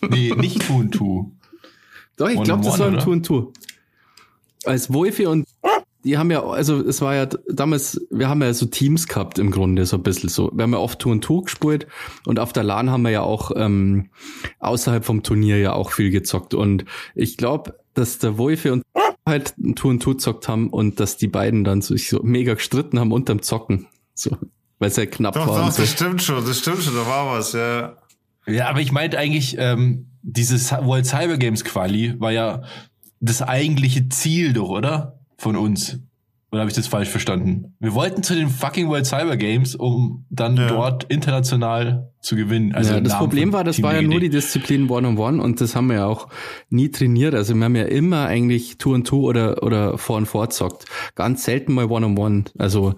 Nee, 0.08 0.32
nicht 0.36 0.66
Tu 0.66 0.78
und 0.78 0.90
Tu. 0.92 1.32
Doch, 2.16 2.28
ich 2.30 2.42
glaube, 2.42 2.64
das 2.64 2.78
war 2.78 2.86
ein? 2.88 2.98
Tu 2.98 3.12
und 3.12 3.26
Tu. 3.26 3.52
Als 4.66 4.92
Wolfi 4.92 5.26
und 5.26 5.46
die 6.06 6.18
haben 6.18 6.30
ja, 6.30 6.44
also 6.44 6.80
es 6.86 7.00
war 7.00 7.16
ja 7.16 7.26
damals, 7.26 8.00
wir 8.10 8.28
haben 8.28 8.40
ja 8.40 8.54
so 8.54 8.66
Teams 8.66 9.08
gehabt 9.08 9.40
im 9.40 9.50
Grunde, 9.50 9.84
so 9.86 9.96
ein 9.96 10.04
bisschen 10.04 10.28
so. 10.28 10.52
Wir 10.54 10.62
haben 10.62 10.72
ja 10.72 10.78
oft 10.78 11.00
Tu 11.00 11.10
und 11.10 11.22
Tu 11.22 11.42
gespielt 11.42 11.88
und 12.26 12.38
auf 12.38 12.52
der 12.52 12.62
LAN 12.62 12.90
haben 12.90 13.02
wir 13.02 13.10
ja 13.10 13.22
auch 13.22 13.50
ähm, 13.56 14.10
außerhalb 14.60 15.04
vom 15.04 15.24
Turnier 15.24 15.58
ja 15.58 15.72
auch 15.72 15.90
viel 15.90 16.10
gezockt. 16.10 16.54
Und 16.54 16.84
ich 17.16 17.36
glaube, 17.36 17.80
dass 17.94 18.18
der 18.18 18.38
Wolfi 18.38 18.70
und 18.70 18.84
halt 19.26 19.58
ein 19.58 19.74
Tu 19.74 19.88
und 19.88 20.00
Tu 20.00 20.12
gezockt 20.12 20.46
haben 20.46 20.70
und 20.70 21.00
dass 21.00 21.16
die 21.16 21.26
beiden 21.26 21.64
dann 21.64 21.82
sich 21.82 22.08
so 22.08 22.20
mega 22.22 22.54
gestritten 22.54 23.00
haben 23.00 23.10
unterm 23.10 23.42
Zocken. 23.42 23.88
So, 24.14 24.30
weil 24.78 24.90
es 24.90 24.96
ja 24.96 25.06
knapp 25.06 25.34
Doch, 25.34 25.48
war. 25.48 25.64
doch, 25.66 25.72
so. 25.72 25.82
das 25.82 25.90
stimmt 25.90 26.22
schon, 26.22 26.46
das 26.46 26.60
stimmt 26.60 26.84
schon, 26.84 26.94
da 26.94 27.04
war 27.04 27.36
was, 27.36 27.52
ja. 27.52 27.96
Ja, 28.46 28.68
aber 28.68 28.80
ich 28.80 28.92
meinte 28.92 29.18
eigentlich, 29.18 29.56
ähm, 29.58 30.06
dieses 30.22 30.70
World 30.70 31.06
Cyber 31.06 31.36
Games 31.36 31.64
Quali 31.64 32.14
war 32.20 32.30
ja 32.30 32.62
das 33.26 33.42
eigentliche 33.42 34.08
Ziel 34.08 34.52
doch, 34.52 34.68
oder? 34.70 35.18
Von 35.38 35.56
uns. 35.56 35.98
Oder 36.52 36.60
habe 36.60 36.70
ich 36.70 36.76
das 36.76 36.86
falsch 36.86 37.08
verstanden? 37.08 37.74
Wir 37.80 37.92
wollten 37.92 38.22
zu 38.22 38.34
den 38.34 38.48
fucking 38.48 38.88
World 38.88 39.04
Cyber 39.04 39.36
Games, 39.36 39.74
um 39.74 40.24
dann 40.30 40.56
Ja. 40.56 40.68
dort 40.68 41.04
international 41.04 42.10
zu 42.20 42.36
gewinnen. 42.36 42.72
Also 42.74 42.94
ja, 42.94 43.00
das 43.00 43.12
Namen 43.12 43.18
Problem 43.20 43.52
war, 43.52 43.64
das 43.64 43.76
Team 43.76 43.82
war 43.84 43.92
ja 43.94 43.98
DGD. 44.00 44.10
nur 44.12 44.20
die 44.20 44.30
Disziplin 44.30 44.88
One-on-One 44.88 45.42
und 45.42 45.60
das 45.60 45.74
haben 45.76 45.88
wir 45.88 45.96
ja 45.96 46.06
auch 46.06 46.28
nie 46.70 46.88
trainiert. 46.88 47.34
Also 47.34 47.54
wir 47.54 47.64
haben 47.64 47.76
ja 47.76 47.84
immer 47.84 48.26
eigentlich 48.26 48.78
Two-on-Two 48.78 49.20
oder, 49.28 49.62
oder 49.64 49.98
Four-on-Four 49.98 50.50
zockt. 50.50 50.84
Ganz 51.16 51.44
selten 51.44 51.74
mal 51.74 51.86
One-on-One. 51.90 52.44
Also 52.56 52.94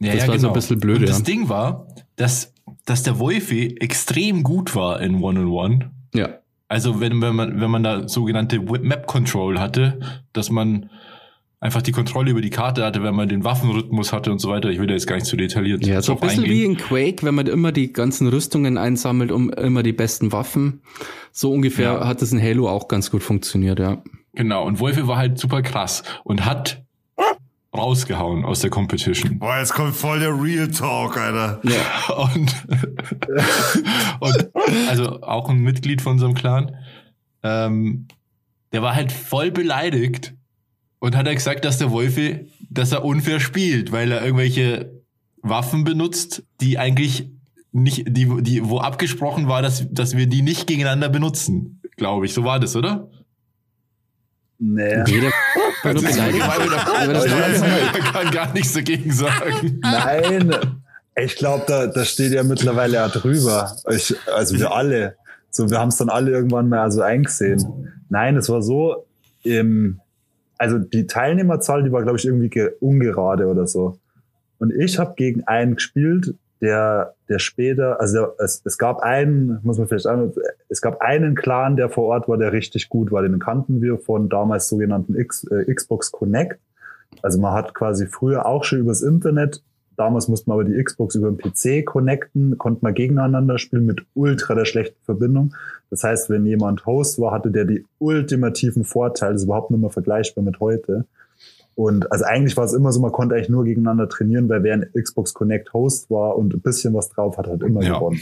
Ja, 0.00 0.12
das 0.14 0.22
ja, 0.22 0.28
war 0.28 0.34
so 0.34 0.40
genau. 0.40 0.48
ein 0.48 0.54
bisschen 0.54 0.80
blöde. 0.80 1.00
Und 1.00 1.08
das 1.10 1.18
ja. 1.18 1.24
Ding 1.24 1.48
war, 1.48 1.86
dass, 2.16 2.54
dass 2.86 3.02
der 3.02 3.18
Wolfi 3.18 3.76
extrem 3.78 4.42
gut 4.42 4.74
war 4.74 5.00
in 5.00 5.22
One-on-One. 5.22 5.90
ja. 6.14 6.30
Also 6.68 7.00
wenn, 7.00 7.20
wenn 7.22 7.34
man 7.36 7.60
wenn 7.60 7.70
man 7.70 7.82
da 7.82 8.08
sogenannte 8.08 8.58
Map 8.60 9.06
Control 9.06 9.60
hatte, 9.60 10.00
dass 10.32 10.50
man 10.50 10.90
einfach 11.60 11.80
die 11.82 11.92
Kontrolle 11.92 12.30
über 12.30 12.40
die 12.40 12.50
Karte 12.50 12.84
hatte, 12.84 13.02
wenn 13.02 13.14
man 13.14 13.28
den 13.28 13.42
Waffenrhythmus 13.44 14.12
hatte 14.12 14.30
und 14.30 14.40
so 14.40 14.50
weiter. 14.50 14.68
Ich 14.70 14.78
will 14.78 14.86
da 14.86 14.94
jetzt 14.94 15.06
gar 15.06 15.14
nicht 15.16 15.26
zu 15.26 15.36
detailliert 15.36 15.86
Ja, 15.86 16.02
so 16.02 16.12
ein 16.12 16.20
bisschen 16.20 16.44
wie 16.44 16.48
eingehen. 16.64 16.72
in 16.72 16.76
Quake, 16.76 17.24
wenn 17.24 17.34
man 17.34 17.46
immer 17.46 17.72
die 17.72 17.92
ganzen 17.92 18.28
Rüstungen 18.28 18.76
einsammelt, 18.78 19.32
um 19.32 19.50
immer 19.50 19.82
die 19.82 19.92
besten 19.94 20.32
Waffen. 20.32 20.82
So 21.32 21.52
ungefähr 21.52 21.92
Ja. 21.94 22.06
hat 22.06 22.20
es 22.20 22.32
in 22.32 22.42
Halo 22.42 22.68
auch 22.68 22.88
ganz 22.88 23.10
gut 23.10 23.22
funktioniert, 23.22 23.78
ja. 23.78 24.02
Genau. 24.34 24.66
Und 24.66 24.80
Wolfi 24.80 25.06
war 25.08 25.16
halt 25.16 25.38
super 25.38 25.62
krass 25.62 26.02
und 26.24 26.44
hat 26.44 26.84
rausgehauen 27.78 28.44
aus 28.44 28.60
der 28.60 28.70
Competition. 28.70 29.38
Boah, 29.38 29.58
jetzt 29.58 29.72
kommt 29.72 29.94
voll 29.94 30.20
der 30.20 30.30
Real 30.30 30.68
Talk, 30.68 31.16
Alter. 31.16 31.60
Ja. 31.62 32.14
Und, 32.16 32.54
und 34.20 34.88
also 34.88 35.22
auch 35.22 35.48
ein 35.48 35.58
Mitglied 35.58 36.02
von 36.02 36.12
unserem 36.14 36.34
Clan. 36.34 36.74
Ähm, 37.42 38.08
der 38.72 38.82
war 38.82 38.94
halt 38.94 39.12
voll 39.12 39.50
beleidigt 39.50 40.34
und 40.98 41.16
hat 41.16 41.26
er 41.26 41.34
gesagt, 41.34 41.64
dass 41.64 41.78
der 41.78 41.90
Wolfi, 41.90 42.50
dass 42.68 42.92
er 42.92 43.04
unfair 43.04 43.40
spielt, 43.40 43.92
weil 43.92 44.10
er 44.10 44.24
irgendwelche 44.24 45.02
Waffen 45.42 45.84
benutzt, 45.84 46.42
die 46.60 46.78
eigentlich 46.78 47.30
nicht, 47.72 48.04
die, 48.08 48.42
die, 48.42 48.68
wo 48.68 48.78
abgesprochen 48.78 49.48
war, 49.48 49.62
dass, 49.62 49.86
dass 49.92 50.16
wir 50.16 50.26
die 50.26 50.42
nicht 50.42 50.66
gegeneinander 50.66 51.08
benutzen. 51.08 51.80
Glaube 51.96 52.26
ich. 52.26 52.34
So 52.34 52.44
war 52.44 52.58
das, 52.58 52.74
oder? 52.76 53.10
Nee. 54.58 55.02
Jeder 55.06 55.28
war 55.82 55.94
Man 55.94 56.02
kann 58.12 58.30
gar 58.30 58.52
nichts 58.52 58.72
dagegen 58.72 59.12
sagen. 59.12 59.80
Nein. 59.82 60.54
Ich 61.18 61.36
glaube, 61.36 61.64
da, 61.66 61.86
da 61.86 62.04
steht 62.04 62.32
ja 62.32 62.42
mittlerweile 62.42 62.94
ja 62.94 63.08
drüber. 63.08 63.74
Ich, 63.90 64.14
also 64.34 64.58
wir 64.58 64.72
alle. 64.72 65.16
So, 65.50 65.70
wir 65.70 65.78
haben 65.78 65.88
es 65.88 65.96
dann 65.96 66.10
alle 66.10 66.30
irgendwann 66.30 66.68
mal 66.68 66.80
also 66.80 67.00
eingesehen. 67.00 67.90
Nein, 68.10 68.36
es 68.36 68.48
war 68.50 68.62
so, 68.62 69.06
im, 69.42 70.00
also 70.58 70.78
die 70.78 71.06
Teilnehmerzahl, 71.06 71.82
die 71.82 71.92
war, 71.92 72.02
glaube 72.02 72.18
ich, 72.18 72.26
irgendwie 72.26 72.50
ge- 72.50 72.72
ungerade 72.80 73.46
oder 73.46 73.66
so. 73.66 73.98
Und 74.58 74.72
ich 74.74 74.98
habe 74.98 75.14
gegen 75.16 75.44
einen 75.44 75.76
gespielt, 75.76 76.34
der, 76.60 77.14
der 77.28 77.38
später, 77.38 78.00
also 78.00 78.18
der, 78.18 78.34
es, 78.38 78.62
es 78.64 78.78
gab 78.78 79.00
einen, 79.00 79.60
muss 79.62 79.78
man 79.78 79.88
vielleicht 79.88 80.04
sagen, 80.04 80.32
es 80.68 80.80
gab 80.80 81.00
einen 81.00 81.34
Clan, 81.34 81.76
der 81.76 81.90
vor 81.90 82.04
Ort 82.04 82.28
war, 82.28 82.38
der 82.38 82.52
richtig 82.52 82.88
gut 82.88 83.12
war. 83.12 83.22
Den 83.22 83.38
kannten 83.38 83.82
wir 83.82 83.98
von 83.98 84.28
damals 84.28 84.68
sogenannten 84.68 85.14
X, 85.16 85.44
äh, 85.44 85.72
Xbox 85.72 86.12
Connect. 86.12 86.58
Also 87.22 87.40
man 87.40 87.52
hat 87.52 87.74
quasi 87.74 88.06
früher 88.06 88.46
auch 88.46 88.64
schon 88.64 88.80
übers 88.80 89.02
Internet, 89.02 89.62
damals 89.96 90.28
musste 90.28 90.48
man 90.48 90.60
aber 90.60 90.68
die 90.68 90.82
Xbox 90.82 91.14
über 91.14 91.30
den 91.30 91.38
PC 91.38 91.84
connecten, 91.84 92.58
konnte 92.58 92.80
man 92.82 92.94
gegeneinander 92.94 93.58
spielen 93.58 93.86
mit 93.86 94.04
ultra 94.14 94.54
der 94.54 94.64
schlechten 94.64 95.02
Verbindung. 95.04 95.54
Das 95.90 96.04
heißt, 96.04 96.30
wenn 96.30 96.46
jemand 96.46 96.86
Host 96.86 97.18
war, 97.20 97.32
hatte 97.32 97.50
der 97.50 97.64
die 97.64 97.84
ultimativen 97.98 98.84
Vorteile, 98.84 99.32
das 99.32 99.42
ist 99.42 99.46
überhaupt 99.46 99.70
nicht 99.70 99.80
mehr 99.80 99.90
vergleichbar 99.90 100.44
mit 100.44 100.60
heute. 100.60 101.06
Und 101.76 102.10
also 102.10 102.24
eigentlich 102.24 102.56
war 102.56 102.64
es 102.64 102.72
immer 102.72 102.90
so, 102.90 103.00
man 103.00 103.12
konnte 103.12 103.34
eigentlich 103.34 103.50
nur 103.50 103.64
gegeneinander 103.64 104.08
trainieren, 104.08 104.48
weil 104.48 104.62
wer 104.62 104.74
ein 104.74 104.86
Xbox 104.94 105.34
Connect 105.34 105.72
Host 105.74 106.10
war 106.10 106.36
und 106.36 106.54
ein 106.54 106.60
bisschen 106.60 106.94
was 106.94 107.10
drauf 107.10 107.36
hat, 107.36 107.46
hat 107.46 107.62
immer 107.62 107.82
Ja. 107.82 107.98
gewonnen. 107.98 108.18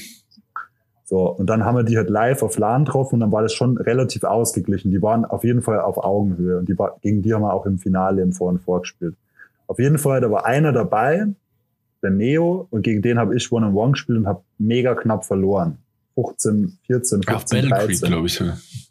So, 1.05 1.30
und 1.30 1.48
dann 1.48 1.64
haben 1.64 1.76
wir 1.76 1.84
die 1.84 1.96
halt 1.96 2.11
live 2.11 2.42
auf 2.42 2.59
LAN 2.59 2.84
getroffen 2.86 3.14
und 3.16 3.20
dann 3.20 3.30
war 3.30 3.42
das 3.42 3.52
schon 3.52 3.76
relativ 3.76 4.24
ausgeglichen. 4.24 4.90
Die 4.90 5.00
waren 5.02 5.24
auf 5.24 5.44
jeden 5.44 5.62
Fall 5.62 5.80
auf 5.80 5.98
Augenhöhe 5.98 6.59
und 6.59 6.68
die 6.68 6.78
war, 6.78 6.96
gegen 7.02 7.22
die 7.22 7.32
haben 7.32 7.42
wir 7.42 7.52
auch 7.52 7.66
im 7.66 7.78
Finale 7.78 8.22
im 8.22 8.32
Vor 8.32 8.48
und 8.48 8.59
Vor 8.61 8.80
gespielt. 8.80 9.14
Auf 9.66 9.78
jeden 9.78 9.98
Fall, 9.98 10.20
da 10.20 10.30
war 10.30 10.46
einer 10.46 10.72
dabei, 10.72 11.26
der 12.02 12.11
Neo, 12.11 12.66
und 12.70 12.82
gegen 12.82 13.02
den 13.02 13.18
habe 13.18 13.36
ich 13.36 13.52
One-on-One 13.52 13.92
gespielt 13.92 14.18
und 14.18 14.26
habe 14.26 14.42
mega 14.59 14.94
knapp 14.94 15.24
verloren. 15.24 15.78
15, 16.14 16.78
14, 16.86 17.20
Auf 17.28 17.40
15, 17.42 17.68
Battle 17.68 17.86
Creek, 17.86 18.00
13. 18.00 18.08
glaube 18.10 18.26
ich. 18.26 18.42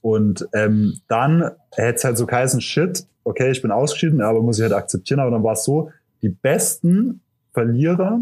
Und 0.02 0.48
ähm, 0.54 1.00
dann 1.08 1.52
hätte 1.72 1.96
es 1.96 2.04
halt 2.04 2.18
so 2.18 2.26
geheißen, 2.26 2.60
shit, 2.62 3.06
okay, 3.24 3.52
ich 3.52 3.62
bin 3.62 3.72
ausgeschieden, 3.72 4.22
aber 4.22 4.42
muss 4.42 4.58
ich 4.58 4.64
halt 4.64 4.74
akzeptieren. 4.74 5.20
Aber 5.20 5.32
dann 5.32 5.44
war 5.44 5.54
es 5.54 5.64
so, 5.64 5.90
die 6.22 6.30
besten 6.30 7.22
Verlierer 7.54 8.20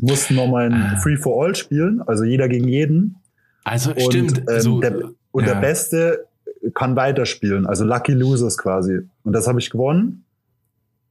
mussten 0.00 0.34
nochmal 0.36 0.66
ein 0.66 0.72
Ah. 0.72 0.96
Free-for-All 1.02 1.54
spielen, 1.54 2.00
also 2.02 2.24
jeder 2.24 2.48
gegen 2.48 2.66
jeden. 2.68 3.16
Also 3.64 3.90
Und, 3.90 4.00
stimmt. 4.00 4.42
ähm, 4.50 4.60
so, 4.60 4.80
der, 4.80 5.10
und 5.30 5.46
ja. 5.46 5.54
der 5.54 5.60
Beste 5.60 6.26
kann 6.74 6.96
weiterspielen, 6.96 7.66
also 7.66 7.84
Lucky 7.84 8.12
Losers 8.12 8.56
quasi. 8.56 9.00
Und 9.24 9.32
das 9.32 9.46
habe 9.46 9.60
ich 9.60 9.70
gewonnen. 9.70 10.24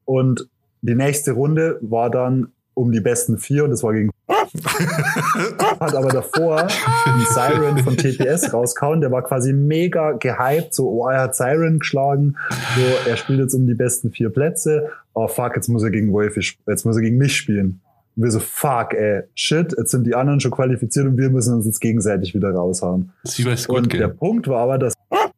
Und 0.05 0.47
die 0.81 0.95
nächste 0.95 1.33
Runde 1.33 1.77
war 1.81 2.09
dann 2.09 2.51
um 2.73 2.91
die 2.91 3.01
besten 3.01 3.37
vier 3.37 3.63
und 3.63 3.71
das 3.71 3.83
war 3.83 3.93
gegen 3.93 4.11
hat 5.79 5.95
aber 5.95 6.09
davor 6.09 6.61
einen 6.61 7.25
Siren 7.33 7.77
von 7.79 7.97
TPS 7.97 8.53
rauskauen, 8.53 9.01
der 9.01 9.11
war 9.11 9.23
quasi 9.23 9.53
mega 9.53 10.13
gehypt, 10.13 10.73
so, 10.73 10.89
oh, 10.89 11.07
er 11.07 11.21
hat 11.21 11.35
Siren 11.35 11.79
geschlagen, 11.79 12.35
so, 12.49 13.09
er 13.09 13.17
spielt 13.17 13.39
jetzt 13.39 13.53
um 13.53 13.67
die 13.67 13.73
besten 13.73 14.11
vier 14.11 14.29
Plätze, 14.29 14.89
oh 15.13 15.27
fuck, 15.27 15.55
jetzt 15.55 15.67
muss 15.67 15.83
er 15.83 15.91
gegen 15.91 16.11
Wolfi, 16.13 16.39
sp- 16.43 16.63
jetzt 16.67 16.85
muss 16.85 16.95
er 16.95 17.01
gegen 17.01 17.17
mich 17.17 17.35
spielen. 17.35 17.81
Und 18.15 18.23
wir 18.23 18.31
so, 18.31 18.39
fuck, 18.39 18.93
ey, 18.93 19.23
shit, 19.35 19.73
jetzt 19.77 19.91
sind 19.91 20.05
die 20.05 20.15
anderen 20.15 20.39
schon 20.39 20.51
qualifiziert 20.51 21.05
und 21.07 21.17
wir 21.17 21.29
müssen 21.29 21.53
uns 21.55 21.65
jetzt 21.65 21.79
gegenseitig 21.79 22.33
wieder 22.33 22.51
raushauen. 22.51 23.11
Und 23.69 23.93
der. 23.93 24.07
Punkt 24.09 24.47
war 24.47 24.61
aber, 24.61 24.77
dass 24.77 24.93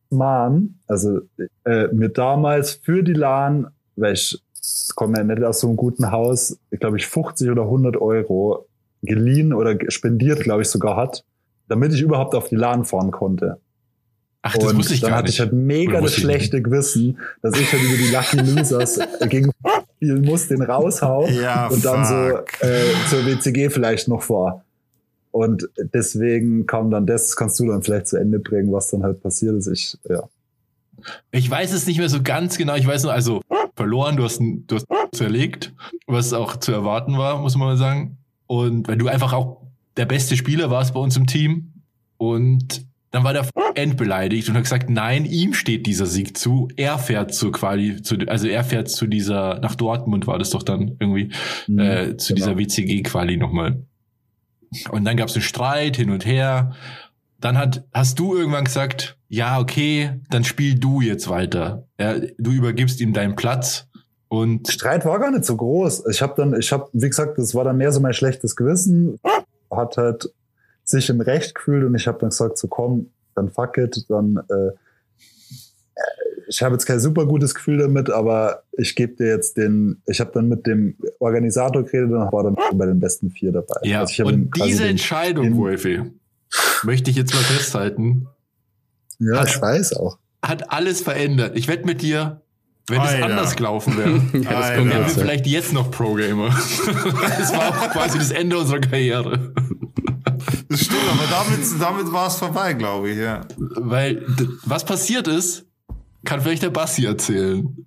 Man, 0.10 0.76
also 0.88 1.22
äh, 1.66 1.88
mir 1.88 2.10
damals 2.10 2.74
für 2.74 3.04
die 3.04 3.14
LAN, 3.14 3.68
weil 3.96 4.14
ich 4.14 4.43
komme 4.96 5.18
ja 5.18 5.24
nicht 5.24 5.44
aus 5.44 5.60
so 5.60 5.68
einem 5.68 5.78
guten 5.78 6.12
Haus, 6.12 6.58
ich 6.72 6.80
glaube 6.80 6.98
ich 6.98 7.08
50 7.08 7.50
oder 7.50 7.64
100 7.64 7.98
Euro 7.98 8.68
geliehen 9.02 9.54
oder 9.54 9.78
spendiert, 9.90 10.42
glaube 10.42 10.62
ich 10.62 10.70
sogar 10.70 10.96
hat, 10.96 11.24
damit 11.68 11.94
ich 11.94 12.02
überhaupt 12.02 12.36
auf 12.36 12.50
die 12.50 12.56
LAN 12.56 12.86
fahren 12.86 13.12
konnte. 13.12 13.60
Ach, 14.42 14.56
das 14.56 14.72
und 14.72 14.78
wusste 14.78 14.94
ich 14.94 15.00
dann 15.02 15.12
gar 15.12 15.20
hatte 15.20 15.28
nicht. 15.28 15.36
ich 15.36 15.40
halt 15.40 15.54
mega 15.54 16.02
das 16.02 16.14
schlechte 16.16 16.62
Gewissen, 16.62 17.18
dass 17.42 17.58
ich 17.58 17.72
halt 17.72 17.82
über 17.82 17.96
die 17.96 18.12
Lucky 18.12 18.52
Losers 18.52 19.00
gegen 19.30 19.52
spielen 19.96 20.22
muss, 20.24 20.48
den 20.50 20.62
raushauen 20.62 21.34
Ja, 21.34 21.68
und 21.68 21.84
dann 21.86 22.04
fuck. 22.06 22.52
so 22.62 22.68
äh, 22.68 22.84
zur 23.10 23.26
WCG 23.26 23.70
vielleicht 23.70 24.08
noch 24.10 24.22
vor. 24.22 24.64
Und 25.32 25.70
deswegen 25.94 26.68
kam 26.68 26.92
dann 26.92 27.08
das, 27.08 27.36
kannst 27.36 27.60
du 27.60 27.68
dann 27.68 27.82
vielleicht 27.82 28.08
zu 28.08 28.18
Ende 28.18 28.40
bringen, 28.40 28.72
was 28.72 28.90
dann 28.90 29.02
halt 29.04 29.22
passiert 29.24 29.56
ist. 29.56 29.68
Ich, 29.68 29.98
ja. 30.08 30.24
Ich 31.32 31.50
weiß 31.50 31.74
es 31.74 31.86
nicht 31.88 31.98
mehr 31.98 32.10
so 32.10 32.22
ganz 32.22 32.58
genau. 32.58 32.76
Ich 32.76 32.88
weiß 32.88 33.04
nur, 33.04 33.14
also 33.14 33.42
verloren, 33.76 34.18
du 34.18 34.24
hast, 34.24 34.40
du 34.40 34.76
hast 34.76 34.86
zerlegt, 35.14 35.74
was 36.08 36.34
auch 36.34 36.58
zu 36.58 36.72
erwarten 36.72 37.18
war, 37.18 37.40
muss 37.40 37.56
man 37.56 37.68
mal 37.70 37.78
sagen. 37.78 38.18
Und 38.48 38.88
weil 38.88 38.98
du 38.98 39.08
einfach 39.08 39.34
auch 39.34 39.62
der 39.98 40.06
beste 40.06 40.36
Spieler 40.38 40.70
warst 40.70 40.94
bei 40.94 41.00
uns 41.00 41.16
im 41.18 41.28
Team. 41.28 41.74
Und 42.18 42.86
dann 43.12 43.24
war 43.24 43.34
der 43.34 43.48
endbeleidigt 43.76 44.50
und 44.50 44.56
hat 44.56 44.64
gesagt, 44.64 44.90
nein, 44.90 45.26
ihm 45.26 45.54
steht 45.54 45.86
dieser 45.86 46.08
Sieg 46.08 46.36
zu. 46.36 46.68
Er 46.78 46.98
fährt 46.98 47.34
zur 47.34 47.52
Quali, 47.52 48.02
zu, 48.02 48.18
also 48.28 48.48
er 48.48 48.64
fährt 48.64 48.90
zu 48.90 49.06
dieser, 49.06 49.60
nach 49.60 49.76
Dortmund 49.76 50.26
war 50.26 50.40
das 50.40 50.50
doch 50.50 50.64
dann 50.64 50.96
irgendwie, 51.00 51.32
Mhm, 51.68 51.80
äh, 51.80 52.18
zu 52.18 52.34
genau. 52.34 52.56
dieser 52.56 52.58
WCG-Quali 52.58 53.38
nochmal. 53.38 53.84
Und 54.90 55.06
dann 55.06 55.18
gab 55.18 55.30
es 55.30 55.36
einen 55.36 55.44
Streit 55.44 55.98
hin 55.98 56.10
und 56.10 56.26
her. 56.26 56.74
Dann 57.44 57.58
hat, 57.58 57.84
hast 57.94 58.20
du 58.20 58.36
irgendwann 58.38 58.64
gesagt, 58.64 59.18
ja, 59.28 59.60
okay, 59.60 60.22
dann 60.30 60.46
spiel 60.46 60.80
du 60.80 61.02
jetzt 61.02 61.30
weiter. 61.30 61.86
Ja, 62.00 62.16
du 62.38 62.52
übergibst 62.52 63.02
ihm 63.02 63.12
deinen 63.12 63.36
Platz 63.36 63.88
und 64.30 64.70
Streit 64.70 65.04
war 65.06 65.20
gar 65.20 65.30
nicht 65.32 65.44
so 65.44 65.58
groß. 65.58 66.06
Ich 66.10 66.22
habe 66.22 66.34
dann, 66.38 66.58
ich 66.58 66.72
habe, 66.72 66.88
wie 66.94 67.10
gesagt, 67.10 67.38
das 67.38 67.54
war 67.54 67.66
dann 67.66 67.78
mehr 67.78 67.92
so 67.92 68.00
mein 68.00 68.14
schlechtes 68.14 68.56
Gewissen. 68.56 69.20
Hat 69.70 69.98
halt 69.98 70.30
sich 70.86 71.10
im 71.10 71.20
Recht 71.20 71.54
gefühlt 71.56 71.84
und 71.84 71.96
ich 71.96 72.08
habe 72.08 72.18
dann 72.20 72.30
gesagt, 72.30 72.58
so 72.58 72.68
komm, 72.70 73.08
dann 73.36 73.50
fuck 73.52 73.78
it, 73.78 74.06
dann 74.08 74.38
äh, 74.50 74.72
ich 76.48 76.62
habe 76.62 76.76
jetzt 76.76 76.86
kein 76.86 77.00
super 77.00 77.26
gutes 77.26 77.56
Gefühl 77.56 77.78
damit, 77.78 78.10
aber 78.10 78.64
ich 78.74 78.96
gebe 78.96 79.16
dir 79.16 79.28
jetzt 79.28 79.58
den, 79.58 80.02
ich 80.06 80.20
habe 80.20 80.32
dann 80.34 80.48
mit 80.50 80.68
dem 80.68 80.96
Organisator 81.20 81.84
geredet 81.84 82.12
und 82.12 82.32
war 82.32 82.44
dann 82.44 82.56
bei 82.78 82.86
den 82.86 83.00
besten 83.00 83.32
vier 83.32 83.52
dabei. 83.52 83.76
ja, 83.84 84.02
Also 84.02 84.26
und 84.26 84.52
diese 84.58 84.84
den- 84.84 84.92
Entscheidung, 84.92 85.58
Wolfi, 85.58 86.02
möchte 86.84 87.10
ich 87.12 87.18
jetzt 87.18 87.34
mal 87.34 87.42
festhalten, 87.44 88.28
Ja, 89.20 89.40
hat- 89.42 89.50
ich 89.50 89.62
weiß 89.62 89.94
auch. 89.98 90.18
hat 90.42 90.72
alles 90.72 91.02
verändert. 91.02 91.58
Ich 91.58 91.68
wette 91.68 91.86
mit 91.86 92.02
dir, 92.02 92.42
wenn 92.88 93.02
es 93.02 93.10
Alter. 93.10 93.26
anders 93.26 93.56
gelaufen 93.56 93.98
wäre, 93.98 94.10
Ja, 94.44 94.52
das 94.54 94.64
Alter. 94.66 94.78
kommt 94.80 94.92
wären 94.92 95.02
wir 95.04 95.10
vielleicht 95.10 95.48
jetzt 95.48 95.74
noch 95.74 95.90
Pro-Gamer. 95.92 96.50
das 97.38 97.54
war 97.54 97.70
auch 97.70 97.92
quasi 97.92 98.18
das 98.18 98.32
Ende 98.32 98.58
unserer 98.58 98.80
Karriere. 98.82 99.54
Das 100.70 100.82
stimmt, 100.82 101.00
aber 101.12 101.28
damit, 101.30 101.60
damit 101.80 102.12
war 102.12 102.28
es 102.28 102.36
vorbei, 102.36 102.74
glaube 102.74 103.12
ich, 103.12 103.18
ja. 103.18 103.42
Weil 103.58 104.26
was 104.66 104.84
passiert 104.86 105.28
ist, 105.28 105.66
kann 106.26 106.42
vielleicht 106.42 106.64
der 106.64 106.70
Bassi 106.72 107.06
erzählen. 107.06 107.86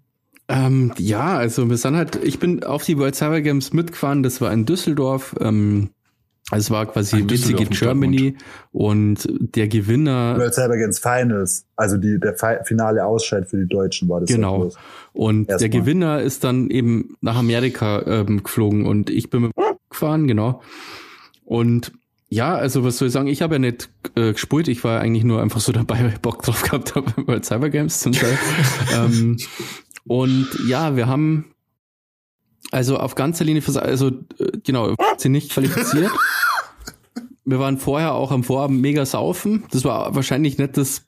Ähm, 0.49 0.93
ja, 0.99 1.37
also 1.37 1.69
wir 1.69 1.77
sind 1.77 1.97
halt, 1.97 2.17
ich 2.23 2.39
bin 2.39 2.63
auf 2.63 2.85
die 2.85 2.97
World 2.99 3.17
Cyber 3.17 3.41
Games 3.41 3.73
mitgefahren, 3.73 4.23
das 4.23 4.41
war 4.41 4.53
in 4.53 4.65
Düsseldorf. 4.65 5.35
Ähm, 5.41 5.91
es 6.53 6.71
war 6.71 6.87
quasi 6.87 7.19
In 7.21 7.27
Düsseldorf 7.27 7.63
WCG 7.63 7.71
mit 7.71 7.79
Germany 7.81 8.37
und 8.73 9.29
der 9.31 9.67
Gewinner 9.67 10.37
World 10.39 10.55
Cyber 10.55 10.77
Games 10.77 10.99
Finals, 10.99 11.67
also 11.75 11.97
die, 11.97 12.21
der 12.21 12.35
fi 12.35 12.59
finale 12.65 13.05
Ausscheid 13.05 13.49
für 13.49 13.57
die 13.57 13.67
Deutschen 13.67 14.09
war 14.09 14.21
das. 14.21 14.31
Genau. 14.31 14.71
und 15.13 15.49
der 15.49 15.55
Erstmal. 15.55 15.81
Gewinner 15.81 16.21
ist 16.21 16.45
dann 16.45 16.71
eben 16.71 17.17
nach 17.21 17.37
Amerika 17.37 18.03
ähm, 18.07 18.45
geflogen 18.45 18.87
und 18.87 19.11
ich 19.11 19.29
bin 19.31 19.43
mit 19.43 19.53
gefahren, 19.91 20.29
genau. 20.29 20.63
Und 21.45 21.93
ja, 22.29 22.55
also 22.55 22.85
was 22.85 22.99
soll 22.99 23.09
ich 23.09 23.15
sagen, 23.15 23.29
ich 23.29 23.43
habe 23.43 23.57
ja 23.57 23.59
nicht 23.59 23.89
äh, 24.15 24.33
gespielt, 24.33 24.69
ich 24.69 24.83
war 24.85 25.01
eigentlich 25.01 25.25
nur 25.25 25.43
einfach 25.43 25.61
so 25.61 25.73
dabei, 25.73 26.01
weil 26.01 26.11
ich 26.11 26.21
Bock 26.21 26.43
drauf 26.43 26.63
gehabt 26.63 26.95
habe 26.95 27.11
bei 27.27 27.43
Cyber 27.43 27.71
Games 27.71 28.01
zum 28.01 28.13
Teil. 28.13 28.39
ähm, 28.95 29.37
und 30.05 30.49
ja, 30.69 30.95
wir 30.95 31.09
haben 31.09 31.47
also 32.73 32.99
auf 32.99 33.15
ganzer 33.15 33.45
Linie, 33.45 33.63
vers- 33.63 33.77
also 33.77 34.09
äh, 34.09 34.13
genau, 34.65 34.95
sind 35.17 35.33
nicht 35.33 35.51
qualifiziert. 35.53 36.11
Wir 37.45 37.61
waren 37.61 37.79
vorher 37.79 38.15
auch 38.15 38.33
am 38.33 38.43
Vorabend 38.43 38.81
mega 38.81 39.07
saufen. 39.07 39.65
Das 39.71 39.85
war 39.85 40.15
wahrscheinlich 40.17 40.59
nicht 40.59 40.77
das 40.77 41.03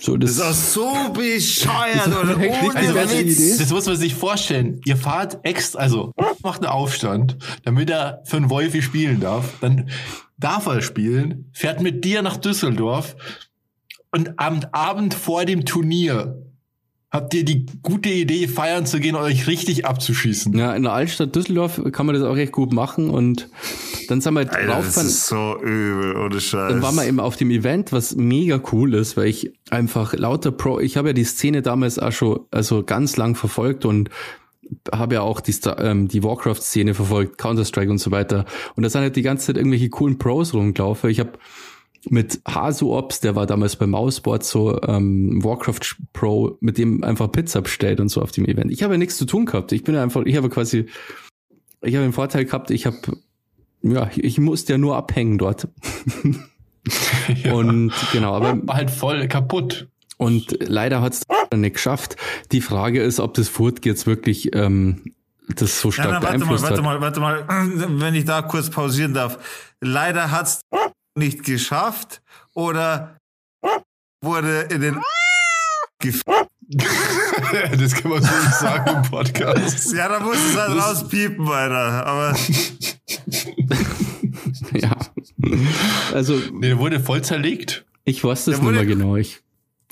so 0.00 0.16
das. 0.16 0.36
Das 0.36 0.50
ist 0.50 0.76
auch 0.78 0.82
so 1.06 1.12
bescheuert, 1.12 2.08
oder? 2.08 2.36
Ohne 2.36 2.92
beste 2.92 3.18
Witz. 3.26 3.58
Das 3.58 3.70
muss 3.70 3.86
man 3.86 3.96
sich 3.96 4.14
vorstellen. 4.14 4.80
Ihr 4.84 4.96
fahrt 4.96 5.38
extra, 5.44 5.78
also 5.78 6.12
macht 6.42 6.62
einen 6.62 6.70
Aufstand, 6.72 7.36
damit 7.64 7.90
er 7.90 8.22
für 8.24 8.36
einen 8.38 8.50
Wolfi 8.50 8.82
spielen 8.82 9.20
darf. 9.20 9.54
Dann 9.60 9.88
darf 10.36 10.66
er 10.66 10.82
spielen, 10.82 11.50
fährt 11.52 11.80
mit 11.80 12.04
dir 12.04 12.22
nach 12.22 12.36
Düsseldorf 12.36 13.14
und 14.10 14.38
am 14.38 14.60
Abend 14.72 15.14
vor 15.14 15.44
dem 15.44 15.64
Turnier 15.64 16.42
habt 17.10 17.32
ihr 17.32 17.44
die 17.44 17.64
gute 17.82 18.10
Idee, 18.10 18.48
feiern 18.48 18.84
zu 18.84 19.00
gehen 19.00 19.14
und 19.16 19.22
euch 19.22 19.46
richtig 19.46 19.86
abzuschießen. 19.86 20.56
Ja, 20.58 20.74
in 20.74 20.82
der 20.82 20.92
Altstadt 20.92 21.34
Düsseldorf 21.34 21.80
kann 21.92 22.04
man 22.06 22.14
das 22.14 22.22
auch 22.24 22.36
recht 22.36 22.52
gut 22.52 22.72
machen 22.72 23.08
und 23.10 23.48
dann 24.08 24.20
sind 24.20 24.34
wir 24.34 24.40
Alter, 24.40 24.66
das 24.66 24.76
raufgefahren. 24.76 25.08
ist 25.08 25.26
so 25.26 25.56
übel, 25.62 26.16
ohne 26.16 26.40
Scheiß. 26.40 26.72
Dann 26.72 26.82
waren 26.82 26.96
wir 26.96 27.06
eben 27.06 27.20
auf 27.20 27.36
dem 27.36 27.50
Event, 27.50 27.92
was 27.92 28.14
mega 28.16 28.60
cool 28.72 28.94
ist, 28.94 29.16
weil 29.16 29.26
ich 29.28 29.52
einfach 29.70 30.12
lauter 30.14 30.50
Pro, 30.50 30.80
ich 30.80 30.96
habe 30.96 31.08
ja 31.08 31.12
die 31.14 31.24
Szene 31.24 31.62
damals 31.62 31.98
auch 31.98 32.12
schon 32.12 32.40
also 32.50 32.82
ganz 32.82 33.16
lang 33.16 33.34
verfolgt 33.36 33.84
und 33.86 34.10
habe 34.92 35.14
ja 35.14 35.20
auch 35.22 35.40
die, 35.40 35.52
Star- 35.52 35.82
ähm, 35.82 36.08
die 36.08 36.22
Warcraft-Szene 36.22 36.92
verfolgt, 36.92 37.38
Counter-Strike 37.38 37.90
und 37.90 37.96
so 37.98 38.10
weiter. 38.10 38.44
Und 38.76 38.82
da 38.82 38.90
sind 38.90 39.00
halt 39.00 39.16
die 39.16 39.22
ganze 39.22 39.46
Zeit 39.46 39.56
irgendwelche 39.56 39.88
coolen 39.88 40.18
Pros 40.18 40.52
rumgelaufen. 40.52 41.08
Ich 41.08 41.20
habe 41.20 41.32
mit 42.10 42.40
Hasu 42.46 42.92
Ops, 42.94 43.20
der 43.20 43.34
war 43.36 43.46
damals 43.46 43.76
bei 43.76 43.86
Mouseboard 43.86 44.44
so 44.44 44.80
ähm, 44.82 45.42
Warcraft 45.44 45.96
Pro, 46.12 46.56
mit 46.60 46.78
dem 46.78 47.04
einfach 47.04 47.30
Pizza 47.30 47.60
bestellt 47.62 48.00
und 48.00 48.08
so 48.08 48.22
auf 48.22 48.32
dem 48.32 48.44
Event. 48.46 48.70
Ich 48.72 48.82
habe 48.82 48.94
ja 48.94 48.98
nichts 48.98 49.16
zu 49.16 49.24
tun 49.26 49.46
gehabt. 49.46 49.72
Ich 49.72 49.84
bin 49.84 49.94
ja 49.94 50.02
einfach, 50.02 50.22
ich 50.24 50.36
habe 50.36 50.48
quasi, 50.48 50.86
ich 51.82 51.94
habe 51.94 52.04
den 52.06 52.12
Vorteil 52.12 52.44
gehabt, 52.44 52.70
ich 52.70 52.86
habe, 52.86 52.96
ja, 53.82 54.10
ich 54.16 54.38
musste 54.38 54.72
ja 54.72 54.78
nur 54.78 54.96
abhängen 54.96 55.38
dort. 55.38 55.68
Ja. 57.44 57.52
Und 57.52 57.92
genau, 58.12 58.34
aber 58.34 58.66
war 58.66 58.76
halt 58.76 58.90
voll 58.90 59.28
kaputt. 59.28 59.88
und 60.16 60.56
leider 60.60 61.02
hat 61.02 61.12
es 61.12 61.22
nicht 61.54 61.74
geschafft. 61.74 62.16
Die 62.50 62.62
Frage 62.62 63.02
ist, 63.02 63.20
ob 63.20 63.34
das 63.34 63.48
Furt 63.48 63.84
jetzt 63.84 64.06
wirklich 64.06 64.54
ähm, 64.54 65.12
das 65.54 65.80
so 65.82 65.88
Ja, 65.88 65.92
stark 65.92 66.08
na, 66.08 66.12
warte 66.22 66.24
mal, 66.24 66.38
beeinflusst 66.38 66.62
warte 66.62 66.76
hat. 66.76 66.84
mal, 66.84 67.00
warte 67.02 67.20
mal, 67.20 67.44
wenn 68.00 68.14
ich 68.14 68.24
da 68.24 68.40
kurz 68.40 68.70
pausieren 68.70 69.12
darf. 69.12 69.38
Leider 69.82 70.30
hat's 70.30 70.62
nicht 71.18 71.44
geschafft 71.44 72.22
oder 72.54 73.18
wurde 74.22 74.62
in 74.70 74.80
den 74.80 75.02
gef 76.00 76.22
das 77.78 77.94
kann 77.94 78.10
man 78.10 78.22
so 78.22 78.28
nicht 78.30 78.54
sagen 78.54 78.96
im 78.96 79.10
Podcast. 79.10 79.92
Ja, 79.94 80.08
da 80.08 80.20
muss 80.20 80.36
es 80.36 80.56
halt 80.56 80.78
rauspiepen, 80.78 81.48
Alter. 81.48 82.06
Aber 82.06 82.36
Ja. 84.72 84.96
Also 86.12 86.34
Nee, 86.52 86.68
der 86.68 86.78
wurde 86.78 87.00
voll 87.00 87.22
zerlegt. 87.22 87.84
ich 88.04 88.22
weiß 88.22 88.46
das 88.46 88.60
nicht 88.60 88.70
mehr 88.70 88.86
genau. 88.86 89.16
Ich, 89.16 89.40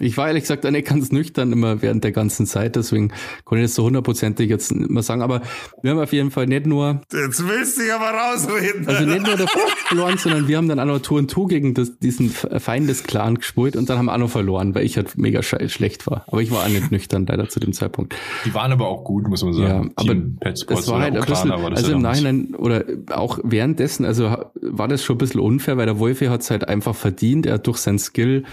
ich 0.01 0.17
war 0.17 0.29
ehrlich 0.29 0.43
gesagt 0.45 0.67
auch 0.67 0.71
nicht 0.71 0.87
ganz 0.89 1.11
nüchtern 1.13 1.53
immer 1.53 1.83
während 1.83 2.05
der 2.05 2.13
ganzen 2.13 2.47
Zeit, 2.47 2.77
deswegen 2.77 3.13
konnte 3.45 3.63
ich 3.63 3.71
das 3.71 3.75
so 3.77 3.85
hundertprozentig 3.85 4.49
jetzt 4.51 4.73
nicht 4.73 4.91
mehr 4.91 5.03
sagen. 5.03 5.23
Aber 5.23 5.43
wir 5.83 5.91
haben 5.93 5.99
auf 6.01 6.13
jeden 6.13 6.31
Fall 6.31 6.47
nicht 6.47 6.67
nur 6.67 7.01
jetzt 7.13 7.47
willst 7.47 7.79
du 7.79 7.83
dich 7.83 7.93
aber 7.93 8.11
rausreden. 8.11 8.87
Also 8.89 9.05
nicht 9.05 9.27
nur 9.27 9.37
der 9.37 9.47
verloren, 9.87 10.19
sondern 10.19 10.49
wir 10.49 10.57
haben 10.57 10.69
dann 10.69 10.81
auch 10.81 10.85
noch 10.85 10.99
Tour 11.01 11.19
und 11.19 11.31
Tour 11.31 11.49
gegen 11.49 11.75
das, 11.75 11.99
diesen 11.99 12.31
Feindesclan 12.31 13.37
gespielt 13.37 13.77
und 13.77 13.89
dann 13.89 13.99
haben 13.99 14.07
wir 14.07 14.15
auch 14.15 14.19
noch 14.19 14.31
verloren, 14.31 14.75
weil 14.75 14.85
ich 14.85 14.97
halt 14.97 15.17
mega 15.17 15.43
schlecht 15.43 16.07
war. 16.07 16.25
Aber 16.29 16.43
ich 16.43 16.51
war 16.51 16.65
auch 16.65 16.69
nicht 16.69 16.91
nüchtern 16.91 17.27
leider 17.27 17.49
zu 17.49 17.61
dem 17.61 17.73
Zeitpunkt. 17.73 18.15
Die 18.45 18.53
waren 18.55 18.73
aber 18.73 18.89
auch 18.89 19.05
gut, 19.05 19.29
muss 19.29 19.43
man 19.43 19.53
Ja, 19.55 19.69
sagen. 19.69 19.93
aber 19.97 20.09
Team 20.13 20.37
Pet 20.41 20.59
Sports 20.61 20.83
Das 20.83 20.91
war 20.93 21.01
halt 21.01 21.17
ein 21.17 21.25
bisschen, 21.25 21.51
war 21.51 21.71
das 21.71 21.79
also 21.79 21.91
ja 21.93 21.97
im. 21.97 22.03
Nachhinein 22.03 22.55
oder 22.57 22.85
auch 23.11 23.39
währenddessen, 23.45 24.05
also 24.05 24.37
war 24.61 24.89
das 24.89 25.05
schon 25.05 25.17
ein 25.17 25.19
bisschen 25.19 25.41
unfair, 25.41 25.77
weil 25.77 25.87
der 25.87 25.99
Wolfi 25.99 26.27
hat 26.27 26.43
es 26.43 26.51
halt 26.51 26.69
einfach 26.69 26.95
verdient. 26.95 27.47
Er 27.47 27.55
hat 27.55 27.67
durch 27.67 27.79
seinen 27.79 27.99
Skill 27.99 28.45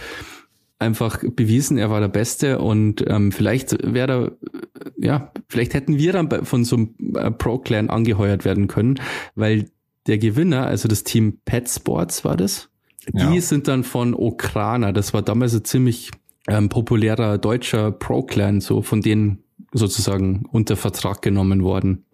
einfach 0.84 1.20
bewiesen, 1.36 1.78
er 1.78 1.90
war 1.90 2.00
der 2.00 2.08
Beste 2.10 2.60
und 2.60 3.04
ähm, 3.08 3.32
vielleicht 3.32 3.76
wäre 3.94 4.08
da, 4.08 4.50
ja, 4.98 5.32
vielleicht 5.50 5.74
hätten 5.74 5.98
wir 5.98 6.14
dann 6.14 6.46
von 6.46 6.64
so 6.64 6.76
einem 6.76 6.96
äh, 7.16 7.32
Pro-Clan 7.32 7.90
angeheuert 7.90 8.46
werden 8.46 8.68
können, 8.68 9.00
weil 9.36 9.70
der 10.08 10.18
Gewinner, 10.18 10.68
also 10.68 10.88
das 10.88 11.04
Team 11.04 11.40
Pet 11.46 11.70
Sports 11.70 12.24
war 12.26 12.38
das, 12.38 12.70
die 13.12 13.36
Ja. 13.36 13.42
sind 13.42 13.68
dann 13.68 13.84
von 13.84 14.14
Okrana, 14.14 14.92
das 14.92 15.14
war 15.14 15.22
damals 15.22 15.54
ein 15.54 15.66
ziemlich 15.66 16.12
ähm, 16.48 16.70
populärer 16.70 17.38
deutscher 17.38 17.92
Pro-Clan, 17.92 18.62
so 18.62 18.82
von 18.82 19.02
denen 19.02 19.40
sozusagen 19.74 20.46
unter 20.52 20.76
Vertrag 20.76 21.22
genommen 21.22 21.64
worden. 21.64 22.06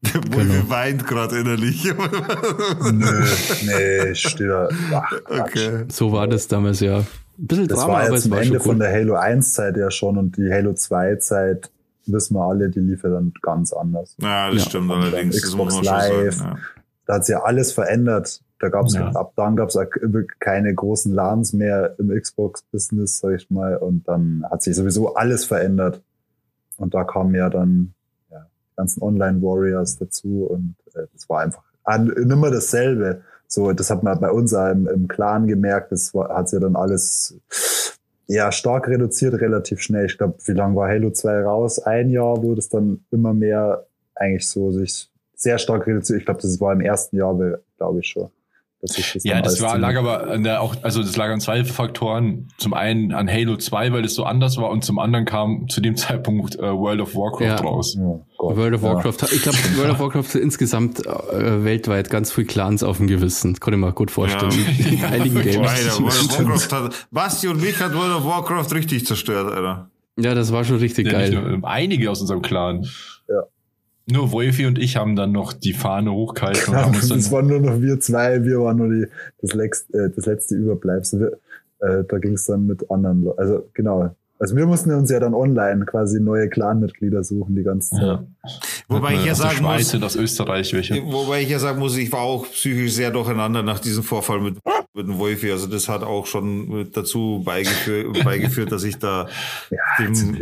Der 0.02 0.20
Genau. 0.20 0.36
Wolfi 0.36 0.70
weint 0.70 1.06
gerade 1.06 1.38
innerlich. 1.40 1.84
Nö, 2.92 3.24
nee, 3.66 4.10
ich 4.12 4.20
stehe 4.20 4.48
da. 4.48 4.68
Ach, 4.92 5.12
okay. 5.28 5.84
So 5.88 6.12
war 6.12 6.28
das 6.28 6.46
damals 6.48 6.80
ja. 6.80 7.04
Ein 7.38 7.46
bisschen 7.46 7.68
Das 7.68 7.78
Drama, 7.78 7.92
war 7.94 8.00
aber 8.02 8.10
jetzt 8.10 8.18
es 8.20 8.24
am 8.26 8.30
war 8.32 8.42
Ende 8.42 8.60
von 8.60 8.78
der 8.78 8.92
Halo 8.92 9.14
1 9.14 9.52
Zeit 9.54 9.76
ja 9.76 9.90
schon 9.90 10.18
und 10.18 10.36
die 10.36 10.50
Halo 10.52 10.74
2 10.74 11.16
Zeit 11.16 11.70
wissen 12.06 12.34
wir 12.34 12.42
alle, 12.42 12.70
die 12.70 12.80
lief 12.80 13.02
ja 13.04 13.10
dann 13.10 13.32
ganz 13.42 13.72
anders. 13.72 14.16
Ja, 14.20 14.50
das 14.50 14.64
Ja. 14.64 14.70
stimmt 14.70 14.90
allerdings. 14.90 15.40
Das 15.40 15.54
muss 15.54 15.68
Xbox 15.68 15.86
Live. 15.86 16.34
sagen. 16.36 16.58
da 17.06 17.14
hat 17.14 17.24
sich 17.26 17.32
ja 17.34 17.42
alles 17.42 17.72
verändert. 17.72 18.42
Da 18.60 18.70
gab's 18.70 18.94
Ja. 18.94 19.08
ab 19.12 19.32
dann 19.36 19.56
gab's 19.56 19.76
auch 19.76 19.84
keine 20.40 20.74
großen 20.74 21.14
LANs 21.14 21.52
mehr 21.52 21.94
im 21.98 22.10
Xbox-Business, 22.10 23.18
sag 23.20 23.34
ich 23.36 23.50
mal. 23.50 23.76
Und 23.76 24.08
dann 24.08 24.44
hat 24.50 24.62
sich 24.62 24.74
sowieso 24.74 25.14
alles 25.14 25.44
verändert. 25.44 26.02
Und 26.76 26.94
da 26.94 27.04
kamen 27.04 27.34
ja 27.34 27.50
dann 27.50 27.94
ja, 28.30 28.46
die 28.72 28.76
ganzen 28.76 29.02
Online-Warriors 29.02 29.98
dazu 29.98 30.44
und 30.50 30.74
äh, 30.94 31.06
das 31.12 31.28
war 31.28 31.40
einfach 31.40 31.62
an, 31.84 32.06
nimmer 32.24 32.50
dasselbe. 32.50 33.22
So, 33.48 33.72
das 33.72 33.90
hat 33.90 34.02
man 34.02 34.20
bei 34.20 34.30
uns 34.30 34.52
im, 34.52 34.86
im 34.86 35.08
Clan 35.08 35.46
gemerkt, 35.46 35.90
das 35.90 36.14
war, 36.14 36.28
hat 36.28 36.50
sich 36.50 36.58
ja 36.58 36.60
dann 36.60 36.76
alles 36.76 37.40
ja 38.26 38.52
stark 38.52 38.88
reduziert, 38.88 39.40
relativ 39.40 39.80
schnell. 39.80 40.04
Ich 40.04 40.18
glaube, 40.18 40.34
wie 40.44 40.52
lange 40.52 40.76
war 40.76 40.88
Halo 40.88 41.10
2 41.10 41.42
raus? 41.42 41.78
Ein 41.78 42.10
Jahr, 42.10 42.42
wo 42.42 42.54
das 42.54 42.68
dann 42.68 43.04
immer 43.10 43.32
mehr 43.32 43.86
eigentlich 44.14 44.46
so 44.46 44.70
sich 44.70 45.10
sehr 45.34 45.58
stark 45.58 45.86
reduziert. 45.86 46.18
Ich 46.18 46.24
glaube, 46.26 46.42
das 46.42 46.60
war 46.60 46.74
im 46.74 46.82
ersten 46.82 47.16
Jahr, 47.16 47.34
glaube 47.78 48.00
ich 48.00 48.08
schon. 48.08 48.28
Das 48.80 49.18
Ja, 49.24 49.34
dann 49.34 49.42
das 49.42 49.60
war, 49.60 49.76
lag 49.78 49.96
aber 49.96 50.28
an 50.28 50.44
der 50.44 50.62
auch, 50.62 50.76
also 50.82 51.02
das 51.02 51.16
lag 51.16 51.30
an 51.30 51.40
zwei 51.40 51.64
Faktoren. 51.64 52.48
Zum 52.58 52.74
einen 52.74 53.12
an 53.12 53.28
Halo 53.28 53.56
2, 53.56 53.92
weil 53.92 54.04
es 54.04 54.14
so 54.14 54.24
anders 54.24 54.56
war, 54.56 54.70
und 54.70 54.84
zum 54.84 54.98
anderen 54.98 55.24
kam 55.24 55.68
zu 55.68 55.80
dem 55.80 55.96
Zeitpunkt 55.96 56.56
äh, 56.56 56.62
World 56.72 57.00
of 57.00 57.14
Warcraft 57.14 57.44
Ja. 57.44 57.56
raus. 57.56 57.96
Oh 58.38 58.54
World 58.56 58.74
of 58.74 58.82
ja. 58.82 58.94
Warcraft. 58.94 59.32
Ich 59.32 59.42
glaube, 59.42 59.58
World 59.76 59.90
of 59.90 59.98
Warcraft 59.98 60.28
hat 60.34 60.34
insgesamt 60.36 61.04
äh, 61.04 61.64
weltweit 61.64 62.08
ganz 62.10 62.30
viel 62.32 62.44
Clans 62.44 62.82
auf 62.84 62.98
dem 62.98 63.08
Gewissen. 63.08 63.54
Das 63.54 63.60
konnte 63.60 63.78
ich 63.78 63.84
mir 63.84 63.92
gut 63.92 64.10
vorstellen. 64.12 64.52
Ja. 64.52 64.90
In 64.90 65.04
einigen 65.22 65.36
Alter, 65.38 65.50
Games. 65.50 66.00
World 66.00 66.20
of 66.30 66.38
Warcraft 66.38 66.84
hat, 66.84 67.06
Basti 67.10 67.48
und 67.48 67.60
mich 67.60 67.80
hat 67.80 67.94
World 67.94 68.14
of 68.14 68.24
Warcraft 68.24 68.72
richtig 68.74 69.06
zerstört, 69.06 69.52
Alter. 69.52 69.90
Ja, 70.20 70.34
das 70.34 70.52
war 70.52 70.64
schon 70.64 70.76
richtig 70.78 71.06
Ja, 71.06 71.12
geil. 71.12 71.30
nur, 71.32 71.50
ähm, 71.50 71.64
einige 71.64 72.10
aus 72.10 72.20
unserem 72.20 72.42
Clan. 72.42 72.84
Ja. 73.28 73.42
Nur 74.10 74.32
Wolfi 74.32 74.66
und 74.66 74.78
ich 74.78 74.96
haben 74.96 75.16
dann 75.16 75.32
noch 75.32 75.52
die 75.52 75.72
Fahne 75.72 76.12
hochgehalten 76.12 76.72
und 76.72 76.80
haben 76.80 76.94
uns 76.94 77.08
das 77.08 77.30
waren 77.30 77.46
nur 77.46 77.60
noch 77.60 77.80
wir 77.80 78.00
zwei, 78.00 78.42
wir 78.44 78.60
waren 78.60 78.78
nur 78.78 78.88
die, 78.88 79.06
das, 79.42 79.54
letzte, 79.54 79.98
äh, 79.98 80.10
das 80.14 80.26
letzte 80.26 80.54
Überbleibsel. 80.54 81.20
Wir, 81.20 81.88
äh, 81.88 82.04
da 82.08 82.18
ging 82.18 82.32
es 82.32 82.46
dann 82.46 82.66
mit 82.66 82.90
anderen. 82.90 83.28
Also 83.36 83.68
genau. 83.74 84.14
Also 84.40 84.54
wir 84.56 84.66
mussten 84.66 84.92
uns 84.92 85.10
ja 85.10 85.18
dann 85.18 85.34
online 85.34 85.84
quasi 85.84 86.20
neue 86.20 86.48
Clanmitglieder 86.48 87.24
suchen 87.24 87.56
die 87.56 87.64
ganze 87.64 87.96
Zeit. 87.96 88.02
ja. 88.02 88.26
Wobei 88.88 89.14
ich 89.14 89.20
ja 89.20 89.24
der 89.26 89.34
sagen 89.34 89.56
Schweiz 89.58 89.92
muss, 89.92 90.02
aus 90.02 90.16
Österreich 90.16 90.72
welche. 90.72 91.02
Wobei 91.04 91.42
ich 91.42 91.50
ja 91.50 91.58
sagen 91.58 91.80
muss, 91.80 91.96
ich 91.96 92.10
war 92.12 92.20
auch 92.20 92.46
psychisch 92.46 92.92
sehr 92.92 93.10
durcheinander 93.10 93.62
nach 93.62 93.80
diesem 93.80 94.04
Vorfall 94.04 94.40
mit, 94.40 94.56
mit 94.94 95.06
dem 95.06 95.18
Wolfi. 95.18 95.50
Also 95.50 95.66
das 95.66 95.88
hat 95.88 96.02
auch 96.02 96.26
schon 96.26 96.90
dazu 96.92 97.42
beigeführt, 97.44 98.12
beigeführt 98.24 98.72
dass 98.72 98.84
ich 98.84 98.98
da 98.98 99.28
Ja, 99.70 100.04
dem. 100.04 100.36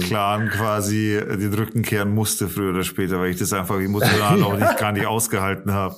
Clan 0.00 0.48
quasi 0.48 1.20
den 1.20 1.54
Rücken 1.54 1.82
kehren 1.82 2.14
musste, 2.14 2.48
früher 2.48 2.70
oder 2.70 2.84
später, 2.84 3.20
weil 3.20 3.30
ich 3.30 3.38
das 3.38 3.52
einfach 3.52 3.80
emotional 3.80 4.42
auch 4.42 4.58
nicht, 4.58 4.78
gar 4.78 4.92
nicht 4.92 5.06
ausgehalten 5.06 5.72
habe. 5.72 5.96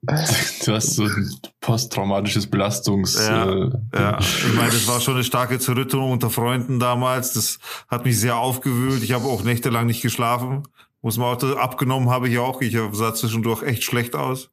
Du 0.00 0.72
hast 0.72 0.94
so 0.94 1.04
ein 1.04 1.30
posttraumatisches 1.60 2.46
Belastungs... 2.46 3.18
Ja, 3.18 3.52
äh, 3.52 3.70
ja, 3.94 4.18
ich 4.20 4.54
meine, 4.54 4.70
das 4.70 4.86
war 4.86 5.00
schon 5.00 5.14
eine 5.14 5.24
starke 5.24 5.58
Zerrüttung 5.58 6.12
unter 6.12 6.30
Freunden 6.30 6.78
damals. 6.78 7.32
Das 7.32 7.58
hat 7.88 8.04
mich 8.04 8.18
sehr 8.18 8.36
aufgewühlt. 8.36 9.02
Ich 9.02 9.12
habe 9.12 9.24
auch 9.24 9.42
nächtelang 9.42 9.86
nicht 9.86 10.00
geschlafen. 10.00 10.62
Muss 11.02 11.16
man 11.16 11.36
auch 11.36 11.56
abgenommen 11.56 12.10
habe 12.10 12.28
ich 12.28 12.38
auch. 12.38 12.60
Ich 12.60 12.76
sah 12.92 13.12
zwischendurch 13.12 13.62
echt 13.62 13.82
schlecht 13.82 14.14
aus. 14.14 14.50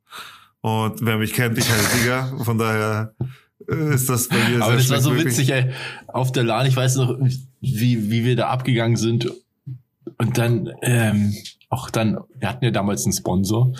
Und 0.66 1.06
wer 1.06 1.20
mich 1.20 1.34
kennt, 1.34 1.60
ich 1.60 1.70
heiße 1.70 2.00
Digger. 2.00 2.34
Von 2.44 2.58
daher 2.58 3.14
äh, 3.70 3.94
ist 3.94 4.10
das 4.10 4.30
bei 4.30 4.50
mir 4.50 4.64
Aber 4.64 4.72
sehr 4.72 4.78
das 4.78 4.90
war 4.90 5.00
so 5.00 5.12
möglich. 5.12 5.28
witzig, 5.28 5.52
ey. 5.52 5.70
Auf 6.08 6.32
der 6.32 6.42
LAN, 6.42 6.66
ich 6.66 6.76
weiß 6.76 6.96
noch, 6.96 7.20
wie, 7.62 8.10
wie 8.10 8.26
wir 8.26 8.36
da 8.36 8.48
abgegangen 8.48 8.98
sind. 8.98 9.32
Und 10.18 10.40
dann, 10.40 10.72
ähm, 10.82 11.36
auch 11.70 11.92
dann, 11.92 12.18
wir 12.40 12.50
hatten 12.50 12.66
ja 12.66 12.72
damals 12.72 13.06
einen 13.06 13.14
Sponsor. 13.14 13.74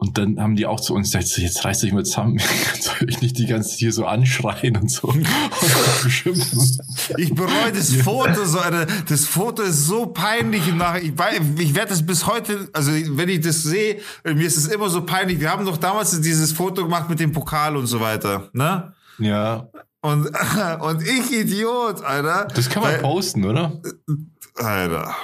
Und 0.00 0.16
dann 0.16 0.40
haben 0.40 0.54
die 0.54 0.64
auch 0.64 0.78
zu 0.78 0.94
uns 0.94 1.10
gesagt, 1.10 1.36
jetzt 1.38 1.64
reißt 1.64 1.82
euch 1.82 1.92
mal 1.92 2.04
zusammen. 2.04 2.38
Soll 2.80 3.08
ich 3.10 3.20
nicht 3.20 3.36
die 3.36 3.46
ganze 3.46 3.70
Zeit 3.70 3.78
hier 3.80 3.92
so 3.92 4.06
anschreien 4.06 4.76
und 4.76 4.88
so. 4.88 5.08
Und 5.08 5.26
beschimpfen. 6.04 6.78
Ich 7.16 7.34
bereue 7.34 7.72
das 7.72 7.92
Foto 7.94 8.44
so, 8.44 8.60
Alter. 8.60 8.86
Das 9.08 9.24
Foto 9.24 9.62
ist 9.62 9.86
so 9.86 10.06
peinlich 10.06 10.68
im 10.68 10.76
Nachhinein. 10.76 11.54
Ich, 11.58 11.62
ich 11.70 11.74
werde 11.74 11.88
das 11.90 12.06
bis 12.06 12.26
heute, 12.28 12.68
also 12.72 12.92
wenn 12.92 13.28
ich 13.28 13.40
das 13.40 13.64
sehe, 13.64 13.98
mir 14.24 14.46
ist 14.46 14.56
es 14.56 14.68
immer 14.68 14.88
so 14.88 15.04
peinlich. 15.04 15.40
Wir 15.40 15.50
haben 15.50 15.66
doch 15.66 15.76
damals 15.78 16.18
dieses 16.20 16.52
Foto 16.52 16.84
gemacht 16.84 17.10
mit 17.10 17.18
dem 17.18 17.32
Pokal 17.32 17.76
und 17.76 17.88
so 17.88 18.00
weiter, 18.00 18.50
ne? 18.52 18.92
Ja, 19.18 19.68
Und, 20.00 20.28
und 20.80 21.02
ich 21.02 21.32
Idiot, 21.32 22.04
Alter. 22.04 22.46
das 22.54 22.68
kann 22.70 22.84
man 22.84 22.92
Weil- 22.92 23.00
posten, 23.00 23.44
oder? 23.44 23.80
Alter. 24.54 25.16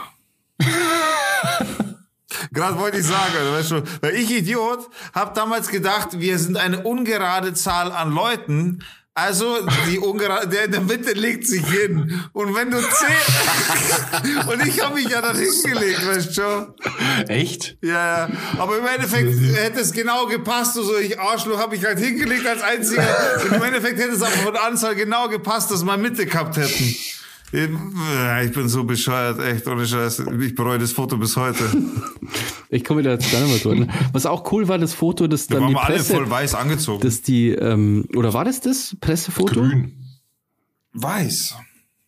Gerade 2.53 2.79
wollte 2.79 2.99
ich 2.99 3.07
sagen, 3.07 3.35
weißt 3.53 3.71
du, 3.73 3.83
weil 4.01 4.15
ich 4.15 4.31
Idiot 4.31 4.89
hab 5.13 5.35
damals 5.35 5.69
gedacht, 5.69 6.21
wir 6.21 6.39
sind 6.39 6.57
eine 6.57 6.83
ungerade 6.83 7.55
Zahl 7.55 7.93
an 7.93 8.13
Leuten. 8.13 8.85
Also 9.17 9.59
die 9.89 10.01
ungerade, 10.01 10.49
der 10.49 10.65
in 10.65 10.73
der 10.73 10.81
Mitte 10.81 11.13
legt 11.13 11.47
sich 11.47 11.65
hin. 11.65 12.21
Und 12.33 12.57
wenn 12.57 12.73
du 12.73 12.79
zehn 12.79 14.49
und 14.49 14.67
ich 14.67 14.83
habe 14.83 14.97
mich 14.97 15.09
ja 15.09 15.23
dann 15.23 15.37
hingelegt, 15.37 16.05
weißt 16.05 16.37
du. 16.37 16.75
Echt? 17.29 17.77
Ja, 17.81 18.27
ja. 18.27 18.29
Aber 18.59 18.77
im 18.77 18.85
Endeffekt 18.85 19.33
hätte 19.55 19.79
es 19.79 19.93
genau 19.93 20.27
gepasst. 20.27 20.75
So, 20.75 20.99
ich 20.99 21.17
Arschloch 21.17 21.59
habe 21.61 21.77
ich 21.77 21.85
halt 21.85 22.01
hingelegt 22.01 22.45
als 22.45 22.63
einziger. 22.63 23.07
Und 23.45 23.53
im 23.53 23.63
Endeffekt 23.63 24.01
hätte 24.01 24.15
es 24.15 24.23
aber 24.23 24.33
von 24.33 24.53
der 24.53 24.65
Anzahl 24.65 24.97
genau 24.97 25.29
gepasst, 25.29 25.71
dass 25.71 25.85
wir 25.85 25.97
Mitte 25.97 26.27
gehabt 26.27 26.57
hätten. 26.57 26.97
Ich 27.55 28.53
bin 28.53 28.69
so 28.69 28.83
bescheuert, 28.85 29.39
echt, 29.39 29.67
ohne 29.69 29.87
Scheiß. 29.87 30.25
Ich 30.41 30.55
bereue 30.57 30.79
das 30.79 30.93
Foto 30.93 31.17
bis 31.17 31.37
heute. 31.37 31.65
Ich 32.71 32.83
komme 32.83 33.01
wieder 33.01 33.13
jetzt 33.13 33.31
gar 33.31 33.41
nicht 33.41 33.65
mehr 33.65 33.75
durch. 33.87 33.89
Was 34.13 34.27
auch 34.27 34.51
cool 34.51 34.67
war, 34.67 34.79
das 34.79 34.95
Foto, 34.95 35.29
das 35.29 35.47
Da 35.47 35.55
dann 35.55 35.63
waren 35.65 35.69
die 35.69 35.75
wir 35.77 35.85
alle 35.85 35.95
Presse, 35.97 36.15
voll 36.15 36.29
weiß 36.29 36.55
angezogen. 36.57 37.01
das 37.03 37.23
die, 37.23 37.51
ähm, 37.51 38.09
oder 38.17 38.35
war 38.35 38.45
das 38.45 38.61
das 38.61 38.97
Pressefoto? 39.01 39.61
Grün. 39.61 39.93
weiß. 40.95 41.55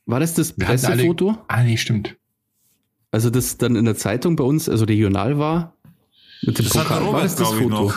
War 0.07 0.19
das 0.19 0.35
das 0.35 0.59
Wir 0.59 0.67
hatten 0.67 0.85
alle- 0.87 0.95
Pressefoto? 0.97 1.39
Ah, 1.47 1.63
nee, 1.63 1.77
stimmt. 1.77 2.17
Also 3.13 3.31
das 3.31 3.59
dann 3.59 3.77
in 3.77 3.85
der 3.85 3.95
Zeitung 3.95 4.35
bei 4.35 4.43
uns, 4.43 4.69
also 4.69 4.87
regional 4.87 5.39
war? 5.39 5.75
Mit 6.43 6.59
dem 6.59 6.65
Das 6.65 6.73
Pokal. 6.75 7.01
War 7.01 7.07
Robert, 7.07 7.25
das 7.27 7.37
das 7.37 7.53
ich, 7.53 7.59
Foto? 7.59 7.69
noch. 7.69 7.95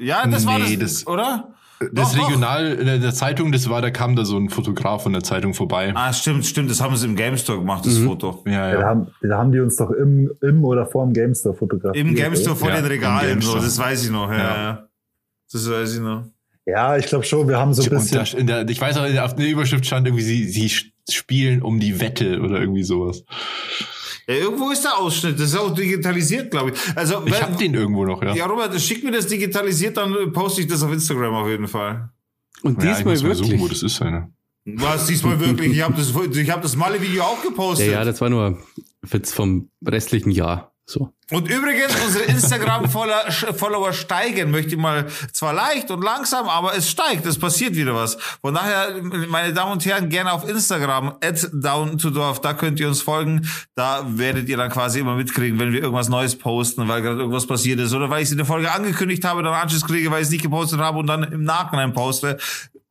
Ja, 0.00 0.26
das 0.26 0.46
war 0.46 0.58
Nee, 0.58 0.76
das, 0.76 0.94
das- 0.94 1.06
oder? 1.06 1.54
Das 1.92 2.12
Doch. 2.12 2.26
Regional, 2.28 2.72
in 2.74 2.86
der- 2.86 2.98
der 2.98 3.12
Zeitung, 3.14 3.50
das 3.52 3.68
war, 3.68 3.82
da 3.82 3.90
kam 3.90 4.16
da 4.16 4.24
so 4.24 4.38
ein 4.38 4.48
Fotograf 4.48 5.02
von 5.02 5.12
der 5.12 5.22
Zeitung 5.22 5.54
vorbei. 5.54 5.92
Ah, 5.94 6.12
stimmt, 6.12 6.46
stimmt. 6.46 6.70
Das 6.70 6.80
haben 6.80 6.96
sie 6.96 7.06
im 7.06 7.16
Game 7.16 7.36
Store 7.36 7.58
gemacht, 7.58 7.84
das 7.84 7.98
Foto. 7.98 8.42
Ja, 8.46 8.52
Ja, 8.52 8.72
da, 8.72 8.80
ja. 8.80 8.86
haben, 8.86 9.06
da 9.22 9.38
haben 9.38 9.52
die 9.52 9.60
uns 9.60 9.76
doch 9.76 9.90
im, 9.90 10.30
im 10.40 10.64
oder 10.64 10.86
vor 10.86 11.04
dem 11.04 11.12
GameStore 11.12 11.54
fotografiert. 11.54 11.96
Im 12.06 12.14
Game 12.14 12.34
Store 12.36 12.54
vor 12.56 12.68
Ja, 12.70 12.76
den 12.76 12.86
Regalen, 12.86 13.40
so, 13.40 13.54
das 13.56 13.78
weiß 13.78 14.04
ich 14.04 14.10
noch. 14.10 14.30
Ja, 14.30 14.38
Ja. 14.38 14.88
Das 15.52 15.70
weiß 15.70 15.94
ich 15.94 16.00
noch. 16.00 16.24
Ja, 16.66 16.96
ich 16.96 17.06
glaube 17.06 17.24
schon, 17.24 17.46
wir 17.48 17.58
haben 17.58 17.74
so 17.74 17.82
ein 17.82 17.88
Und 17.90 17.98
bisschen. 17.98 18.24
da, 18.24 18.38
in 18.38 18.46
der, 18.46 18.68
ich 18.68 18.80
weiß 18.80 18.96
auch, 18.96 19.22
auf 19.22 19.34
der 19.34 19.46
Überschrift 19.48 19.84
stand 19.84 20.06
irgendwie, 20.06 20.24
sie, 20.24 20.44
sie 20.44 20.70
spielen 21.10 21.60
um 21.60 21.78
die 21.78 22.00
Wette 22.00 22.40
oder 22.40 22.58
irgendwie 22.60 22.82
sowas. 22.84 23.24
Ja, 24.26 24.34
irgendwo 24.34 24.70
ist 24.70 24.82
der 24.84 24.96
Ausschnitt. 24.98 25.38
Das 25.38 25.48
ist 25.48 25.56
auch 25.56 25.74
digitalisiert, 25.74 26.50
glaube 26.50 26.70
ich. 26.70 26.96
Also, 26.96 27.22
Ich 27.26 27.32
wenn- 27.32 27.42
hab 27.42 27.58
den 27.58 27.74
irgendwo 27.74 28.04
noch, 28.06 28.22
ja. 28.22 28.34
Ja, 28.34 28.46
Robert, 28.46 28.80
schick 28.80 29.04
mir 29.04 29.10
das 29.12 29.26
digitalisiert, 29.26 29.96
dann 29.96 30.32
poste 30.32 30.62
ich 30.62 30.66
das 30.66 30.82
auf 30.82 30.92
Instagram 30.92 31.34
auf 31.34 31.48
jeden 31.48 31.68
Fall. 31.68 32.08
Und 32.62 32.82
ja, 32.82 32.90
ich 32.92 32.96
diesmal 32.98 33.14
muss 33.14 33.22
mal 33.22 33.28
wirklich. 33.30 33.48
suchen, 33.48 33.60
wo 33.60 33.68
das 33.68 33.82
ist. 33.82 33.98
Ja. 34.00 34.28
Was 34.66 35.06
diesmal 35.06 35.38
wirklich? 35.40 35.72
Ich 35.72 35.82
habe 35.82 35.94
das, 35.94 36.10
ich 36.36 36.50
hab 36.50 36.62
das 36.62 36.74
Malle-Video 36.74 37.22
auch 37.22 37.42
ja, 37.44 37.50
gepostet. 37.50 37.92
ja, 37.92 38.04
das 38.04 38.20
war 38.22 38.30
nur 38.30 38.58
Witz 39.02 39.32
vom 39.32 39.68
restlichen 39.86 40.30
Jahr. 40.30 40.73
So. 40.86 41.14
Und 41.30 41.50
übrigens, 41.50 41.94
unsere 42.04 42.24
Instagram-Follower 42.24 43.92
steigen, 43.94 44.50
möchte 44.50 44.74
ich 44.74 44.76
mal, 44.76 45.06
zwar 45.32 45.54
leicht 45.54 45.90
und 45.90 46.04
langsam, 46.04 46.48
aber 46.48 46.76
es 46.76 46.90
steigt, 46.90 47.24
es 47.24 47.38
passiert 47.38 47.74
wieder 47.74 47.94
was. 47.94 48.18
Von 48.42 48.52
daher, 48.52 49.00
meine 49.02 49.54
Damen 49.54 49.72
und 49.72 49.86
Herren, 49.86 50.10
gerne 50.10 50.32
auf 50.32 50.46
Instagram, 50.46 51.16
at 51.24 51.48
down 51.54 51.96
to 51.96 52.10
Dorf, 52.10 52.42
da 52.42 52.52
könnt 52.52 52.78
ihr 52.78 52.88
uns 52.88 53.00
folgen. 53.00 53.48
Da 53.74 54.04
werdet 54.06 54.50
ihr 54.50 54.58
dann 54.58 54.70
quasi 54.70 55.00
immer 55.00 55.16
mitkriegen, 55.16 55.58
wenn 55.58 55.72
wir 55.72 55.80
irgendwas 55.80 56.10
Neues 56.10 56.36
posten, 56.36 56.86
weil 56.86 57.00
gerade 57.00 57.20
irgendwas 57.20 57.46
passiert 57.46 57.80
ist 57.80 57.94
oder 57.94 58.10
weil 58.10 58.20
ich 58.20 58.26
es 58.26 58.32
in 58.32 58.38
der 58.38 58.46
Folge 58.46 58.70
angekündigt 58.70 59.24
habe, 59.24 59.42
dann 59.42 59.54
Anschluss 59.54 59.86
kriege, 59.86 60.10
weil 60.10 60.20
ich 60.20 60.26
es 60.26 60.30
nicht 60.30 60.42
gepostet 60.42 60.80
habe 60.80 60.98
und 60.98 61.06
dann 61.06 61.22
im 61.22 61.44
Nachhinein 61.44 61.94
poste. 61.94 62.36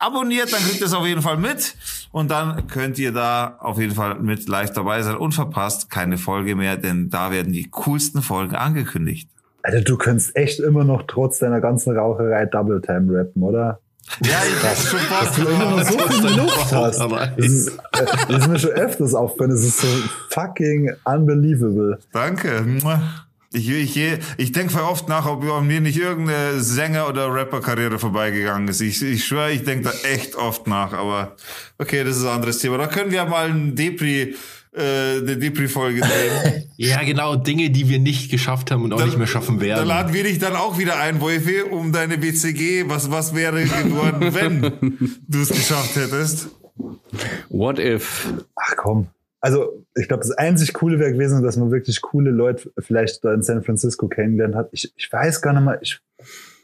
Abonniert, 0.04 0.52
dann 0.52 0.60
kriegt 0.60 0.82
ihr 0.82 0.88
es 0.88 0.94
auf 0.94 1.06
jeden 1.06 1.22
Fall 1.22 1.38
mit 1.38 1.76
und 2.12 2.30
dann 2.30 2.68
könnt 2.68 3.00
ihr 3.00 3.14
da 3.14 3.56
auf 3.60 3.80
jeden 3.80 3.96
Fall 3.96 4.16
mit 4.16 4.50
live 4.50 4.74
dabei 4.74 5.02
sein 5.02 5.16
und 5.16 5.34
verpasst 5.34 5.90
keine 5.90 6.18
Folge 6.18 6.56
mehr, 6.56 6.76
denn 6.76 7.10
da 7.10 7.32
werden 7.32 7.54
die 7.54 7.70
coolsten 7.72 8.22
Folgen 8.22 8.54
angekündigt. 8.56 9.30
Alter, 9.62 9.80
du 9.80 9.98
kannst 9.98 10.36
echt 10.36 10.60
immer 10.60 10.84
noch 10.84 11.04
trotz 11.08 11.40
deiner 11.40 11.62
ganzen 11.62 11.98
Raucherei 11.98 12.46
Double 12.48 12.82
Time 12.82 13.18
rappen, 13.18 13.44
oder? 13.44 13.80
Ja, 14.22 14.42
ich 14.46 14.62
weiß 14.62 14.90
schon 14.90 15.00
Dass 15.10 15.36
du 15.36 15.48
immer 15.48 15.72
noch 15.72 15.84
so 15.84 15.98
viel 15.98 16.38
Luft 16.38 16.72
hast. 16.74 17.00
Das 17.00 17.38
ist, 17.38 17.70
äh, 17.70 18.06
das 18.28 18.38
ist 18.40 18.48
mir 18.50 18.60
schon 18.60 18.72
öfters 18.72 19.14
aufgefallen. 19.14 19.52
Das 19.52 19.64
ist 19.64 19.80
so 19.80 19.88
fucking 20.32 20.92
unbelievable. 21.06 21.98
Danke. 22.12 22.66
Ich, 23.54 23.70
ich, 23.70 24.00
ich 24.38 24.52
denke 24.52 24.84
oft 24.84 25.08
nach, 25.08 25.26
ob 25.28 25.44
an 25.44 25.68
mir 25.68 25.80
nicht 25.80 25.98
irgendeine 25.98 26.60
Sänger- 26.60 27.08
oder 27.08 27.34
Rapper-Karriere 27.34 28.00
vorbeigegangen 28.00 28.68
ist. 28.68 28.82
Ich, 28.82 29.02
ich 29.02 29.24
schwöre, 29.26 29.52
ich 29.52 29.64
denke 29.64 29.86
da 29.86 30.08
echt 30.10 30.36
oft 30.36 30.68
nach. 30.68 30.94
Aber 30.94 31.36
okay, 31.78 32.04
das 32.04 32.18
ist 32.18 32.24
ein 32.24 32.30
anderes 32.36 32.60
Thema. 32.60 32.78
Da 32.78 32.88
können 32.88 33.12
wir 33.12 33.24
mal 33.26 33.50
einen 33.50 33.76
Depri 33.76 34.36
äh, 34.76 35.18
eine 35.20 35.38
Depri-Folge 35.38 36.02
drehen. 36.02 36.64
Ja, 36.78 37.04
genau, 37.04 37.36
Dinge, 37.36 37.70
die 37.70 37.88
wir 37.88 38.00
nicht 38.00 38.32
geschafft 38.32 38.72
haben 38.72 38.84
und 38.84 38.94
auch 38.94 39.06
nicht 39.06 39.18
mehr 39.18 39.28
schaffen 39.28 39.58
Da 39.60 39.66
werden. 39.66 39.88
laden 39.88 40.14
wir 40.14 40.24
dich 40.24 40.40
dann 40.40 40.56
auch 40.56 40.80
wieder 40.80 41.00
ein, 41.00 41.22
Wolfi, 41.22 41.62
um 41.62 41.92
deine 41.92 42.18
BCG. 42.18 42.86
Was, 42.90 43.12
was 43.12 43.36
wäre 43.36 43.64
geworden, 43.64 44.34
wenn 44.34 45.20
du 45.28 45.42
es 45.42 45.50
geschafft 45.50 45.96
hättest? 45.96 46.50
What 47.50 47.78
if? 47.78 48.34
Ach 48.56 48.76
komm. 48.76 49.08
Also, 49.46 49.86
ich 49.96 50.08
glaube, 50.08 50.22
das 50.22 50.32
einzig 50.32 50.74
Coole 50.74 51.00
wäre 51.00 51.12
gewesen, 51.12 51.44
dass 51.44 51.58
man 51.58 51.70
wirklich 51.70 52.02
coole 52.02 52.32
Leute 52.32 52.72
vielleicht 52.78 53.26
da 53.26 53.34
in 53.34 53.42
San 53.42 53.62
Francisco 53.62 54.08
kennengelernt 54.08 54.56
hat. 54.56 54.70
Ich, 54.72 54.94
ich 54.96 55.12
weiß 55.12 55.42
gar 55.42 55.52
nicht 55.52 55.64
mehr, 55.66 55.82
ich, 55.82 56.00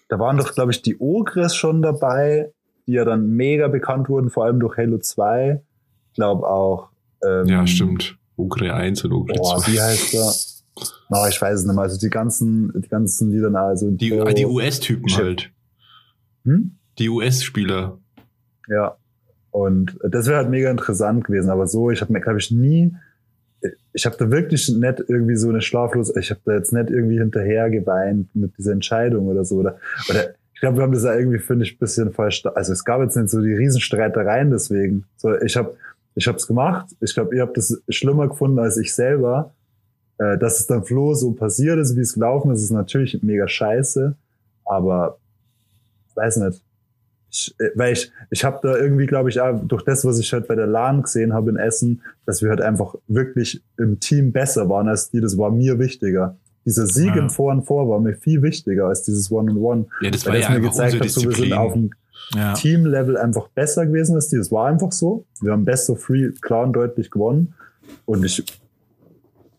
da 0.07 0.17
waren 0.17 0.37
doch, 0.37 0.53
glaube 0.53 0.71
ich, 0.71 0.81
die 0.81 0.97
Ogres 0.97 1.55
schon 1.57 1.81
dabei, 1.81 2.53
die 2.87 2.93
ja 2.93 3.03
dann 3.03 3.31
mega 3.31 3.67
bekannt 3.67 4.07
wurden, 4.07 4.29
vor 4.29 4.45
allem 4.45 4.61
durch 4.61 4.77
Halo 4.77 4.97
2. 4.97 5.61
Ich 6.07 6.13
glaube 6.13 6.47
auch. 6.47 6.87
Ähm, 7.21 7.47
Ja, 7.47 7.67
stimmt. 7.67 8.17
Ogre 8.37 8.73
1 8.73 9.03
und 9.03 9.11
Ogre 9.11 9.33
Boah, 9.33 9.57
2. 9.59 9.73
wie 9.73 9.81
heißt 9.81 10.13
der? 10.13 10.33
Na, 11.09 11.27
ich 11.27 11.41
weiß 11.41 11.59
es 11.59 11.65
nicht 11.65 11.75
mehr. 11.75 11.83
Also 11.83 11.99
die 11.99 12.09
ganzen, 12.09 12.71
die 12.81 12.87
ganzen 12.87 13.29
Lieder, 13.33 13.53
also 13.53 13.91
Die, 13.91 14.11
Pro- 14.11 14.23
ah, 14.23 14.31
die 14.31 14.45
US-Typen 14.45 15.13
halt. 15.17 15.51
Hm? 16.45 16.77
Die 16.97 17.09
US-Spieler. 17.09 17.99
Ja. 18.69 18.95
Und 19.51 19.97
das 20.03 20.27
wäre 20.27 20.37
halt 20.37 20.49
mega 20.49 20.69
interessant 20.69 21.23
gewesen. 21.23 21.49
Aber 21.49 21.67
so, 21.67 21.91
ich 21.91 22.01
habe 22.01 22.13
mir, 22.13 22.21
glaube 22.21 22.39
ich, 22.39 22.51
nie, 22.51 22.95
ich 23.93 24.05
habe 24.05 24.15
da 24.17 24.31
wirklich 24.31 24.69
nicht 24.69 25.03
irgendwie 25.07 25.35
so 25.35 25.49
eine 25.49 25.61
schlaflos, 25.61 26.15
ich 26.15 26.29
habe 26.29 26.39
da 26.45 26.53
jetzt 26.53 26.71
nicht 26.71 26.89
irgendwie 26.89 27.19
hinterher 27.19 27.69
geweint 27.69 28.33
mit 28.35 28.57
dieser 28.57 28.71
Entscheidung 28.71 29.27
oder 29.27 29.43
so. 29.43 29.57
Oder, 29.57 29.77
oder 30.09 30.29
ich 30.53 30.61
glaube, 30.61 30.77
wir 30.77 30.83
haben 30.83 30.93
das 30.93 31.03
ja 31.03 31.15
irgendwie, 31.15 31.39
finde 31.39 31.65
ich, 31.65 31.79
bisschen 31.79 32.11
falsch. 32.11 32.45
Also 32.45 32.73
es 32.73 32.85
gab 32.85 33.01
jetzt 33.01 33.15
nicht 33.15 33.29
so 33.29 33.41
die 33.41 33.53
Riesenstreitereien 33.53 34.51
deswegen. 34.51 35.05
So, 35.17 35.35
ich 35.39 35.57
habe 35.57 35.75
ich 36.15 36.27
habe 36.27 36.37
es 36.37 36.47
gemacht. 36.47 36.87
Ich 36.99 37.13
glaube, 37.13 37.35
ihr 37.35 37.41
habt 37.41 37.55
das 37.55 37.81
schlimmer 37.87 38.27
gefunden 38.27 38.59
als 38.59 38.77
ich 38.77 38.93
selber. 38.93 39.53
Äh, 40.17 40.37
dass 40.37 40.59
es 40.59 40.67
dann 40.67 40.83
Flo 40.83 41.13
so 41.13 41.31
passiert 41.31 41.79
ist, 41.79 41.95
wie 41.95 42.01
es 42.01 42.13
gelaufen 42.13 42.51
ist, 42.51 42.61
ist 42.61 42.71
natürlich 42.71 43.21
mega 43.23 43.47
scheiße. 43.47 44.15
Aber 44.65 45.17
weiß 46.15 46.37
nicht. 46.37 46.61
Ich, 47.31 47.53
äh, 47.59 47.69
weil 47.75 47.93
ich, 47.93 48.11
ich 48.31 48.43
habe 48.43 48.59
da 48.61 48.75
irgendwie, 48.77 49.05
glaube 49.05 49.29
ich, 49.29 49.39
auch 49.39 49.59
durch 49.65 49.83
das, 49.83 50.03
was 50.05 50.19
ich 50.19 50.31
halt 50.33 50.47
bei 50.47 50.55
der 50.55 50.67
LAN 50.67 51.03
gesehen 51.03 51.33
habe 51.33 51.49
in 51.51 51.57
Essen, 51.57 52.01
dass 52.25 52.41
wir 52.41 52.49
halt 52.49 52.61
einfach 52.61 52.95
wirklich 53.07 53.61
im 53.77 53.99
Team 53.99 54.31
besser 54.31 54.67
waren 54.69 54.87
als 54.87 55.11
die. 55.11 55.21
Das 55.21 55.37
war 55.37 55.51
mir 55.51 55.77
wichtiger. 55.79 56.37
Dieser 56.65 56.87
Sieg 56.87 57.15
Ja. 57.15 57.21
im 57.21 57.29
Vor 57.29 57.51
und 57.51 57.63
Vor 57.63 57.87
war 57.89 57.99
mir 57.99 58.13
viel 58.15 58.41
wichtiger 58.41 58.87
als 58.87 59.03
dieses 59.03 59.31
One-on-One. 59.31 59.85
Ja, 60.01 60.11
das 60.11 60.25
Weil 60.25 60.33
war 60.33 60.39
das 60.39 60.49
ja 60.49 60.55
mir 60.55 60.61
gezeigt 60.67 60.99
hat, 60.99 61.09
so, 61.09 61.23
wir 61.23 61.31
sind 61.35 61.53
auf 61.53 61.73
dem 61.73 61.91
Ja. 62.35 62.53
Team-Level 62.53 63.17
einfach 63.17 63.47
besser 63.49 63.85
gewesen 63.85 64.15
als 64.15 64.27
die. 64.29 64.37
Das 64.37 64.51
war 64.51 64.67
einfach 64.67 64.91
so. 64.91 65.25
Wir 65.41 65.51
haben 65.51 65.65
Best 65.65 65.89
of 65.89 66.03
Three 66.03 66.31
klar 66.41 66.63
und 66.65 66.73
deutlich 66.73 67.09
gewonnen. 67.09 67.53
Und 68.05 68.23
ich, 68.23 68.43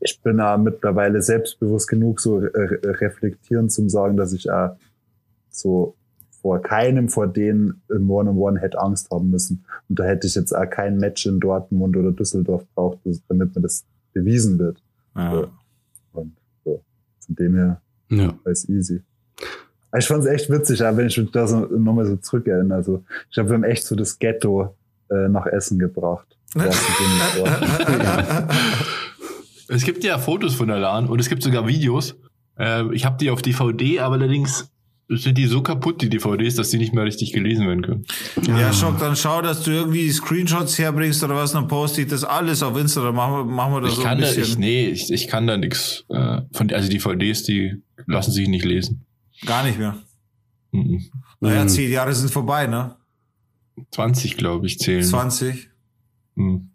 ich 0.00 0.20
bin 0.22 0.36
da 0.38 0.56
mittlerweile 0.56 1.20
selbstbewusst 1.22 1.88
genug, 1.88 2.20
so 2.20 2.40
äh, 2.40 2.78
reflektierend 2.84 3.72
zum 3.72 3.88
sagen, 3.88 4.16
dass 4.16 4.32
ich 4.32 4.48
äh, 4.48 4.68
so 5.50 5.94
vor 6.40 6.60
keinem 6.62 7.08
vor 7.08 7.26
denen 7.26 7.82
im 7.88 8.10
One-on-One 8.10 8.60
hätte 8.60 8.80
Angst 8.80 9.10
haben 9.10 9.30
müssen. 9.30 9.64
Und 9.88 9.98
da 9.98 10.04
hätte 10.04 10.26
ich 10.26 10.34
jetzt 10.34 10.52
auch 10.52 10.68
kein 10.68 10.96
Match 10.98 11.26
in 11.26 11.40
Dortmund 11.40 11.96
oder 11.96 12.12
Düsseldorf 12.12 12.64
braucht, 12.74 12.98
damit 13.28 13.54
mir 13.54 13.62
das 13.62 13.84
bewiesen 14.12 14.58
wird. 14.58 14.78
Ja. 15.16 15.46
Und 16.12 16.36
so, 16.64 16.82
von 17.26 17.34
dem 17.36 17.54
her 17.54 17.80
Ja. 18.10 18.34
ist 18.44 18.68
easy. 18.68 19.02
Aber 19.90 19.98
Ich 19.98 20.06
fand 20.06 20.24
es 20.24 20.30
echt 20.30 20.50
witzig, 20.50 20.82
aber 20.84 20.98
wenn 20.98 21.06
ich 21.08 21.18
mich 21.18 21.30
da 21.32 21.46
so 21.46 21.60
nochmal 21.66 22.06
so 22.06 22.16
zurückerinnere. 22.16 22.76
Also 22.76 23.04
ich 23.28 23.34
glaube, 23.34 23.50
wir 23.50 23.54
haben 23.54 23.64
echt 23.64 23.84
so 23.84 23.94
das 23.96 24.18
Ghetto 24.18 24.74
äh, 25.10 25.28
nach 25.28 25.46
Essen 25.46 25.78
gebracht. 25.78 26.36
Es 29.72 29.84
gibt 29.84 30.02
ja 30.02 30.18
Fotos 30.18 30.54
von 30.56 30.66
der 30.68 30.78
LAN 30.80 31.06
und 31.06 31.20
es 31.20 31.28
gibt 31.28 31.42
sogar 31.44 31.68
Videos. 31.68 32.16
Äh, 32.58 32.92
ich 32.92 33.04
habe 33.04 33.16
die 33.18 33.30
auf 33.30 33.40
DVD, 33.40 34.00
aber 34.00 34.16
allerdings 34.16 34.68
sind 35.12 35.36
die 35.38 35.46
so 35.46 35.60
kaputt, 35.62 36.00
die 36.02 36.08
DVDs, 36.08 36.54
dass 36.54 36.70
die 36.70 36.78
nicht 36.78 36.94
mehr 36.94 37.04
richtig 37.04 37.32
gelesen 37.32 37.66
werden 37.66 37.82
können. 37.82 38.04
Ja, 38.46 38.72
Schock, 38.72 38.98
dann 38.98 39.16
schau, 39.16 39.42
dass 39.42 39.62
du 39.64 39.70
irgendwie 39.72 40.08
Screenshots 40.10 40.78
herbringst 40.78 41.22
oder 41.24 41.34
was, 41.34 41.52
dann 41.52 41.66
poste 41.68 42.02
ich 42.02 42.06
das 42.08 42.22
alles 42.24 42.62
auf 42.62 42.76
Instagram. 42.76 43.14
Machen 43.16 43.34
wir, 43.34 43.44
machen 43.44 43.72
wir 43.74 43.80
das 43.80 43.90
Ich 43.90 43.96
so 43.96 44.02
kann 44.02 44.12
ein 44.18 44.20
da, 44.22 44.26
bisschen. 44.28 44.42
ich, 44.44 44.58
nee, 44.58 44.86
ich, 44.88 45.12
ich 45.12 45.26
kann 45.28 45.46
da 45.46 45.56
nix. 45.56 46.04
Äh, 46.08 46.42
von, 46.52 46.72
also 46.72 46.88
DVDs, 46.88 47.42
die 47.42 47.82
lassen 48.06 48.30
sich 48.32 48.48
nicht 48.48 48.64
lesen. 48.64 49.04
Gar 49.46 49.64
nicht 49.64 49.78
mehr. 49.78 49.96
Mhm. 50.72 51.02
Naja, 51.40 51.64
Mhm. 51.64 51.68
zehn 51.68 51.90
Jahre 51.90 52.14
sind 52.14 52.30
vorbei, 52.30 52.66
ne? 52.66 52.94
20, 53.92 54.36
glaube 54.36 54.66
ich, 54.66 54.78
zählen. 54.78 55.02
20. 55.02 55.70
Mhm. 56.36 56.70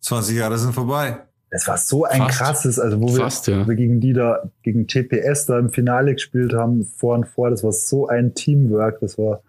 20 0.00 0.36
Jahre 0.36 0.58
sind 0.58 0.74
vorbei. 0.74 1.24
Das 1.54 1.68
war 1.68 1.78
so 1.78 2.02
ein 2.04 2.20
Fast. 2.22 2.38
krasses, 2.38 2.78
also 2.80 3.00
wo 3.00 3.06
wir, 3.14 3.22
Fast, 3.22 3.46
ja. 3.46 3.64
wir 3.68 3.76
gegen 3.76 4.00
die 4.00 4.12
da, 4.12 4.42
gegen 4.64 4.88
TPS 4.88 5.46
da 5.46 5.56
im 5.60 5.70
Finale 5.70 6.14
gespielt 6.14 6.52
haben, 6.52 6.84
vor 6.84 7.14
und 7.14 7.28
vor, 7.28 7.48
das 7.48 7.62
war 7.62 7.70
so 7.70 8.08
ein 8.08 8.34
Teamwork, 8.34 8.98
das 8.98 9.16
war, 9.18 9.40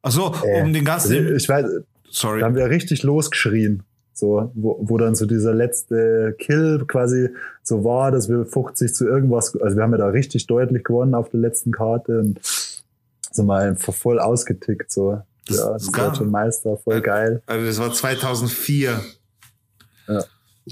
Ach 0.00 0.10
so, 0.10 0.34
Äh, 0.46 0.62
um 0.62 0.72
den 0.72 0.88
also 0.88 1.10
ganzen. 1.12 1.36
ich 1.36 1.46
weiß, 1.46 1.66
Sorry. 2.10 2.40
da 2.40 2.46
haben 2.46 2.54
wir 2.54 2.70
richtig 2.70 3.02
losgeschrien. 3.02 3.82
So, 4.14 4.50
wo, 4.54 4.78
wo 4.80 4.96
dann 4.96 5.14
so 5.14 5.26
dieser 5.26 5.52
letzte 5.54 6.34
Kill 6.38 6.84
quasi 6.86 7.28
so 7.62 7.84
war, 7.84 8.10
dass 8.10 8.30
wir 8.30 8.46
50 8.46 8.94
zu 8.94 9.06
irgendwas, 9.06 9.54
also 9.60 9.76
wir 9.76 9.82
haben 9.82 9.92
ja 9.92 9.98
da 9.98 10.06
richtig 10.08 10.46
deutlich 10.46 10.84
gewonnen 10.84 11.14
auf 11.14 11.28
der 11.28 11.40
letzten 11.40 11.70
Karte 11.70 12.18
und 12.20 12.40
sind 12.42 13.44
mal 13.46 13.76
voll 13.76 14.18
ausgetickt, 14.18 14.90
so. 14.90 15.20
Das- 15.46 15.58
ja, 15.58 15.72
das 15.72 15.92
deutsche 15.92 16.24
Meister, 16.24 16.78
voll 16.78 17.02
geil. 17.02 17.42
Also 17.46 17.66
das 17.66 17.78
war 17.78 17.92
2004. 17.92 19.00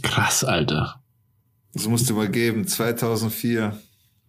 Krass, 0.02 0.44
Alter. 0.44 1.02
Das 1.74 1.86
musst 1.86 2.08
du 2.10 2.14
mal 2.14 2.28
geben. 2.28 2.66
2004. 2.66 3.78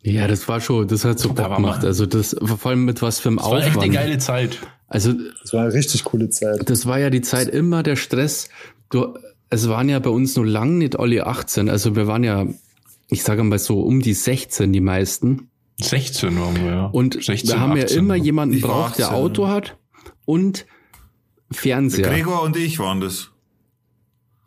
Ja, 0.02 0.28
das 0.28 0.48
war 0.48 0.62
schon, 0.62 0.88
das 0.88 1.04
hat 1.06 1.20
so 1.20 1.30
Da 1.30 1.48
Bock 1.48 1.58
gemacht. 1.58 1.84
Also 1.84 2.06
das, 2.06 2.36
vor 2.42 2.72
allem 2.72 2.86
mit 2.86 3.02
was 3.02 3.20
für 3.20 3.30
einem 3.30 3.38
Das 3.38 3.46
war 3.48 3.58
echt 3.58 3.68
eine 3.68 3.76
Aufwand. 3.78 3.94
geile 3.94 4.18
Zeit. 4.18 4.58
Also 4.88 5.14
Das 5.42 5.54
war 5.54 5.64
eine 5.66 5.74
richtig 5.74 6.04
coole 6.04 6.30
Zeit. 6.30 6.70
das 6.70 6.86
war 6.86 7.00
ja 7.00 7.10
die 7.10 7.22
Zeit 7.22 7.48
immer 7.50 7.84
der 7.84 7.96
Stress. 7.96 8.50
Du, 8.90 9.18
es 9.50 9.68
waren 9.68 9.90
ja 9.90 10.00
bei 10.00 10.10
uns 10.10 10.36
nur 10.36 10.46
lang 10.46 10.78
nicht 10.78 10.98
alle 10.98 11.28
18. 11.28 11.70
Also 11.70 11.96
wir 11.96 12.08
waren 12.08 12.24
ja, 12.24 12.46
ich 13.10 13.24
sage 13.24 13.44
mal 13.44 13.60
so 13.60 13.82
um 13.82 14.02
die 14.02 14.14
16 14.14 14.72
die 14.72 14.80
meisten. 14.82 15.50
16 15.82 16.40
waren 16.40 16.56
wir, 16.56 16.72
ja. 16.72 16.86
Und 16.86 17.24
16, 17.24 17.50
wir 17.50 17.60
haben 17.60 17.78
ja 17.78 17.84
18. 17.84 17.98
immer 18.00 18.16
jemanden 18.16 18.56
Ich 18.56 18.64
war 18.64 18.70
braucht, 18.86 19.00
der 19.00 19.08
18. 19.08 19.18
Auto 19.18 19.48
hat 19.48 19.78
und 20.26 20.66
Fernseher. 21.52 22.10
Gregor 22.10 22.44
und 22.44 22.56
ich 22.58 22.80
waren 22.80 23.02
das. 23.02 23.32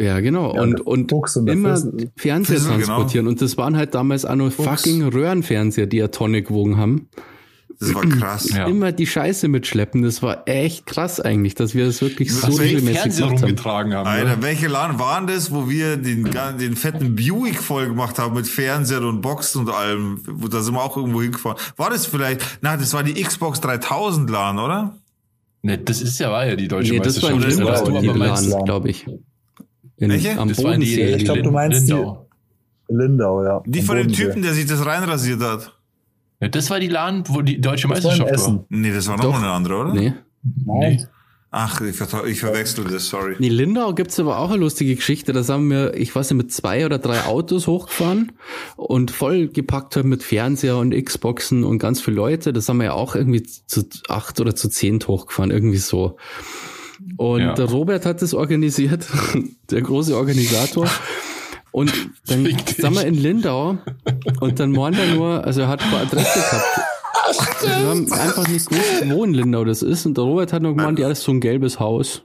Ja, 0.03 0.21
genau. 0.21 0.55
Ja, 0.55 0.63
und 0.63 0.81
und 0.81 1.13
und 1.13 1.49
immer 1.49 1.77
Fissel. 1.77 2.11
Fernseher 2.17 2.57
Fissel, 2.57 2.73
genau. 2.73 2.85
transportieren. 2.85 3.27
Und 3.29 3.41
das 3.41 3.57
waren 3.57 3.77
halt 3.77 3.95
damals 3.95 4.25
auch 4.25 4.35
nur 4.35 4.51
Fuchs. 4.51 4.83
fucking 4.83 5.03
Röhrenfernseher, 5.05 5.87
die 5.87 5.99
ja 5.99 6.09
Tonne 6.09 6.43
gewogen 6.43 6.77
haben. 6.77 7.09
Das 7.79 7.95
war 7.95 8.03
krass. 8.03 8.51
Ja. 8.51 8.67
Immer 8.67 8.93
die 8.93 9.07
Scheiße 9.07 9.49
mitschleppen. 9.49 10.03
Das 10.03 10.23
war 10.23 10.43
echt 10.47 10.87
krass 10.87 11.19
eigentlich, 11.21 11.55
dass 11.55 11.75
wir 11.75 11.87
das 11.87 12.01
wirklich 12.01 12.33
so 12.33 12.47
Was 12.47 12.59
wir 12.59 12.65
regelmäßig 12.67 13.01
Fernseher 13.01 13.27
gemacht 13.27 13.43
haben. 13.43 13.49
rumgetragen 13.49 13.95
haben. 13.95 14.07
Alter, 14.07 14.37
ne? 14.37 14.43
welche 14.43 14.69
LAN 14.69 14.99
waren 14.99 15.27
das, 15.27 15.53
wo 15.53 15.69
wir 15.69 15.97
den, 15.97 16.31
den 16.61 16.77
fetten 16.77 17.17
Buick 17.17 17.61
voll 17.61 17.89
gemacht 17.89 18.19
haben 18.19 18.35
mit 18.35 18.47
Fernseher 18.47 19.03
und 19.03 19.21
Boxen 19.21 19.63
und 19.63 19.71
allem? 19.71 20.21
Wo, 20.27 20.47
da 20.49 20.61
sind 20.61 20.75
wir 20.75 20.83
auch 20.83 20.97
irgendwo 20.97 21.23
hingefahren. 21.23 21.59
War 21.77 21.91
das 21.91 22.07
vielleicht, 22.07 22.41
na, 22.61 22.77
das 22.77 22.93
war 22.95 23.03
die 23.03 23.21
Xbox 23.21 23.61
3000 23.61 24.31
LAN, 24.31 24.59
oder? 24.59 24.97
Ne, 25.63 25.79
das 25.79 26.03
ist 26.03 26.19
ja, 26.21 26.31
war 26.31 26.47
ja 26.47 26.57
die 26.57 26.69
deutsche 26.69 26.93
Nee, 26.93 27.01
das 27.01 27.23
war 27.23 27.31
Meisterschaft. 27.35 27.69
Was 27.69 27.85
Lindau, 27.85 28.01
du 28.01 28.07
die. 28.07 28.19
Plan, 28.19 28.65
glaube 28.65 28.91
ich. 28.91 29.07
In, 30.03 30.11
Welche? 30.11 30.39
Am 30.39 30.49
Das 30.49 30.59
war 30.59 30.73
die, 30.77 30.79
Bodensee. 30.97 31.15
Ich 31.15 31.25
glaub, 31.25 31.37
die 31.37 31.43
du 31.43 31.51
meinst 31.53 31.89
die- 31.89 31.93
Lindau. 31.93 32.27
Lindau, 32.89 33.45
ja. 33.45 33.63
Die 33.67 33.79
am 33.81 33.85
von 33.87 33.97
dem. 33.97 34.13
Typen, 34.13 34.43
der 34.43 34.53
sich 34.53 34.67
das 34.67 34.85
reinrasiert 34.85 35.41
hat. 35.41 35.73
Ja, 36.41 36.49
das 36.49 36.69
war 36.71 36.81
die 36.81 36.89
LAN, 36.89 37.23
wo 37.29 37.41
die 37.41 37.61
deutsche 37.61 37.87
Das 37.89 38.03
war 38.05 38.11
Meisterschaft 38.11 38.31
war. 38.31 38.35
Essen. 38.35 38.65
Nee, 38.69 38.93
das 38.93 39.07
war 39.09 39.17
noch 39.17 39.25
Doch. 39.25 39.33
mal 39.33 39.39
eine 39.39 39.51
andere, 39.53 39.77
oder? 39.77 39.95
Nee. 39.95 40.13
Nein. 40.67 41.07
Ach, 41.55 41.81
ich, 41.83 41.95
ver 41.95 42.25
ich 42.27 42.41
verwechsel 42.41 42.85
das, 42.91 43.09
sorry. 43.09 43.37
In 43.39 43.53
Lindau 43.53 43.93
gibt's 43.95 44.19
aber 44.19 44.39
auch 44.39 44.49
eine 44.51 44.59
lustige 44.61 44.97
Geschichte. 44.97 45.33
Da 45.35 45.43
sind 45.43 45.69
wir, 45.69 45.95
ich 45.95 46.15
weiß 46.17 46.31
nicht, 46.31 46.39
mit 46.39 46.53
zwei 46.53 46.85
oder 46.87 46.99
drei 46.99 47.25
Autos 47.27 47.67
hochgefahren 47.67 48.33
und 48.77 49.11
voll 49.11 49.49
gepackt 49.49 49.95
haben 49.97 50.09
mit 50.09 50.23
Fernseher 50.23 50.79
und 50.79 50.93
Xboxen 50.95 51.63
und 51.63 51.79
ganz 51.79 52.01
viele 52.01 52.17
Leute. 52.17 52.53
Das 52.55 52.69
haben 52.69 52.79
wir 52.79 52.87
ja 52.87 52.93
auch 52.95 53.15
irgendwie 53.15 53.43
zu 53.43 53.85
acht 54.09 54.41
oder 54.41 54.55
zu 54.57 54.69
zehn 54.71 54.99
hochgefahren, 55.07 55.51
irgendwie 55.51 55.77
so. 55.77 56.17
Und 57.17 57.41
Ja. 57.41 57.55
der 57.55 57.67
Robert 57.67 58.07
hat 58.07 58.23
das 58.23 58.35
organisiert, 58.35 59.07
der 59.71 59.83
große 59.83 60.17
Organisator. 60.17 60.89
Und 61.71 61.93
dann 62.27 62.45
sind 62.45 62.95
wir 62.95 63.07
in 63.07 63.15
Lindau 63.15 63.79
und 64.41 64.61
dann 64.61 64.73
meint 64.73 64.99
er 64.99 65.15
nur, 65.15 65.45
also 65.45 65.63
er 65.63 65.69
hat 65.69 65.81
keine 65.81 65.99
Adresse 66.03 66.39
gehabt. 66.39 66.81
Wir 67.63 67.89
haben 67.89 68.13
einfach 68.13 68.47
nicht 68.49 68.69
gewusst, 68.69 69.05
wo 69.07 69.25
in 69.25 69.33
Lindau 69.33 69.65
das 69.65 69.83
ist. 69.83 70.05
Und 70.05 70.17
der 70.19 70.25
Robert 70.25 70.53
hat 70.53 70.61
noch 70.63 70.71
gemeint, 70.75 70.99
ja, 70.99 71.09
das 71.09 71.21
ist 71.21 71.25
so 71.25 71.33
ein 71.33 71.41
gelbes 71.41 71.81
Haus. 71.81 72.23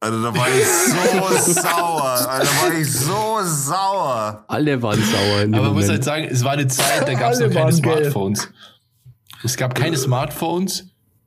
Also 0.00 0.22
da 0.22 0.34
war 0.34 0.46
ich 0.48 0.66
so 0.66 1.52
sauer. 1.60 2.28
Also 2.28 2.50
da 2.52 2.62
war 2.72 2.78
ich 2.80 2.92
so 2.92 3.38
sauer. 3.42 4.44
Alle 4.48 4.82
waren 4.82 5.02
sauer 5.02 5.42
in 5.42 5.52
dem 5.52 5.54
Aber 5.54 5.64
man 5.68 5.74
muss 5.76 5.88
halt 5.88 6.04
sagen, 6.04 6.26
es 6.30 6.44
war 6.44 6.52
eine 6.52 6.66
Zeit, 6.68 7.06
da 7.06 7.14
gab 7.14 7.32
es 7.32 7.40
noch 7.40 7.48
keine 7.48 7.64
waren 7.72 7.82
gelb. 7.82 7.96
Smartphones. 8.02 8.48
Es 9.44 9.56
gab 9.56 9.74
keine 9.74 9.96
Smartphones. 9.96 10.86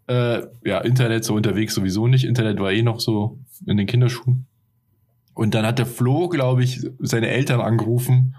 Äh, 0.10 0.48
ja, 0.66 0.80
Internet 0.80 1.24
so 1.24 1.36
unterwegs 1.36 1.76
sowieso 1.76 2.08
nicht. 2.08 2.26
Internet 2.26 2.60
war 2.60 2.72
eh 2.72 2.82
noch 2.82 3.00
so 3.00 3.38
in 3.66 3.78
den 3.78 3.86
Kinderschuhen. 3.88 4.46
Und 5.36 5.54
dann 5.54 5.66
hat 5.66 5.80
der 5.80 5.86
Flo, 5.86 6.28
glaube 6.30 6.64
ich, 6.64 6.82
seine 7.00 7.30
Eltern 7.30 7.62
angerufen. 7.62 8.36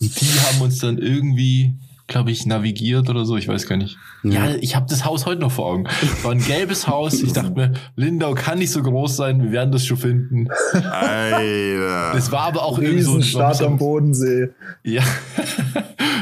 Und 0.00 0.20
die 0.20 0.24
haben 0.40 0.60
uns 0.62 0.78
dann 0.80 0.98
irgendwie, 0.98 1.74
glaube 2.08 2.30
ich, 2.32 2.46
navigiert 2.46 3.08
oder 3.10 3.24
so. 3.24 3.36
Ich 3.36 3.46
weiß 3.46 3.68
gar 3.68 3.76
nicht. 3.76 3.96
Ja, 4.24 4.48
Ja. 4.48 4.56
ich 4.60 4.74
habe 4.74 4.86
das 4.88 5.04
Haus 5.04 5.26
heute 5.26 5.40
noch 5.42 5.52
vor 5.52 5.66
Augen. 5.66 5.84
War 6.22 6.32
ein 6.32 6.42
gelbes 6.42 6.88
Haus. 6.88 7.22
Ich 7.22 7.32
dachte 7.32 7.52
mir, 7.52 7.74
Lindau 7.94 8.34
kann 8.34 8.58
nicht 8.58 8.70
so 8.72 8.82
groß 8.82 9.14
sein. 9.16 9.42
Wir 9.42 9.52
werden 9.52 9.70
das 9.70 9.84
schon 9.86 9.98
finden. 9.98 10.48
Alter. 10.72 12.14
Es 12.16 12.32
war 12.32 12.40
aber 12.44 12.64
auch 12.64 12.78
irgendwie 12.78 13.02
so 13.02 13.10
ein 13.12 13.16
Riesenstadt 13.18 13.62
am 13.62 13.76
Bodensee. 13.78 14.48
Ja. 14.82 15.02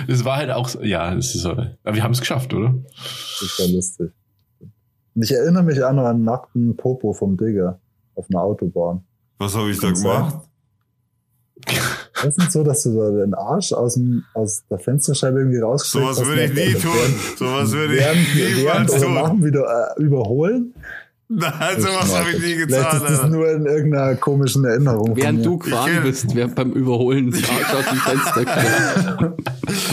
Es 0.07 0.25
war 0.25 0.39
halt 0.39 0.51
auch, 0.51 0.69
so- 0.69 0.83
ja, 0.83 1.15
es 1.15 1.37
ist, 1.37 1.47
aber 1.47 1.77
wir 1.85 2.03
haben 2.03 2.11
es 2.11 2.19
geschafft, 2.19 2.53
oder? 2.53 2.75
Das 3.41 3.59
ja 3.59 3.67
lustig. 3.73 4.11
Ich 5.23 5.33
erinnere 5.33 5.63
mich 5.63 5.85
an 5.85 5.99
einen 5.99 6.25
nackten 6.25 6.77
Popo 6.77 7.13
vom 7.13 7.37
Digger 7.37 7.79
auf 8.15 8.27
einer 8.31 8.43
Autobahn. 8.43 9.03
Was 9.39 9.55
habe 9.57 9.71
ich 9.71 9.81
da 9.81 9.91
gemacht? 9.91 10.39
Das 12.23 12.37
ist 12.37 12.39
nicht 12.39 12.53
so, 12.53 12.63
dass 12.63 12.83
du 12.83 12.95
da 12.95 13.11
den 13.11 13.33
Arsch 13.33 13.73
aus, 13.73 13.95
dem, 13.95 14.25
aus 14.35 14.63
der 14.71 14.79
Fensterscheibe 14.79 15.39
irgendwie 15.39 15.59
rausgestreckt 15.59 16.15
Sowas 16.15 16.27
würde 16.27 16.45
ich 16.45 16.53
nie 16.53 16.75
tun. 16.79 16.93
Sowas 17.39 17.73
würde 17.73 17.95
ich 17.95 18.01
Während, 18.01 18.57
niemals 18.59 19.01
tun. 19.01 19.15
machen 19.15 19.43
wieder 19.43 19.95
äh, 19.97 20.03
überholen. 20.03 20.75
Nein, 21.33 21.81
sowas 21.81 22.13
habe 22.19 22.31
ich 22.33 22.39
nie 22.39 22.55
Vielleicht 22.55 22.69
getan. 22.69 22.97
ist 22.97 23.03
das 23.09 23.19
Alter. 23.21 23.29
nur 23.29 23.49
in 23.53 23.65
irgendeiner 23.65 24.17
komischen 24.17 24.65
Erinnerung. 24.65 25.07
von 25.07 25.17
Während 25.17 25.39
mir. 25.39 25.45
du 25.45 25.59
gefahren 25.59 26.01
bist, 26.03 26.35
wer 26.35 26.49
beim 26.49 26.73
Überholen 26.73 27.33
aus 27.33 27.41
dem 27.91 27.99
Fenster. 27.99 29.37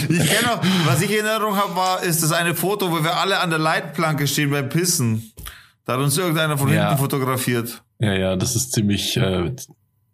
Ich 0.08 0.18
kenne 0.26 0.46
noch, 0.56 0.60
was 0.86 1.00
ich 1.02 1.16
in 1.16 1.24
Erinnerung 1.24 1.54
habe, 1.56 1.76
war, 1.76 2.02
ist 2.02 2.22
das 2.24 2.32
eine 2.32 2.54
Foto, 2.56 2.90
wo 2.90 3.04
wir 3.04 3.16
alle 3.18 3.38
an 3.38 3.50
der 3.50 3.60
Leitplanke 3.60 4.26
stehen 4.26 4.50
beim 4.50 4.68
Pissen. 4.68 5.30
Da 5.84 5.92
hat 5.94 6.00
uns 6.00 6.18
irgendeiner 6.18 6.58
von 6.58 6.72
Ja. 6.72 6.88
hinten 6.88 7.00
fotografiert. 7.02 7.82
Ja, 8.00 8.12
ja, 8.14 8.36
das 8.36 8.56
ist 8.56 8.72
ziemlich 8.72 9.16
äh, 9.16 9.52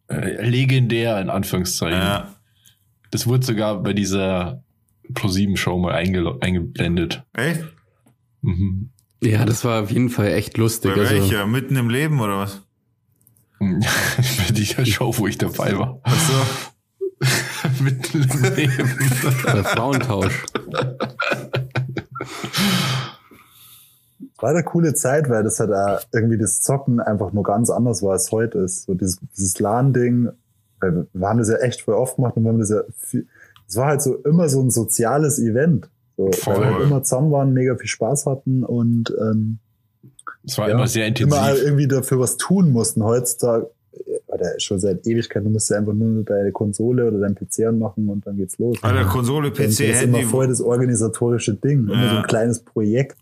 äh, 0.09 0.47
legendär, 0.47 1.19
in 1.21 1.31
Anführungszeichen. 1.31 1.99
Ja. 1.99 2.35
Das 3.11 3.27
wurde 3.27 3.47
sogar 3.47 3.83
bei 3.83 3.95
dieser 3.95 4.63
Pro-7-Show 5.15 5.79
mal 5.79 5.95
eingeblendet. 5.95 7.23
Echt? 7.33 7.65
Mhm. 8.43 8.91
Ja, 9.25 9.45
das 9.45 9.65
war 9.65 9.83
auf 9.83 9.91
jeden 9.91 10.11
Fall 10.11 10.29
echt 10.29 10.57
lustig. 10.59 10.95
Bei 10.95 11.01
Also, 11.01 11.15
welcher? 11.15 11.47
Mitten 11.47 11.77
im 11.77 11.89
Leben 11.91 12.21
oder 12.21 12.39
was? 12.39 12.61
bei 13.59 14.53
dieser 14.53 14.85
Show, 14.85 15.15
wo 15.17 15.27
ich 15.27 15.39
dabei 15.39 15.79
war. 15.79 15.99
Ach 16.03 16.21
so. 16.29 16.35
Mitten 17.85 18.23
im 18.23 18.55
Leben. 18.55 18.99
der 19.47 19.65
Frauentausch. 19.65 20.45
War 24.39 24.51
eine 24.51 24.63
coole 24.65 24.95
Zeit, 24.95 25.31
weil 25.31 25.43
das 25.43 25.59
halt 25.61 25.73
auch 25.73 26.01
irgendwie 26.13 26.37
das 26.39 26.61
Zocken 26.61 27.01
einfach 27.01 27.33
nur 27.33 27.45
ganz 27.45 27.71
anders 27.71 28.03
war, 28.03 28.13
als 28.13 28.31
heute 28.33 28.59
ist. 28.59 28.85
So 28.85 28.95
dieses, 28.95 29.19
dieses 29.37 29.59
LAN-Ding, 29.59 30.29
weil 30.81 30.95
wir- 30.95 31.07
wir 31.13 31.29
haben 31.29 31.39
das 31.39 31.49
ja 31.49 31.57
echt 31.57 31.83
voll 31.83 31.95
oft 31.95 32.17
gemacht 32.17 32.37
und 32.37 32.43
wir 32.45 32.51
haben 32.51 32.59
das 32.59 32.71
ja 32.71 32.83
viel, 32.99 33.27
es 33.67 33.77
war 33.77 33.87
halt 33.87 34.03
so 34.03 34.17
immer 34.25 34.49
so 34.49 34.61
ein 34.61 34.71
soziales 34.71 35.39
Event. 35.39 35.89
So, 36.17 36.27
weil 36.47 36.57
wir 36.59 36.65
halt 36.67 36.75
Voll. 36.77 36.85
immer 36.87 37.03
zusammen 37.03 37.33
waren, 37.33 37.53
mega 37.53 37.77
viel 37.77 37.89
Spaß 37.89 38.27
hatten 38.27 38.63
und 38.65 39.13
ähm, 39.21 39.59
Es 40.47 40.57
war 40.59 40.69
ja, 40.69 40.75
immer 40.75 40.87
sehr 40.87 41.07
intensiv. 41.07 41.37
immer 41.37 41.55
irgendwie 41.57 41.89
dafür 41.89 42.21
was 42.21 42.37
tun 42.37 42.71
mussten. 42.71 43.03
Heutzutage, 43.03 43.69
oder 44.29 44.59
schon 44.59 44.79
seit 44.81 45.07
Ewigkeit, 45.07 45.45
du 45.45 45.51
musst 45.51 45.71
ja 45.71 45.79
einfach 45.79 45.93
nur 45.93 46.23
deine 46.25 46.53
Konsole 46.53 47.07
oder 47.09 47.19
dein 47.19 47.35
PC 47.35 47.67
anmachen 47.67 48.09
und 48.09 48.27
dann 48.27 48.37
geht's 48.37 48.59
los. 48.59 48.77
Alter, 48.83 49.05
Konsole, 49.07 49.49
Und 49.49 49.55
PC, 49.55 49.61
das 49.61 49.71
ist 49.71 50.03
immer 50.03 50.19
Handy. 50.19 50.23
voll 50.31 50.49
das 50.49 50.61
organisatorische 50.61 51.55
Ding, 51.55 51.81
immer 51.89 51.95
Ja. 52.05 52.11
so 52.11 52.17
ein 52.19 52.23
kleines 52.25 52.61
Projekt. 52.61 53.17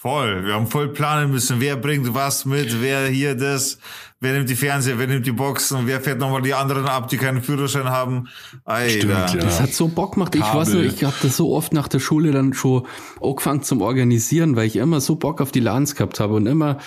Voll. 0.00 0.46
Wir 0.46 0.54
haben 0.54 0.66
voll 0.66 0.88
planen 0.88 1.30
müssen. 1.30 1.60
Wer 1.60 1.76
bringt 1.76 2.14
was 2.14 2.46
mit? 2.46 2.80
Wer 2.80 3.08
hier 3.08 3.34
das? 3.34 3.76
Wer 4.18 4.32
nimmt 4.32 4.48
die 4.48 4.54
Fernseher? 4.54 4.98
Wer 4.98 5.06
nimmt 5.06 5.26
die 5.26 5.32
Boxen? 5.32 5.86
Wer 5.86 6.00
fährt 6.00 6.18
nochmal 6.18 6.40
die 6.40 6.54
anderen 6.54 6.86
ab, 6.86 7.08
die 7.08 7.18
keinen 7.18 7.42
Führerschein 7.42 7.84
haben? 7.84 8.26
Alter. 8.64 8.88
Stimmt, 8.88 9.34
ja. 9.34 9.40
Das 9.40 9.60
hat 9.60 9.74
so 9.74 9.88
Bock 9.88 10.14
gemacht. 10.14 10.34
Ich 10.34 10.40
weiß 10.40 10.68
nur, 10.68 10.84
Kabel. 10.84 10.86
ich 10.86 11.04
habe 11.04 11.16
das 11.20 11.36
so 11.36 11.54
oft 11.54 11.74
nach 11.74 11.86
der 11.86 11.98
Schule 11.98 12.30
dann 12.30 12.54
schon 12.54 12.86
angefangen 13.20 13.62
zum 13.62 13.82
Organisieren, 13.82 14.56
weil 14.56 14.68
ich 14.68 14.76
immer 14.76 15.02
so 15.02 15.16
Bock 15.16 15.42
auf 15.42 15.52
die 15.52 15.60
LANs 15.60 15.94
gehabt 15.94 16.18
habe 16.18 16.32
und 16.32 16.46
immer, 16.46 16.78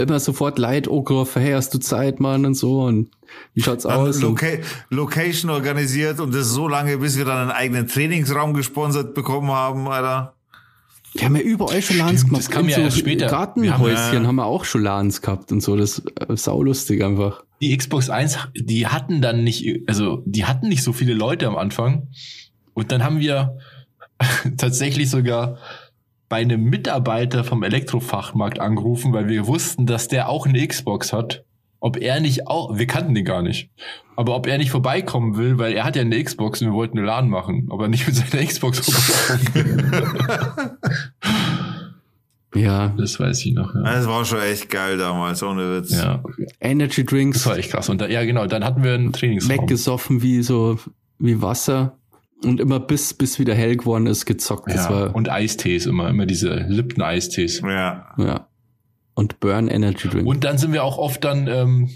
immer 0.00 0.18
sofort 0.18 0.58
Leid 0.58 0.88
angerufen, 0.88 1.40
hey, 1.40 1.52
hast 1.52 1.72
du 1.72 1.78
Zeit, 1.78 2.18
Mann, 2.18 2.46
und 2.46 2.54
so, 2.56 2.82
und 2.82 3.12
wie 3.54 3.62
schaut's 3.62 3.84
Dann 3.84 3.92
aus? 3.92 4.20
Loca 4.20 4.48
Location 4.90 5.52
organisiert 5.52 6.18
und 6.18 6.34
das 6.34 6.48
so 6.48 6.66
lange, 6.66 6.98
bis 6.98 7.16
wir 7.16 7.26
dann 7.26 7.38
einen 7.38 7.52
eigenen 7.52 7.86
Trainingsraum 7.86 8.54
gesponsert 8.54 9.14
bekommen 9.14 9.52
haben, 9.52 9.86
Alter. 9.86 10.34
Wir 11.14 11.24
haben 11.24 11.36
ja 11.36 11.42
überall 11.42 11.80
schon 11.80 11.98
LANs 11.98 12.20
Stimmt, 12.20 12.30
gemacht. 12.30 12.42
das 12.42 12.50
kam 12.50 12.68
ja 12.68 12.78
erst 12.78 12.98
später. 12.98 13.26
Gartenhäuschen 13.26 13.96
haben, 13.96 14.24
äh, 14.24 14.26
haben 14.26 14.36
wir 14.36 14.46
auch 14.46 14.64
schon 14.64 14.82
LANs 14.82 15.22
gehabt 15.22 15.52
und 15.52 15.62
so. 15.62 15.76
Das 15.76 15.98
ist 15.98 16.12
äh, 16.28 16.36
saulustig 16.36 17.04
einfach. 17.04 17.44
die 17.60 17.76
Xbox 17.76 18.10
1, 18.10 18.38
die 18.54 18.88
hatten 18.88 19.22
dann 19.22 19.44
nicht, 19.44 19.88
also 19.88 20.22
die 20.26 20.44
hatten 20.44 20.68
nicht 20.68 20.82
so 20.82 20.92
viele 20.92 21.14
Leute 21.14 21.46
am 21.46 21.56
Anfang. 21.56 22.08
Und 22.74 22.90
dann 22.90 23.04
haben 23.04 23.20
wir 23.20 23.56
tatsächlich 24.56 25.08
sogar 25.08 25.58
bei 26.28 26.38
einem 26.38 26.64
Mitarbeiter 26.64 27.44
vom 27.44 27.62
Elektrofachmarkt 27.62 28.58
angerufen, 28.58 29.12
weil 29.12 29.28
wir 29.28 29.46
wussten, 29.46 29.86
dass 29.86 30.08
der 30.08 30.28
auch 30.28 30.46
eine 30.46 30.66
Xbox 30.66 31.12
hat. 31.12 31.43
Ob 31.84 32.00
er 32.00 32.18
nicht 32.18 32.46
auch, 32.46 32.78
wir 32.78 32.86
kannten 32.86 33.14
den 33.14 33.26
gar 33.26 33.42
nicht, 33.42 33.68
aber 34.16 34.34
ob 34.34 34.46
er 34.46 34.56
nicht 34.56 34.70
vorbeikommen 34.70 35.36
will, 35.36 35.58
weil 35.58 35.74
er 35.74 35.84
hat 35.84 35.96
ja 35.96 36.00
eine 36.00 36.24
Xbox 36.24 36.62
und 36.62 36.68
wir 36.68 36.72
wollten 36.72 36.96
eine 36.96 37.06
LAN 37.06 37.28
machen, 37.28 37.66
ob 37.68 37.78
er 37.82 37.88
nicht 37.88 38.06
mit 38.06 38.16
seiner 38.16 38.42
Xbox. 38.42 38.80
Ja. 42.56 42.94
Das 42.96 43.18
weiß 43.18 43.44
ich 43.46 43.52
noch, 43.52 43.74
ja. 43.74 43.82
Das 43.82 44.06
war 44.06 44.24
schon 44.24 44.40
echt 44.40 44.70
geil 44.70 44.96
damals, 44.96 45.42
ohne 45.42 45.76
Witz. 45.76 45.90
ja. 45.90 46.22
Energy 46.60 47.04
Drinks 47.04 47.38
Das 47.38 47.46
war 47.46 47.58
echt 47.58 47.72
krass. 47.72 47.88
Und 47.88 48.00
da, 48.00 48.06
ja, 48.06 48.24
genau, 48.24 48.46
dann 48.46 48.64
hatten 48.64 48.84
wir 48.84 48.94
einen 48.94 49.12
Trainingsraum. 49.12 49.58
weggesoffen 49.58 50.22
wie 50.22 50.40
so, 50.42 50.78
wie 51.18 51.42
Wasser. 51.42 51.98
Und 52.44 52.60
immer 52.60 52.78
bis, 52.78 53.12
bis 53.12 53.40
wieder 53.40 53.54
hell 53.56 53.76
geworden 53.76 54.06
ist, 54.06 54.24
gezockt. 54.24 54.70
Das 54.70 54.84
Ja, 54.84 54.90
war, 54.90 55.16
und 55.16 55.28
Eistees 55.28 55.86
immer, 55.86 56.08
immer 56.08 56.26
diese 56.26 56.54
Lipton-Eistees. 56.54 57.60
Ja. 57.62 58.14
ja. 58.18 58.46
Und 59.14 59.40
Burn 59.40 59.68
Energy 59.68 60.08
Drink. 60.08 60.26
Und 60.26 60.44
dann 60.44 60.58
sind 60.58 60.72
wir 60.72 60.82
auch 60.84 60.98
oft 60.98 61.22
dann 61.24 61.46
ähm, 61.46 61.90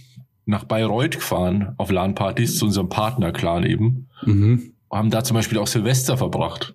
nach 0.46 0.64
Bayreuth 0.64 1.16
gefahren 1.16 1.74
auf 1.76 1.90
LAN-Partys 1.90 2.56
zu 2.58 2.66
unserem 2.66 2.88
Partner-Clan 2.88 3.64
eben. 3.64 4.08
mhm. 4.24 4.72
Haben 4.90 5.10
da 5.10 5.22
zum 5.22 5.34
Beispiel 5.34 5.58
auch 5.58 5.66
Silvester 5.66 6.16
verbracht. 6.16 6.74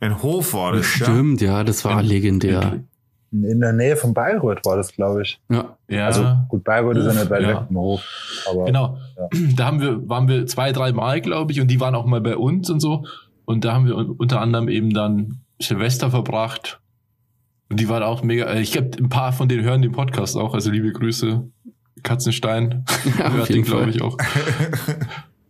Ein 0.00 0.20
Hof 0.22 0.52
war 0.54 0.72
das. 0.72 0.86
Stimmt, 0.86 1.40
ja, 1.40 1.62
das 1.62 1.84
war 1.84 2.00
In- 2.00 2.06
legendär. 2.08 2.80
In 3.32 3.60
der 3.60 3.72
Nähe 3.72 3.94
von 3.96 4.12
Bayreuth 4.12 4.64
war 4.64 4.76
das, 4.76 4.90
glaube 4.92 5.22
ich. 5.22 5.38
Ja. 5.48 5.76
Ja, 5.88 6.06
Also 6.06 6.26
gut, 6.48 6.64
Bayreuth 6.64 6.96
ist 6.96 7.04
ja 7.04 7.10
Hof, 7.12 7.18
nicht 7.20 7.30
weit 7.30 7.42
ja. 7.42 7.48
weg 7.48 7.58
vom 7.68 7.76
Hof. 7.76 8.02
Aber 8.50 8.64
genau. 8.64 8.98
Ja. 9.16 9.28
Da 9.56 9.66
haben 9.66 9.80
wir, 9.80 10.08
waren 10.08 10.26
wir 10.26 10.46
zwei, 10.46 10.72
drei 10.72 10.90
Mal, 10.92 11.20
glaube 11.20 11.52
ich, 11.52 11.60
und 11.60 11.68
die 11.68 11.78
waren 11.78 11.94
auch 11.94 12.06
mal 12.06 12.20
bei 12.20 12.36
uns 12.36 12.68
und 12.70 12.80
so. 12.80 13.04
Und 13.44 13.64
da 13.64 13.72
haben 13.74 13.86
wir 13.86 13.96
un- 13.96 14.10
unter 14.10 14.40
anderem 14.40 14.68
eben 14.68 14.92
dann 14.92 15.42
Silvester 15.60 16.10
verbracht. 16.10 16.80
Und 17.70 17.78
die 17.80 17.88
waren 17.88 18.02
auch 18.02 18.22
mega. 18.22 18.46
äh, 18.46 18.60
Ich 18.60 18.72
glaube, 18.72 18.98
ein 18.98 19.08
paar 19.08 19.32
von 19.32 19.48
denen 19.48 19.62
hören 19.62 19.80
den 19.82 19.92
Podcast 19.92 20.36
auch. 20.36 20.54
Also 20.54 20.70
liebe 20.70 20.92
Grüße, 20.92 21.48
Katzenstein. 22.02 22.84
Ja, 23.18 23.32
hört 23.32 23.48
den, 23.48 23.62
glaube 23.62 23.90
ich, 23.90 24.02
auch. 24.02 24.16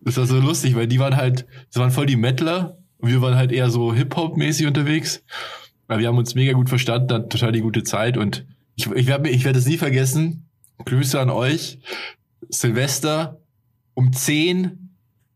Das 0.03 0.17
war 0.17 0.27
so 0.27 0.39
lustig, 0.39 0.77
weil 0.77 0.87
die 0.87 0.99
waren 0.99 1.17
halt, 1.17 1.47
das 1.73 1.81
waren 1.81 1.91
voll 1.91 2.07
die 2.07 2.17
Mettler 2.17 2.79
und 2.99 3.11
wir 3.11 3.21
waren 3.23 3.35
halt 3.37 3.53
eher 3.53 3.71
so 3.71 3.93
Hip-Hop-mäßig 3.95 4.67
unterwegs. 4.67 5.23
Weil 5.87 5.99
wir 5.99 6.09
haben 6.09 6.19
uns 6.19 6.35
mega 6.35 6.53
gut 6.53 6.69
verstanden, 6.69 7.13
hatten 7.13 7.31
total 7.31 7.53
die 7.53 7.61
gute 7.63 7.83
Zeit 7.83 8.17
und 8.17 8.47
ich, 8.77 8.87
ich 8.93 9.07
werde 9.07 9.29
ich 9.29 9.45
werd 9.45 9.57
es 9.57 9.67
nie 9.67 9.77
vergessen. 9.79 10.47
Grüße 10.85 11.19
an 11.21 11.31
euch. 11.31 11.79
Silvester 12.49 13.41
um 13.95 14.13
10 14.13 14.91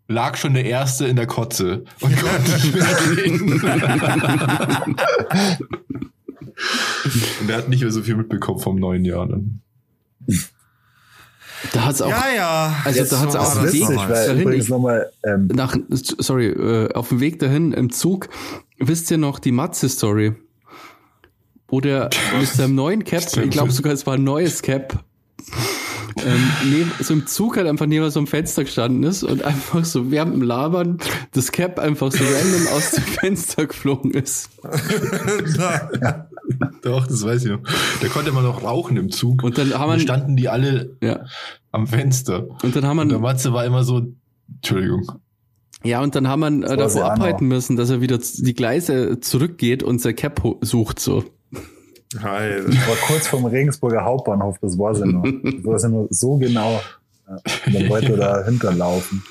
lag 0.09 0.37
schon 0.37 0.55
der 0.55 0.65
Erste 0.65 1.07
in 1.07 1.17
der 1.17 1.27
Kotze 1.27 1.85
und 2.01 2.15
konnte 2.17 2.53
nicht 2.53 2.75
mehr 2.75 2.87
reden. 3.17 3.61
und 7.41 7.51
er 7.51 7.59
hat 7.59 7.69
nicht 7.69 7.83
mehr 7.83 7.91
so 7.91 8.03
viel 8.03 8.17
mitbekommen 8.17 8.59
vom 8.61 8.77
neuen 8.77 9.05
Jahr 9.05 9.27
dann. 9.27 9.61
Da 11.73 11.85
hat's 11.87 12.03
auch 12.03 12.11
Ja, 12.11 12.25
ja. 12.35 12.77
Also 12.85 12.99
Jetzt 13.01 13.13
da 13.13 13.21
hat's 13.21 13.37
auch 13.37 13.65
ist 13.65 13.73
Weg- 13.73 13.89
dahin, 14.09 14.41
übrigens 14.43 14.65
ich- 14.65 14.71
nochmal, 14.71 15.11
ähm, 15.25 15.49
nach, 15.55 15.75
sorry, 15.91 16.49
äh, 16.49 16.93
auf 16.93 17.09
dem 17.09 17.21
Weg 17.21 17.39
dahin 17.39 17.73
im 17.73 17.91
Zug, 17.91 18.29
wisst 18.79 19.11
ihr 19.11 19.19
noch 19.19 19.39
die 19.39 19.53
Matze-Story? 19.53 20.35
Wo 21.69 21.81
der 21.81 22.11
mit 22.39 22.49
seinem 22.49 22.75
neuen 22.75 23.05
Cap, 23.05 23.25
ich 23.43 23.51
glaube 23.51 23.73
sogar 23.73 23.93
es 23.93 24.07
war 24.07 24.15
ein 24.15 24.25
neues 24.25 24.63
Cap, 24.63 25.03
ähm, 26.25 26.51
neben, 26.71 26.93
so 27.01 27.15
im 27.15 27.27
Zug 27.27 27.57
halt 27.57 27.67
einfach 27.67 27.87
neben 27.87 28.09
so 28.11 28.21
einem 28.21 28.27
Fenster 28.27 28.65
gestanden 28.65 29.03
ist 29.03 29.23
und 29.25 29.43
einfach 29.43 29.85
so 29.85 30.11
während 30.11 30.35
dem 30.35 30.43
Labern 30.43 30.99
das 31.33 31.53
Cap 31.53 31.79
einfach 31.79 32.13
so 32.13 32.23
random 32.23 32.67
aus 32.75 32.91
dem 32.93 33.05
Fenster 33.21 33.67
geflogen 33.67 34.13
ist. 34.13 34.51
Doch, 36.83 37.07
das 37.07 37.25
weiß 37.25 37.45
ich 37.45 37.51
noch. 37.51 37.61
Da 38.01 38.09
konnte 38.09 38.33
man 38.33 38.45
noch 38.45 38.63
rauchen 38.63 38.97
im 38.97 39.11
Zug. 39.11 39.43
Und 39.43 39.59
dann 39.59 39.75
haben 39.75 39.91
dann 39.91 39.99
wir, 39.99 40.03
standen 40.05 40.37
die 40.37 40.49
alle 40.49 40.97
ja, 41.03 41.25
am 41.73 41.87
Fenster. 41.87 42.47
und 42.63 42.77
dann 42.77 42.85
haben 42.87 42.99
Und 42.99 43.09
der 43.09 43.19
wir, 43.19 43.23
Matze 43.23 43.53
war 43.53 43.65
immer 43.65 43.85
so, 43.85 44.07
Entschuldigung. 44.57 45.11
ja, 45.83 46.03
und 46.03 46.15
dann 46.15 46.29
haben 46.29 46.41
wir 46.61 46.71
äh, 46.71 46.77
davor 46.77 47.11
abhalten 47.11 47.49
müssen, 47.49 47.77
dass 47.77 47.91
er 47.91 48.01
wieder 48.01 48.19
die 48.19 48.55
Gleise 48.55 49.21
zurückgeht 49.21 49.83
und 49.83 50.01
sein 50.01 50.15
Cap 50.15 50.43
sucht 50.61 51.01
so. 51.01 51.25
Alter. 52.23 52.69
war 52.69 52.97
kurz 53.07 53.27
vom 53.27 53.45
Regensburger 53.47 54.05
Hauptbahnhof, 54.05 54.59
das 54.61 54.79
war 54.79 54.95
sie 54.95 55.07
noch. 55.07 55.25
Das 55.43 55.65
war 55.65 55.79
sie 55.79 55.89
nur 55.89 56.07
so 56.11 56.37
genau. 56.37 56.81
Ja. 57.27 57.35
Und 57.67 57.75
dann 57.75 57.89
wollte 57.89 58.13
er 58.13 58.17
dahinter 58.43 58.73
laufen. 58.73 59.23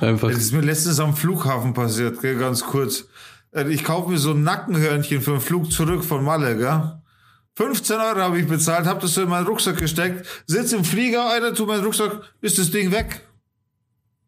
Einfach. 0.00 0.28
Das 0.28 0.38
ist 0.38 0.52
mir 0.52 0.60
letztens 0.60 1.00
am 1.00 1.16
Flughafen 1.16 1.74
passiert, 1.74 2.20
gell, 2.20 2.38
ganz 2.38 2.62
kurz. 2.64 3.06
Äh, 3.52 3.68
Ich 3.72 3.84
kaufe 3.84 4.10
mir 4.10 4.18
so 4.18 4.30
ein 4.30 4.42
Nackenhörnchen 4.42 5.20
für 5.20 5.32
den 5.32 5.40
Flug 5.40 5.72
zurück 5.72 6.04
von 6.04 6.22
Malle, 6.24 6.56
gell? 6.56 7.00
15 7.56 7.96
Euro 7.96 8.20
habe 8.20 8.38
ich 8.40 8.46
bezahlt, 8.48 8.86
habe 8.86 9.00
das 9.00 9.14
so 9.14 9.22
in 9.22 9.28
meinen 9.28 9.46
Rucksack 9.46 9.76
gesteckt, 9.76 10.26
sitz 10.46 10.72
im 10.72 10.84
Flieger, 10.84 11.30
einer 11.32 11.54
tut 11.54 11.68
meinen 11.68 11.84
Rucksack, 11.84 12.20
ist 12.40 12.58
das 12.58 12.70
Ding 12.70 12.90
weg. 12.90 13.20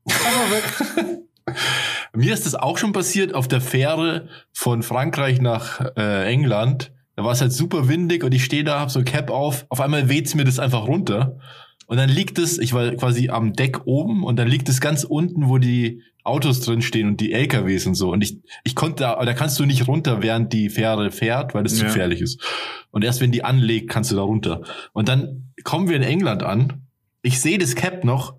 Einfach 0.06 0.50
weg. 0.50 1.18
Mir 2.14 2.34
ist 2.34 2.46
das 2.46 2.54
auch 2.54 2.78
schon 2.78 2.92
passiert 2.92 3.34
auf 3.34 3.48
der 3.48 3.60
Fähre 3.60 4.28
von 4.52 4.82
Frankreich 4.82 5.40
nach 5.40 5.80
äh, 5.96 6.24
England. 6.26 6.92
Da 7.16 7.24
war 7.24 7.32
es 7.32 7.40
halt 7.40 7.52
super 7.52 7.88
windig 7.88 8.22
und 8.24 8.32
ich 8.32 8.44
stehe 8.44 8.62
da, 8.64 8.78
hab 8.80 8.90
so 8.90 9.02
Cap 9.02 9.30
auf. 9.30 9.66
Auf 9.70 9.80
einmal 9.80 10.08
weht's 10.08 10.34
mir 10.34 10.44
das 10.44 10.58
einfach 10.58 10.86
runter. 10.86 11.38
Und 11.86 11.96
dann 11.96 12.08
liegt 12.10 12.38
es, 12.38 12.58
ich 12.58 12.72
war 12.72 12.90
quasi 12.92 13.28
am 13.30 13.52
Deck 13.52 13.86
oben 13.86 14.24
und 14.24 14.36
dann 14.36 14.48
liegt 14.48 14.68
es 14.68 14.80
ganz 14.80 15.04
unten, 15.04 15.48
wo 15.48 15.58
die 15.58 16.02
Autos 16.24 16.60
drin 16.60 16.82
stehen 16.82 17.06
und 17.08 17.20
die 17.20 17.32
LKWs 17.32 17.86
und 17.86 17.94
so. 17.94 18.10
Und 18.12 18.22
ich, 18.22 18.38
ich 18.64 18.74
konnte 18.74 19.04
da, 19.04 19.24
da 19.24 19.32
kannst 19.34 19.58
du 19.60 19.64
nicht 19.64 19.86
runter, 19.86 20.22
während 20.22 20.52
die 20.52 20.68
Fähre 20.68 21.12
fährt, 21.12 21.54
weil 21.54 21.62
das 21.62 21.74
zu 21.76 21.82
Ja. 21.82 21.86
gefährlich 21.86 22.20
ist. 22.20 22.42
Und 22.90 23.04
erst 23.04 23.20
wenn 23.20 23.30
die 23.30 23.44
anlegt, 23.44 23.88
kannst 23.88 24.10
du 24.10 24.16
da 24.16 24.22
runter. 24.22 24.62
Und 24.92 25.08
dann 25.08 25.52
kommen 25.62 25.88
wir 25.88 25.94
in 25.96 26.02
England 26.02 26.42
an. 26.42 26.82
Ich 27.22 27.40
sehe 27.40 27.56
das 27.58 27.76
Cap 27.76 28.04
noch, 28.04 28.34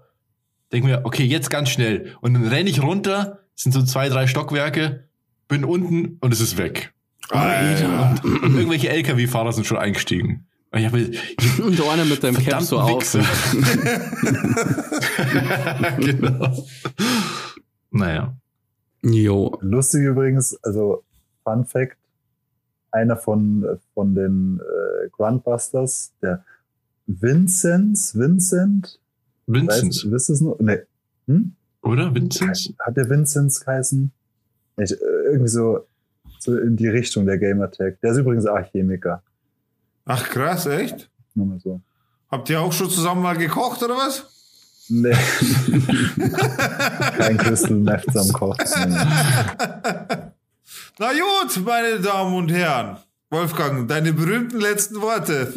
denke 0.74 0.88
mir, 0.90 1.02
okay, 1.06 1.24
jetzt 1.24 1.50
ganz 1.50 1.70
schnell. 1.70 2.16
Und 2.20 2.34
dann 2.34 2.48
renne 2.48 2.70
ich 2.70 2.84
runter, 2.84 3.40
sind 3.56 3.72
so 3.72 3.82
zwei, 3.84 4.10
drei 4.10 4.28
Stockwerke, 4.28 5.08
bin 5.48 5.64
unten 5.64 6.18
und 6.20 6.34
es 6.34 6.42
ist 6.42 6.58
weg. 6.58 6.94
Alter. 7.30 8.16
Und 8.24 8.56
irgendwelche 8.56 8.90
LKW-Fahrer 8.90 9.54
sind 9.54 9.66
schon 9.66 9.78
eingestiegen. 9.78 10.46
Und 10.72 10.80
ich 10.80 10.86
habe 10.86 11.12
Und 11.64 11.82
einer 11.82 12.06
mit 12.06 12.24
deinem 12.24 12.38
Cap 12.38 12.62
so 12.62 12.78
auf. 12.78 13.02
Wichser. 13.02 13.20
genau. 15.98 16.68
Naja. 17.90 18.36
Jo. 19.02 19.58
Lustig 19.62 20.04
übrigens, 20.04 20.56
also 20.64 21.04
Fun 21.44 21.66
Fact, 21.66 21.98
einer 22.92 23.16
von, 23.16 23.66
von 23.94 24.14
den 24.14 24.60
äh, 24.60 25.10
Grundbusters, 25.10 26.14
der 26.22 26.44
Vincenz, 27.06 28.16
Vincent, 28.16 29.00
Vinzenz, 29.46 30.04
Weiß, 30.04 30.12
wisst 30.12 30.30
es 30.30 30.42
noch? 30.42 30.60
Nee. 30.60 30.80
Hm? 31.28 31.54
oder? 31.82 32.14
Vinzenz? 32.14 32.74
Hat 32.80 32.98
der 32.98 33.10
Vincenz 33.10 33.62
geheißen? 33.62 34.12
Ich, 34.78 34.92
äh, 34.92 34.96
irgendwie 35.32 35.48
so 35.48 35.86
in 36.46 36.76
die 36.76 36.88
Richtung 36.88 37.26
der 37.26 37.38
Gamertag. 37.38 38.00
Der 38.02 38.12
ist 38.12 38.18
übrigens 38.18 38.46
auch 38.46 38.60
Chemiker. 38.72 39.22
Ach 40.06 40.24
krass, 40.30 40.66
echt? 40.68 41.10
Nur 41.36 41.46
mal 41.48 41.60
so. 41.60 41.82
Habt 42.30 42.50
ihr 42.50 42.62
auch 42.62 42.74
schon 42.74 42.90
zusammen 42.90 43.22
mal 43.22 43.38
gekocht 43.38 43.82
oder 43.84 43.96
was? 43.96 44.26
Nee. 44.90 45.12
Kein 47.18 47.38
Crystal 47.38 47.72
Meth 47.76 48.16
am 48.16 48.32
Kochen. 48.32 48.90
Nee. 48.90 48.96
Na 51.00 51.12
gut, 51.12 51.66
meine 51.66 52.00
Damen 52.00 52.36
und 52.36 52.52
Herren. 52.52 52.98
Wolfgang, 53.30 53.88
deine 53.90 54.14
berühmten 54.14 54.60
letzten 54.60 55.02
Worte. 55.02 55.54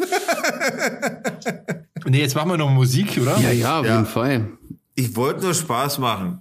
Nee, 2.06 2.20
jetzt 2.20 2.34
machen 2.34 2.50
wir 2.50 2.56
noch 2.58 2.70
Musik, 2.70 3.18
oder? 3.22 3.38
Ja, 3.38 3.50
ja, 3.52 3.80
auf 3.80 3.86
Ja. 3.86 3.92
jeden 3.94 4.06
Fall. 4.06 4.48
Ich 4.96 5.14
wollte 5.16 5.42
nur 5.42 5.54
Spaß 5.54 5.98
machen. 5.98 6.40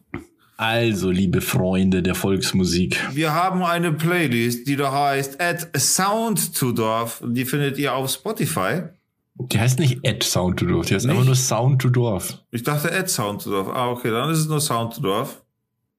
Also, 0.60 1.10
liebe 1.10 1.40
Freunde 1.40 2.04
der 2.04 2.16
Volksmusik. 2.16 3.00
Wir 3.14 3.34
haben 3.34 3.64
eine 3.64 3.94
Playlist, 3.94 4.68
die 4.68 4.76
da 4.76 4.92
heißt 4.92 5.40
At 5.40 5.70
Sound 5.80 6.54
to 6.54 6.74
Dorf. 6.74 7.24
Die 7.26 7.46
findet 7.46 7.78
ihr 7.78 7.96
auf 7.96 8.12
Spotify. 8.12 8.82
Die 9.36 9.58
heißt 9.58 9.80
nicht 9.80 10.00
Ed 10.04 10.22
Sound 10.22 10.60
to 10.60 10.66
Dorf, 10.66 10.88
die 10.88 10.96
heißt 10.96 11.06
Nicht? 11.06 11.14
einfach 11.16 11.26
nur 11.28 11.36
Sound 11.38 11.82
to 11.82 11.88
Dorf. 11.88 12.40
Ich 12.52 12.64
dachte 12.64 12.92
At 12.92 13.10
Sound 13.10 13.42
to 13.44 13.52
Dorf. 13.52 13.70
Ah, 13.70 13.88
okay, 13.88 14.12
dann 14.12 14.30
ist 14.32 14.40
es 14.40 14.48
nur 14.50 14.60
Sound 14.60 14.96
to 14.96 15.02
Dorf. 15.02 15.42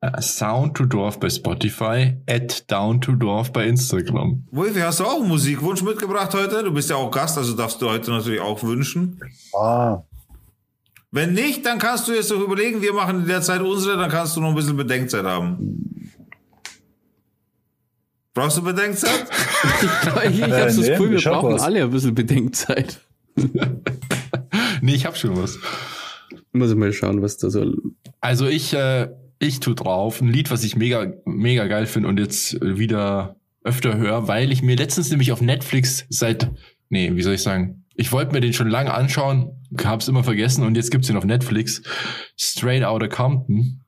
Äh, 0.02 0.20
Sound 0.20 0.76
to 0.76 0.84
Dorf 0.84 1.18
bei 1.18 1.30
Spotify, 1.30 2.18
Ed 2.26 2.70
Down 2.70 3.00
to 3.00 3.12
Dorf 3.12 3.54
bei 3.54 3.64
Instagram. 3.64 4.44
Wolfi, 4.50 4.80
hast 4.80 5.00
du 5.00 5.04
auch 5.04 5.20
einen 5.20 5.28
Musikwunsch 5.28 5.80
mitgebracht 5.82 6.34
heute? 6.34 6.62
Du 6.64 6.70
bist 6.70 6.90
ja 6.90 6.96
auch 6.96 7.10
Gast, 7.10 7.38
also 7.38 7.56
darfst 7.56 7.80
du 7.80 7.88
heute 7.88 8.10
natürlich 8.10 8.40
auch 8.40 8.62
wünschen. 8.62 9.18
Ah, 9.58 10.02
Wenn 11.12 11.32
nicht, 11.34 11.66
dann 11.66 11.78
kannst 11.78 12.06
du 12.08 12.12
jetzt 12.12 12.30
doch 12.30 12.40
überlegen, 12.40 12.82
wir 12.82 12.92
machen 12.92 13.22
in 13.22 13.26
der 13.26 13.42
Zeit 13.42 13.60
unsere, 13.62 13.96
dann 13.96 14.10
kannst 14.10 14.36
du 14.36 14.40
noch 14.40 14.50
ein 14.50 14.54
bisschen 14.54 14.76
Bedenkzeit 14.76 15.24
haben. 15.24 16.12
Brauchst 18.34 18.58
du 18.58 18.62
Bedenkzeit? 18.62 19.26
Ich, 20.24 20.30
ich 20.30 20.40
Äh, 20.40 20.42
habe 20.42 20.50
das 20.50 20.76
nee, 20.78 20.88
Gefühl, 20.88 21.10
wir 21.10 21.18
ich 21.18 21.24
brauchen 21.24 21.52
was. 21.54 21.62
alle 21.62 21.82
ein 21.82 21.90
bisschen 21.90 22.14
Bedenkzeit. 22.14 23.00
Nee, 24.82 24.94
ich 24.94 25.04
hab 25.04 25.16
schon 25.18 25.36
was. 25.36 25.58
Muss 26.52 26.70
ich 26.70 26.76
mal 26.76 26.90
schauen, 26.92 27.20
was 27.20 27.36
da 27.36 27.50
so. 27.50 27.70
Also 28.22 28.46
ich, 28.46 28.72
äh, 28.72 29.08
ich 29.38 29.60
tu 29.60 29.74
drauf 29.74 30.22
ein 30.22 30.28
Lied, 30.28 30.50
was 30.50 30.64
ich 30.64 30.74
mega, 30.74 31.12
mega 31.26 31.66
geil 31.66 31.84
finde 31.86 32.08
und 32.08 32.18
jetzt 32.18 32.54
äh, 32.62 32.78
wieder 32.78 33.36
öfter 33.62 33.98
höre, 33.98 34.26
weil 34.26 34.50
ich 34.52 34.62
mir 34.62 34.76
letztens 34.76 35.10
nämlich 35.10 35.32
auf 35.32 35.42
Netflix 35.42 36.06
seit, 36.08 36.50
nee, 36.88 37.14
wie 37.14 37.22
soll 37.22 37.34
ich 37.34 37.42
sagen, 37.42 37.84
ich 38.00 38.12
wollte 38.12 38.32
mir 38.32 38.40
den 38.40 38.54
schon 38.54 38.70
lange 38.70 38.94
anschauen, 38.94 39.50
hab's 39.84 40.08
immer 40.08 40.24
vergessen 40.24 40.64
und 40.64 40.74
jetzt 40.74 40.90
gibt's 40.90 41.08
den 41.08 41.18
auf 41.18 41.24
Netflix. 41.26 41.82
Straight 42.34 42.82
Outta 42.82 43.08
Compton. 43.08 43.82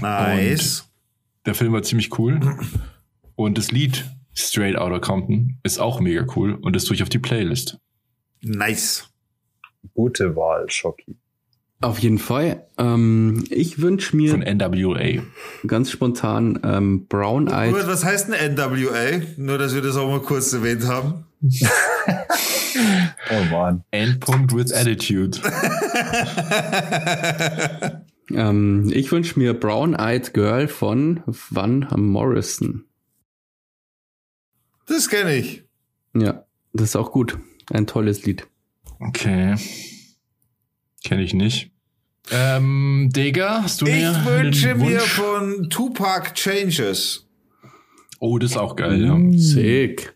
Nice. 0.00 0.88
Der 1.44 1.56
Film 1.56 1.72
war 1.72 1.82
ziemlich 1.82 2.16
cool. 2.20 2.38
Und 3.34 3.58
das 3.58 3.72
Lied 3.72 4.04
Straight 4.32 4.76
Outta 4.76 5.00
Compton 5.00 5.58
ist 5.64 5.80
auch 5.80 5.98
mega 5.98 6.24
cool 6.36 6.54
und 6.54 6.76
das 6.76 6.84
tue 6.84 6.94
ich 6.94 7.02
auf 7.02 7.08
die 7.08 7.18
Playlist. 7.18 7.78
Nice. 8.42 9.08
gute 9.94 10.36
Wahl, 10.36 10.70
Schocki. 10.70 11.16
Auf 11.80 11.98
jeden 11.98 12.18
Fall. 12.18 12.64
Ähm, 12.78 13.44
ich 13.50 13.80
wünsche 13.82 14.16
mir 14.16 14.30
Von 14.30 14.40
NWA. 14.40 15.22
ganz 15.66 15.90
spontan 15.90 16.60
ähm, 16.62 17.06
Brown 17.08 17.48
Eyed. 17.48 17.72
Robert, 17.72 17.88
was 17.88 18.04
heißt 18.04 18.32
ein 18.32 18.54
NWA? 18.54 19.20
Nur, 19.36 19.58
dass 19.58 19.74
wir 19.74 19.82
das 19.82 19.96
auch 19.96 20.08
mal 20.08 20.20
kurz 20.20 20.52
erwähnt 20.52 20.86
haben. 20.86 21.24
Oh 23.30 23.44
Mann. 23.50 23.82
Endpunkt 23.90 24.54
with 24.54 24.72
Attitude. 24.72 25.40
Ähm, 28.30 28.90
ich 28.92 29.12
wünsche 29.12 29.38
mir 29.38 29.54
Brown 29.54 29.94
Eyed 29.94 30.34
Girl 30.34 30.68
von 30.68 31.22
Van 31.26 31.86
Morrison. 31.96 32.84
Das 34.86 35.08
kenne 35.08 35.36
ich. 35.36 35.64
Ja, 36.14 36.44
das 36.72 36.90
ist 36.90 36.96
auch 36.96 37.12
gut. 37.12 37.38
Ein 37.72 37.86
tolles 37.86 38.24
Lied. 38.24 38.46
Okay. 38.98 39.56
Kenne 41.04 41.22
ich 41.22 41.34
nicht. 41.34 41.70
Ähm, 42.30 43.10
Digga, 43.14 43.62
hast 43.62 43.80
du 43.80 43.86
Ich 43.86 43.92
mir 43.92 44.24
wünsche 44.24 44.70
einen 44.70 44.80
mir 44.80 45.00
von 45.00 45.68
Tupac 45.70 46.34
Changes. 46.34 47.28
Oh, 48.18 48.38
das 48.38 48.52
ist 48.52 48.56
auch 48.56 48.74
geil, 48.74 49.04
ja. 49.04 49.16
Sick. 49.38 50.15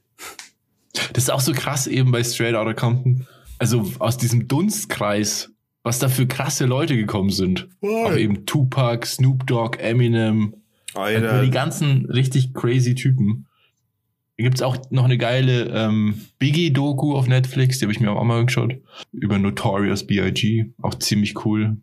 Das 0.93 1.24
ist 1.24 1.30
auch 1.30 1.41
so 1.41 1.53
krass 1.53 1.86
eben 1.86 2.11
bei 2.11 2.24
Straight 2.24 2.55
Outta 2.55 2.74
Compton. 2.74 3.26
Also 3.59 3.93
aus 3.99 4.16
diesem 4.16 4.49
Dunstkreis, 4.49 5.51
was 5.82 5.99
da 5.99 6.09
für 6.09 6.26
krasse 6.26 6.66
Leute 6.66 6.97
gekommen 6.97 7.30
sind. 7.30 7.68
Auch 7.82 8.16
eben 8.16 8.47
Tupac, 8.47 9.07
Snoop 9.07 9.47
Dogg, 9.47 9.78
Eminem. 9.78 10.55
Nur 10.95 11.09
die 11.09 11.16
Alter. 11.16 11.49
ganzen 11.49 12.07
richtig 12.07 12.53
crazy 12.55 12.95
Typen. 12.95 13.47
Da 14.36 14.45
gibt's 14.45 14.62
auch 14.62 14.78
noch 14.91 15.05
eine 15.05 15.18
geile 15.18 15.66
ähm, 15.66 16.22
Biggie-Doku 16.38 17.14
auf 17.14 17.26
Netflix, 17.28 17.78
die 17.78 17.84
habe 17.84 17.93
ich 17.93 18.01
mir 18.01 18.11
auch 18.11 18.24
mal 18.24 18.41
angeschaut. 18.41 18.74
Über 19.12 19.38
Notorious 19.38 20.07
B.I.G. 20.07 20.64
Auch 20.80 20.95
ziemlich 20.95 21.45
cool. 21.45 21.76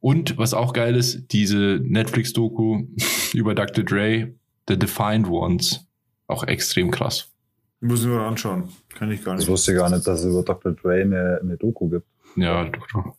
Und 0.00 0.36
was 0.36 0.52
auch 0.52 0.74
geil 0.74 0.96
ist, 0.96 1.32
diese 1.32 1.80
Netflix-Doku 1.82 2.84
über 3.32 3.54
Dr. 3.54 3.84
Dre, 3.84 4.34
The 4.68 4.78
Defined 4.78 5.28
Ones. 5.28 5.86
Auch 6.26 6.44
extrem 6.44 6.90
krass. 6.90 7.33
Muss 7.84 8.00
ich 8.00 8.06
mir 8.06 8.20
anschauen. 8.20 8.68
Kann 8.98 9.10
ich 9.10 9.22
gar 9.22 9.34
Ich 9.34 9.40
nicht. 9.40 9.48
wusste 9.48 9.74
gar 9.74 9.90
nicht, 9.90 10.06
dass 10.06 10.20
es 10.20 10.26
über 10.32 10.42
Dr. 10.42 10.72
Dre 10.72 11.02
eine, 11.02 11.38
eine 11.42 11.56
Doku 11.58 11.88
gibt. 11.88 12.06
Ja, 12.36 12.64
doch, 12.64 12.86
doch. 12.92 13.14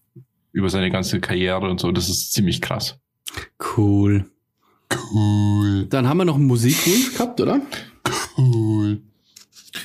über 0.54 0.70
seine 0.70 0.90
ganze 0.90 1.20
Karriere 1.20 1.70
und 1.70 1.80
so. 1.80 1.92
Das 1.92 2.10
ist 2.10 2.34
ziemlich 2.34 2.62
krass. 2.62 2.98
Cool. 3.78 4.26
Cool. 5.14 5.86
Dann 5.90 6.08
haben 6.10 6.18
wir 6.18 6.26
noch 6.26 6.36
einen 6.36 6.48
Musikwunsch 6.48 7.14
gehabt, 7.14 7.40
oder? 7.42 7.60
Cool. 8.38 9.02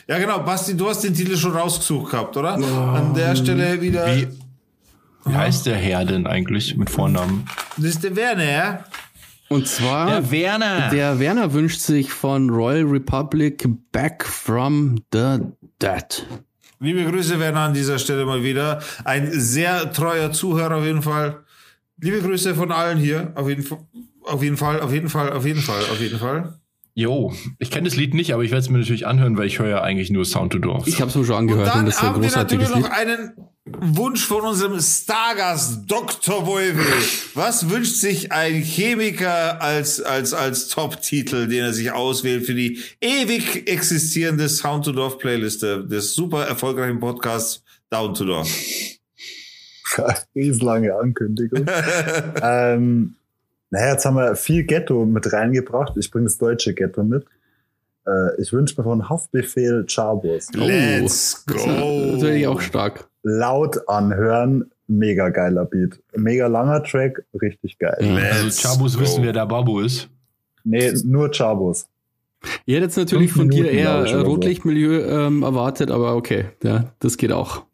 Ja, 0.09 0.19
genau. 0.19 0.41
Basti, 0.41 0.77
du 0.77 0.89
hast 0.89 1.03
den 1.03 1.15
Titel 1.15 1.37
schon 1.37 1.53
rausgesucht 1.53 2.11
gehabt, 2.13 2.37
oder? 2.37 2.55
An 2.55 3.13
der 3.15 3.37
Stelle 3.37 3.81
wieder. 3.81 4.07
Wie, 4.17 4.29
wie 5.27 5.35
heißt 5.35 5.67
der 5.67 5.77
Herr 5.77 6.05
denn 6.05 6.27
eigentlich 6.27 6.77
mit 6.77 6.89
Vornamen? 6.91 7.45
Das 7.77 7.87
ist 7.87 8.05
der 8.05 8.17
Werner, 8.17 8.45
ja? 8.51 8.85
Und 9.53 9.67
zwar, 9.67 10.31
Werner. 10.31 10.91
der 10.91 11.19
Werner 11.19 11.53
wünscht 11.53 11.81
sich 11.81 12.13
von 12.13 12.51
Royal 12.51 12.85
Republic 12.85 13.67
Back 13.91 14.25
from 14.25 15.01
the 15.13 15.39
Dead. 15.83 16.25
Liebe 16.79 17.05
Grüße, 17.05 17.41
Werner, 17.41 17.63
an 17.63 17.75
dieser 17.75 17.99
Stelle 17.99 18.25
mal 18.25 18.45
wieder. 18.45 18.81
Ein 19.05 19.29
sehr 19.33 19.93
treuer 19.93 20.31
Zuhörer 20.31 20.77
auf 20.77 20.85
jeden 20.85 21.03
Fall. 21.03 21.41
Liebe 22.01 22.21
Grüße 22.21 22.55
von 22.55 22.71
allen 22.71 22.97
hier. 22.99 23.33
Auf 23.35 23.49
jeden 23.49 23.65
Fall. 23.65 23.79
Auf 24.23 24.41
jeden 24.43 24.57
Fall, 24.57 24.81
auf 24.81 24.93
jeden 24.93 25.09
Fall, 25.09 25.33
auf 25.33 25.45
jeden 25.45 25.61
Fall, 25.61 25.81
auf 25.91 26.01
jeden 26.01 26.19
Fall. 26.19 26.55
Jo, 26.95 27.33
ich 27.59 27.71
kenne 27.73 27.89
das 27.89 27.97
Lied 27.97 28.15
nicht, 28.15 28.33
aber 28.33 28.45
ich 28.45 28.51
werde 28.53 28.63
es 28.63 28.71
mir 28.71 28.79
natürlich 28.79 29.07
anhören, 29.07 29.37
weil 29.37 29.47
ich 29.47 29.59
höre 29.59 29.69
ja 29.69 29.81
eigentlich 29.83 30.11
nur 30.11 30.25
Sound 30.25 30.53
to 30.53 30.59
Dorf. 30.59 30.87
Ich 30.87 31.01
habe 31.01 31.11
es 31.11 31.17
mir 31.17 31.25
schon 31.25 31.35
Und 31.35 31.41
angehört 31.41 31.69
und, 31.69 31.75
dann 31.77 31.87
das 31.87 31.97
ist 31.97 32.03
ein 32.03 32.09
haben 32.11 32.23
wir 32.23 32.31
natürlich 32.31 32.69
großartiges 32.69 32.91
noch 32.91 33.17
Lied. 33.17 33.19
einen, 33.19 33.33
Wunsch 33.79 34.27
von 34.27 34.43
unserem 34.43 34.81
Stargast 34.81 35.83
Dr. 35.87 36.47
Wolwe. 36.47 36.85
Was 37.35 37.71
wünscht 37.71 37.97
sich 37.97 38.33
ein 38.33 38.55
Chemiker 38.55 39.63
als, 39.63 40.01
als, 40.03 40.33
als 40.33 40.69
Top-Titel, 40.69 41.47
den 41.47 41.65
er 41.65 41.73
sich 41.73 41.93
auswählt 41.93 42.47
für 42.47 42.55
die 42.55 42.81
ewig 43.01 43.71
existierende 43.71 44.49
Sound 44.49 44.85
to 44.85 44.93
Dorf 44.93 45.19
Playliste 45.19 45.85
des 45.85 46.15
super 46.15 46.47
erfolgreichen 46.47 47.01
Podcasts 47.01 47.63
Down 47.91 48.15
to 48.15 48.25
Dorf? 48.25 48.49
Riesenlange 50.35 50.95
Ankündigung. 50.95 51.67
ähm, 52.43 53.15
naja, 53.71 53.93
jetzt 53.93 54.05
haben 54.05 54.17
wir 54.17 54.37
viel 54.37 54.65
Ghetto 54.65 55.05
mit 55.05 55.33
reingebracht. 55.33 55.97
Ich 55.97 56.11
bringe 56.11 56.25
das 56.25 56.39
deutsche 56.39 56.75
Ghetto 56.75 57.03
mit. 57.03 57.25
Äh, 58.07 58.41
ich 58.41 58.53
wünsche 58.53 58.75
mir 58.79 58.85
von 58.85 59.09
Haftbefehl 59.09 59.87
Chabos. 59.87 60.49
Let's 60.55 61.45
Das 61.47 61.57
ist 61.57 61.67
go. 61.67 62.13
natürlich 62.15 62.47
auch 62.47 62.61
stark. 62.61 63.10
Laut 63.23 63.89
anhören, 63.89 64.71
mega 64.87 65.29
geiler 65.29 65.65
Beat. 65.65 66.01
Mega 66.17 66.47
langer 66.47 66.83
Track, 66.83 67.23
richtig 67.41 67.79
geil. 67.79 67.97
Ja. 68.01 68.15
Also 68.17 68.45
Let's 68.45 68.63
Chabus 68.63 68.95
go. 68.95 69.03
wissen, 69.03 69.23
wer 69.23 69.33
der 69.33 69.47
Babu 69.47 69.81
ist. 69.81 70.09
Nee, 70.65 70.93
nur 71.05 71.31
Chabos. 71.31 71.87
Ich 72.65 72.75
hätte 72.75 72.85
jetzt 72.85 72.97
natürlich 72.97 73.33
von 73.33 73.51
dir 73.51 73.71
eher 73.71 74.05
äh, 74.05 74.09
so. 74.09 74.21
Rotlichtmilieu 74.23 75.01
ähm, 75.01 75.43
erwartet, 75.43 75.91
aber 75.91 76.17
okay, 76.17 76.47
ja, 76.63 76.93
das 76.99 77.19
geht 77.19 77.33
auch. 77.33 77.65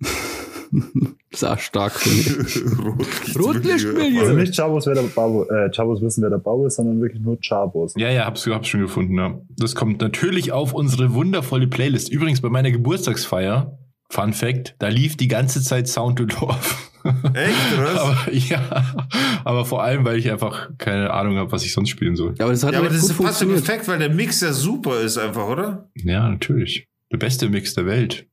das 0.71 0.83
ist 1.31 1.45
auch 1.45 1.59
stark, 1.59 1.93
ich. 2.05 2.37
Rotlichtmilieu. 3.39 4.21
Also 4.23 4.33
nicht 4.33 4.55
Chabos, 4.55 4.87
wer 4.87 4.95
der 4.95 5.03
Babo, 5.03 5.45
äh, 5.45 5.71
Chabos 5.71 6.03
wissen, 6.03 6.23
wer 6.23 6.31
der 6.31 6.39
Babo 6.39 6.67
ist, 6.67 6.77
sondern 6.77 7.01
wirklich 7.01 7.23
nur 7.23 7.39
Chabos. 7.41 7.95
Ja, 7.97 8.11
ja, 8.11 8.27
hab's, 8.27 8.47
hab's 8.47 8.67
schon 8.67 8.81
gefunden. 8.81 9.17
Ja. 9.17 9.39
Das 9.57 9.77
kommt 9.77 10.01
natürlich 10.01 10.51
auf 10.51 10.75
unsere 10.75 11.15
wundervolle 11.15 11.69
Playlist. 11.69 12.11
Übrigens 12.11 12.41
bei 12.41 12.49
meiner 12.49 12.73
Geburtstagsfeier, 12.73 13.79
Fun 14.09 14.33
Fact, 14.33 14.75
da 14.79 14.89
lief 14.89 15.17
die 15.17 15.29
ganze 15.29 15.63
Zeit 15.63 15.89
Sound 15.89 16.19
to 16.19 16.25
Dorf. 16.27 16.93
Echt, 17.35 17.79
oder? 17.79 18.01
aber, 18.01 18.33
ja, 18.33 18.97
aber 19.45 19.65
vor 19.65 19.83
allem, 19.83 20.05
weil 20.05 20.19
ich 20.19 20.31
einfach 20.31 20.71
keine 20.79 21.13
Ahnung 21.13 21.37
habe, 21.37 21.53
was 21.53 21.65
ich 21.65 21.73
sonst 21.73 21.91
spielen 21.91 22.17
soll. 22.17 22.35
Aber 22.39 22.51
das 22.51 22.65
hat 22.65 22.73
Ja, 22.73 22.81
aber 22.81 22.89
das 22.89 23.13
passt 23.13 23.41
ja 23.41 23.47
perfekt, 23.47 23.87
weil 23.89 23.99
der 23.99 24.11
Mix 24.11 24.41
ja 24.41 24.53
super 24.53 25.01
ist 25.01 25.19
einfach, 25.19 25.47
oder? 25.47 25.89
Ja, 25.95 26.29
natürlich. 26.29 26.89
Der 27.13 27.19
beste 27.19 27.49
Mix 27.49 27.75
der 27.75 27.87
Welt. 27.87 28.27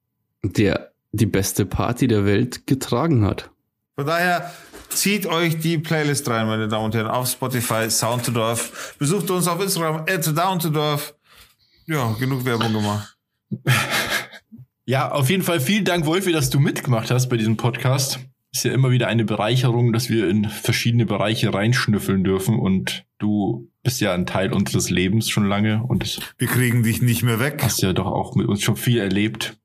Der 0.43 0.91
die 1.13 1.27
beste 1.27 1.65
Party 1.65 2.07
der 2.07 2.25
Welt 2.25 2.65
getragen 2.65 3.23
hat. 3.25 3.51
Von 3.95 4.07
daher 4.07 4.51
zieht 4.89 5.27
euch 5.27 5.59
die 5.59 5.77
Playlist 5.77 6.27
rein, 6.27 6.47
meine 6.47 6.67
Damen 6.67 6.85
und 6.85 6.95
Herren, 6.95 7.07
auf 7.07 7.29
Spotify, 7.29 7.89
Sound 7.89 8.25
to 8.25 8.31
Dorf. 8.31 8.95
Besucht 8.97 9.29
uns 9.29 9.47
auf 9.47 9.61
Instagram, 9.61 10.05
at 10.09 10.25
Down 10.35 10.59
to 10.59 10.69
Dorf. 10.69 11.13
Ja, 11.85 12.15
genug 12.19 12.43
Werbung 12.45 12.73
gemacht. 12.73 13.15
Ja, 14.85 15.11
auf 15.11 15.30
jeden 15.30 15.43
Fall 15.43 15.61
vielen 15.61 15.85
Dank, 15.85 16.05
Wolfi, 16.05 16.31
dass 16.34 16.49
du 16.49 16.60
mitgemacht 16.60 17.10
hast 17.10 17.30
bei 17.30 17.38
diesem 17.38 17.55
Podcast. 17.55 18.19
Ist 18.51 18.65
ja 18.65 18.72
immer 18.73 18.91
wieder 18.91 19.07
eine 19.07 19.23
Bereicherung, 19.26 19.93
dass 19.93 20.10
wir 20.10 20.30
in 20.30 20.47
verschiedene 20.47 21.05
Bereiche 21.05 21.53
reinschnüffeln 21.53 22.23
dürfen 22.23 22.60
und 22.60 23.05
du 23.18 23.69
bist 23.81 24.01
ja 24.01 24.14
ein 24.14 24.26
Teil 24.26 24.53
unseres 24.53 24.89
Lebens 24.89 25.30
schon 25.30 25.47
lange 25.47 25.84
und 25.84 26.19
Wir 26.38 26.47
kriegen 26.47 26.84
dich 26.84 27.01
nicht 27.01 27.23
mehr 27.23 27.39
weg. 27.39 27.61
hast 27.64 27.81
ja 27.81 27.93
doch 27.93 28.05
auch 28.05 28.35
mit 28.35 28.47
uns 28.47 28.61
schon 28.61 28.76
viel 28.76 28.99
erlebt. 28.99 29.57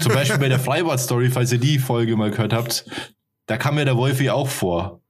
Zum 0.00 0.12
Beispiel 0.14 0.38
bei 0.38 0.48
der 0.48 0.60
Freibad-Story, 0.60 1.30
falls 1.30 1.52
ihr 1.52 1.58
die 1.58 1.78
Folge 1.78 2.16
mal 2.16 2.30
gehört 2.30 2.52
habt, 2.52 2.86
da 3.46 3.56
kam 3.58 3.74
mir 3.74 3.84
der 3.84 3.96
Wolfi 3.96 4.30
auch 4.30 4.48
vor. 4.48 5.01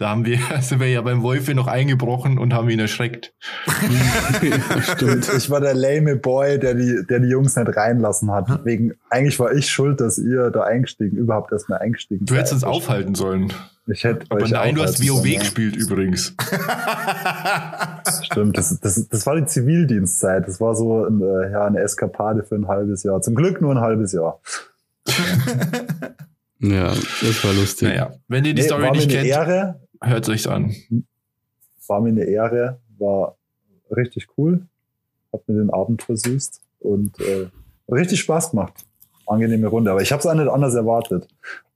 Da 0.00 0.08
haben 0.08 0.24
wir, 0.24 0.38
sind 0.62 0.80
wir 0.80 0.88
ja 0.88 1.02
beim 1.02 1.22
Wolfi 1.22 1.52
noch 1.52 1.66
eingebrochen 1.66 2.38
und 2.38 2.54
haben 2.54 2.70
ihn 2.70 2.80
erschreckt. 2.80 3.34
stimmt. 4.94 5.30
Ich 5.36 5.50
war 5.50 5.60
der 5.60 5.74
lame 5.74 6.16
Boy, 6.16 6.58
der 6.58 6.74
die, 6.74 7.04
der 7.06 7.20
die 7.20 7.28
Jungs 7.28 7.54
nicht 7.54 7.76
reinlassen 7.76 8.30
hat. 8.30 8.64
Wegen, 8.64 8.94
eigentlich 9.10 9.38
war 9.38 9.52
ich 9.52 9.68
schuld, 9.68 10.00
dass 10.00 10.16
ihr 10.16 10.50
da 10.50 10.62
eingestiegen, 10.62 11.18
überhaupt 11.18 11.52
erst 11.52 11.68
mal 11.68 11.76
eingestiegen 11.76 12.24
Du 12.24 12.34
hättest 12.34 12.54
uns 12.54 12.64
aufhalten 12.64 13.14
sollen. 13.14 13.52
Ich 13.88 14.04
hätte 14.04 14.24
Aber 14.30 14.42
euch 14.42 14.50
nein, 14.50 14.74
du 14.74 14.82
hast 14.82 15.06
WoW 15.06 15.22
gespielt 15.22 15.76
übrigens. 15.76 16.34
Stimmt, 18.22 18.56
das, 18.56 18.80
das, 18.80 19.06
das 19.06 19.26
war 19.26 19.36
die 19.36 19.44
Zivildienstzeit. 19.44 20.48
Das 20.48 20.62
war 20.62 20.74
so 20.74 21.04
ein, 21.04 21.20
äh, 21.20 21.52
ja, 21.52 21.66
eine 21.66 21.78
Eskapade 21.80 22.42
für 22.42 22.54
ein 22.54 22.68
halbes 22.68 23.02
Jahr. 23.02 23.20
Zum 23.20 23.34
Glück 23.34 23.60
nur 23.60 23.72
ein 23.72 23.80
halbes 23.80 24.12
Jahr. 24.12 24.40
Ja, 26.60 26.88
das 26.88 27.44
war 27.44 27.52
lustig. 27.54 27.88
Naja, 27.88 28.12
wenn 28.28 28.44
ihr 28.44 28.54
die 28.54 28.62
Nee, 28.62 28.68
Story 28.68 28.82
war 28.82 28.90
mir 28.90 28.96
nicht 28.96 29.10
eine 29.10 29.16
kennt, 29.18 29.28
Ehre, 29.28 29.80
hört 30.00 30.28
euch's 30.28 30.46
an. 30.46 30.74
war 31.86 32.00
mir 32.00 32.10
eine 32.10 32.24
Ehre, 32.24 32.78
war 32.98 33.36
richtig 33.90 34.28
cool, 34.36 34.66
hat 35.32 35.48
mir 35.48 35.56
den 35.56 35.70
Abend 35.70 36.02
versüßt 36.02 36.60
und 36.80 37.18
äh, 37.20 37.48
richtig 37.90 38.20
Spaß 38.20 38.52
gemacht. 38.52 38.86
Angenehme 39.26 39.68
Runde, 39.68 39.90
aber 39.90 40.02
ich 40.02 40.12
habe 40.12 40.20
es 40.20 40.26
auch 40.26 40.34
nicht 40.34 40.48
anders 40.48 40.74
erwartet. 40.74 41.28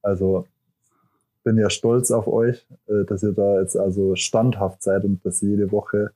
Also 0.03 0.47
bin 1.45 1.59
ja 1.59 1.71
stolz 1.71 2.11
auf 2.11 2.27
euch, 2.27 2.67
äh, 2.89 3.05
dass 3.07 3.23
ihr 3.23 3.33
da 3.33 3.61
jetzt 3.61 3.77
also 3.77 4.17
standhaft 4.17 4.83
seid 4.83 5.05
und 5.05 5.25
dass 5.25 5.43
ihr 5.43 5.51
jede 5.51 5.73
Woche 5.73 6.13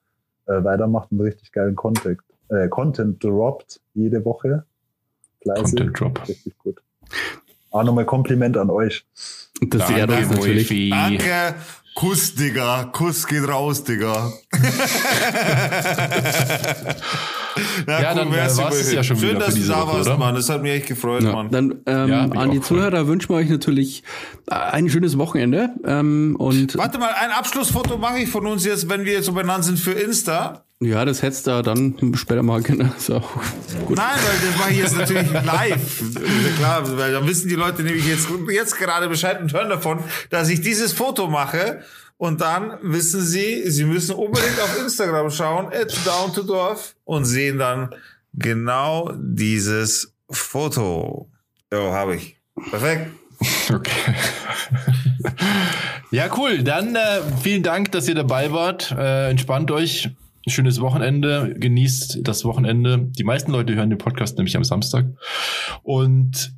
äh, 0.47 0.65
weitermacht 0.65 1.13
und 1.13 1.21
richtig 1.21 1.53
geilen 1.53 1.77
Content, 1.77 2.21
äh, 2.49 2.69
Content 2.69 3.23
droppt 3.23 3.81
jede 3.95 4.25
Woche. 4.25 4.65
Fleißig. 5.43 5.79
Content 5.79 6.01
Drop. 6.01 6.29
Richtig 6.29 6.59
gut. 6.59 6.83
Ah, 7.71 7.85
nochmal 7.85 8.07
Kompliment 8.07 8.57
an 8.57 8.71
euch. 8.71 9.07
Das 9.61 9.87
Danke, 9.87 10.01
ehrt 10.01 10.11
uns 10.11 10.31
natürlich. 10.31 10.91
Danke. 10.91 11.55
Kuss, 11.99 12.33
Digga. 12.33 12.85
Kuss 12.93 13.27
geht 13.27 13.49
raus, 13.49 13.83
Digga. 13.83 14.33
Na, 17.87 18.03
Ja, 18.03 18.15
dann, 18.15 18.33
wär's 18.33 18.57
war's 18.59 18.77
es 18.77 18.93
ja 18.93 19.03
schon 19.03 19.17
Schön, 19.19 19.31
wieder 19.31 19.39
dass 19.41 19.49
für 19.49 19.53
du 19.55 19.59
diese 19.61 19.73
da 19.73 19.81
Woche, 19.83 19.97
warst, 19.99 20.09
oder? 20.09 20.19
Mann. 20.19 20.35
Das 20.35 20.49
hat 20.49 20.63
mich 20.63 20.73
echt 20.73 20.87
gefreut, 20.87 21.23
Ja, 21.23 21.33
Mann. 21.33 21.51
dann 21.51 21.75
ähm, 21.87 22.09
Ja, 22.09 22.23
an 22.23 22.51
die. 22.51 22.61
Zuhörer 22.61 23.07
wünschen 23.07 23.31
wir 23.31 23.37
euch 23.37 23.49
natürlich 23.49 24.03
äh, 24.51 24.55
ein 24.55 24.89
schönes 24.91 25.19
Wochenende. 25.19 25.71
Ähm, 25.85 26.37
und 26.39 26.77
Warte 26.77 26.99
mal, 26.99 27.11
ein 27.21 27.31
Abschlussfoto 27.31 27.99
mache 27.99 28.19
ich 28.21 28.29
von 28.29 28.47
uns 28.47 28.65
jetzt, 28.65 28.89
wenn 28.89 29.05
wir 29.05 29.13
jetzt 29.15 29.27
so 29.27 29.33
benannt 29.33 29.65
sind 29.65 29.79
für 29.79 29.93
Insta. 29.93 30.65
ja, 30.81 31.05
das 31.05 31.23
hättest 31.23 31.47
du 31.47 31.51
da 31.51 31.63
dann 31.63 31.95
später 32.15 32.43
mal 32.43 32.63
genau. 32.63 32.91
So, 32.99 33.21
gut. 33.87 33.97
Nein, 33.97 34.07
weil 34.17 34.49
das 34.51 34.59
mache 34.59 34.71
ich 34.73 34.79
jetzt 34.79 34.97
natürlich 34.97 35.33
live. 35.45 36.03
Klar, 36.59 36.97
weil 36.99 37.13
dann 37.13 37.27
wissen 37.27 37.49
die 37.49 37.55
Leute 37.57 37.83
nämlich 37.83 38.07
jetzt, 38.07 38.29
jetzt 38.53 38.77
gerade 38.79 39.09
Bescheid 39.09 39.41
und 39.41 39.53
hören 39.53 39.69
davon, 39.69 39.99
dass 40.31 40.49
ich 40.49 40.61
dieses 40.61 40.93
Foto 40.93 41.29
mache. 41.29 41.81
Und 42.19 42.41
dann 42.41 42.79
wissen 42.83 43.23
sie, 43.23 43.71
sie 43.71 43.85
müssen 43.85 44.17
unbedingt 44.17 44.61
auf 44.61 44.79
Instagram 44.79 45.31
schauen, 45.31 45.67
at 45.67 45.97
down 46.05 46.35
to 46.35 46.43
Dorf, 46.43 46.97
und 47.05 47.25
sehen 47.25 47.59
dann 47.59 47.95
genau 48.35 49.13
dieses 49.17 50.13
Foto. 50.29 51.31
Jo, 51.73 51.93
habe 51.93 52.17
ich. 52.17 52.37
Perfekt. 52.71 53.11
Okay. 53.73 54.15
ja, 56.11 56.29
cool. 56.37 56.65
Dann 56.65 56.97
äh, 56.97 57.21
vielen 57.41 57.63
Dank, 57.63 57.93
dass 57.93 58.09
ihr 58.09 58.17
dabei 58.17 58.51
wart. 58.51 58.91
Äh, 58.91 59.31
entspannt 59.31 59.71
euch. 59.71 60.11
Schönes 60.49 60.81
Wochenende. 60.81 61.55
Genießt 61.57 62.21
das 62.23 62.45
Wochenende. 62.45 62.99
Die 62.99 63.23
meisten 63.23 63.53
Leute 63.53 63.77
hören 63.77 63.91
den 63.91 63.99
Podcast 63.99 64.39
nämlich 64.39 64.57
am 64.57 64.65
Samstag. 64.65 65.07
Und 65.85 66.53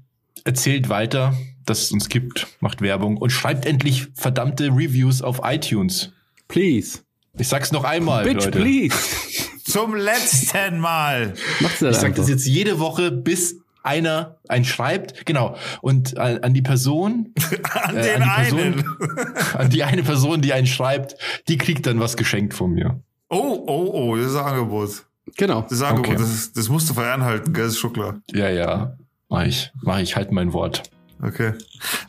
erzählt 0.45 0.89
weiter, 0.89 1.35
dass 1.67 1.83
es 1.83 1.93
uns 1.93 2.09
gibt. 2.09 2.47
Macht 2.61 2.81
Werbung. 2.83 3.17
Und 3.17 3.31
schreibt 3.31 3.67
endlich 3.67 4.09
verdammte 4.15 4.69
Reviews 4.69 5.23
auf 5.23 5.41
iTunes. 5.45 6.13
Please. 6.49 7.01
Ich 7.39 7.49
sag's 7.49 7.71
noch 7.73 7.85
einmal, 7.85 8.25
Bitch, 8.25 8.45
Leute. 8.47 8.59
please. 8.61 8.97
Zum 9.65 9.95
letzten 9.95 10.81
Mal. 10.81 11.35
Macht's 11.61 11.79
das 11.79 11.97
Ich 11.97 12.01
sag 12.01 12.07
einfach. 12.09 12.23
das 12.23 12.29
jetzt 12.29 12.47
jede 12.47 12.79
Woche, 12.81 13.13
bis 13.13 13.57
einer 13.83 14.37
einen 14.49 14.65
schreibt. 14.65 15.25
Genau. 15.27 15.57
Und 15.81 16.19
an, 16.19 16.39
an 16.39 16.53
die 16.55 16.61
Person, 16.63 17.33
An 17.73 17.97
Äh, 17.97 18.03
den 18.15 18.23
an 18.23 18.45
die 18.51 18.61
einen. 18.61 18.85
an 19.55 19.71
die 19.71 19.85
eine 19.85 20.03
Person, 20.03 20.41
die 20.43 20.53
einen 20.53 20.67
schreibt, 20.67 21.15
die 21.49 21.57
kriegt 21.57 21.87
dann 21.87 22.01
was 22.01 22.17
geschenkt 22.17 22.53
von 22.55 22.73
mir. 22.73 23.01
Oh, 23.29 23.63
oh, 23.67 23.91
oh, 23.95 24.17
das 24.17 24.27
ist 24.27 24.37
ein 24.37 24.45
Angebot. 24.45 25.07
Genau. 25.37 25.63
Das 25.63 25.73
ist 25.73 25.83
ein 25.83 25.91
Angebot, 25.91 26.15
Okay. 26.17 26.21
das, 26.21 26.53
das 26.53 26.69
musst 26.69 26.91
du 26.91 26.95
fernhalten, 26.95 27.53
gell, 27.55 27.67
ist 27.69 27.79
schon 27.79 27.93
klar. 27.93 28.21
Ja, 28.33 28.51
ja. 28.51 28.97
Mach 29.29 29.45
ich. 29.45 29.71
Mach 29.83 30.01
ich. 30.01 30.17
Halt 30.17 30.33
mein 30.33 30.53
Wort. 30.53 30.83
Okay. 31.23 31.53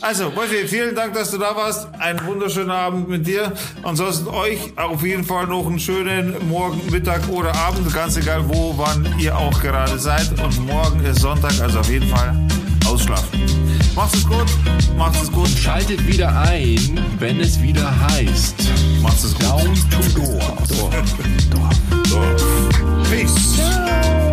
Also, 0.02 0.36
Wolfi, 0.36 0.68
vielen 0.68 0.96
Dank, 0.96 1.14
dass 1.14 1.30
du 1.32 1.38
da 1.38 1.56
warst. 1.56 1.88
Einen 2.00 2.26
wunderschönen 2.26 2.72
Abend 2.72 3.08
mit 3.10 3.28
dir. 3.28 3.52
Ansonsten 3.84 4.28
euch 4.30 4.58
auf 4.78 5.04
jeden 5.04 5.24
Fall 5.24 5.46
noch 5.48 5.68
einen 5.68 5.80
schönen 5.80 6.48
Morgen, 6.48 6.80
Mittag 6.92 7.28
oder 7.30 7.54
Abend, 7.56 7.94
ganz 7.94 8.16
egal 8.16 8.48
wo, 8.48 8.74
wann 8.78 9.14
ihr 9.20 9.38
auch 9.38 9.62
gerade 9.62 10.00
seid. 10.00 10.32
Und 10.42 10.66
morgen 10.66 11.04
ist 11.04 11.20
Sonntag, 11.20 11.52
also 11.62 11.80
auf 11.80 11.90
jeden 11.90 12.08
Fall 12.08 12.34
ausschlafen. 12.88 13.42
Macht 13.96 14.16
es 14.16 14.26
gut, 14.26 14.48
macht 14.98 15.22
es 15.22 15.30
gut, 15.32 15.50
Schaltet 15.50 16.08
wieder 16.08 16.34
ein, 16.42 17.00
wenn 17.20 17.40
es 17.42 17.62
wieder 17.62 17.92
heißt. 18.10 18.56
macht 19.02 19.18
es 19.18 19.34
gut. 19.34 19.44
Down 19.44 19.76
to 19.90 19.98
door. 20.20 20.40
Dorf. 22.10 22.42